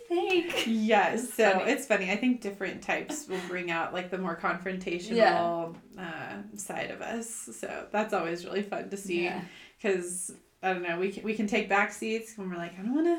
whatever 0.09 0.29
you 0.43 0.53
think. 0.53 0.67
Yes, 0.87 1.33
so 1.33 1.51
Funny. 1.53 1.71
it's 1.73 1.87
funny. 1.87 2.11
I 2.11 2.17
think 2.17 2.41
different 2.43 2.83
types 2.83 3.27
will 3.29 3.41
bring 3.49 3.71
out 3.71 3.93
like 3.95 4.11
the 4.11 4.19
more 4.19 4.37
confrontational 4.37 5.75
uh, 5.99 6.57
side 6.57 6.91
of 6.91 7.01
us. 7.01 7.49
So 7.59 7.87
that's 7.91 8.13
always 8.13 8.45
really 8.45 8.63
fun 8.63 8.91
to 8.91 8.97
see. 8.97 9.25
Yeah. 9.25 9.43
because 9.81 10.33
I 10.63 10.73
don't 10.73 10.83
know, 10.83 10.99
we 10.99 11.11
can, 11.13 11.23
we 11.25 11.35
can 11.35 11.47
take 11.47 11.69
back 11.69 11.93
seats 11.93 12.37
when 12.37 12.49
we're 12.51 12.57
like, 12.57 12.73
I 12.79 12.83
don't 12.83 12.95
want 12.95 13.07
to, 13.07 13.19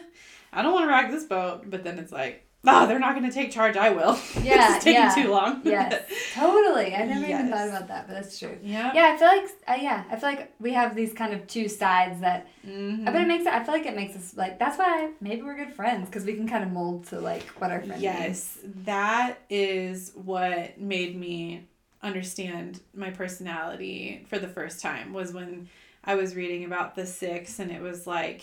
I 0.51 0.61
don't 0.61 0.73
want 0.73 0.85
to 0.85 0.89
rock 0.89 1.11
this 1.11 1.25
boat, 1.25 1.69
but 1.69 1.83
then 1.83 1.99
it's 1.99 2.11
like, 2.11 2.44
oh, 2.67 2.87
they're 2.87 2.99
not 2.99 3.15
going 3.15 3.27
to 3.29 3.33
take 3.33 3.51
charge. 3.51 3.77
I 3.77 3.89
will. 3.91 4.17
Yeah, 4.43 4.75
it's 4.75 4.83
taking 4.83 5.01
yeah. 5.01 5.15
too 5.15 5.29
long. 5.29 5.61
Yes. 5.65 6.03
Totally. 6.33 6.95
I 6.95 7.05
never 7.05 7.25
even 7.25 7.49
thought 7.49 7.67
about 7.67 7.87
that, 7.87 8.07
but 8.07 8.13
that's 8.13 8.37
true. 8.37 8.57
yeah. 8.61 8.91
Yeah, 8.93 9.13
I 9.13 9.17
feel 9.17 9.27
like 9.27 9.49
uh, 9.67 9.81
yeah, 9.81 10.03
I 10.11 10.15
feel 10.17 10.29
like 10.29 10.53
we 10.59 10.73
have 10.73 10.95
these 10.95 11.13
kind 11.13 11.33
of 11.33 11.47
two 11.47 11.67
sides 11.67 12.21
that 12.21 12.47
Mhm. 12.67 13.05
but 13.05 13.15
it 13.15 13.27
makes 13.27 13.45
it 13.45 13.53
I 13.53 13.63
feel 13.63 13.73
like 13.73 13.85
it 13.85 13.95
makes 13.95 14.15
us 14.15 14.35
like 14.35 14.57
that's 14.57 14.77
why 14.79 15.11
maybe 15.21 15.43
we're 15.43 15.55
good 15.55 15.73
friends 15.73 16.07
because 16.09 16.25
we 16.25 16.33
can 16.33 16.47
kind 16.47 16.63
of 16.63 16.71
mold 16.71 17.05
to 17.07 17.19
like 17.19 17.43
what 17.59 17.69
our 17.71 17.81
friends 17.81 18.01
Yes, 18.01 18.57
that 18.85 19.37
is 19.49 20.11
what 20.15 20.79
made 20.79 21.15
me 21.15 21.67
understand 22.01 22.79
my 22.93 23.09
personality 23.11 24.25
for 24.29 24.37
the 24.39 24.47
first 24.47 24.81
time 24.81 25.13
was 25.13 25.33
when 25.33 25.67
I 26.03 26.15
was 26.15 26.35
reading 26.35 26.65
about 26.65 26.95
the 26.95 27.05
six 27.05 27.59
and 27.59 27.71
it 27.71 27.81
was 27.81 28.05
like 28.07 28.41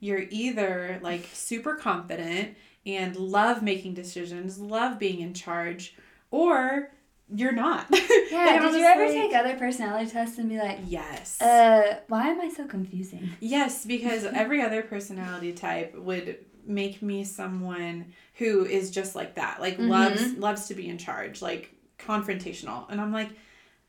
you're 0.00 0.24
either 0.30 0.98
like 1.02 1.28
super 1.32 1.74
confident 1.76 2.56
and 2.86 3.16
love 3.16 3.62
making 3.62 3.94
decisions, 3.94 4.58
love 4.58 4.98
being 4.98 5.20
in 5.20 5.34
charge, 5.34 5.94
or 6.30 6.90
you're 7.34 7.52
not. 7.52 7.86
Yeah, 8.34 8.58
did 8.60 8.74
you 8.74 8.84
ever 8.84 9.04
like- 9.04 9.12
take 9.12 9.34
other 9.34 9.54
personality 9.56 10.10
tests 10.10 10.38
and 10.38 10.48
be 10.48 10.58
like, 10.58 10.80
Yes. 10.86 11.40
uh, 11.40 11.98
why 12.08 12.28
am 12.28 12.40
I 12.40 12.48
so 12.48 12.66
confusing? 12.66 13.30
Yes, 13.40 13.84
because 13.86 14.24
every 14.42 14.60
other 14.60 14.82
personality 14.82 15.52
type 15.52 15.94
would 15.96 16.38
make 16.66 17.00
me 17.00 17.22
someone 17.22 18.06
who 18.34 18.64
is 18.64 18.90
just 18.90 19.14
like 19.14 19.36
that. 19.36 19.60
Like 19.60 19.78
Mhm. 19.78 19.88
loves 19.88 20.32
loves 20.36 20.66
to 20.66 20.74
be 20.74 20.88
in 20.88 20.98
charge, 20.98 21.40
like 21.42 21.72
confrontational. 21.98 22.90
And 22.90 23.00
I'm 23.00 23.12
like, 23.12 23.30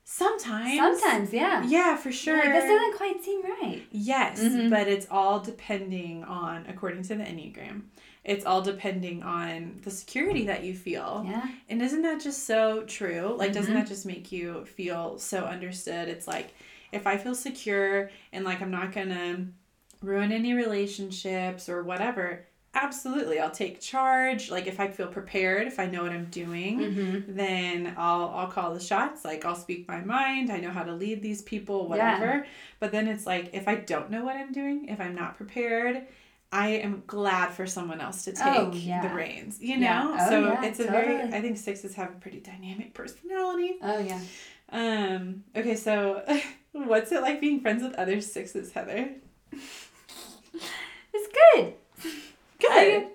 sometimes 0.03 0.77
Sometimes, 0.77 1.33
yeah. 1.33 1.63
Yeah, 1.65 1.95
for 1.97 2.11
sure. 2.11 2.37
Like, 2.37 2.53
this 2.53 2.65
doesn't 2.65 2.95
quite 2.97 3.23
seem 3.23 3.41
right. 3.43 3.81
Yes, 3.91 4.39
Mhm. 4.41 4.69
but 4.69 4.87
it's 4.87 5.07
all 5.09 5.39
depending 5.39 6.23
on 6.23 6.65
according 6.67 7.03
to 7.03 7.15
the 7.15 7.23
Enneagram. 7.23 7.81
It's 8.25 8.43
all 8.45 8.61
depending 8.63 9.21
on 9.23 9.79
the 9.83 9.91
security 9.91 10.45
that 10.47 10.63
you 10.63 10.73
feel. 10.73 11.23
Yeah. 11.29 11.47
And 11.69 11.81
isn't 11.81 12.01
that 12.01 12.19
just 12.19 12.45
so 12.45 12.81
true? 12.83 13.35
Like, 13.37 13.53
doesn't 13.53 13.71
Mhm. 13.71 13.77
that 13.77 13.87
just 13.87 14.05
make 14.05 14.31
you 14.31 14.65
feel 14.65 15.19
so 15.19 15.43
understood? 15.43 16.09
It's 16.09 16.27
like, 16.27 16.47
if 16.91 17.05
I 17.05 17.17
feel 17.17 17.35
secure 17.35 18.09
and 18.33 18.43
like 18.43 18.61
I'm 18.61 18.71
not 18.71 18.91
gonna 18.91 19.45
ruin 20.01 20.31
any 20.31 20.53
relationships 20.53 21.69
or 21.69 21.83
whatever, 21.83 22.45
absolutely, 22.73 23.39
I'll 23.39 23.51
take 23.51 23.79
charge. 23.79 24.49
Like, 24.51 24.67
if 24.67 24.79
I 24.79 24.87
feel 24.89 25.07
prepared, 25.07 25.67
if 25.67 25.79
I 25.79 25.85
know 25.85 26.03
what 26.03 26.11
I'm 26.11 26.25
doing, 26.25 26.79
Mm-hmm. 26.79 27.35
then 27.35 27.93
I'll 27.97 28.29
I'll 28.35 28.47
call 28.47 28.73
the 28.73 28.79
shots. 28.79 29.23
Like, 29.23 29.45
I'll 29.45 29.55
speak 29.55 29.87
my 29.87 30.01
mind. 30.01 30.51
I 30.51 30.57
know 30.59 30.71
how 30.71 30.83
to 30.83 30.93
lead 30.93 31.21
these 31.21 31.41
people, 31.41 31.83
Yeah. 31.83 31.89
whatever. 32.19 32.47
But 32.79 32.91
then 32.91 33.07
it's 33.07 33.25
like, 33.25 33.51
if 33.53 33.67
I 33.67 33.75
don't 33.75 34.09
know 34.09 34.25
what 34.25 34.35
I'm 34.35 34.51
doing, 34.51 34.87
if 34.89 34.99
I'm 34.99 35.15
not 35.15 35.37
prepared, 35.37 36.07
I 36.55 36.67
am 36.69 37.03
glad 37.07 37.47
for 37.51 37.65
someone 37.67 37.99
else 38.01 38.23
to 38.25 38.31
take 38.31 38.45
Oh, 38.45 38.71
yeah. 38.73 39.07
the 39.07 39.13
reins, 39.13 39.59
you 39.61 39.75
Yeah. 39.77 40.03
know? 40.03 40.17
Oh, 40.19 40.29
so 40.29 40.39
yeah, 40.45 40.63
it's 40.65 40.79
a 40.79 40.85
very. 40.85 41.21
I 41.33 41.41
think 41.41 41.57
sixes 41.57 41.95
have 41.95 42.09
a 42.11 42.19
pretty 42.19 42.39
dynamic 42.39 42.93
personality. 42.93 43.75
Oh, 43.81 43.99
yeah. 43.99 44.21
Um, 44.71 45.43
okay, 45.55 45.75
so 45.75 46.23
what's 46.71 47.11
it 47.11 47.21
like 47.21 47.39
being 47.41 47.59
friends 47.61 47.83
with 47.83 47.93
other 47.95 48.21
sixes, 48.21 48.71
Heather? 48.71 49.09
It's 51.13 51.33
good. 51.53 51.73
Good. 52.59 52.69
I- 52.71 53.07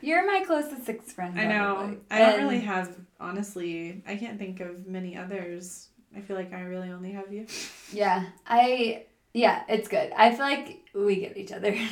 you're 0.00 0.24
my 0.26 0.44
closest 0.46 0.84
six 0.86 1.12
friend. 1.12 1.38
I 1.38 1.44
know. 1.46 1.74
probably. 1.74 1.98
I 2.10 2.18
don't 2.18 2.34
And- 2.40 2.42
really 2.44 2.60
have, 2.60 2.96
honestly, 3.18 4.02
I 4.06 4.16
can't 4.16 4.38
think 4.38 4.60
of 4.60 4.86
many 4.86 5.16
others. 5.16 5.88
I 6.16 6.20
feel 6.20 6.36
like 6.36 6.52
I 6.52 6.60
really 6.62 6.90
only 6.90 7.12
have 7.12 7.32
you. 7.32 7.46
Yeah, 7.92 8.24
I 8.46 9.04
Yeah, 9.34 9.62
it's 9.68 9.88
good. 9.88 10.12
I 10.16 10.30
feel 10.30 10.40
like 10.40 10.84
we 10.94 11.16
get 11.16 11.36
each 11.36 11.52
other. 11.52 11.76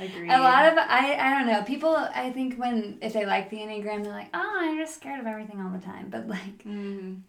Agreed. 0.00 0.30
A 0.30 0.40
lot 0.40 0.64
of 0.70 0.78
I 0.78 1.16
I 1.18 1.30
don't 1.38 1.46
know. 1.46 1.62
People 1.62 1.94
I 1.96 2.30
think 2.30 2.56
when 2.56 2.98
if 3.02 3.12
they 3.12 3.24
like 3.26 3.50
the 3.50 3.58
Enneagram 3.58 4.04
they're 4.04 4.12
like, 4.12 4.30
"Oh, 4.34 4.56
I'm 4.60 4.78
just 4.78 4.94
scared 4.96 5.20
of 5.20 5.26
everything 5.26 5.60
all 5.60 5.70
the 5.70 5.84
time." 5.84 6.08
But 6.10 6.28
like 6.28 6.64
Mhm. 6.64 7.20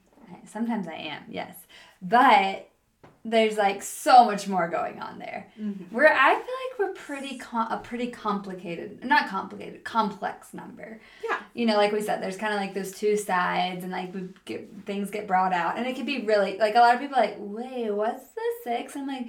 sometimes 0.45 0.87
I 0.87 0.93
am. 0.95 1.23
Yes. 1.29 1.55
But 2.01 2.67
there's 3.25 3.57
like 3.57 3.81
so 3.83 4.23
much 4.23 4.47
more 4.47 4.67
going 4.69 5.01
on 5.01 5.19
there. 5.19 5.47
Mhm. 5.59 5.91
We're 5.91 6.07
I 6.07 6.35
feel 6.35 6.39
like 6.41 6.79
we're 6.79 6.93
pretty 6.93 7.37
com- 7.37 7.71
a 7.71 7.77
pretty 7.77 8.07
complicated, 8.11 9.03
not 9.03 9.27
complicated, 9.27 9.83
complex 9.83 10.53
number. 10.53 11.01
Yeah. 11.23 11.37
You 11.53 11.65
know, 11.65 11.75
like 11.75 11.91
we 11.91 12.01
said, 12.01 12.23
there's 12.23 12.37
kind 12.37 12.53
of 12.53 12.59
like 12.59 12.73
those 12.73 12.93
two 12.93 13.17
sides, 13.17 13.83
and 13.83 13.91
like 13.91 14.13
we 14.13 14.29
get 14.45 14.69
things 14.85 15.09
get 15.11 15.27
brought 15.27 15.51
out, 15.53 15.77
and 15.77 15.85
it 15.85 15.95
could 15.97 16.05
be 16.05 16.21
really 16.25 16.57
like 16.57 16.75
a 16.75 16.79
lot 16.79 16.95
of 16.95 17.01
people 17.01 17.17
are 17.17 17.21
like, 17.25 17.35
wait, 17.39 17.91
what's 17.91 18.29
the 18.31 18.41
six? 18.63 18.95
I'm 18.95 19.07
like. 19.07 19.27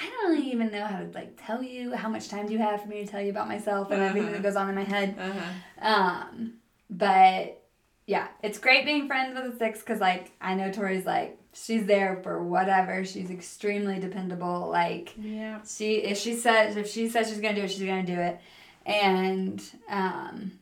I 0.00 0.08
don't 0.10 0.32
really 0.32 0.50
even 0.52 0.70
know 0.70 0.84
how 0.86 0.98
to 0.98 1.06
like 1.14 1.38
tell 1.44 1.62
you 1.62 1.92
how 1.94 2.08
much 2.08 2.28
time 2.28 2.46
do 2.46 2.52
you 2.52 2.58
have 2.58 2.82
for 2.82 2.88
me 2.88 3.04
to 3.04 3.10
tell 3.10 3.20
you 3.20 3.30
about 3.30 3.48
myself 3.48 3.90
and 3.90 4.00
everything 4.02 4.28
Uh-huh. 4.28 4.36
that 4.38 4.42
goes 4.42 4.56
on 4.56 4.68
in 4.68 4.74
my 4.74 4.84
head. 4.84 5.16
Uh-huh. 5.18 5.88
Um, 5.94 6.54
but 6.90 7.62
yeah, 8.06 8.28
it's 8.42 8.58
great 8.58 8.84
being 8.84 9.06
friends 9.06 9.34
with 9.38 9.54
a 9.54 9.56
six 9.58 9.80
because 9.80 10.00
like 10.00 10.32
I 10.40 10.54
know 10.54 10.70
Tori's 10.70 11.06
like 11.06 11.38
she's 11.52 11.86
there 11.86 12.20
for 12.22 12.42
whatever. 12.42 13.04
She's 13.04 13.30
extremely 13.30 13.98
dependable. 14.00 14.68
Like 14.70 15.14
Yeah. 15.18 15.60
she 15.68 15.96
if 15.96 16.18
she 16.18 16.34
says 16.34 16.76
if 16.76 16.88
she 16.88 17.08
says 17.08 17.28
she's 17.28 17.40
gonna 17.40 17.54
do 17.54 17.62
it, 17.62 17.70
she's 17.70 17.86
gonna 17.86 18.02
do 18.04 18.18
it. 18.18 18.40
And 18.86 19.62
um, 19.88 20.52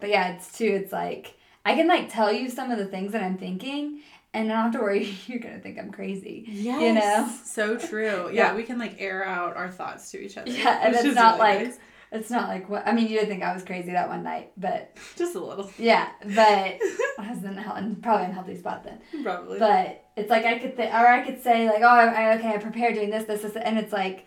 but 0.00 0.08
yeah, 0.10 0.34
it's 0.34 0.56
too. 0.56 0.66
It's 0.82 0.92
like 0.92 1.34
I 1.64 1.74
can 1.74 1.88
like 1.88 2.12
tell 2.12 2.32
you 2.32 2.48
some 2.50 2.70
of 2.70 2.78
the 2.78 2.84
things 2.86 3.12
that 3.12 3.22
I'm 3.22 3.38
thinking, 3.38 4.00
and 4.34 4.52
I 4.52 4.54
don't 4.56 4.64
have 4.64 4.72
to 4.72 4.80
worry 4.80 5.16
you're 5.26 5.38
gonna 5.38 5.60
think 5.60 5.78
I'm 5.78 5.90
crazy. 5.92 6.44
Yes. 6.46 6.82
You 6.82 6.92
know? 6.92 7.32
So 7.44 7.78
true. 7.78 8.28
Yeah. 8.32 8.48
Yeah, 8.50 8.54
we 8.54 8.64
can 8.64 8.78
like 8.78 8.96
air 8.98 9.24
out 9.24 9.56
our 9.56 9.70
thoughts 9.70 10.10
to 10.10 10.22
each 10.22 10.36
other. 10.36 10.50
Yeah, 10.50 10.80
and 10.82 10.94
it's 10.94 11.14
not 11.14 11.38
really 11.38 11.54
like- 11.56 11.66
nice. 11.68 11.78
It's 12.12 12.30
not 12.30 12.48
like 12.48 12.68
what 12.68 12.86
I 12.86 12.92
mean. 12.92 13.08
You 13.08 13.16
didn't 13.18 13.28
think 13.30 13.42
I 13.42 13.52
was 13.52 13.64
crazy 13.64 13.90
that 13.90 14.08
one 14.08 14.22
night, 14.22 14.52
but 14.56 14.96
just 15.16 15.34
a 15.34 15.40
little. 15.40 15.68
yeah, 15.78 16.10
but 16.24 16.36
I 17.18 17.30
was 17.30 17.42
in 17.42 17.58
in 17.58 17.96
probably 17.96 18.26
in 18.26 18.30
a 18.30 18.34
healthy 18.34 18.56
spot 18.56 18.84
then. 18.84 19.00
Probably. 19.24 19.58
But 19.58 20.04
it's 20.16 20.30
like 20.30 20.44
I 20.44 20.60
could 20.60 20.76
think, 20.76 20.94
or 20.94 21.08
I 21.08 21.22
could 21.24 21.42
say 21.42 21.66
like, 21.66 21.82
oh, 21.82 21.88
I, 21.88 22.04
I 22.06 22.36
okay, 22.38 22.50
I 22.50 22.58
prepared 22.58 22.94
doing 22.94 23.10
this, 23.10 23.24
this, 23.24 23.42
this, 23.42 23.56
and 23.56 23.76
it's 23.80 23.92
like, 23.92 24.26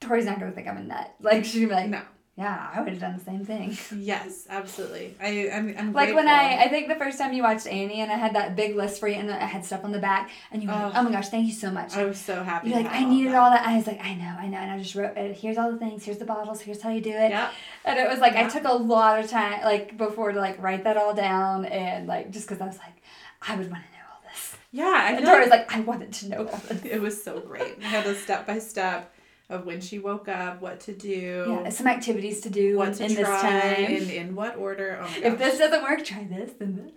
Tori's 0.00 0.24
not 0.24 0.40
gonna 0.40 0.52
think 0.52 0.66
I'm 0.66 0.78
a 0.78 0.82
nut. 0.82 1.14
Like 1.20 1.44
she'd 1.44 1.66
be 1.66 1.72
like, 1.74 1.90
no. 1.90 2.00
Yeah, 2.36 2.70
I 2.74 2.80
would 2.80 2.90
have 2.90 3.00
done 3.00 3.16
the 3.16 3.24
same 3.24 3.44
thing. 3.46 3.76
Yes, 3.98 4.46
absolutely. 4.50 5.14
I 5.20 5.48
I'm, 5.50 5.74
I'm 5.78 5.92
Like 5.94 6.14
when. 6.14 6.28
I, 6.28 6.64
I 6.64 6.68
think 6.68 6.88
the 6.88 6.94
first 6.94 7.18
time 7.18 7.32
you 7.32 7.42
watched 7.42 7.66
Annie 7.66 8.02
and 8.02 8.12
I 8.12 8.16
had 8.16 8.34
that 8.34 8.54
big 8.54 8.76
list 8.76 9.00
for 9.00 9.08
you 9.08 9.14
and 9.14 9.30
I 9.30 9.38
had 9.46 9.64
stuff 9.64 9.84
on 9.84 9.92
the 9.92 9.98
back 9.98 10.30
and 10.52 10.62
you 10.62 10.68
were 10.68 10.74
like, 10.74 10.92
Oh. 10.94 11.00
oh 11.00 11.02
my 11.02 11.10
gosh, 11.12 11.28
thank 11.28 11.46
you 11.46 11.54
so 11.54 11.70
much. 11.70 11.96
I 11.96 12.04
was 12.04 12.18
so 12.18 12.42
happy. 12.42 12.68
You're 12.68 12.78
like, 12.82 12.92
I 12.92 13.04
needed 13.04 13.32
that. 13.32 13.38
all 13.38 13.50
that. 13.50 13.66
I 13.66 13.76
was 13.76 13.86
like, 13.86 14.04
I 14.04 14.14
know, 14.14 14.36
I 14.38 14.48
know. 14.48 14.58
And 14.58 14.70
I 14.70 14.78
just 14.78 14.94
wrote, 14.94 15.16
uh, 15.16 15.32
here's 15.32 15.56
all 15.56 15.72
the 15.72 15.78
things, 15.78 16.04
here's 16.04 16.18
the 16.18 16.26
bottles, 16.26 16.60
here's 16.60 16.82
how 16.82 16.90
you 16.90 17.00
do 17.00 17.10
it. 17.10 17.30
Yeah. 17.30 17.50
And 17.86 17.98
it 17.98 18.08
was 18.08 18.18
like, 18.18 18.34
I 18.36 18.48
took 18.48 18.64
a 18.64 18.72
lot 18.74 19.18
of 19.18 19.30
time, 19.30 19.62
like, 19.64 19.96
before 19.96 20.32
to, 20.32 20.38
like, 20.38 20.60
write 20.62 20.84
that 20.84 20.96
all 20.98 21.14
down. 21.14 21.64
And, 21.64 22.06
like, 22.06 22.30
just 22.32 22.46
because 22.46 22.60
I 22.60 22.66
was 22.66 22.78
like, 22.78 23.02
I 23.48 23.56
would 23.56 23.70
want 23.70 23.82
to 23.84 23.90
know 23.92 24.04
all 24.12 24.20
this. 24.30 24.56
Yeah. 24.72 24.84
I 24.84 25.12
And 25.12 25.24
Tori 25.24 25.40
was 25.40 25.48
like 25.50 25.70
like, 25.70 25.76
I 25.78 25.80
wanted 25.80 26.12
to 26.12 26.28
know 26.28 26.38
all 26.46 26.60
this. 26.68 26.84
it 26.84 27.00
was 27.00 27.22
so 27.22 27.40
great. 27.40 27.78
I 27.82 27.86
had 27.86 28.06
a 28.06 28.14
step 28.14 28.46
by 28.46 28.58
step 28.58 29.12
of 29.48 29.64
when 29.66 29.80
she 29.80 29.98
woke 29.98 30.28
up, 30.28 30.60
what 30.60 30.80
to 30.80 30.92
do, 30.92 31.60
Yeah, 31.64 31.68
some 31.70 31.86
activities 31.86 32.40
to 32.42 32.50
do 32.50 32.76
what 32.78 32.88
in, 32.88 32.94
to 32.94 33.04
in 33.04 33.14
this 33.14 33.28
time. 33.28 33.84
in 33.84 34.10
in 34.10 34.34
what 34.34 34.56
order. 34.56 34.98
Oh 35.00 35.02
my 35.02 35.08
gosh. 35.08 35.18
if 35.22 35.38
this 35.38 35.58
doesn't 35.58 35.82
work, 35.82 36.04
try 36.04 36.24
this, 36.24 36.52
then 36.58 36.76
this. 36.76 36.92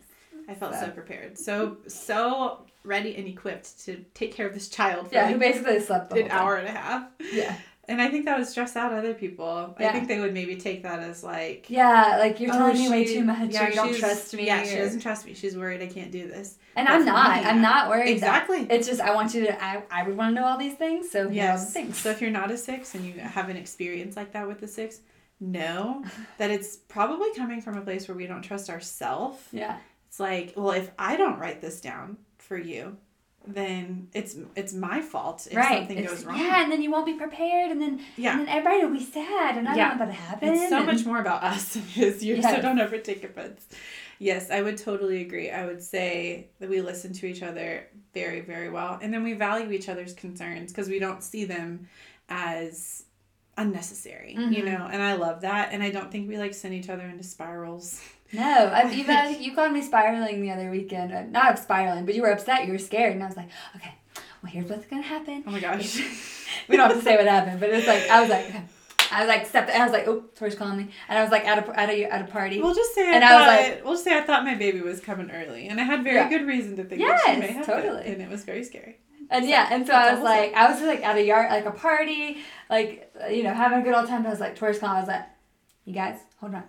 I 0.48 0.56
felt 0.56 0.74
So. 0.74 0.82
so 0.86 0.90
prepared, 0.92 1.38
so 1.38 1.78
so 1.88 2.66
ready 2.84 3.16
and 3.18 3.28
equipped 3.28 3.86
to 3.86 4.04
take 4.16 4.34
care 4.34 4.48
of 4.48 4.54
this 4.54 4.68
child 4.68 5.10
for 5.10 5.14
Yeah, 5.14 5.32
who 5.32 5.38
basically 5.38 5.80
slept 5.80 6.12
an 6.14 6.32
hour 6.32 6.56
and 6.56 6.68
a 6.68 6.72
half. 6.72 7.04
Yeah. 7.32 7.56
And 7.90 8.00
I 8.02 8.08
think 8.10 8.26
that 8.26 8.38
would 8.38 8.48
stress 8.48 8.76
out 8.76 8.94
other 8.94 9.14
people. 9.14 9.76
Yeah. 9.80 9.90
I 9.90 9.92
think 9.94 10.08
they 10.08 10.20
would 10.20 10.34
maybe 10.34 10.56
take 10.56 10.84
that 10.84 11.00
as 11.00 11.24
like, 11.24 11.70
Yeah, 11.70 12.18
like 12.20 12.40
you're 12.40 12.54
oh, 12.54 12.58
telling 12.58 12.78
me 12.78 12.90
way 12.90 13.04
too 13.04 13.24
much, 13.24 13.52
yeah, 13.52 13.66
or 13.66 13.70
you 13.70 13.76
don't 13.76 13.98
trust 13.98 14.34
me. 14.36 14.46
Yeah, 14.46 14.64
she 14.64 14.76
doesn't 14.78 15.02
trust 15.02 15.26
me. 15.26 15.34
She's 15.34 15.58
worried 15.58 15.82
I 15.82 15.88
can't 15.88 16.12
do 16.12 16.28
this. 16.28 16.58
And 16.76 16.88
That's 16.88 17.00
I'm 17.02 17.06
not. 17.06 17.46
I'm 17.46 17.62
not 17.62 17.90
worried. 17.90 18.08
that- 18.22 18.46
Exactly. 18.46 18.68
It's 18.70 18.88
just 18.88 19.02
I 19.02 19.14
want 19.16 19.34
you 19.34 19.48
to. 19.48 19.64
I, 19.64 19.84
I 19.92 20.04
would 20.04 20.16
want 20.16 20.36
to 20.36 20.40
know 20.42 20.48
all 20.48 20.58
these 20.58 20.76
things. 20.76 21.10
So 21.10 21.28
here 21.30 21.48
are 21.48 21.52
all 21.52 21.58
the 21.58 21.64
Yes. 21.64 21.74
things. 21.74 21.98
So 21.98 22.12
if 22.12 22.22
you're 22.22 22.32
not 22.32 22.52
a 22.52 22.58
six 22.58 22.94
and 22.96 23.04
you 23.04 23.14
have 23.20 23.50
an 23.50 23.58
experience 23.58 24.16
like 24.16 24.32
that 24.34 24.48
with 24.48 24.60
the 24.60 24.68
six, 24.68 25.00
know 25.40 26.04
that 26.38 26.52
it's 26.52 26.76
probably 26.78 27.34
coming 27.34 27.60
from 27.60 27.76
a 27.78 27.82
place 27.82 28.08
where 28.08 28.16
we 28.16 28.28
don't 28.28 28.44
trust 28.44 28.70
ourselves. 28.70 29.42
yeah. 29.52 29.78
It's 30.08 30.20
like, 30.20 30.54
well, 30.56 30.72
if 30.72 30.92
I 30.98 31.18
don't 31.18 31.38
write 31.40 31.62
this 31.62 31.82
down 31.82 32.18
for 32.38 32.58
you, 32.58 32.98
then 33.48 34.08
it's 34.14 34.36
it's 34.56 34.74
my 34.74 35.02
fault 35.02 35.48
if 35.50 35.58
right. 35.58 35.80
something 35.80 35.98
It's- 35.98 36.14
goes 36.14 36.26
wrong. 36.26 36.38
Yeah, 36.38 36.62
and 36.64 36.72
then 36.72 36.82
you 36.82 36.92
won't 36.92 37.06
be 37.06 37.14
prepared, 37.14 37.72
and 37.72 37.82
then 37.82 38.00
Yeah. 38.18 38.32
and 38.32 38.42
then 38.42 38.50
everybody 38.50 38.84
will 38.86 38.94
be 38.94 39.04
sad, 39.04 39.58
and 39.58 39.68
I 39.68 39.76
Yeah. 39.76 39.90
don't 39.90 40.00
want 40.00 40.12
that 40.12 40.18
to 40.18 40.22
happen. 40.24 40.50
It's 40.54 40.70
so 40.70 40.78
and- 40.78 40.86
much 40.86 41.06
more 41.06 41.20
about 41.20 41.44
us 41.44 41.74
than 41.74 41.84
it 41.96 41.98
is 42.16 42.24
you, 42.24 42.36
Yes. 42.36 42.56
so 42.56 42.62
don't 42.62 42.80
ever 42.80 42.98
take 42.98 43.24
offense. 43.24 43.66
Yes, 44.20 44.52
I 44.52 44.62
would 44.62 44.78
totally 44.78 45.22
agree. 45.22 45.50
I 45.50 45.66
would 45.66 45.82
say 45.82 46.50
that 46.60 46.70
we 46.70 46.82
listen 46.82 47.14
to 47.14 47.26
each 47.26 47.42
other 47.42 47.88
very, 48.14 48.42
very 48.42 48.70
well. 48.70 49.00
And 49.02 49.14
then 49.14 49.24
we 49.24 49.32
value 49.34 49.72
each 49.72 49.88
other's 49.88 50.14
concerns 50.14 50.72
because 50.74 50.90
we 50.90 51.00
don't 51.00 51.24
see 51.24 51.46
them 51.46 51.88
as 52.28 53.06
unnecessary, 53.58 54.34
you 54.34 54.40
Mhm. 54.62 54.66
know? 54.66 54.90
And 54.92 55.02
I 55.02 55.14
love 55.14 55.42
that. 55.42 55.70
And 55.72 55.82
I 55.82 55.90
don't 55.92 56.12
think 56.12 56.28
we 56.28 56.38
like 56.38 56.54
send 56.54 56.74
each 56.74 56.90
other 56.90 57.04
into 57.04 57.24
spirals. 57.24 58.02
No, 58.32 58.42
I, 58.68 58.84
you, 58.92 59.04
I 59.08 59.28
think 59.28 59.42
you 59.42 59.56
called 59.56 59.72
me 59.72 59.82
spiraling 59.82 60.42
the 60.42 60.52
other 60.52 60.70
weekend. 60.70 61.12
Uh, 61.14 61.24
Not 61.24 61.58
spiraling, 61.60 62.06
but 62.06 62.14
you 62.16 62.22
were 62.22 62.32
upset. 62.32 62.66
You 62.66 62.74
were 62.74 62.78
scared, 62.78 63.14
and 63.14 63.24
I 63.24 63.28
was 63.28 63.36
like, 63.38 63.50
okay, 63.76 63.94
well, 64.44 64.52
here's 64.52 64.70
what's 64.70 64.86
gonna 64.86 65.02
happen. 65.02 65.44
Oh 65.48 65.52
my 65.52 65.60
gosh. 65.60 66.00
We 66.68 66.78
don't 66.78 66.90
have 66.90 66.98
to 66.98 67.04
say 67.04 67.16
what 67.16 67.26
happened, 67.28 67.60
but 67.60 67.70
it's 67.70 67.88
like 67.88 68.10
I 68.10 68.22
was 68.22 68.30
like, 68.30 68.46
okay. 68.50 68.64
I 69.12 69.20
was 69.22 69.28
like, 69.28 69.46
stepped. 69.48 69.70
I 69.72 69.84
was 69.84 69.92
like, 69.92 70.08
oh, 70.08 70.24
Tori's 70.36 70.56
calling 70.56 70.78
me, 70.78 70.90
and 71.08 71.18
I 71.18 71.22
was 71.24 71.32
like, 71.32 71.46
at 71.46 71.58
a 71.68 71.80
at 71.80 71.90
a 71.90 72.04
at 72.06 72.22
a 72.22 72.26
party. 72.26 72.60
We'll 72.62 72.74
just 72.76 72.94
say 72.96 73.08
I 73.08 73.14
And 73.14 73.24
I 73.24 73.30
thought, 73.30 73.48
was 73.76 73.84
we'll 73.86 73.94
just 73.94 74.04
say 74.04 74.18
I 74.18 74.22
thought 74.22 74.44
my 74.44 74.56
baby 74.56 74.82
was 74.82 75.00
coming 75.00 75.30
early, 75.32 75.68
and 75.68 75.80
I 75.80 75.84
had 75.84 76.04
very 76.04 76.16
Yeah. 76.18 76.30
good 76.30 76.46
reason 76.48 76.76
to 76.78 76.84
think 76.84 77.02
that 77.02 77.22
she 77.26 77.40
may 77.40 77.48
Yes, 77.48 77.56
have 77.58 77.66
totally. 77.68 78.04
been, 78.04 78.14
and 78.14 78.22
it 78.24 78.30
was 78.30 78.44
very 78.44 78.64
scary. 78.64 78.98
And 79.30 79.46
So, 79.46 79.50
yeah, 79.52 79.68
and 79.72 79.86
so 79.88 79.94
I 79.94 80.14
was 80.14 80.24
like, 80.24 80.54
I 80.54 80.72
was 80.72 80.82
like 80.82 81.04
at 81.04 81.16
a 81.18 81.24
yard, 81.24 81.50
like 81.52 81.66
a 81.66 81.72
party, 81.72 82.38
like 82.70 83.12
you 83.32 83.44
know, 83.44 83.54
having 83.54 83.80
a 83.80 83.84
good 83.84 83.94
old 83.96 84.08
time. 84.08 84.24
But 84.24 84.30
I 84.30 84.32
was 84.32 84.40
like, 84.40 84.56
Tori's 84.56 84.80
calling. 84.80 84.98
I 84.98 85.00
was 85.00 85.08
like, 85.08 85.26
you 85.86 85.94
guys, 85.94 86.20
hold 86.40 86.56
on. 86.56 86.64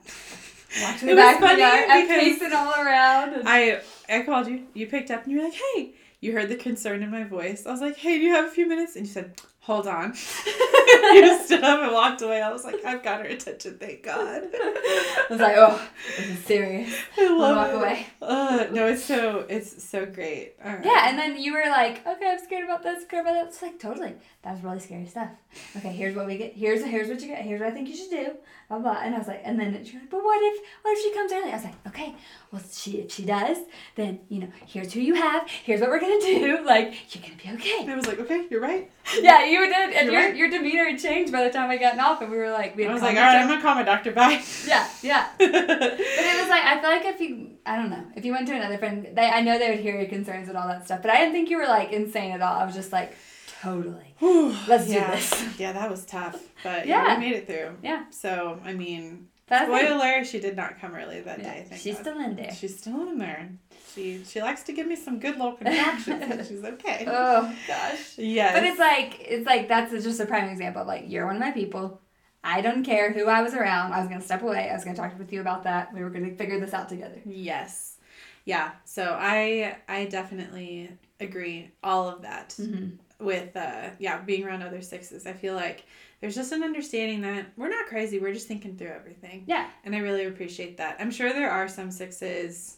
Walk 0.82 0.98
to 0.98 1.04
the 1.04 1.10
It 1.10 1.14
was 1.14 1.22
back 1.22 1.34
of 1.36 1.40
the 1.40 1.46
funny 1.46 2.02
because 2.02 2.38
pacing 2.38 2.52
all 2.52 2.72
around. 2.72 3.42
I 3.46 3.80
I 4.08 4.22
called 4.22 4.46
you. 4.46 4.66
You 4.74 4.86
picked 4.86 5.10
up 5.10 5.24
and 5.24 5.32
you 5.32 5.38
were 5.38 5.44
like, 5.44 5.54
"Hey." 5.74 5.94
You 6.22 6.34
heard 6.34 6.50
the 6.50 6.56
concern 6.56 7.02
in 7.02 7.10
my 7.10 7.24
voice. 7.24 7.64
I 7.64 7.70
was 7.70 7.80
like, 7.80 7.96
"Hey, 7.96 8.18
do 8.18 8.24
you 8.24 8.34
have 8.34 8.44
a 8.44 8.50
few 8.50 8.66
minutes?" 8.68 8.94
And 8.94 9.06
you 9.06 9.10
said, 9.12 9.40
"Hold 9.70 9.86
on." 9.86 10.08
you 10.46 11.44
stood 11.44 11.62
up 11.62 11.80
and 11.80 11.92
walked 11.92 12.22
away. 12.22 12.42
I 12.42 12.50
was 12.52 12.64
like, 12.64 12.84
"I've 12.84 13.02
got 13.02 13.20
her 13.20 13.26
attention, 13.26 13.78
thank 13.78 14.02
God." 14.02 14.42
I 14.52 15.26
was 15.30 15.40
like, 15.40 15.56
oh, 15.56 15.80
this 16.16 16.28
is 16.28 16.44
serious. 16.44 16.92
I 17.18 17.28
love 17.28 17.56
walk 17.56 17.68
it. 17.68 17.74
away. 17.76 18.06
Uh, 18.20 18.66
no, 18.72 18.86
it's 18.88 19.04
so 19.04 19.46
it's 19.48 19.82
so 19.88 20.06
great. 20.06 20.54
Right. 20.64 20.84
Yeah, 20.84 21.08
and 21.08 21.16
then 21.16 21.40
you 21.40 21.52
were 21.52 21.68
like, 21.68 22.04
okay, 22.06 22.30
I'm 22.32 22.38
scared 22.44 22.64
about 22.64 22.82
this, 22.82 23.04
scared 23.04 23.26
about 23.26 23.34
that. 23.34 23.46
It's 23.46 23.62
like 23.62 23.78
totally. 23.78 24.14
That 24.42 24.54
was 24.54 24.64
really 24.64 24.80
scary 24.80 25.06
stuff. 25.06 25.30
Okay, 25.76 25.92
here's 25.92 26.16
what 26.16 26.26
we 26.26 26.36
get. 26.36 26.54
Here's 26.54 26.82
here's 26.84 27.08
what 27.08 27.20
you 27.20 27.28
get. 27.28 27.42
Here's 27.42 27.60
what 27.60 27.68
I 27.68 27.72
think 27.72 27.88
you 27.88 27.96
should 27.96 28.10
do. 28.10 28.32
Blah 28.68 28.80
blah. 28.80 29.00
And 29.02 29.14
I 29.14 29.18
was 29.18 29.28
like, 29.28 29.42
and 29.44 29.58
then 29.58 29.72
you're 29.72 30.00
like, 30.00 30.10
but 30.10 30.24
what 30.24 30.40
if 30.42 30.64
what 30.82 30.96
if 30.96 31.02
she 31.02 31.14
comes 31.14 31.32
early? 31.32 31.50
I 31.50 31.54
was 31.54 31.64
like, 31.64 31.86
okay, 31.86 32.14
well 32.53 32.62
she 32.72 32.98
if 32.98 33.12
she 33.12 33.24
does, 33.24 33.59
then 33.96 34.20
you 34.28 34.40
know 34.40 34.48
here's 34.66 34.92
who 34.92 35.01
you 35.01 35.14
have. 35.14 35.48
Here's 35.48 35.80
what 35.80 35.90
we're 35.90 36.01
gonna 36.01 36.20
do. 36.20 36.64
Like 36.64 37.14
you're 37.14 37.22
gonna 37.22 37.36
be 37.42 37.51
okay. 37.61 37.82
And 37.82 37.90
I 37.90 37.96
was 37.96 38.07
like, 38.07 38.20
"Okay, 38.20 38.46
you're 38.51 38.61
right." 38.61 38.90
Yeah, 39.20 39.44
you 39.44 39.61
did, 39.66 39.92
and 39.94 40.07
You're 40.07 40.20
your 40.20 40.28
right. 40.30 40.36
your 40.36 40.51
demeanor 40.51 40.84
had 40.90 41.01
changed 41.01 41.32
by 41.32 41.42
the 41.44 41.51
time 41.51 41.68
I 41.68 41.76
got 41.78 41.98
off, 41.98 42.22
and 42.22 42.30
we 42.30 42.36
were 42.36 42.51
like, 42.51 42.76
we 42.76 42.82
had 42.84 42.90
I 42.90 42.94
was 42.94 43.03
like, 43.03 43.16
"All 43.16 43.22
right. 43.22 43.36
I'm 43.40 43.48
gonna 43.48 43.61
call 43.62 43.74
my 43.74 43.82
doctor. 43.82 44.12
Bye." 44.12 44.40
Yeah, 44.66 44.88
yeah. 45.03 45.28
But 45.38 45.48
it 45.51 46.40
was 46.40 46.48
like 46.48 46.64
I 46.64 46.80
feel 46.80 46.90
like 46.90 47.05
if 47.14 47.20
you 47.20 47.51
I 47.66 47.76
don't 47.76 47.90
know 47.90 48.05
if 48.14 48.24
you 48.24 48.32
went 48.32 48.46
to 48.48 48.55
another 48.55 48.78
friend, 48.78 49.09
they 49.14 49.28
I 49.28 49.40
know 49.40 49.59
they 49.59 49.70
would 49.70 49.80
hear 49.80 49.96
your 49.98 50.09
concerns 50.09 50.48
and 50.48 50.57
all 50.57 50.68
that 50.68 50.84
stuff, 50.84 51.03
but 51.03 51.11
I 51.11 51.16
didn't 51.18 51.32
think 51.32 51.51
you 51.51 51.57
were 51.59 51.66
like 51.66 51.92
insane 51.92 52.30
at 52.32 52.40
all. 52.40 52.57
I 52.61 52.64
was 52.64 52.74
just 52.74 52.92
like, 52.92 53.14
totally. 53.62 54.14
Let's 54.68 54.86
do 54.86 54.92
yeah. 54.94 55.11
this. 55.14 55.59
Yeah, 55.59 55.72
that 55.72 55.90
was 55.90 56.05
tough, 56.07 56.36
but 56.62 56.86
yeah, 56.86 57.07
Yeah. 57.07 57.14
we 57.18 57.20
made 57.26 57.36
it 57.36 57.46
through. 57.46 57.76
Yeah. 57.82 58.05
So 58.11 58.61
I 58.64 58.74
mean, 58.74 59.28
But 59.51 59.68
I 59.70 60.11
think- 60.11 60.26
she 60.26 60.40
did 60.40 60.57
not 60.57 60.80
come 60.80 60.94
early 60.94 61.20
that 61.20 61.38
yeah, 61.40 61.55
day. 61.64 61.66
She's 61.76 61.96
God. 61.96 62.01
still 62.03 62.20
in 62.20 62.36
there. 62.36 62.53
She's 62.55 62.78
still 62.78 63.03
in 63.09 63.18
there. 63.18 63.51
She 63.94 64.22
she 64.24 64.40
likes 64.40 64.62
to 64.64 64.72
give 64.72 64.86
me 64.86 64.96
some 64.96 65.18
good 65.18 65.36
little 65.36 65.53
contractions, 65.55 66.22
and 66.22 66.46
she's 66.46 66.64
okay. 66.64 67.05
Oh 67.09 67.53
gosh. 67.66 68.16
yes. 68.16 68.55
But 68.55 68.64
it's 68.64 68.78
like 68.78 69.20
it's 69.20 69.44
like 69.46 69.68
that's 69.68 69.92
just 69.92 70.20
a 70.20 70.26
prime 70.26 70.48
example. 70.48 70.82
of 70.82 70.88
Like 70.88 71.05
you're 71.09 71.26
one 71.26 71.36
of 71.36 71.40
my 71.40 71.51
people. 71.51 72.01
I 72.42 72.62
don't 72.62 72.84
care 72.84 73.12
who 73.12 73.26
I 73.26 73.42
was 73.42 73.53
around. 73.53 73.92
I 73.92 73.98
was 74.01 74.09
gonna 74.09 74.20
step 74.22 74.42
away. 74.42 74.70
I 74.70 74.74
was 74.74 74.84
gonna 74.84 74.96
talk 74.96 75.18
with 75.18 75.32
you 75.32 75.40
about 75.40 75.64
that. 75.64 75.92
We 75.92 76.03
were 76.03 76.11
gonna 76.11 76.34
figure 76.34 76.59
this 76.61 76.72
out 76.72 76.88
together. 76.88 77.20
yes, 77.26 77.96
yeah. 78.44 78.70
So 78.84 79.16
I 79.18 79.76
I 79.88 80.05
definitely 80.07 80.90
agree 81.18 81.70
all 81.82 82.09
of 82.09 82.22
that 82.22 82.51
Mm-hmm. 82.61 83.24
with 83.26 83.55
uh 83.57 83.90
yeah 83.98 84.20
being 84.22 84.44
around 84.44 84.62
other 84.62 84.80
sixes. 84.82 85.26
I 85.26 85.32
feel 85.32 85.55
like 85.55 85.84
there's 86.20 86.34
just 86.34 86.52
an 86.52 86.62
understanding 86.62 87.22
that 87.22 87.46
we're 87.56 87.70
not 87.70 87.86
crazy. 87.86 88.18
We're 88.18 88.34
just 88.34 88.46
thinking 88.48 88.76
through 88.76 88.88
everything. 88.92 89.44
Yeah. 89.46 89.68
And 89.84 89.94
I 89.94 89.98
really 89.98 90.26
appreciate 90.26 90.76
that. 90.76 90.96
I'm 91.00 91.10
sure 91.10 91.32
there 91.32 91.50
are 91.50 91.66
some 91.68 91.90
sixes 91.90 92.76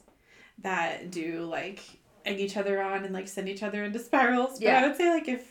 that 0.59 1.11
do 1.11 1.45
like 1.47 1.80
egg 2.24 2.38
each 2.38 2.57
other 2.57 2.80
on 2.80 3.05
and 3.05 3.12
like 3.12 3.26
send 3.26 3.49
each 3.49 3.62
other 3.62 3.84
into 3.84 3.99
spirals. 3.99 4.53
But 4.55 4.62
Yeah. 4.62 4.80
I 4.84 4.86
would 4.86 4.97
say 4.97 5.11
like 5.11 5.28
if 5.28 5.45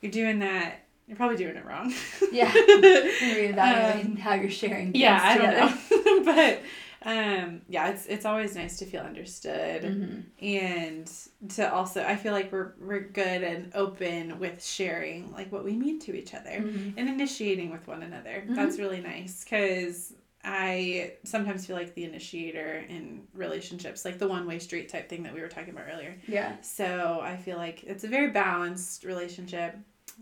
you're 0.00 0.12
doing 0.12 0.38
that, 0.38 0.86
you're 1.06 1.16
probably 1.16 1.36
doing 1.36 1.56
it 1.56 1.64
wrong. 1.64 1.92
Yeah. 2.32 2.50
Reevaluating 2.52 4.04
um, 4.06 4.16
how 4.16 4.34
you're 4.34 4.48
sharing. 4.50 4.94
Yeah, 4.94 5.20
I 5.22 5.36
don't 5.38 5.56
know, 5.56 6.24
but 6.32 6.60
um, 7.02 7.62
yeah, 7.68 7.88
it's 7.88 8.06
it's 8.06 8.26
always 8.26 8.54
nice 8.54 8.78
to 8.78 8.84
feel 8.84 9.00
understood 9.00 9.82
mm-hmm. 9.82 10.20
and 10.44 11.10
to 11.50 11.72
also 11.72 12.04
I 12.04 12.14
feel 12.16 12.32
like 12.32 12.52
we're 12.52 12.74
we're 12.78 13.00
good 13.00 13.42
and 13.42 13.72
open 13.74 14.38
with 14.38 14.62
sharing 14.62 15.32
like 15.32 15.50
what 15.50 15.64
we 15.64 15.76
mean 15.76 15.98
to 16.00 16.14
each 16.14 16.34
other 16.34 16.50
mm-hmm. 16.50 16.98
and 16.98 17.08
initiating 17.08 17.70
with 17.70 17.86
one 17.86 18.02
another. 18.02 18.42
Mm-hmm. 18.44 18.54
That's 18.54 18.78
really 18.78 19.00
nice 19.00 19.44
because 19.44 20.12
I 20.44 21.14
sometimes 21.24 21.66
feel 21.66 21.76
like 21.76 21.94
the 21.94 22.04
initiator 22.04 22.84
in 22.88 23.22
relationships, 23.32 24.04
like 24.04 24.18
the 24.18 24.28
one 24.28 24.46
way 24.46 24.58
street 24.58 24.90
type 24.90 25.08
thing 25.08 25.22
that 25.22 25.32
we 25.32 25.40
were 25.40 25.48
talking 25.48 25.70
about 25.70 25.86
earlier. 25.90 26.18
Yeah. 26.26 26.60
So 26.60 27.20
I 27.22 27.36
feel 27.38 27.56
like 27.56 27.82
it's 27.84 28.04
a 28.04 28.08
very 28.08 28.30
balanced 28.30 29.04
relationship. 29.04 29.74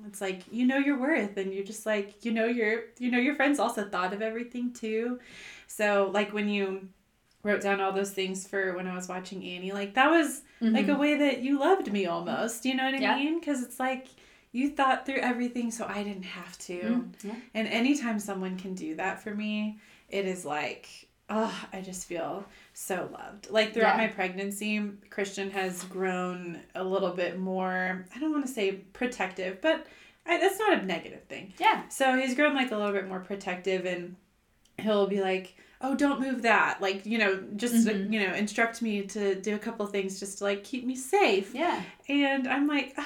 It's 0.07 0.21
like 0.21 0.43
you 0.53 0.65
know 0.65 0.79
your 0.79 0.99
worth 0.99 1.37
and 1.39 1.53
you're 1.53 1.65
just 1.65 1.87
like 1.87 2.25
you 2.25 2.31
know 2.31 2.47
your 2.47 2.83
you 2.99 3.11
know 3.11 3.19
your 3.19 3.35
friends 3.35 3.59
also 3.59 3.89
thought 3.89 4.13
of 4.13 4.23
everything 4.23 4.73
too. 4.73 5.19
So 5.69 6.11
like 6.13 6.33
when 6.33 6.49
you 6.49 6.89
wrote 7.45 7.61
down 7.61 7.81
all 7.81 7.93
those 7.93 8.11
things 8.11 8.47
for 8.47 8.75
when 8.75 8.89
I 8.89 8.95
was 8.97 9.07
watching 9.07 9.45
Annie, 9.45 9.71
like 9.71 9.95
that 9.95 10.11
was 10.11 10.43
mm-hmm. 10.61 10.75
like 10.75 10.89
a 10.89 10.97
way 10.97 11.17
that 11.17 11.41
you 11.41 11.61
loved 11.61 11.93
me 11.93 12.07
almost. 12.07 12.65
You 12.65 12.75
know 12.75 12.85
what 12.85 12.95
I 12.95 12.99
yeah. 12.99 13.17
mean? 13.17 13.39
Because 13.39 13.63
it's 13.63 13.79
like 13.79 14.09
you 14.51 14.71
thought 14.71 15.07
through 15.07 15.19
everything 15.19 15.71
so 15.71 15.87
I 15.87 16.03
didn't 16.03 16.25
have 16.25 16.59
to. 16.59 16.81
Mm-hmm. 16.81 17.29
Yeah. 17.29 17.35
And 17.55 17.69
anytime 17.69 18.19
someone 18.19 18.59
can 18.59 18.75
do 18.75 18.97
that 18.97 19.23
for 19.23 19.35
me, 19.35 19.79
it 20.09 20.27
is 20.27 20.45
like, 20.45 20.89
oh, 21.31 21.55
I 21.73 21.81
just 21.83 22.07
feel 22.07 22.45
so 22.73 23.09
loved. 23.13 23.51
Like 23.51 23.75
throughout 23.75 23.97
yeah. 23.99 24.07
my 24.07 24.09
pregnancy, 24.09 24.91
Christian 25.11 25.51
has 25.51 25.85
grown 25.85 26.61
a 26.75 26.83
little 26.83 27.11
bit 27.11 27.39
more, 27.39 28.07
I 28.15 28.19
don't 28.19 28.33
want 28.33 28.47
to 28.47 28.53
say 28.53 28.73
protective, 28.73 29.61
but 29.61 29.87
I, 30.27 30.39
that's 30.39 30.59
not 30.59 30.79
a 30.79 30.87
negative 30.87 31.25
thing. 31.25 31.53
Yeah. 31.59 31.87
So 31.89 32.17
he's 32.17 32.35
grown 32.35 32.55
like 32.55 32.71
a 32.71 32.77
little 32.77 32.93
bit 32.93 33.09
more 33.09 33.21
protective 33.21 33.85
and 33.85 34.17
he'll 34.79 35.07
be 35.07 35.21
like, 35.21 35.57
oh 35.81 35.95
don't 35.95 36.21
move 36.21 36.43
that 36.43 36.83
like 36.83 37.07
you 37.07 37.19
know 37.19 37.41
just 37.55 37.87
mm-hmm. 37.87 38.13
you 38.13 38.27
know 38.27 38.35
instruct 38.35 38.83
me 38.83 39.03
to 39.03 39.41
do 39.41 39.55
a 39.55 39.59
couple 39.61 39.87
things 39.87 40.19
just 40.19 40.39
to 40.39 40.43
like 40.43 40.65
keep 40.65 40.85
me 40.85 40.97
safe 40.97 41.55
yeah 41.55 41.81
and 42.09 42.49
i'm 42.49 42.67
like 42.67 42.99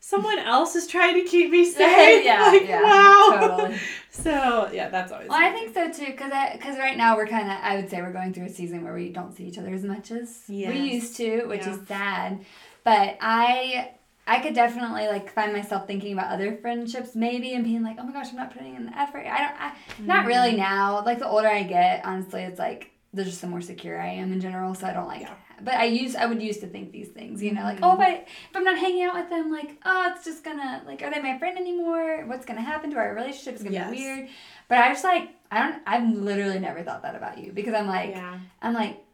someone 0.00 0.38
else 0.38 0.74
is 0.74 0.86
trying 0.86 1.14
to 1.14 1.30
keep 1.30 1.50
me 1.50 1.64
safe. 1.70 2.24
yeah, 2.24 2.42
like, 2.48 2.66
yeah, 2.66 2.82
wow. 2.82 3.56
Totally. 3.56 3.78
So 4.12 4.68
yeah, 4.72 4.88
that's 4.88 5.12
always. 5.12 5.28
Well, 5.28 5.38
I 5.40 5.50
think 5.52 5.72
so 5.72 5.90
too, 5.90 6.10
because 6.10 6.32
because 6.52 6.76
right 6.76 6.96
now 6.96 7.16
we're 7.16 7.28
kind 7.28 7.48
of 7.48 7.56
I 7.62 7.76
would 7.76 7.88
say 7.88 8.02
we're 8.02 8.12
going 8.12 8.34
through 8.34 8.46
a 8.46 8.50
season 8.50 8.82
where 8.82 8.92
we 8.92 9.08
don't 9.10 9.32
see 9.32 9.44
each 9.44 9.56
other 9.56 9.72
as 9.72 9.84
much 9.84 10.10
as 10.10 10.42
yes. 10.48 10.74
we 10.74 10.80
used 10.80 11.16
to, 11.18 11.44
which 11.44 11.62
yeah. 11.62 11.74
is 11.74 11.88
sad. 11.88 12.44
But 12.82 13.16
I 13.20 13.92
I 14.30 14.38
could 14.38 14.54
definitely 14.54 15.06
like 15.08 15.32
find 15.32 15.52
myself 15.52 15.86
thinking 15.86 16.12
about 16.12 16.32
other 16.32 16.56
friendships 16.56 17.14
maybe 17.14 17.54
and 17.54 17.64
being 17.64 17.82
like, 17.82 17.96
oh 17.98 18.04
my 18.04 18.12
gosh, 18.12 18.30
I'm 18.30 18.36
not 18.36 18.52
putting 18.52 18.76
in 18.76 18.86
the 18.86 18.98
effort. 18.98 19.26
I 19.26 19.38
don't. 19.38 19.60
I, 19.60 19.72
mm. 20.00 20.06
Not 20.06 20.26
really 20.26 20.52
mm. 20.52 20.58
now. 20.58 21.04
Like 21.04 21.18
the 21.18 21.28
older 21.28 21.48
I 21.48 21.64
get, 21.64 22.04
honestly, 22.04 22.42
it's 22.42 22.58
like 22.58 22.92
the 23.12 23.24
just 23.24 23.40
the 23.40 23.48
more 23.48 23.60
secure 23.60 24.00
I 24.00 24.08
am 24.08 24.32
in 24.32 24.40
general. 24.40 24.74
So 24.74 24.86
I 24.86 24.92
don't 24.92 25.08
like. 25.08 25.22
Yeah 25.22 25.34
but 25.62 25.74
I 25.74 25.84
use 25.84 26.16
I 26.16 26.26
would 26.26 26.42
used 26.42 26.60
to 26.60 26.66
think 26.66 26.92
these 26.92 27.08
things, 27.08 27.42
you 27.42 27.52
know, 27.52 27.62
like 27.62 27.78
oh, 27.82 27.94
if 27.94 28.00
I 28.00 28.14
if 28.14 28.54
I'm 28.54 28.64
not 28.64 28.78
hanging 28.78 29.02
out 29.04 29.14
with 29.14 29.28
them, 29.28 29.50
like 29.50 29.76
oh, 29.84 30.12
it's 30.14 30.24
just 30.24 30.44
gonna 30.44 30.82
like 30.86 31.02
are 31.02 31.10
they 31.10 31.20
my 31.20 31.38
friend 31.38 31.58
anymore? 31.58 32.24
What's 32.26 32.46
gonna 32.46 32.62
happen 32.62 32.90
to 32.90 32.96
our 32.96 33.14
relationship? 33.14 33.56
Is 33.56 33.62
gonna 33.62 33.74
yes. 33.74 33.90
be 33.90 33.96
weird. 33.98 34.28
But 34.68 34.78
I 34.78 34.88
just 34.92 35.04
like 35.04 35.30
I 35.50 35.62
don't 35.62 35.82
I've 35.86 36.08
literally 36.08 36.58
never 36.58 36.82
thought 36.82 37.02
that 37.02 37.14
about 37.14 37.38
you 37.38 37.52
because 37.52 37.74
I'm 37.74 37.86
like 37.86 38.10
yeah. 38.10 38.38
I'm 38.62 38.74
like 38.74 39.04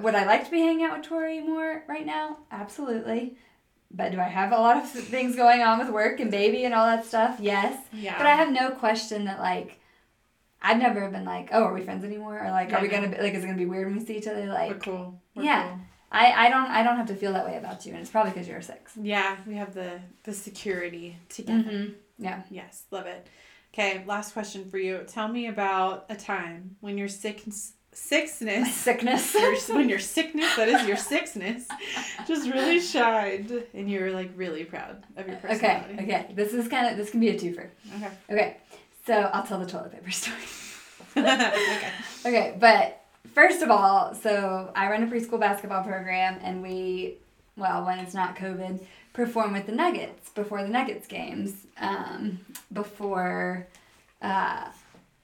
would 0.00 0.14
I 0.14 0.24
like 0.24 0.46
to 0.46 0.50
be 0.50 0.60
hanging 0.60 0.84
out 0.84 0.98
with 0.98 1.06
Tori 1.06 1.40
more 1.40 1.84
right 1.86 2.06
now? 2.06 2.38
Absolutely. 2.50 3.36
But 3.94 4.12
do 4.12 4.20
I 4.20 4.24
have 4.24 4.52
a 4.52 4.56
lot 4.56 4.76
of 4.76 4.88
things 4.90 5.36
going 5.36 5.62
on 5.62 5.78
with 5.78 5.90
work 5.90 6.20
and 6.20 6.30
baby 6.30 6.64
and 6.64 6.74
all 6.74 6.86
that 6.86 7.04
stuff? 7.04 7.38
Yes. 7.40 7.78
Yeah. 7.92 8.16
But 8.16 8.26
I 8.26 8.34
have 8.34 8.52
no 8.52 8.70
question 8.70 9.24
that 9.26 9.38
like 9.38 9.78
I've 10.62 10.78
never 10.78 11.10
been 11.10 11.24
like, 11.24 11.48
oh, 11.52 11.64
are 11.64 11.74
we 11.74 11.82
friends 11.82 12.04
anymore? 12.04 12.44
Or 12.44 12.50
like, 12.50 12.70
yeah, 12.70 12.78
are 12.78 12.82
we 12.82 12.88
gonna 12.88 13.08
be, 13.08 13.16
like, 13.18 13.34
is 13.34 13.42
it 13.42 13.46
gonna 13.46 13.58
be 13.58 13.66
weird 13.66 13.86
when 13.86 13.98
we 13.98 14.04
see 14.04 14.16
each 14.16 14.28
other? 14.28 14.46
Like, 14.46 14.70
we're 14.70 14.78
cool. 14.78 15.20
We're 15.34 15.42
yeah. 15.42 15.68
Cool. 15.68 15.80
I, 16.12 16.46
I 16.46 16.50
don't 16.50 16.70
I 16.70 16.82
don't 16.82 16.96
have 16.96 17.06
to 17.06 17.14
feel 17.14 17.32
that 17.32 17.46
way 17.46 17.56
about 17.56 17.84
you, 17.86 17.92
and 17.92 18.00
it's 18.00 18.10
probably 18.10 18.32
because 18.32 18.46
you're 18.46 18.58
a 18.58 18.62
six. 18.62 18.92
Yeah, 19.00 19.36
we 19.46 19.54
have 19.56 19.74
the 19.74 20.00
the 20.24 20.32
security 20.32 21.16
together. 21.28 21.58
Mm-hmm. 21.58 21.92
Yeah. 22.18 22.42
Yes, 22.50 22.84
love 22.90 23.06
it. 23.06 23.26
Okay, 23.72 24.04
last 24.06 24.34
question 24.34 24.70
for 24.70 24.76
you. 24.76 25.02
Tell 25.06 25.26
me 25.26 25.46
about 25.46 26.04
a 26.10 26.14
time 26.14 26.76
when 26.80 26.98
your 26.98 27.08
sick 27.08 27.42
sickness 27.92 28.62
My 28.62 28.70
sickness 28.70 29.34
your, 29.68 29.76
when 29.76 29.88
your 29.88 29.98
sickness 29.98 30.56
that 30.56 30.68
is 30.68 30.86
your 30.86 30.96
sickness 30.96 31.66
just 32.26 32.50
really 32.50 32.80
shined 32.80 33.64
and 33.74 33.90
you're 33.90 34.12
like 34.12 34.30
really 34.34 34.64
proud 34.64 35.04
of 35.16 35.28
your 35.28 35.36
personality. 35.36 35.94
Okay, 35.94 36.02
okay. 36.02 36.26
This 36.34 36.54
is 36.54 36.68
kind 36.68 36.88
of 36.90 36.96
this 36.96 37.10
can 37.10 37.20
be 37.20 37.28
a 37.28 37.38
twofer. 37.38 37.68
Okay. 37.96 38.10
Okay. 38.30 38.56
So 39.06 39.14
I'll 39.14 39.42
tell 39.42 39.58
the 39.58 39.66
toilet 39.66 39.92
paper 39.92 40.10
story. 40.10 40.36
okay. 41.16 41.90
Okay, 42.24 42.56
but 42.58 43.04
first 43.34 43.62
of 43.62 43.70
all, 43.70 44.14
so 44.14 44.70
I 44.74 44.88
run 44.88 45.02
a 45.02 45.06
preschool 45.06 45.40
basketball 45.40 45.82
program, 45.82 46.38
and 46.42 46.62
we, 46.62 47.16
well, 47.56 47.84
when 47.84 47.98
it's 47.98 48.14
not 48.14 48.36
COVID, 48.36 48.80
perform 49.12 49.52
with 49.52 49.66
the 49.66 49.72
Nuggets 49.72 50.30
before 50.30 50.62
the 50.62 50.68
Nuggets 50.68 51.06
games. 51.06 51.66
Um, 51.78 52.40
before, 52.72 53.66
uh, 54.22 54.68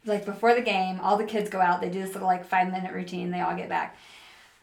like 0.04 0.24
before 0.24 0.54
the 0.54 0.62
game, 0.62 1.00
all 1.00 1.16
the 1.16 1.24
kids 1.24 1.50
go 1.50 1.60
out. 1.60 1.80
They 1.80 1.90
do 1.90 2.00
this 2.00 2.14
little 2.14 2.28
like 2.28 2.46
five 2.46 2.70
minute 2.70 2.92
routine. 2.92 3.30
They 3.30 3.40
all 3.40 3.56
get 3.56 3.68
back, 3.68 3.96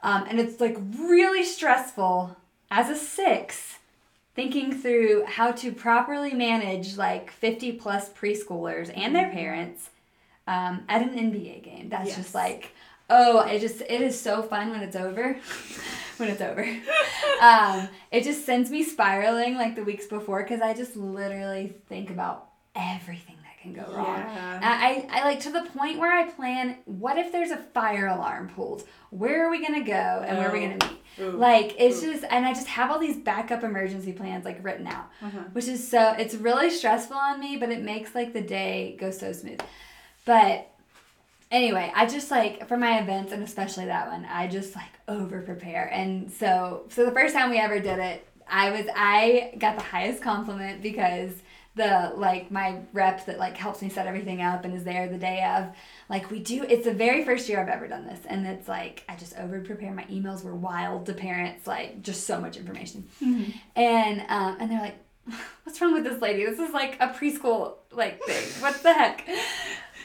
um, 0.03 0.25
and 0.29 0.39
it's 0.39 0.59
like 0.59 0.77
really 0.97 1.43
stressful 1.43 2.36
as 2.71 2.89
a 2.89 2.95
six 2.95 3.79
thinking 4.36 4.73
through 4.73 5.23
how 5.25 5.51
to 5.51 5.71
properly 5.71 6.33
manage 6.33 6.97
like 6.97 7.31
50 7.31 7.73
plus 7.73 8.09
preschoolers 8.09 8.91
and 8.93 9.15
their 9.15 9.29
parents 9.29 9.91
um, 10.45 10.83
at 10.89 11.01
an 11.01 11.17
NBA 11.17 11.63
game. 11.63 11.88
That's 11.89 12.09
yes. 12.09 12.17
just 12.17 12.36
like 12.36 12.71
Oh, 13.09 13.41
it 13.41 13.59
just 13.59 13.81
it 13.81 14.01
is 14.01 14.19
so 14.19 14.41
fun 14.41 14.71
when 14.71 14.81
it's 14.81 14.95
over. 14.95 15.38
when 16.17 16.29
it's 16.29 16.41
over. 16.41 16.63
um, 17.41 17.88
it 18.11 18.23
just 18.23 18.45
sends 18.45 18.71
me 18.71 18.83
spiraling 18.83 19.55
like 19.55 19.75
the 19.75 19.83
weeks 19.83 20.07
before 20.07 20.41
because 20.41 20.61
I 20.61 20.73
just 20.73 20.95
literally 20.95 21.75
think 21.88 22.09
about 22.09 22.49
everything 22.75 23.34
can 23.66 23.74
go 23.74 23.91
wrong. 23.91 24.18
Yeah. 24.18 24.59
I, 24.61 25.07
I 25.09 25.26
like 25.26 25.39
to 25.41 25.51
the 25.51 25.63
point 25.63 25.99
where 25.99 26.11
I 26.11 26.30
plan 26.30 26.78
what 26.86 27.18
if 27.18 27.32
there's 27.32 27.51
a 27.51 27.57
fire 27.57 28.07
alarm 28.07 28.49
pulled? 28.55 28.84
Where 29.09 29.45
are 29.45 29.49
we 29.49 29.61
gonna 29.61 29.84
go 29.84 29.93
and 29.93 30.38
oh. 30.38 30.39
where 30.39 30.49
are 30.49 30.53
we 30.53 30.61
gonna 30.61 30.91
meet? 30.91 31.01
Ooh. 31.20 31.32
Like 31.32 31.76
it's 31.78 32.01
Ooh. 32.03 32.13
just 32.13 32.26
and 32.30 32.45
I 32.45 32.53
just 32.53 32.68
have 32.68 32.91
all 32.91 32.99
these 32.99 33.18
backup 33.18 33.63
emergency 33.63 34.13
plans 34.13 34.45
like 34.45 34.63
written 34.63 34.88
out. 34.88 35.09
Uh-huh. 35.22 35.39
Which 35.53 35.68
is 35.68 35.86
so 35.86 36.13
it's 36.18 36.36
really 36.36 36.70
stressful 36.70 37.18
on 37.18 37.39
me, 37.39 37.57
but 37.57 37.70
it 37.70 37.82
makes 37.82 38.16
like 38.16 38.34
the 38.34 38.41
day 38.41 38.95
go 38.99 39.11
so 39.11 39.34
smooth. 39.34 39.61
But 40.26 40.72
anyway, 41.51 41.91
I 41.95 42.05
just 42.05 42.32
like 42.32 42.68
for 42.68 42.78
my 42.78 42.99
events 42.99 43.32
and 43.32 43.43
especially 43.43 43.86
that 43.86 44.09
one, 44.09 44.26
I 44.26 44.47
just 44.47 44.76
like 44.76 44.91
over 45.07 45.41
prepare. 45.41 45.91
And 45.91 46.32
so 46.32 46.86
so 46.89 47.05
the 47.05 47.11
first 47.11 47.34
time 47.34 47.49
we 47.49 47.57
ever 47.57 47.80
did 47.80 47.99
it, 47.99 48.28
I 48.47 48.72
was 48.72 48.86
I 48.95 49.55
got 49.57 49.78
the 49.78 49.84
highest 49.84 50.22
compliment 50.22 50.82
because 50.82 51.32
the 51.76 52.13
like 52.15 52.49
my 52.51 52.80
rep 52.93 53.26
that 53.26 53.38
like 53.38 53.57
helps 53.57 53.82
me 53.82 53.89
set 53.89 54.07
everything 54.07 54.41
up 54.41 54.63
and 54.63 54.73
is 54.73 54.84
there 54.84 55.07
the 55.09 55.17
day 55.17 55.43
of 55.43 55.76
like 56.09 56.32
we 56.32 56.39
do 56.39 56.63
it's 56.63 56.86
the 56.86 56.93
very 56.93 57.23
first 57.26 57.49
year 57.49 57.61
i've 57.61 57.67
ever 57.67 57.88
done 57.88 58.05
this. 58.05 58.19
And 58.28 58.47
it's 58.47 58.67
like 58.67 59.03
i 59.09 59.15
just 59.15 59.38
over 59.38 59.59
prepare 59.59 59.91
my 59.91 60.05
emails 60.05 60.43
were 60.43 60.55
wild 60.55 61.05
to 61.07 61.13
parents 61.13 61.67
like 61.67 62.01
just 62.01 62.26
so 62.26 62.39
much 62.39 62.57
information. 62.57 63.07
Mm-hmm. 63.21 63.51
and 63.76 64.21
um, 64.30 64.57
and 64.59 64.71
they're 64.71 64.82
like 64.82 64.97
what's 65.63 65.82
wrong 65.82 65.93
with 65.93 66.03
this 66.03 66.21
lady? 66.21 66.45
This 66.45 66.59
is 66.59 66.73
like 66.73 66.97
a 66.99 67.09
preschool 67.09 67.76
like 67.91 68.21
thing. 68.23 68.61
What 68.61 68.82
the 68.82 68.93
heck? 68.93 69.28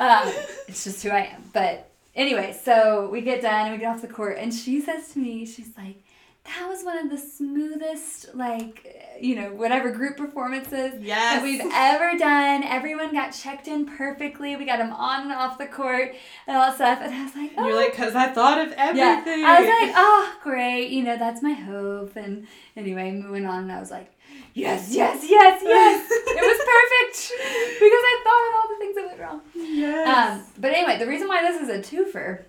Um, 0.01 0.33
it's 0.67 0.85
just 0.85 1.03
who 1.03 1.11
I 1.11 1.27
am. 1.35 1.51
But 1.53 1.91
anyway, 2.15 2.59
so 2.65 3.11
we 3.13 3.21
get 3.21 3.43
done 3.43 3.67
and 3.67 3.73
we 3.73 3.79
get 3.79 3.95
off 3.95 4.01
the 4.01 4.09
court, 4.09 4.39
and 4.39 4.53
she 4.53 4.81
says 4.81 5.13
to 5.13 5.19
me, 5.19 5.45
she's 5.45 5.77
like, 5.77 6.03
that 6.45 6.67
was 6.69 6.83
one 6.83 6.99
of 6.99 7.11
the 7.11 7.19
smoothest, 7.19 8.35
like, 8.35 9.19
you 9.21 9.37
know, 9.37 9.53
whatever 9.53 9.91
group 9.91 10.17
performances 10.17 10.95
yes. 11.01 11.35
that 11.35 11.43
we've 11.43 11.61
ever 11.73 12.17
done. 12.17 12.65
Everyone 12.65 13.13
got 13.13 13.31
checked 13.31 13.69
in 13.69 13.85
perfectly. 13.85 14.57
We 14.57 14.65
got 14.65 14.79
them 14.79 14.93
on 14.93 15.25
and 15.25 15.33
off 15.33 15.59
the 15.59 15.67
court 15.67 16.15
and 16.47 16.57
all 16.57 16.67
that 16.67 16.75
stuff. 16.77 17.01
And 17.03 17.15
I 17.15 17.25
was 17.25 17.37
like, 17.37 17.53
oh. 17.59 17.67
You're 17.67 17.77
like, 17.77 17.93
because 17.93 18.15
I 18.15 18.29
thought 18.29 18.59
of 18.59 18.73
everything. 18.73 19.41
Yeah. 19.41 19.47
I 19.47 19.61
was 19.61 19.69
like, 19.69 19.95
oh, 19.97 20.35
great. 20.43 20.89
You 20.91 21.05
know, 21.05 21.19
that's 21.19 21.43
my 21.43 21.53
hope. 21.53 22.17
And 22.17 22.47
anyway, 22.75 23.13
moving 23.13 23.45
on, 23.45 23.65
and 23.65 23.73
I 23.73 23.79
was 23.79 23.91
like, 23.91 24.11
yes, 24.55 24.95
yes, 24.95 25.25
yes, 25.29 25.61
yes. 25.63 26.11
it 26.11 26.41
was 26.41 26.59
perfect 26.67 27.33
because 27.79 27.93
I 27.93 28.21
thought 28.25 28.49
of 28.49 28.55
all 28.57 28.69
the 28.69 28.79
things 28.79 28.97
that 28.97 29.07
went 29.07 29.21
wrong. 29.21 29.41
Yes. 29.55 30.41
Um, 30.41 30.47
but 30.59 30.73
anyway, 30.73 30.99
the 30.99 31.07
reason 31.07 31.29
why 31.29 31.43
this 31.43 31.61
is 31.61 31.69
a 31.69 31.79
twofer 31.79 32.45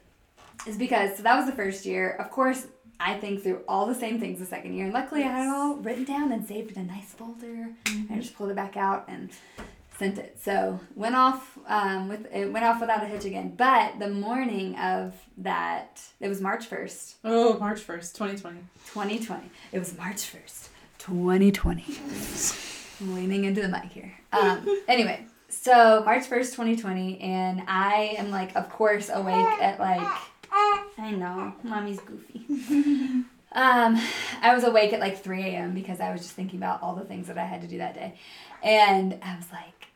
is 0.65 0.77
because 0.77 1.17
so 1.17 1.23
that 1.23 1.35
was 1.35 1.45
the 1.45 1.55
first 1.55 1.85
year. 1.85 2.11
Of 2.11 2.31
course, 2.31 2.67
I 3.01 3.15
think 3.15 3.41
through 3.41 3.61
all 3.67 3.87
the 3.87 3.95
same 3.95 4.19
things 4.19 4.39
the 4.39 4.45
second 4.45 4.75
year, 4.75 4.85
and 4.85 4.93
luckily 4.93 5.21
yes. 5.21 5.31
I 5.31 5.39
had 5.39 5.47
it 5.47 5.49
all 5.49 5.75
written 5.77 6.03
down 6.03 6.31
and 6.31 6.45
saved 6.45 6.75
in 6.75 6.83
a 6.83 6.85
nice 6.85 7.13
folder. 7.13 7.69
Mm-hmm. 7.85 8.13
I 8.13 8.17
just 8.17 8.35
pulled 8.35 8.51
it 8.51 8.55
back 8.55 8.77
out 8.77 9.05
and 9.07 9.29
sent 9.97 10.19
it. 10.19 10.37
So 10.41 10.79
went 10.95 11.15
off 11.15 11.57
um, 11.67 12.09
with 12.09 12.27
it 12.31 12.51
went 12.51 12.63
off 12.63 12.79
without 12.79 13.03
a 13.03 13.07
hitch 13.07 13.25
again. 13.25 13.55
But 13.57 13.97
the 13.99 14.09
morning 14.09 14.77
of 14.77 15.15
that, 15.39 16.01
it 16.19 16.27
was 16.27 16.41
March 16.41 16.67
first. 16.67 17.15
Oh, 17.23 17.57
March 17.57 17.79
first, 17.79 18.15
twenty 18.15 18.37
twenty. 18.37 18.59
Twenty 18.87 19.19
twenty. 19.19 19.49
It 19.71 19.79
was 19.79 19.97
March 19.97 20.25
first, 20.25 20.69
twenty 20.99 21.51
twenty. 21.51 21.85
Leaning 23.01 23.45
into 23.45 23.61
the 23.61 23.67
mic 23.67 23.91
here. 23.91 24.13
Um, 24.31 24.63
anyway, 24.87 25.25
so 25.51 26.03
March 26.05 26.29
1st, 26.29 26.51
2020, 26.51 27.19
and 27.19 27.63
I 27.67 28.15
am 28.17 28.31
like, 28.31 28.55
of 28.55 28.69
course, 28.69 29.09
awake 29.11 29.35
at 29.35 29.79
like, 29.79 30.07
I 30.51 31.11
know, 31.11 31.53
mommy's 31.63 31.99
goofy. 31.99 32.45
um, 33.51 33.99
I 34.41 34.53
was 34.53 34.63
awake 34.63 34.93
at 34.93 34.99
like 34.99 35.23
3 35.23 35.43
a.m. 35.43 35.73
because 35.73 35.99
I 35.99 36.11
was 36.11 36.21
just 36.21 36.33
thinking 36.33 36.59
about 36.59 36.81
all 36.83 36.95
the 36.95 37.05
things 37.05 37.27
that 37.27 37.37
I 37.37 37.45
had 37.45 37.61
to 37.61 37.67
do 37.67 37.79
that 37.79 37.95
day. 37.95 38.15
And 38.63 39.17
I 39.23 39.35
was 39.35 39.51
like, 39.51 39.87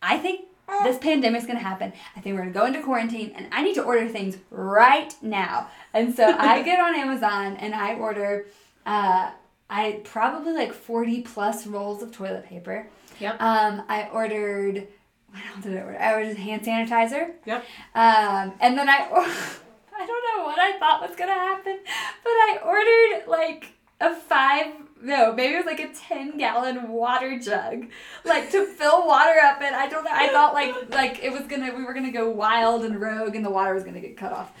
I 0.00 0.18
think 0.18 0.46
this 0.84 0.98
pandemic's 0.98 1.46
gonna 1.46 1.58
happen. 1.58 1.92
I 2.16 2.20
think 2.20 2.34
we're 2.36 2.42
gonna 2.42 2.52
go 2.52 2.66
into 2.66 2.82
quarantine 2.82 3.32
and 3.36 3.46
I 3.52 3.62
need 3.62 3.74
to 3.74 3.82
order 3.82 4.08
things 4.08 4.36
right 4.50 5.14
now. 5.22 5.68
And 5.92 6.14
so 6.14 6.24
I 6.24 6.62
get 6.64 6.80
on 6.80 6.94
Amazon 6.94 7.56
and 7.56 7.74
I 7.74 7.94
order 7.94 8.46
uh 8.86 9.30
I 9.70 10.00
probably 10.04 10.52
like 10.52 10.72
40 10.72 11.22
plus 11.22 11.66
rolls 11.66 12.02
of 12.02 12.12
toilet 12.12 12.46
paper. 12.46 12.86
Yep. 13.20 13.40
Um 13.40 13.82
I 13.88 14.08
ordered 14.12 14.88
what 15.30 15.42
else 15.54 15.64
did 15.64 15.76
I 15.76 15.82
order? 15.82 15.98
I 16.00 16.14
ordered 16.14 16.36
hand 16.36 16.62
sanitizer. 16.62 17.32
Yep. 17.44 17.64
Um 17.94 18.52
and 18.60 18.78
then 18.78 18.88
I 18.88 19.46
I 20.02 20.06
don't 20.06 20.36
know 20.36 20.44
what 20.44 20.58
I 20.58 20.78
thought 20.78 21.08
was 21.08 21.16
gonna 21.16 21.32
happen, 21.32 21.78
but 21.84 22.30
I 22.30 22.58
ordered 22.64 23.30
like 23.30 23.74
a 24.00 24.14
five 24.14 24.66
no 25.00 25.32
maybe 25.32 25.54
it 25.54 25.56
was 25.58 25.66
like 25.66 25.80
a 25.80 25.92
10 25.92 26.38
gallon 26.38 26.88
water 26.88 27.38
jug 27.38 27.86
like 28.24 28.50
to 28.50 28.66
fill 28.66 29.06
water 29.06 29.38
up 29.42 29.60
and 29.60 29.74
i 29.74 29.88
don't 29.88 30.04
know 30.04 30.10
i 30.12 30.28
thought 30.28 30.54
like 30.54 30.74
like 30.94 31.22
it 31.22 31.32
was 31.32 31.42
gonna 31.42 31.74
we 31.74 31.84
were 31.84 31.92
gonna 31.92 32.12
go 32.12 32.30
wild 32.30 32.84
and 32.84 33.00
rogue 33.00 33.34
and 33.34 33.44
the 33.44 33.50
water 33.50 33.74
was 33.74 33.84
gonna 33.84 34.00
get 34.00 34.16
cut 34.16 34.32
off. 34.32 34.52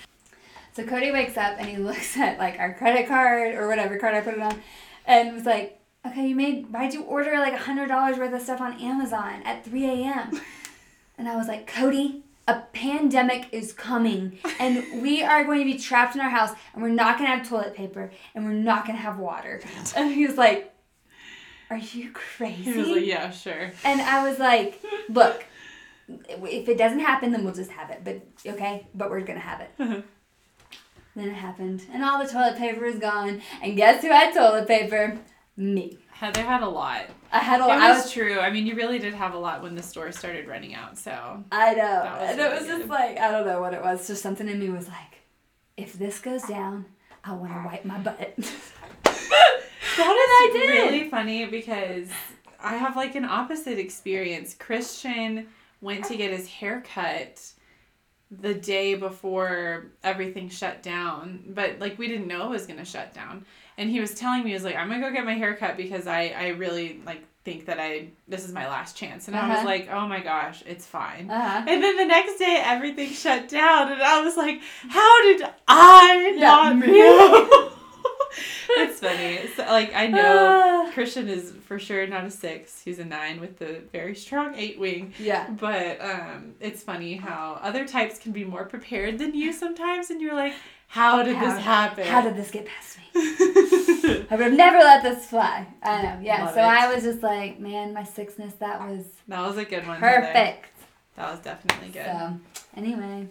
So 0.74 0.84
cody 0.84 1.12
wakes 1.12 1.36
up 1.36 1.56
and 1.58 1.68
he 1.68 1.76
looks 1.76 2.16
at 2.16 2.38
like 2.38 2.58
our 2.58 2.74
credit 2.74 3.08
card 3.08 3.54
or 3.54 3.68
whatever 3.68 3.98
card 3.98 4.14
i 4.14 4.20
put 4.20 4.34
it 4.34 4.40
on 4.40 4.60
and 5.06 5.34
was 5.34 5.44
like 5.44 5.80
okay 6.06 6.28
you 6.28 6.36
made 6.36 6.72
why'd 6.72 6.94
you 6.94 7.02
order 7.02 7.38
like 7.38 7.54
a 7.54 7.58
hundred 7.58 7.88
dollars 7.88 8.18
worth 8.18 8.32
of 8.32 8.42
stuff 8.42 8.60
on 8.60 8.80
amazon 8.80 9.42
at 9.44 9.64
3 9.64 9.84
a.m 9.84 10.40
and 11.18 11.28
i 11.28 11.36
was 11.36 11.46
like 11.46 11.66
cody 11.66 12.21
a 12.48 12.60
pandemic 12.72 13.46
is 13.52 13.72
coming 13.72 14.38
and 14.58 15.00
we 15.02 15.22
are 15.22 15.44
going 15.44 15.60
to 15.60 15.64
be 15.64 15.78
trapped 15.78 16.14
in 16.16 16.20
our 16.20 16.30
house 16.30 16.50
and 16.74 16.82
we're 16.82 16.88
not 16.88 17.16
going 17.16 17.30
to 17.30 17.36
have 17.36 17.48
toilet 17.48 17.74
paper 17.74 18.10
and 18.34 18.44
we're 18.44 18.52
not 18.52 18.84
going 18.86 18.96
to 18.96 19.02
have 19.02 19.18
water. 19.18 19.60
And 19.96 20.12
he 20.12 20.26
was 20.26 20.36
like, 20.36 20.72
Are 21.70 21.78
you 21.78 22.10
crazy? 22.12 22.72
He 22.72 22.78
was 22.78 22.88
like, 22.88 23.04
yeah, 23.06 23.30
sure. 23.30 23.70
And 23.84 24.00
I 24.00 24.28
was 24.28 24.38
like, 24.38 24.82
Look, 25.08 25.44
if 26.08 26.68
it 26.68 26.76
doesn't 26.76 27.00
happen, 27.00 27.30
then 27.32 27.44
we'll 27.44 27.54
just 27.54 27.70
have 27.70 27.90
it. 27.90 28.00
But 28.04 28.22
okay, 28.54 28.86
but 28.94 29.08
we're 29.10 29.20
going 29.20 29.38
to 29.38 29.46
have 29.46 29.60
it. 29.60 29.70
Uh-huh. 29.80 30.00
then 31.14 31.28
it 31.28 31.34
happened 31.34 31.82
and 31.92 32.02
all 32.02 32.22
the 32.24 32.30
toilet 32.30 32.56
paper 32.56 32.84
is 32.86 32.98
gone. 32.98 33.40
And 33.62 33.76
guess 33.76 34.02
who 34.02 34.08
had 34.08 34.34
toilet 34.34 34.66
paper? 34.66 35.18
Me. 35.56 35.98
Heather 36.12 36.42
had 36.42 36.62
a 36.62 36.68
lot. 36.68 37.06
I 37.32 37.38
had 37.40 37.60
a 37.60 37.64
It 37.64 37.66
lot. 37.68 37.76
was, 37.76 37.82
I 37.82 37.92
was 37.94 38.12
true. 38.12 38.38
I 38.38 38.50
mean, 38.50 38.66
you 38.66 38.76
really 38.76 38.98
did 38.98 39.14
have 39.14 39.34
a 39.34 39.38
lot 39.38 39.62
when 39.62 39.74
the 39.74 39.82
store 39.82 40.12
started 40.12 40.46
running 40.46 40.74
out. 40.74 40.96
So 40.98 41.42
I 41.50 41.74
know. 41.74 41.82
And 42.20 42.38
it 42.38 42.42
really 42.42 42.58
was 42.58 42.68
just 42.68 42.88
like, 42.88 43.18
I 43.18 43.30
don't 43.32 43.46
know 43.46 43.60
what 43.60 43.74
it 43.74 43.82
was. 43.82 44.06
Just 44.06 44.22
something 44.22 44.48
in 44.48 44.58
me 44.60 44.68
was 44.70 44.86
like, 44.88 45.20
if 45.76 45.94
this 45.94 46.20
goes 46.20 46.42
down, 46.42 46.84
I 47.24 47.32
want 47.32 47.52
to 47.52 47.62
wipe 47.66 47.84
my 47.84 47.98
butt. 47.98 48.34
that 49.06 50.38
I 50.42 50.50
did. 50.52 50.68
really 50.68 51.08
funny 51.08 51.46
because 51.46 52.08
I 52.60 52.76
have 52.76 52.96
like 52.96 53.14
an 53.14 53.24
opposite 53.24 53.78
experience. 53.78 54.54
Christian 54.58 55.48
went 55.80 56.04
to 56.06 56.16
get 56.16 56.30
his 56.30 56.46
hair 56.48 56.82
cut 56.94 57.40
the 58.30 58.54
day 58.54 58.94
before 58.94 59.86
everything 60.02 60.48
shut 60.48 60.82
down, 60.82 61.42
but 61.48 61.78
like 61.80 61.98
we 61.98 62.08
didn't 62.08 62.28
know 62.28 62.46
it 62.46 62.50
was 62.50 62.66
gonna 62.66 62.84
shut 62.84 63.12
down. 63.12 63.44
And 63.78 63.88
he 63.90 64.00
was 64.00 64.14
telling 64.14 64.42
me, 64.44 64.50
he 64.50 64.54
was 64.54 64.64
like, 64.64 64.76
I'm 64.76 64.88
gonna 64.88 65.00
go 65.00 65.12
get 65.12 65.24
my 65.24 65.34
hair 65.34 65.54
cut 65.54 65.76
because 65.76 66.06
I, 66.06 66.34
I 66.36 66.48
really 66.48 67.00
like 67.06 67.24
think 67.44 67.66
that 67.66 67.80
I 67.80 68.08
this 68.28 68.44
is 68.44 68.52
my 68.52 68.68
last 68.68 68.96
chance. 68.96 69.26
And 69.28 69.36
I 69.36 69.48
was 69.48 69.56
Uh-huh. 69.58 69.64
like, 69.66 69.88
Oh 69.90 70.06
my 70.06 70.20
gosh, 70.20 70.62
it's 70.66 70.86
fine. 70.86 71.30
Uh-huh. 71.30 71.64
And 71.66 71.82
then 71.82 71.96
the 71.96 72.04
next 72.04 72.38
day, 72.38 72.60
everything 72.64 73.10
shut 73.10 73.48
down, 73.48 73.90
and 73.92 74.02
I 74.02 74.20
was 74.22 74.36
like, 74.36 74.60
"How 74.88 75.22
did 75.22 75.42
I 75.66 76.34
Yeah, 76.36 76.40
not 76.48 76.76
me. 76.78 76.86
know?" 76.98 77.70
it's 78.70 79.00
funny. 79.00 79.40
So, 79.56 79.64
like 79.64 79.94
I 79.94 80.06
know 80.06 80.86
Ah. 80.86 80.90
Christian 80.92 81.28
is 81.28 81.52
for 81.66 81.78
sure 81.78 82.06
not 82.06 82.24
a 82.24 82.30
six; 82.30 82.80
he's 82.82 82.98
a 82.98 83.04
nine 83.04 83.40
with 83.40 83.58
the 83.58 83.80
very 83.92 84.14
strong 84.14 84.54
eight 84.54 84.78
wing. 84.78 85.12
yeah. 85.18 85.48
But 85.50 86.00
um, 86.00 86.54
it's 86.60 86.82
funny 86.82 87.14
how 87.14 87.58
other 87.62 87.86
types 87.86 88.18
can 88.18 88.32
be 88.32 88.44
more 88.44 88.64
prepared 88.64 89.18
than 89.18 89.34
you 89.34 89.52
sometimes, 89.52 90.10
and 90.10 90.20
you're 90.20 90.34
like, 90.34 90.54
"How 90.92 91.22
did 91.22 91.36
How- 91.36 91.54
this 91.54 91.64
happen?" 91.64 92.06
How 92.06 92.20
did 92.20 92.36
this 92.36 92.50
get 92.50 92.66
past 92.66 92.98
me? 92.98 93.04
I 93.14 94.36
would 94.36 94.40
have 94.40 94.52
never 94.52 94.78
let 94.78 95.02
this 95.02 95.26
fly. 95.26 95.66
I 95.82 96.02
know. 96.02 96.18
Yeah. 96.22 96.44
Love 96.44 96.54
so 96.54 96.60
it. 96.60 96.64
I 96.64 96.94
was 96.94 97.02
just 97.02 97.22
like, 97.22 97.58
man, 97.58 97.94
my 97.94 98.04
sickness, 98.04 98.54
that 98.60 98.80
was 98.80 99.04
that 99.28 99.40
was 99.40 99.56
a 99.56 99.64
good 99.64 99.86
one. 99.86 99.98
Heather. 100.00 100.26
perfect. 100.26 100.68
That 101.16 101.30
was 101.30 101.40
definitely 101.40 101.88
good. 101.88 102.06
So, 102.06 102.38
anyway, 102.76 103.28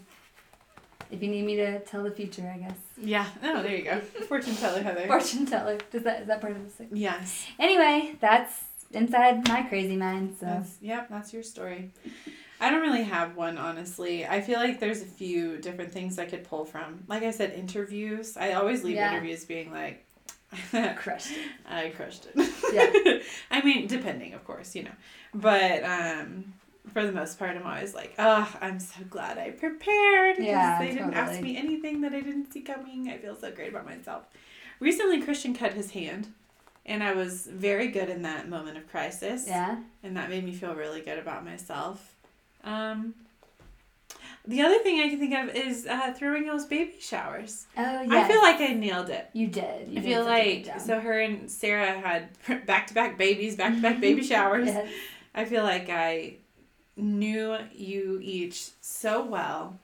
if 1.11 1.21
you 1.21 1.29
need 1.29 1.45
me 1.45 1.55
to 1.57 1.79
tell 1.79 2.03
the 2.03 2.11
future, 2.11 2.51
I 2.53 2.57
guess. 2.59 2.77
Yeah. 2.97 3.27
Oh, 3.43 3.61
there 3.61 3.75
you 3.75 3.83
go. 3.83 3.99
Fortune 4.27 4.55
teller, 4.55 4.81
Heather. 4.81 5.05
Fortune 5.07 5.45
teller. 5.45 5.77
Does 5.91 6.03
that 6.03 6.21
is 6.21 6.27
that 6.27 6.41
part 6.41 6.53
of 6.55 6.63
the 6.63 6.71
sick? 6.71 6.87
yes. 6.91 7.45
Anyway, 7.59 8.15
that's 8.19 8.53
inside 8.91 9.47
my 9.47 9.63
crazy 9.63 9.95
mind. 9.97 10.37
So. 10.39 10.45
That's 10.47 10.77
yep, 10.81 11.09
that's 11.09 11.31
your 11.33 11.43
story. 11.43 11.91
I 12.61 12.69
don't 12.69 12.81
really 12.81 13.03
have 13.03 13.35
one 13.35 13.57
honestly. 13.57 14.25
I 14.25 14.39
feel 14.39 14.59
like 14.59 14.79
there's 14.79 15.01
a 15.01 15.05
few 15.05 15.57
different 15.57 15.91
things 15.91 16.17
I 16.19 16.25
could 16.25 16.43
pull 16.45 16.63
from. 16.63 17.03
Like 17.07 17.23
I 17.23 17.31
said, 17.31 17.51
interviews. 17.53 18.37
I 18.37 18.53
always 18.53 18.83
leave 18.83 18.95
Yeah. 18.95 19.11
interviews 19.11 19.43
being 19.45 19.71
like 19.71 20.05
Crushed 20.95 21.31
it. 21.31 21.37
I 21.69 21.89
crushed 21.89 22.27
it. 22.33 22.35
Yeah. 22.73 23.19
I 23.51 23.61
mean, 23.63 23.87
depending, 23.87 24.33
of 24.33 24.45
course, 24.45 24.75
you 24.75 24.83
know. 24.83 24.91
But 25.33 25.83
um 25.83 26.53
for 26.93 27.05
the 27.05 27.11
most 27.11 27.37
part, 27.39 27.55
I'm 27.55 27.65
always 27.65 27.93
like, 27.93 28.13
oh, 28.19 28.53
I'm 28.59 28.79
so 28.79 29.01
glad 29.09 29.37
I 29.37 29.51
prepared. 29.51 30.37
because 30.37 30.47
Yeah, 30.51 30.79
They 30.79 30.89
didn't 30.91 31.13
ask 31.13 31.39
me 31.41 31.55
anything 31.55 32.01
that 32.01 32.13
I 32.13 32.21
didn't 32.21 32.51
see 32.51 32.61
coming. 32.61 33.07
I 33.09 33.17
feel 33.17 33.35
so 33.35 33.51
great 33.51 33.69
about 33.69 33.85
myself. 33.85 34.23
Recently, 34.79 35.21
Christian 35.21 35.53
cut 35.55 35.73
his 35.73 35.91
hand, 35.91 36.33
and 36.85 37.03
I 37.03 37.13
was 37.13 37.45
very 37.45 37.87
good 37.89 38.09
in 38.09 38.23
that 38.23 38.49
moment 38.49 38.77
of 38.77 38.89
crisis 38.89 39.45
Yeah. 39.47 39.77
and 40.03 40.17
that 40.17 40.29
made 40.29 40.43
me 40.43 40.53
feel 40.53 40.73
really 40.73 41.01
good 41.01 41.19
about 41.19 41.45
myself. 41.45 42.10
Um, 42.63 43.15
the 44.47 44.61
other 44.61 44.79
thing 44.79 44.99
I 44.99 45.09
can 45.09 45.19
think 45.19 45.35
of 45.35 45.55
is 45.55 45.85
uh, 45.85 46.13
throwing 46.13 46.47
those 46.47 46.65
baby 46.65 46.95
showers. 46.99 47.67
Oh 47.77 48.01
yeah. 48.01 48.07
I 48.09 48.27
feel 48.27 48.41
like 48.41 48.59
I 48.59 48.73
nailed 48.73 49.09
it. 49.09 49.29
you 49.33 49.47
did. 49.47 49.87
You 49.89 49.99
I 49.99 50.03
feel 50.03 50.23
good 50.23 50.65
like 50.67 50.79
so 50.81 50.99
her 50.99 51.19
and 51.19 51.49
Sarah 51.49 51.99
had 51.99 52.65
back 52.65 52.87
to 52.87 52.93
back 52.93 53.17
babies, 53.17 53.55
back 53.55 53.75
to 53.75 53.81
back 53.81 54.01
baby 54.01 54.23
showers. 54.23 54.67
Yes. 54.67 54.89
I 55.35 55.45
feel 55.45 55.63
like 55.63 55.89
I 55.89 56.35
knew 56.97 57.55
you 57.73 58.19
each 58.21 58.69
so 58.81 59.23
well 59.25 59.79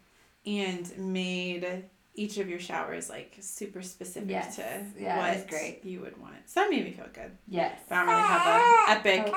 and 0.46 0.92
made 0.98 1.84
each 2.16 2.38
of 2.40 2.50
your 2.50 2.60
showers 2.60 3.10
like 3.10 3.38
super 3.40 3.82
specific 3.84 4.30
Yes. 4.30 4.56
to 4.56 4.84
Yeah, 5.00 5.18
what 5.20 5.48
great. 5.48 5.86
you 5.86 6.00
would 6.02 6.20
want. 6.20 6.34
So 6.48 6.62
that 6.62 6.70
made 6.72 6.84
me 6.84 6.92
feel 6.92 7.06
good. 7.14 7.32
Yes. 7.48 7.80
But 7.88 7.96
I 8.00 8.06
don't 8.06 8.10
really 8.10 8.28
have 8.28 8.48
a 8.48 8.92
epic. 8.92 9.34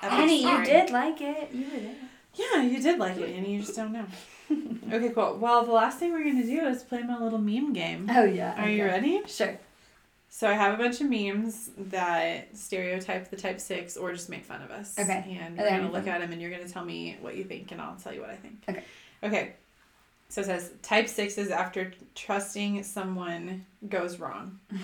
epic 0.00 0.10
Honey, 0.10 0.42
you 0.44 0.64
did 0.64 0.90
like 0.90 1.20
it. 1.20 1.50
You 1.52 1.64
were 1.64 1.80
there. 1.80 1.94
Yeah, 2.34 2.62
you 2.62 2.82
did 2.82 2.98
like 2.98 3.16
it, 3.16 3.36
and 3.36 3.46
you 3.46 3.60
just 3.60 3.76
don't 3.76 3.92
know. 3.92 4.06
okay, 4.92 5.10
cool. 5.10 5.38
Well, 5.40 5.64
the 5.64 5.72
last 5.72 5.98
thing 5.98 6.12
we're 6.12 6.24
gonna 6.24 6.44
do 6.44 6.66
is 6.66 6.82
play 6.82 7.02
my 7.02 7.18
little 7.18 7.38
meme 7.38 7.72
game. 7.72 8.10
Oh 8.12 8.24
yeah. 8.24 8.62
Are 8.62 8.68
you 8.68 8.84
ready? 8.84 9.22
Sure. 9.26 9.58
So 10.28 10.48
I 10.48 10.54
have 10.54 10.74
a 10.74 10.82
bunch 10.82 11.00
of 11.00 11.08
memes 11.08 11.70
that 11.78 12.56
stereotype 12.56 13.30
the 13.30 13.36
type 13.36 13.60
six 13.60 13.96
or 13.96 14.12
just 14.12 14.28
make 14.28 14.44
fun 14.44 14.62
of 14.62 14.70
us. 14.70 14.98
Okay. 14.98 15.38
And 15.40 15.56
we're 15.56 15.68
gonna 15.68 15.92
look 15.92 16.06
at 16.06 16.20
them, 16.20 16.32
and 16.32 16.42
you're 16.42 16.50
gonna 16.50 16.68
tell 16.68 16.84
me 16.84 17.16
what 17.20 17.36
you 17.36 17.44
think, 17.44 17.70
and 17.72 17.80
I'll 17.80 17.96
tell 17.96 18.12
you 18.12 18.20
what 18.20 18.30
I 18.30 18.36
think. 18.36 18.64
Okay. 18.68 18.84
Okay. 19.22 19.52
So 20.28 20.40
it 20.40 20.46
says 20.46 20.72
type 20.82 21.08
six 21.08 21.38
is 21.38 21.50
after 21.50 21.92
trusting 22.14 22.82
someone 22.82 23.64
goes 23.88 24.18
wrong. 24.18 24.58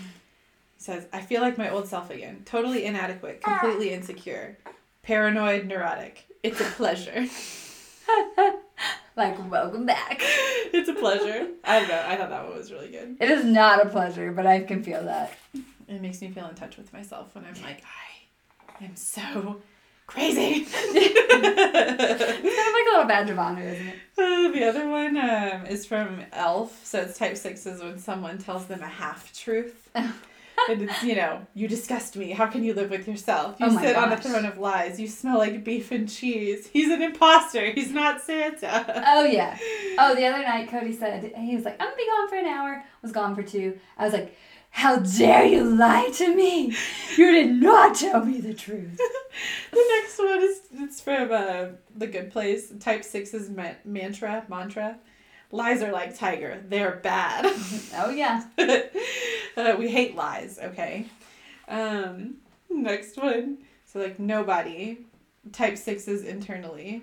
It 0.77 0.85
says 0.85 1.07
I 1.13 1.21
feel 1.21 1.43
like 1.43 1.59
my 1.59 1.69
old 1.69 1.89
self 1.89 2.09
again. 2.09 2.41
Totally 2.47 2.87
inadequate, 2.87 3.43
completely 3.43 3.91
ah. 3.91 3.97
insecure, 3.97 4.57
paranoid, 5.03 5.67
neurotic. 5.67 6.27
It's 6.43 6.61
a 6.61 6.64
pleasure. 6.64 7.26
Like 9.16 9.51
welcome 9.51 9.84
back. 9.84 10.18
it's 10.22 10.88
a 10.88 10.95
pleasure. 10.95 11.49
I 11.64 11.80
don't 11.80 11.88
know. 11.88 12.05
I 12.07 12.16
thought 12.16 12.30
that 12.30 12.49
one 12.49 12.57
was 12.57 12.72
really 12.72 12.91
good. 12.91 13.16
It 13.20 13.28
is 13.28 13.45
not 13.45 13.84
a 13.84 13.91
pleasure, 13.91 14.32
but 14.32 14.47
I 14.47 14.61
can 14.61 14.82
feel 14.82 15.05
that. 15.05 15.36
It 15.88 16.01
makes 16.01 16.22
me 16.22 16.30
feel 16.30 16.47
in 16.47 16.55
touch 16.55 16.78
with 16.78 16.91
myself 16.93 17.34
when 17.34 17.45
I'm 17.45 17.61
like, 17.62 17.82
I 18.80 18.84
am 18.84 18.97
so 18.97 19.61
crazy. 20.07 20.66
It's 21.32 22.47
kind 22.47 22.68
of 22.68 22.74
like 22.74 22.86
a 22.86 22.91
little 22.91 23.05
badge 23.05 23.30
of 23.30 23.38
honor, 23.38 23.62
isn't 23.62 23.86
it? 23.86 23.95
Uh, 24.16 24.51
the 24.53 24.64
other 24.64 24.88
one 24.88 25.16
um, 25.16 25.66
is 25.66 25.84
from 25.86 26.24
Elf. 26.32 26.84
So 26.84 27.01
it's 27.01 27.18
type 27.18 27.36
sixes 27.36 27.82
when 27.82 27.99
someone 27.99 28.38
tells 28.38 28.66
them 28.66 28.80
a 28.80 28.88
half 28.88 29.32
truth. 29.36 29.91
And 30.71 30.83
it's, 30.83 31.03
you 31.03 31.14
know, 31.16 31.47
you 31.55 31.68
disgust 31.68 32.16
me. 32.16 32.31
How 32.31 32.47
can 32.47 32.62
you 32.64 32.75
live 32.75 32.91
with 32.91 33.07
yourself? 33.09 33.59
You 33.61 33.66
Oh 33.66 33.79
sit 33.79 33.97
on 33.97 34.12
a 34.12 34.16
throne 34.16 34.45
of 34.45 34.59
lies. 34.59 34.99
You 35.01 35.09
smell 35.09 35.39
like 35.39 35.62
beef 35.64 35.91
and 35.91 36.09
cheese. 36.09 36.68
He's 36.73 36.91
an 36.91 37.03
imposter. 37.03 37.71
He's 37.71 37.91
not 37.91 38.21
Santa. 38.23 39.03
Oh 39.07 39.25
yeah. 39.25 39.57
Oh, 40.03 40.14
the 40.14 40.25
other 40.25 40.43
night 40.43 40.68
Cody 40.71 40.93
said 40.93 41.33
he 41.37 41.55
was 41.55 41.64
like, 41.64 41.75
"I'm 41.79 41.89
gonna 41.89 41.97
be 41.97 42.07
gone 42.07 42.29
for 42.29 42.37
an 42.37 42.47
hour." 42.47 42.85
Was 43.03 43.12
gone 43.12 43.35
for 43.35 43.43
two. 43.43 43.79
I 43.99 44.05
was 44.05 44.14
like, 44.14 44.35
How 44.71 44.97
dare 44.97 45.45
you 45.45 45.62
lie 45.64 46.11
to 46.14 46.35
me? 46.35 46.75
You 47.16 47.33
did 47.33 47.51
not 47.51 47.97
tell 47.97 48.25
me 48.25 48.41
the 48.41 48.55
truth. 48.55 48.97
the 49.73 50.01
next 50.01 50.18
one 50.18 50.43
is 50.43 50.61
it's 50.73 51.01
from 51.01 51.31
uh, 51.33 51.66
the 51.95 52.07
Good 52.07 52.31
Place. 52.31 52.73
Type 52.81 53.05
Six's 53.05 53.51
ma- 53.51 53.75
mantra 53.85 54.45
mantra. 54.49 54.99
Lies 55.53 55.83
are 55.83 55.93
like 55.93 56.17
tiger. 56.17 56.63
They're 56.69 56.97
bad. 57.03 57.47
Oh 57.95 58.11
yeah. 58.11 58.45
uh, 59.57 59.75
we 59.79 59.91
hate 59.91 60.15
lies. 60.15 60.59
Okay. 60.63 61.07
Um, 61.69 62.37
next 62.71 63.17
one. 63.17 63.59
So 63.85 63.99
like 63.99 64.19
nobody. 64.19 64.99
Type 65.53 65.77
Sixes 65.77 66.23
internally. 66.23 67.03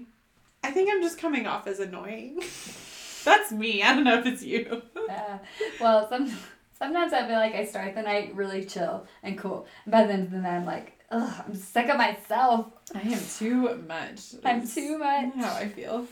I 0.64 0.72
think 0.72 0.90
I'm 0.92 1.02
just 1.02 1.18
coming 1.20 1.46
off 1.48 1.68
as 1.68 1.80
annoying. 1.80 2.36
That's 3.26 3.52
me. 3.52 3.84
I 3.84 3.94
don't 3.94 4.04
know 4.06 4.20
if 4.20 4.26
it's 4.26 4.44
you. 4.44 4.82
Uh, 5.10 5.38
well, 5.82 6.08
some 6.08 6.32
sometimes 6.78 7.14
I 7.14 7.28
feel 7.28 7.38
like 7.38 7.56
I 7.56 7.66
start 7.66 7.96
the 7.96 8.02
night 8.02 8.36
really 8.36 8.64
chill 8.64 9.06
and 9.24 9.38
cool. 9.38 9.68
And 9.86 9.92
by 9.92 10.06
the 10.06 10.14
end 10.14 10.24
of 10.24 10.32
the 10.32 10.38
night, 10.40 10.56
I'm 10.58 10.66
like, 10.66 11.00
ugh, 11.12 11.44
I'm 11.46 11.56
sick 11.56 11.90
of 11.90 11.98
myself. 11.98 12.68
I 12.96 13.02
am 13.02 13.20
too 13.38 13.76
much. 13.88 14.34
I'm 14.34 14.60
That's 14.60 14.76
too 14.76 14.98
much. 14.98 15.34
How 15.36 15.56
I 15.56 15.68
feel. 15.68 16.06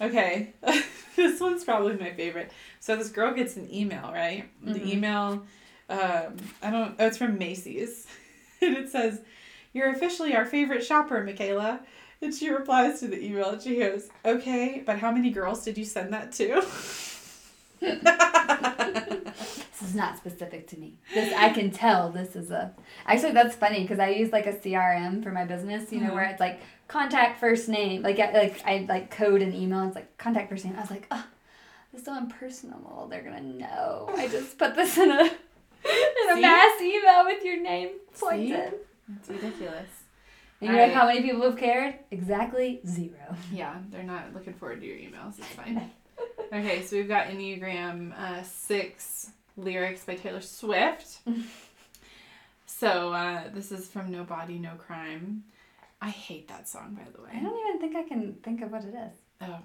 Okay, 0.00 0.52
this 1.16 1.40
one's 1.40 1.64
probably 1.64 1.94
my 1.96 2.12
favorite. 2.12 2.50
So 2.80 2.96
this 2.96 3.08
girl 3.10 3.32
gets 3.34 3.56
an 3.56 3.72
email, 3.72 4.10
right? 4.12 4.48
The 4.64 4.78
Mhm. 4.80 4.86
email, 4.92 5.46
um, 5.88 6.36
I 6.62 6.70
don't. 6.70 6.96
Oh, 6.98 7.06
it's 7.06 7.18
from 7.18 7.38
Macy's, 7.38 8.06
and 8.60 8.76
it 8.76 8.88
says, 8.90 9.20
"You're 9.72 9.90
officially 9.90 10.34
our 10.34 10.44
favorite 10.44 10.84
shopper, 10.84 11.22
Michaela." 11.22 11.80
And 12.20 12.32
she 12.34 12.50
replies 12.50 13.00
to 13.00 13.08
the 13.08 13.20
email 13.24 13.50
and 13.50 13.60
she 13.62 13.76
goes, 13.76 14.08
"Okay, 14.24 14.82
but 14.86 14.98
how 14.98 15.10
many 15.12 15.30
girls 15.30 15.64
did 15.64 15.76
you 15.78 15.84
send 15.84 16.12
that 16.12 16.32
to?" 16.32 16.64
This 19.80 19.88
is 19.90 19.94
not 19.96 20.16
specific 20.16 20.68
to 20.68 20.78
me. 20.78 20.94
This 21.12 21.32
I 21.36 21.48
can 21.48 21.70
tell. 21.72 22.10
This 22.10 22.36
is 22.36 22.52
a 22.52 22.72
actually 23.06 23.32
that's 23.32 23.56
funny 23.56 23.82
because 23.82 23.98
I 23.98 24.10
use 24.10 24.30
like 24.30 24.46
a 24.46 24.52
CRM 24.52 25.22
for 25.24 25.30
my 25.30 25.44
business. 25.44 25.90
You 25.92 26.00
know 26.00 26.10
Mhm. 26.10 26.14
where 26.14 26.24
it's 26.26 26.38
like 26.38 26.60
contact 26.92 27.40
first 27.40 27.68
name. 27.68 28.02
Like 28.02 28.18
I, 28.18 28.32
like 28.32 28.62
I 28.66 28.86
like 28.88 29.10
code 29.10 29.40
an 29.40 29.54
email. 29.54 29.86
It's 29.86 29.94
like 29.94 30.16
contact 30.18 30.50
first 30.50 30.64
name. 30.64 30.74
I 30.76 30.82
was 30.82 30.90
like, 30.90 31.06
oh, 31.10 31.24
this 31.90 32.00
is 32.00 32.04
so 32.04 32.16
impersonal. 32.16 33.08
They're 33.08 33.22
gonna 33.22 33.40
know. 33.40 34.10
I 34.14 34.28
just 34.28 34.58
put 34.58 34.76
this 34.76 34.98
in 34.98 35.10
a 35.10 35.22
in 35.24 36.30
a 36.30 36.34
See? 36.34 36.40
mass 36.40 36.80
email 36.80 37.24
with 37.24 37.42
your 37.44 37.60
name 37.62 37.88
See? 38.12 38.52
It's 38.52 39.28
ridiculous. 39.28 39.88
And 40.60 40.70
you 40.70 40.76
know 40.76 40.82
Alright. 40.82 40.92
how 40.92 41.06
many 41.06 41.22
people 41.22 41.42
have 41.42 41.56
cared? 41.56 41.96
Exactly 42.10 42.80
zero. 42.86 43.36
Yeah, 43.50 43.78
they're 43.90 44.04
not 44.04 44.32
looking 44.32 44.52
forward 44.52 44.80
to 44.80 44.86
your 44.86 44.96
emails. 44.96 45.38
It's 45.38 45.46
fine. 45.48 45.90
okay, 46.52 46.82
so 46.82 46.96
we've 46.96 47.08
got 47.08 47.26
Enneagram 47.26 48.16
uh, 48.16 48.44
6 48.44 49.30
lyrics 49.56 50.04
by 50.04 50.14
Taylor 50.14 50.40
Swift. 50.40 51.18
so 52.66 53.12
uh, 53.12 53.48
this 53.52 53.72
is 53.72 53.88
from 53.88 54.12
No 54.12 54.22
Body, 54.22 54.60
No 54.60 54.74
Crime. 54.76 55.42
I 56.02 56.10
hate 56.10 56.48
that 56.48 56.68
song, 56.68 56.98
by 56.98 57.08
the 57.16 57.22
way. 57.22 57.30
I 57.32 57.40
don't 57.40 57.58
even 57.68 57.80
think 57.80 57.96
I 57.96 58.02
can 58.08 58.34
think 58.42 58.60
of 58.60 58.72
what 58.72 58.82
it 58.82 58.92
is. 58.94 59.14
Oh. 59.40 59.58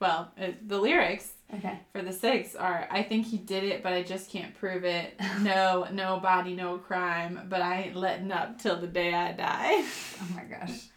Well, 0.00 0.32
it, 0.36 0.68
the 0.68 0.78
lyrics 0.78 1.32
Okay. 1.54 1.78
for 1.92 2.02
the 2.02 2.12
six 2.12 2.54
are 2.56 2.88
I 2.90 3.02
think 3.02 3.26
he 3.26 3.36
did 3.36 3.62
it, 3.62 3.82
but 3.82 3.92
I 3.92 4.02
just 4.02 4.30
can't 4.30 4.54
prove 4.58 4.84
it. 4.84 5.18
No, 5.42 5.86
no 5.92 6.18
body, 6.18 6.54
no 6.54 6.78
crime, 6.78 7.46
but 7.48 7.60
I 7.62 7.82
ain't 7.82 7.96
letting 7.96 8.32
up 8.32 8.58
till 8.60 8.76
the 8.80 8.86
day 8.88 9.14
I 9.14 9.32
die. 9.32 9.84
Oh 10.20 10.28
my 10.34 10.44
gosh. 10.44 10.88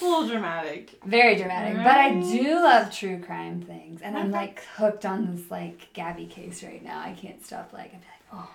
A 0.00 0.04
little 0.04 0.26
dramatic. 0.28 0.98
Very 1.04 1.36
dramatic. 1.36 1.76
But 1.76 1.96
I 1.98 2.20
do 2.20 2.54
love 2.54 2.92
true 2.94 3.18
crime 3.20 3.62
things. 3.62 4.00
And 4.02 4.16
I'm 4.16 4.30
like 4.30 4.62
hooked 4.76 5.06
on 5.06 5.34
this 5.34 5.50
like 5.50 5.92
Gabby 5.92 6.26
case 6.26 6.62
right 6.62 6.82
now. 6.82 7.00
I 7.00 7.12
can't 7.12 7.44
stop 7.44 7.72
like 7.72 7.92
I'd 7.94 8.00
be 8.00 8.06
like, 8.06 8.42
oh, 8.44 8.50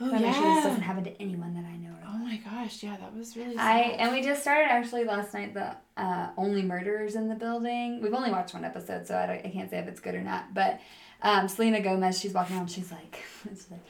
Oh, 0.00 0.06
make 0.06 0.20
sure 0.20 0.30
this 0.30 0.36
yeah. 0.36 0.62
doesn't 0.64 0.82
happen 0.82 1.04
to 1.04 1.22
anyone 1.22 1.54
that 1.54 1.64
I 1.64 1.76
know. 1.76 1.90
Oh 2.12 2.18
my 2.18 2.38
gosh, 2.38 2.82
yeah, 2.82 2.96
that 2.96 3.14
was 3.14 3.36
really 3.36 3.56
I 3.56 3.80
and 3.98 4.12
we 4.12 4.22
just 4.22 4.40
started 4.40 4.70
actually 4.70 5.04
last 5.04 5.32
night 5.34 5.54
the 5.54 5.76
uh, 5.96 6.30
only 6.36 6.62
murderers 6.62 7.14
in 7.14 7.28
the 7.28 7.34
building. 7.34 8.00
We've 8.02 8.14
only 8.14 8.30
watched 8.30 8.54
one 8.54 8.64
episode, 8.64 9.06
so 9.06 9.16
I, 9.16 9.26
don't, 9.26 9.46
I 9.46 9.50
can't 9.50 9.70
say 9.70 9.78
if 9.78 9.86
it's 9.86 10.00
good 10.00 10.14
or 10.14 10.22
not. 10.22 10.54
But 10.54 10.80
um, 11.22 11.48
Selena 11.48 11.80
Gomez, 11.80 12.18
she's 12.18 12.32
walking 12.32 12.56
around, 12.56 12.68
she's 12.68 12.90
like, 12.90 13.22
she's 13.48 13.70
like, 13.70 13.80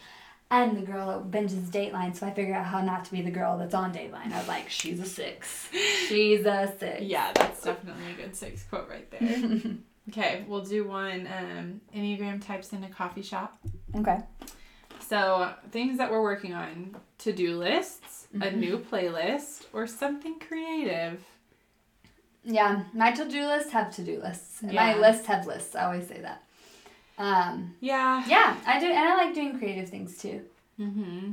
I'm 0.50 0.74
the 0.74 0.82
girl 0.82 1.06
that 1.06 1.30
binges 1.30 1.70
Dateline, 1.70 2.16
so 2.16 2.26
I 2.26 2.32
figured 2.32 2.56
out 2.56 2.66
how 2.66 2.82
not 2.82 3.04
to 3.04 3.12
be 3.12 3.22
the 3.22 3.30
girl 3.30 3.56
that's 3.56 3.74
on 3.74 3.94
Dateline. 3.94 4.32
I 4.32 4.38
was 4.38 4.48
like, 4.48 4.68
she's 4.68 4.98
a 4.98 5.06
six. 5.06 5.68
She's 6.08 6.44
a 6.44 6.74
six. 6.78 7.02
Yeah, 7.02 7.30
that's 7.34 7.62
definitely 7.62 8.12
a 8.12 8.14
good 8.16 8.34
six 8.34 8.64
quote 8.64 8.88
right 8.88 9.08
there. 9.12 9.60
okay, 10.08 10.44
we'll 10.48 10.64
do 10.64 10.88
one 10.88 11.28
um, 11.28 11.80
Enneagram 11.94 12.44
types 12.44 12.72
in 12.72 12.82
a 12.82 12.88
coffee 12.88 13.22
shop. 13.22 13.58
Okay. 13.94 14.18
So, 15.10 15.52
things 15.72 15.98
that 15.98 16.08
we're 16.12 16.22
working 16.22 16.54
on 16.54 16.94
to 17.18 17.32
do 17.32 17.56
lists, 17.58 18.28
a 18.32 18.38
Mhm. 18.46 18.56
new 18.58 18.78
playlist, 18.78 19.64
or 19.72 19.88
something 19.88 20.38
creative. 20.38 21.24
Yeah, 22.44 22.84
my 22.94 23.10
to 23.10 23.24
do 23.28 23.44
lists 23.44 23.72
have 23.72 23.92
to 23.96 24.02
do 24.04 24.20
lists. 24.20 24.62
and 24.62 24.72
Yeah. 24.72 24.86
My 24.86 24.94
lists 25.00 25.26
have 25.26 25.46
lists. 25.48 25.74
I 25.74 25.84
always 25.86 26.06
say 26.06 26.20
that. 26.20 26.44
Um, 27.18 27.74
Yeah. 27.80 28.24
yeah, 28.28 28.56
I 28.64 28.78
do, 28.78 28.86
and 28.86 28.98
I 29.08 29.16
like 29.16 29.34
doing 29.34 29.58
creative 29.58 29.88
things 29.90 30.16
too. 30.16 30.48
Mm-hmm. 30.78 31.32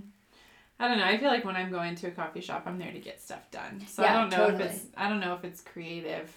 I 0.79 0.87
don't 0.87 0.97
know. 0.97 1.05
I 1.05 1.17
feel 1.19 1.29
like 1.29 1.45
when 1.45 1.55
I'm 1.55 1.69
going 1.69 1.93
to 1.95 2.07
a 2.07 2.11
coffee 2.11 2.41
shop, 2.41 2.63
I'm 2.65 2.79
there 2.79 2.91
to 2.91 2.99
get 2.99 3.21
stuff 3.21 3.49
done. 3.51 3.85
So 3.87 4.01
Yeah, 4.01 4.11
I 4.15 4.19
don't 4.21 4.29
know 4.31 4.45
totally. 4.47 4.63
if 4.65 4.71
it's 4.75 4.85
I 4.97 5.07
don't 5.07 5.19
know 5.19 5.35
if 5.35 5.43
it's 5.43 5.61
creative. 5.61 6.29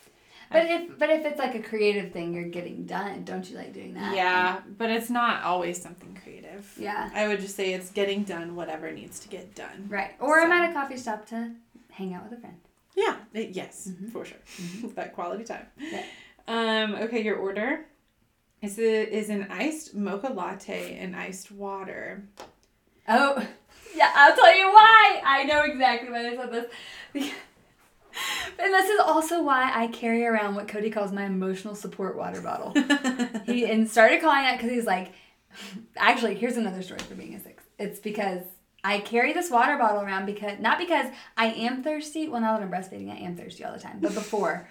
But 0.52 0.66
if 0.68 0.98
but 0.98 1.10
if 1.10 1.24
it's 1.24 1.38
like 1.38 1.54
a 1.54 1.60
creative 1.62 2.12
thing 2.12 2.34
you're 2.34 2.44
getting 2.44 2.84
done, 2.84 3.22
don't 3.24 3.48
you 3.48 3.56
like 3.56 3.72
doing 3.72 3.94
that? 3.94 4.14
Yeah, 4.16 4.60
but 4.78 4.90
it's 4.90 5.08
not 5.10 5.44
always 5.44 5.80
something 5.80 6.18
creative. 6.22 6.70
Yeah. 6.76 7.08
I 7.14 7.28
would 7.28 7.40
just 7.40 7.54
say 7.54 7.72
it's 7.72 7.90
getting 7.90 8.24
done 8.24 8.56
whatever 8.56 8.90
needs 8.90 9.20
to 9.20 9.28
get 9.28 9.54
done. 9.54 9.86
Right. 9.88 10.10
Or 10.18 10.40
I'm 10.40 10.50
at 10.50 10.70
a 10.70 10.72
coffee 10.72 10.98
shop 10.98 11.26
to 11.26 11.52
hang 11.92 12.14
out 12.14 12.24
with 12.28 12.38
a 12.38 12.40
friend. 12.40 12.56
Yeah, 12.96 13.16
it- 13.32 13.50
yes, 13.50 13.88
Mhm. 13.92 14.10
for 14.12 14.24
sure. 14.24 14.38
that 14.96 15.14
quality 15.14 15.44
time. 15.44 15.66
Yeah. 15.78 16.02
Um, 16.48 16.94
okay, 16.96 17.22
your 17.22 17.36
order 17.36 17.86
is 18.60 18.78
it 18.78 19.10
is 19.10 19.28
an 19.30 19.46
iced 19.50 19.94
mocha 19.94 20.32
latte 20.32 20.96
and 20.98 21.14
iced 21.14 21.52
water. 21.52 22.24
Oh, 23.08 23.36
yeah. 23.94 24.10
I'll 24.14 24.34
tell 24.34 24.56
you 24.56 24.66
why. 24.66 25.22
I 25.24 25.44
know 25.44 25.62
exactly 25.62 26.10
why 26.10 26.26
I 26.30 26.36
said 26.36 26.52
this. 27.14 27.30
And 28.58 28.74
this 28.74 28.90
is 28.90 29.00
also 29.00 29.42
why 29.42 29.72
I 29.74 29.86
carry 29.86 30.26
around 30.26 30.54
what 30.54 30.68
Cody 30.68 30.90
calls 30.90 31.12
my 31.12 31.24
emotional 31.24 31.74
support 31.74 32.14
water 32.14 32.42
bottle. 32.42 32.74
he 33.46 33.64
and 33.64 33.88
started 33.88 34.20
calling 34.20 34.44
it 34.44 34.58
because 34.58 34.70
he's 34.70 34.84
like, 34.84 35.12
actually, 35.96 36.34
here's 36.34 36.58
another 36.58 36.82
story 36.82 37.00
for 37.00 37.14
being 37.14 37.34
a 37.34 37.40
six. 37.40 37.64
It's 37.78 38.00
because 38.00 38.42
I 38.82 39.00
carry 39.00 39.32
this 39.32 39.50
water 39.50 39.76
bottle 39.76 40.00
around 40.00 40.26
because 40.26 40.58
not 40.58 40.78
because 40.78 41.06
I 41.36 41.46
am 41.46 41.82
thirsty. 41.82 42.28
Well, 42.28 42.40
now 42.40 42.56
that 42.56 42.62
I'm 42.62 42.70
breastfeeding, 42.70 43.10
I 43.10 43.16
am 43.16 43.36
thirsty 43.36 43.62
all 43.62 43.72
the 43.72 43.78
time. 43.78 43.98
But 44.00 44.14
before, 44.14 44.68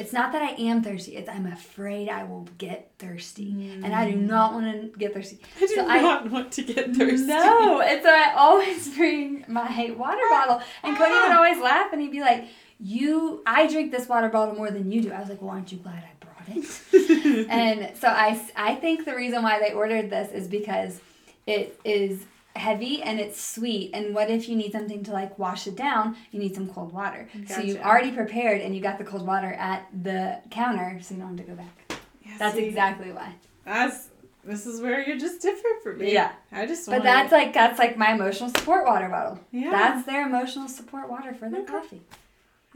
it's 0.00 0.12
not 0.12 0.32
that 0.32 0.42
I 0.42 0.50
am 0.60 0.82
thirsty. 0.82 1.16
It's 1.16 1.28
I'm 1.28 1.46
afraid 1.46 2.08
I 2.08 2.24
will 2.24 2.48
get 2.58 2.92
thirsty, 2.98 3.70
and 3.84 3.94
I 3.94 4.10
do 4.10 4.16
mm. 4.16 4.26
not 4.26 4.52
want 4.52 4.92
to 4.92 4.98
get 4.98 5.14
thirsty. 5.14 5.38
I 5.56 5.60
do 5.60 5.68
So 5.68 5.86
I- 5.86 6.00
not 6.00 6.30
want 6.30 6.52
to 6.52 6.62
get 6.62 6.94
thirsty. 6.96 7.26
No, 7.26 7.80
and 7.80 8.02
so 8.02 8.08
I 8.08 8.34
always 8.36 8.88
bring 8.96 9.44
my 9.46 9.94
water 9.96 10.22
bottle, 10.28 10.60
and 10.82 10.96
Cody 10.96 11.12
would 11.12 11.32
ah. 11.32 11.36
always 11.36 11.58
laugh, 11.62 11.92
and 11.92 12.02
he'd 12.02 12.10
be 12.10 12.20
like, 12.20 12.48
"You, 12.80 13.42
I 13.46 13.66
drink 13.66 13.90
this 13.92 14.08
water 14.08 14.28
bottle 14.28 14.54
more 14.54 14.70
than 14.70 14.90
you 14.90 15.02
do." 15.02 15.12
I 15.12 15.20
was 15.20 15.28
like, 15.28 15.40
"Well, 15.40 15.50
aren't 15.50 15.72
you 15.72 15.78
glad 15.78 16.02
I 16.04 16.24
brought 16.24 16.56
it?" 16.56 17.46
and 17.50 17.96
so 17.96 18.08
I, 18.08 18.40
I 18.56 18.74
think 18.76 19.04
the 19.04 19.14
reason 19.14 19.42
why 19.42 19.58
they 19.60 19.72
ordered 19.72 20.10
this 20.10 20.32
is 20.32 20.48
because 20.48 21.00
it 21.46 21.78
is 21.84 22.24
heavy 22.54 23.02
and 23.02 23.20
it's 23.20 23.40
sweet. 23.40 23.90
And 23.92 24.14
what 24.14 24.30
if 24.30 24.48
you 24.48 24.56
need 24.56 24.72
something 24.72 25.04
to 25.04 25.12
like 25.12 25.38
wash 25.38 25.66
it 25.66 25.76
down? 25.76 26.16
You 26.30 26.40
need 26.40 26.54
some 26.54 26.68
cold 26.68 26.92
water. 26.92 27.28
So 27.48 27.60
you've 27.60 27.80
already 27.80 28.12
prepared, 28.12 28.60
and 28.60 28.74
you 28.74 28.80
got 28.80 28.98
the 28.98 29.04
cold 29.04 29.26
water 29.26 29.52
at 29.52 29.86
the 30.02 30.38
counter, 30.50 30.98
so 31.02 31.14
you 31.14 31.20
don't 31.20 31.36
have 31.36 31.46
to 31.46 31.52
go 31.52 31.56
back. 31.56 32.00
Yeah, 32.24 32.36
That's 32.38 32.56
see, 32.56 32.64
exactly 32.64 33.12
why. 33.12 33.34
That's 33.64 34.08
this 34.44 34.64
is 34.64 34.80
where 34.80 35.06
you're 35.06 35.18
just 35.18 35.42
different 35.42 35.82
from 35.82 35.98
me. 35.98 36.12
Yeah. 36.12 36.32
I 36.52 36.66
just. 36.66 36.88
But 36.88 37.02
that's 37.02 37.32
like 37.32 37.52
that's 37.52 37.78
like 37.78 37.96
my 37.96 38.12
emotional 38.12 38.48
support 38.50 38.86
water 38.86 39.08
bottle. 39.08 39.40
Yeah. 39.50 39.70
That's 39.70 40.06
their 40.06 40.26
emotional 40.26 40.68
support 40.68 41.10
water 41.10 41.34
for 41.34 41.48
their 41.50 41.62
Okay. 41.62 41.72
coffee. 41.72 42.02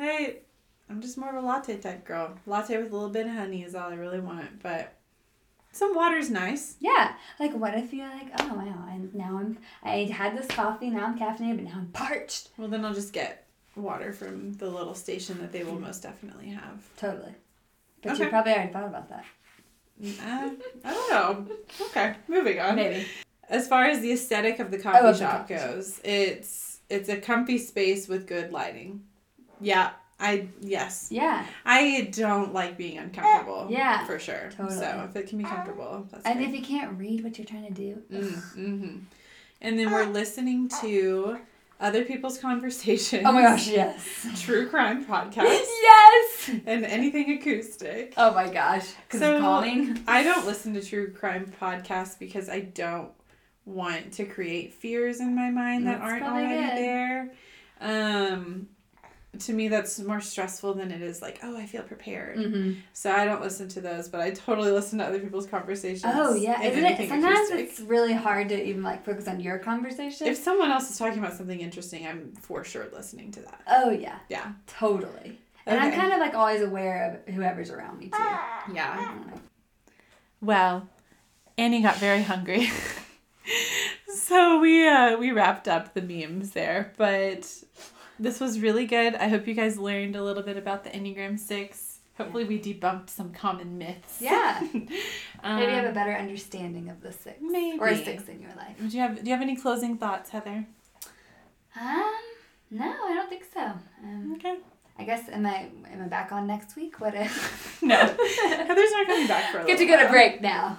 Hey, 0.00 0.38
I'm 0.88 1.02
just 1.02 1.18
more 1.18 1.28
of 1.28 1.36
a 1.44 1.46
latte 1.46 1.76
type 1.76 2.06
girl. 2.06 2.34
Latte 2.46 2.78
with 2.78 2.90
a 2.90 2.94
little 2.94 3.10
bit 3.10 3.26
of 3.26 3.32
honey 3.34 3.62
is 3.62 3.74
all 3.74 3.90
I 3.90 3.96
really 3.96 4.18
want, 4.18 4.62
but 4.62 4.94
some 5.72 5.94
water's 5.94 6.30
nice. 6.30 6.76
Yeah. 6.80 7.12
Like 7.38 7.52
what 7.52 7.74
if 7.74 7.92
you're 7.92 8.08
like, 8.08 8.28
oh 8.40 8.54
wow, 8.54 8.86
and 8.90 9.14
now 9.14 9.36
I'm 9.38 9.58
I 9.82 10.04
had 10.10 10.38
this 10.38 10.46
coffee, 10.46 10.88
now 10.88 11.04
I'm 11.04 11.18
caffeinated, 11.18 11.56
but 11.56 11.64
now 11.66 11.74
I'm 11.76 11.88
parched. 11.88 12.48
Well, 12.56 12.68
then 12.68 12.82
I'll 12.82 12.94
just 12.94 13.12
get 13.12 13.46
water 13.76 14.14
from 14.14 14.54
the 14.54 14.70
little 14.70 14.94
station 14.94 15.38
that 15.40 15.52
they 15.52 15.64
will 15.64 15.78
most 15.78 16.02
definitely 16.02 16.48
have. 16.48 16.82
Totally. 16.96 17.34
But 18.02 18.16
you 18.16 18.24
Okay. 18.24 18.30
probably 18.30 18.52
already 18.54 18.72
thought 18.72 18.88
about 18.88 19.10
that. 19.10 19.24
Uh, 20.02 20.50
I 20.82 20.94
don't 20.94 21.10
know. 21.10 21.56
Okay, 21.88 22.16
moving 22.26 22.58
on. 22.58 22.76
Maybe. 22.76 23.06
As 23.50 23.68
far 23.68 23.84
as 23.84 24.00
the 24.00 24.12
aesthetic 24.12 24.60
of 24.60 24.70
the 24.70 24.78
coffee 24.78 24.98
of 25.06 25.14
the 25.14 25.18
shop 25.22 25.40
coffee 25.40 25.56
shop. 25.56 25.66
goes, 25.74 26.00
it's 26.02 26.78
it's 26.88 27.10
a 27.10 27.18
comfy 27.18 27.58
space 27.58 28.08
with 28.08 28.26
good 28.26 28.50
lighting. 28.50 29.02
Yeah, 29.60 29.90
I 30.18 30.48
yes. 30.60 31.08
Yeah. 31.10 31.44
I 31.64 32.10
don't 32.12 32.52
like 32.52 32.76
being 32.76 32.98
uncomfortable. 32.98 33.66
Yeah, 33.70 34.04
for 34.06 34.18
sure. 34.18 34.50
totally. 34.56 34.76
So 34.78 35.06
if 35.08 35.16
it 35.16 35.28
can 35.28 35.38
be 35.38 35.44
comfortable, 35.44 36.06
that's 36.10 36.24
And 36.26 36.38
great. 36.38 36.48
if 36.48 36.54
you 36.54 36.62
can't 36.62 36.98
read 36.98 37.22
what 37.24 37.38
you're 37.38 37.46
trying 37.46 37.66
to 37.66 37.72
do, 37.74 38.02
Mm, 38.12 38.54
hmm 38.54 38.98
and 39.62 39.78
then 39.78 39.90
we're 39.90 40.06
listening 40.06 40.70
to 40.80 41.38
other 41.80 42.02
people's 42.04 42.38
conversations. 42.38 43.22
Oh 43.26 43.32
my 43.32 43.42
gosh, 43.42 43.68
yes. 43.68 44.26
True 44.42 44.68
crime 44.68 45.04
podcasts 45.04 45.44
yes. 45.82 46.50
and 46.66 46.84
anything 46.84 47.30
acoustic. 47.38 48.14
Oh 48.16 48.32
my 48.34 48.48
gosh. 48.48 48.86
Because 49.06 49.20
So- 49.20 49.32
it's 49.34 49.40
calming. 49.42 50.02
I 50.08 50.22
don't 50.22 50.46
listen 50.50 50.72
to 50.74 50.82
true 50.82 51.10
crime 51.12 51.52
podcasts 51.60 52.18
because 52.18 52.48
I 52.48 52.60
don't 52.60 53.10
want 53.66 54.12
to 54.14 54.24
create 54.24 54.72
fears 54.74 55.20
in 55.20 55.34
my 55.34 55.50
mind 55.50 55.86
that 55.86 56.00
That's 56.00 56.10
aren't 56.10 56.24
already 56.24 56.66
good. 56.66 56.76
there. 56.78 57.30
Um, 57.82 58.68
to 59.40 59.52
me, 59.52 59.68
that's 59.68 59.98
more 60.00 60.20
stressful 60.20 60.74
than 60.74 60.90
it 60.90 61.02
is 61.02 61.20
like, 61.22 61.40
oh, 61.42 61.56
I 61.56 61.66
feel 61.66 61.82
prepared. 61.82 62.38
Mm-hmm. 62.38 62.80
So 62.92 63.10
I 63.12 63.24
don't 63.24 63.40
listen 63.40 63.68
to 63.68 63.80
those, 63.80 64.08
but 64.08 64.20
I 64.20 64.30
totally 64.30 64.70
listen 64.70 64.98
to 64.98 65.04
other 65.04 65.18
people's 65.20 65.46
conversations. 65.46 66.04
Oh 66.06 66.34
yeah, 66.34 66.60
and 66.60 66.72
isn't 66.72 66.84
it? 66.84 67.08
Sometimes 67.08 67.50
it's 67.50 67.80
really 67.80 68.12
hard 68.12 68.48
to 68.50 68.62
even 68.68 68.82
like 68.82 69.04
focus 69.04 69.26
on 69.28 69.40
your 69.40 69.58
conversation. 69.58 70.26
If 70.26 70.36
someone 70.38 70.70
else 70.70 70.90
is 70.90 70.98
talking 70.98 71.18
about 71.18 71.34
something 71.34 71.60
interesting, 71.60 72.06
I'm 72.06 72.32
for 72.40 72.64
sure 72.64 72.86
listening 72.92 73.32
to 73.32 73.40
that. 73.42 73.62
oh 73.68 73.90
yeah, 73.90 74.18
Yeah. 74.28 74.52
totally. 74.66 75.38
And 75.66 75.78
I'm 75.78 75.92
kind 75.92 76.12
of 76.12 76.18
like 76.18 76.34
always 76.34 76.62
aware 76.62 77.22
of 77.26 77.34
whoever's 77.34 77.70
around 77.70 77.98
me 77.98 78.06
too. 78.06 78.16
Yeah. 78.74 79.14
Well, 80.40 80.88
Annie 81.58 81.82
got 81.82 81.96
very 81.96 82.22
hungry. 82.22 82.70
so 84.14 84.58
we 84.60 84.86
uh 84.88 85.16
we 85.16 85.30
wrapped 85.32 85.68
up 85.68 85.94
the 85.94 86.02
memes 86.02 86.52
there, 86.52 86.92
but 86.96 87.46
this 88.20 88.38
was 88.40 88.60
really 88.60 88.86
good. 88.86 89.14
I 89.16 89.28
hope 89.28 89.46
you 89.48 89.54
guys 89.54 89.78
learned 89.78 90.14
a 90.16 90.22
little 90.22 90.42
bit 90.42 90.56
about 90.56 90.84
the 90.84 90.90
Enneagram 90.90 91.38
6. 91.38 91.98
Hopefully 92.18 92.44
we 92.44 92.60
debunked 92.60 93.08
some 93.08 93.32
common 93.32 93.78
myths. 93.78 94.18
Yeah. 94.20 94.60
um, 94.62 94.88
Maybe 95.56 95.72
have 95.72 95.86
a 95.86 95.92
better 95.92 96.12
understanding 96.12 96.90
of 96.90 97.00
the 97.00 97.12
six. 97.12 97.38
maybe. 97.40 97.78
Or 97.78 97.88
a 97.88 97.96
six 97.96 98.28
in 98.28 98.40
your 98.40 98.50
life. 98.56 98.76
Do 98.78 98.88
you 98.94 99.00
have 99.00 99.16
do 99.16 99.24
you 99.24 99.32
have 99.32 99.40
any 99.42 99.56
closing 99.56 99.96
thoughts, 99.96 100.28
Heather? 100.30 100.66
Um, 101.80 102.12
no, 102.70 102.84
I 102.84 103.14
don't 103.14 103.28
think 103.30 103.44
so. 103.52 103.62
Um, 104.04 104.34
Okay. 104.36 104.58
I 104.98 105.04
guess 105.04 105.30
am 105.30 105.46
I 105.46 105.68
am 105.90 106.02
I 106.04 106.08
back 106.08 106.30
on 106.30 106.46
next 106.46 106.76
week? 106.76 107.00
What 107.00 107.14
if 107.14 107.80
No. 107.82 107.96
Heather's 107.96 108.92
not 108.92 109.06
coming 109.06 109.26
back 109.26 109.50
for 109.50 109.60
a 109.60 109.64
get 109.66 109.78
to 109.78 109.86
get 109.86 110.04
a 110.06 110.10
break 110.10 110.42
now? 110.42 110.76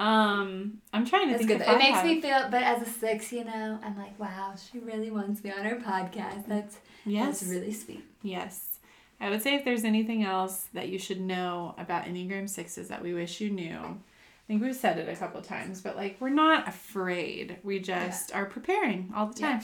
Um, 0.00 0.78
I'm 0.92 1.04
trying 1.06 1.28
to 1.28 1.34
It's 1.34 1.44
think 1.46 1.60
good. 1.60 1.60
It 1.60 1.68
I 1.68 1.76
makes 1.76 1.98
have- 1.98 2.06
me 2.06 2.20
feel, 2.20 2.48
but 2.50 2.62
as 2.62 2.82
a 2.82 2.86
six, 2.90 3.32
you 3.32 3.44
know, 3.44 3.78
I'm 3.84 3.96
like, 3.98 4.18
wow, 4.18 4.54
she 4.56 4.78
really 4.78 5.10
wants 5.10 5.44
me 5.44 5.52
on 5.52 5.64
her 5.64 5.76
podcast. 5.76 6.46
That's 6.46 6.78
Yes. 7.04 7.40
that's 7.40 7.50
really 7.52 7.72
sweet. 7.72 8.04
Yes. 8.22 8.66
I 9.20 9.28
would 9.28 9.42
say 9.42 9.54
if 9.54 9.64
there's 9.64 9.84
anything 9.84 10.22
else 10.24 10.68
that 10.72 10.88
you 10.88 10.98
should 10.98 11.20
know 11.20 11.74
about 11.76 12.04
Enneagram 12.04 12.48
6s 12.48 12.88
that 12.88 13.02
we 13.02 13.12
wish 13.12 13.40
you 13.40 13.50
knew, 13.50 13.76
I 13.78 14.46
think 14.46 14.62
we've 14.62 14.74
said 14.74 14.98
it 14.98 15.08
a 15.08 15.14
couple 15.16 15.40
times, 15.42 15.82
but 15.82 15.96
like 15.96 16.16
we're 16.20 16.30
not 16.30 16.66
afraid. 16.66 17.58
We 17.62 17.78
just 17.78 18.34
are 18.34 18.46
preparing 18.46 19.12
all 19.14 19.26
the 19.26 19.40
Yeah. 19.40 19.60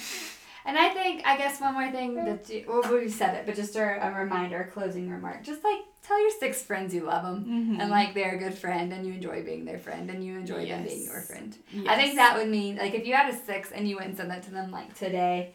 Time. 0.67 0.77
And 0.77 0.79
I 0.79 0.89
think, 0.91 1.23
I 1.27 1.37
guess 1.37 1.61
one 1.61 1.75
more 1.75 1.91
thing 1.91 2.15
that 2.25 2.49
you, 2.51 2.65
well, 2.69 2.83
we 2.93 3.09
said 3.09 3.35
it, 3.37 3.47
but 3.47 3.55
just 3.55 3.77
a, 3.77 4.07
a 4.07 4.13
reminder, 4.13 4.61
a 4.61 4.67
closing 4.71 5.11
remark. 5.11 5.43
Just 5.45 5.63
like 5.65 5.79
tell 6.03 6.21
your 6.21 6.31
six 6.39 6.63
friends 6.63 6.95
you 6.95 7.03
love 7.05 7.25
them 7.25 7.45
Mhm. 7.45 7.81
and 7.81 7.91
like 7.91 8.15
they're 8.15 8.35
a 8.37 8.39
good 8.39 8.55
friend 8.55 8.93
and 8.93 9.07
you 9.07 9.13
enjoy 9.13 9.43
being 9.43 9.65
their 9.65 9.79
friend 9.79 10.09
and 10.11 10.25
you 10.25 10.37
enjoy 10.39 10.67
them 10.67 10.85
being 10.85 11.05
your 11.05 11.21
friend. 11.23 11.57
I 11.89 11.97
think 11.97 12.17
that 12.17 12.37
would 12.37 12.49
mean, 12.49 12.77
like, 12.77 12.95
if 12.95 13.07
you 13.07 13.15
had 13.15 13.33
a 13.33 13.37
six 13.37 13.73
and 13.73 13.89
you 13.89 13.97
went 13.97 14.09
and 14.09 14.17
said 14.17 14.31
that 14.31 14.43
to 14.45 14.51
them, 14.51 14.71
like, 14.71 14.95
today, 14.97 15.53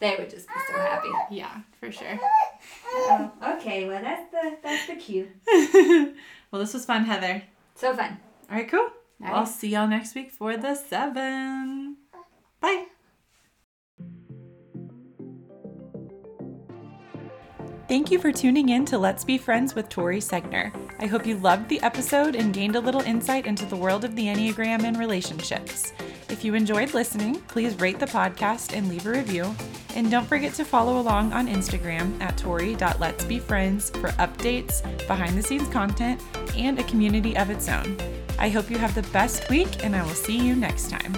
they 0.00 0.14
would 0.18 0.30
just 0.30 0.46
be 0.46 0.54
so 0.72 0.78
happy. 0.78 1.08
Yeah, 1.30 1.60
for 1.80 1.90
sure. 1.90 2.18
Oh, 2.92 3.32
okay, 3.56 3.88
well, 3.88 4.00
that's 4.00 4.30
the, 4.30 4.56
that's 4.62 4.86
the 4.86 4.94
cue. 4.96 5.28
well, 6.52 6.60
this 6.60 6.72
was 6.74 6.84
fun, 6.84 7.04
Heather. 7.04 7.42
So 7.74 7.94
fun. 7.96 8.18
All 8.50 8.56
right, 8.56 8.68
cool. 8.68 8.88
All 9.24 9.34
I'll 9.34 9.46
see 9.46 9.68
y'all 9.70 9.88
next 9.88 10.14
week 10.14 10.30
for 10.30 10.56
the 10.56 10.74
seven. 10.76 11.96
Bye. 12.60 12.86
Thank 17.88 18.10
you 18.10 18.18
for 18.18 18.30
tuning 18.30 18.68
in 18.68 18.84
to 18.84 18.98
Let's 18.98 19.24
Be 19.24 19.38
Friends 19.38 19.74
with 19.74 19.88
Tori 19.88 20.20
Segner. 20.20 20.70
I 21.00 21.06
hope 21.06 21.24
you 21.24 21.38
loved 21.38 21.70
the 21.70 21.80
episode 21.80 22.36
and 22.36 22.52
gained 22.52 22.76
a 22.76 22.80
little 22.80 23.00
insight 23.00 23.46
into 23.46 23.64
the 23.64 23.76
world 23.76 24.04
of 24.04 24.14
the 24.14 24.26
Enneagram 24.26 24.82
and 24.84 24.98
relationships. 24.98 25.94
If 26.28 26.44
you 26.44 26.52
enjoyed 26.52 26.92
listening, 26.92 27.36
please 27.48 27.80
rate 27.80 27.98
the 27.98 28.04
podcast 28.04 28.76
and 28.76 28.90
leave 28.90 29.06
a 29.06 29.10
review. 29.12 29.54
And 29.94 30.10
don't 30.10 30.26
forget 30.26 30.52
to 30.54 30.66
follow 30.66 31.00
along 31.00 31.32
on 31.32 31.48
Instagram 31.48 32.20
at 32.20 32.36
tori.letsbefriends 32.36 33.98
for 33.98 34.08
updates, 34.18 34.82
behind 35.06 35.38
the 35.38 35.42
scenes 35.42 35.68
content, 35.68 36.22
and 36.58 36.78
a 36.78 36.84
community 36.84 37.38
of 37.38 37.48
its 37.48 37.70
own. 37.70 37.96
I 38.38 38.50
hope 38.50 38.70
you 38.70 38.76
have 38.76 38.94
the 38.94 39.10
best 39.14 39.48
week, 39.48 39.82
and 39.82 39.96
I 39.96 40.02
will 40.02 40.10
see 40.10 40.36
you 40.36 40.54
next 40.54 40.90
time. 40.90 41.14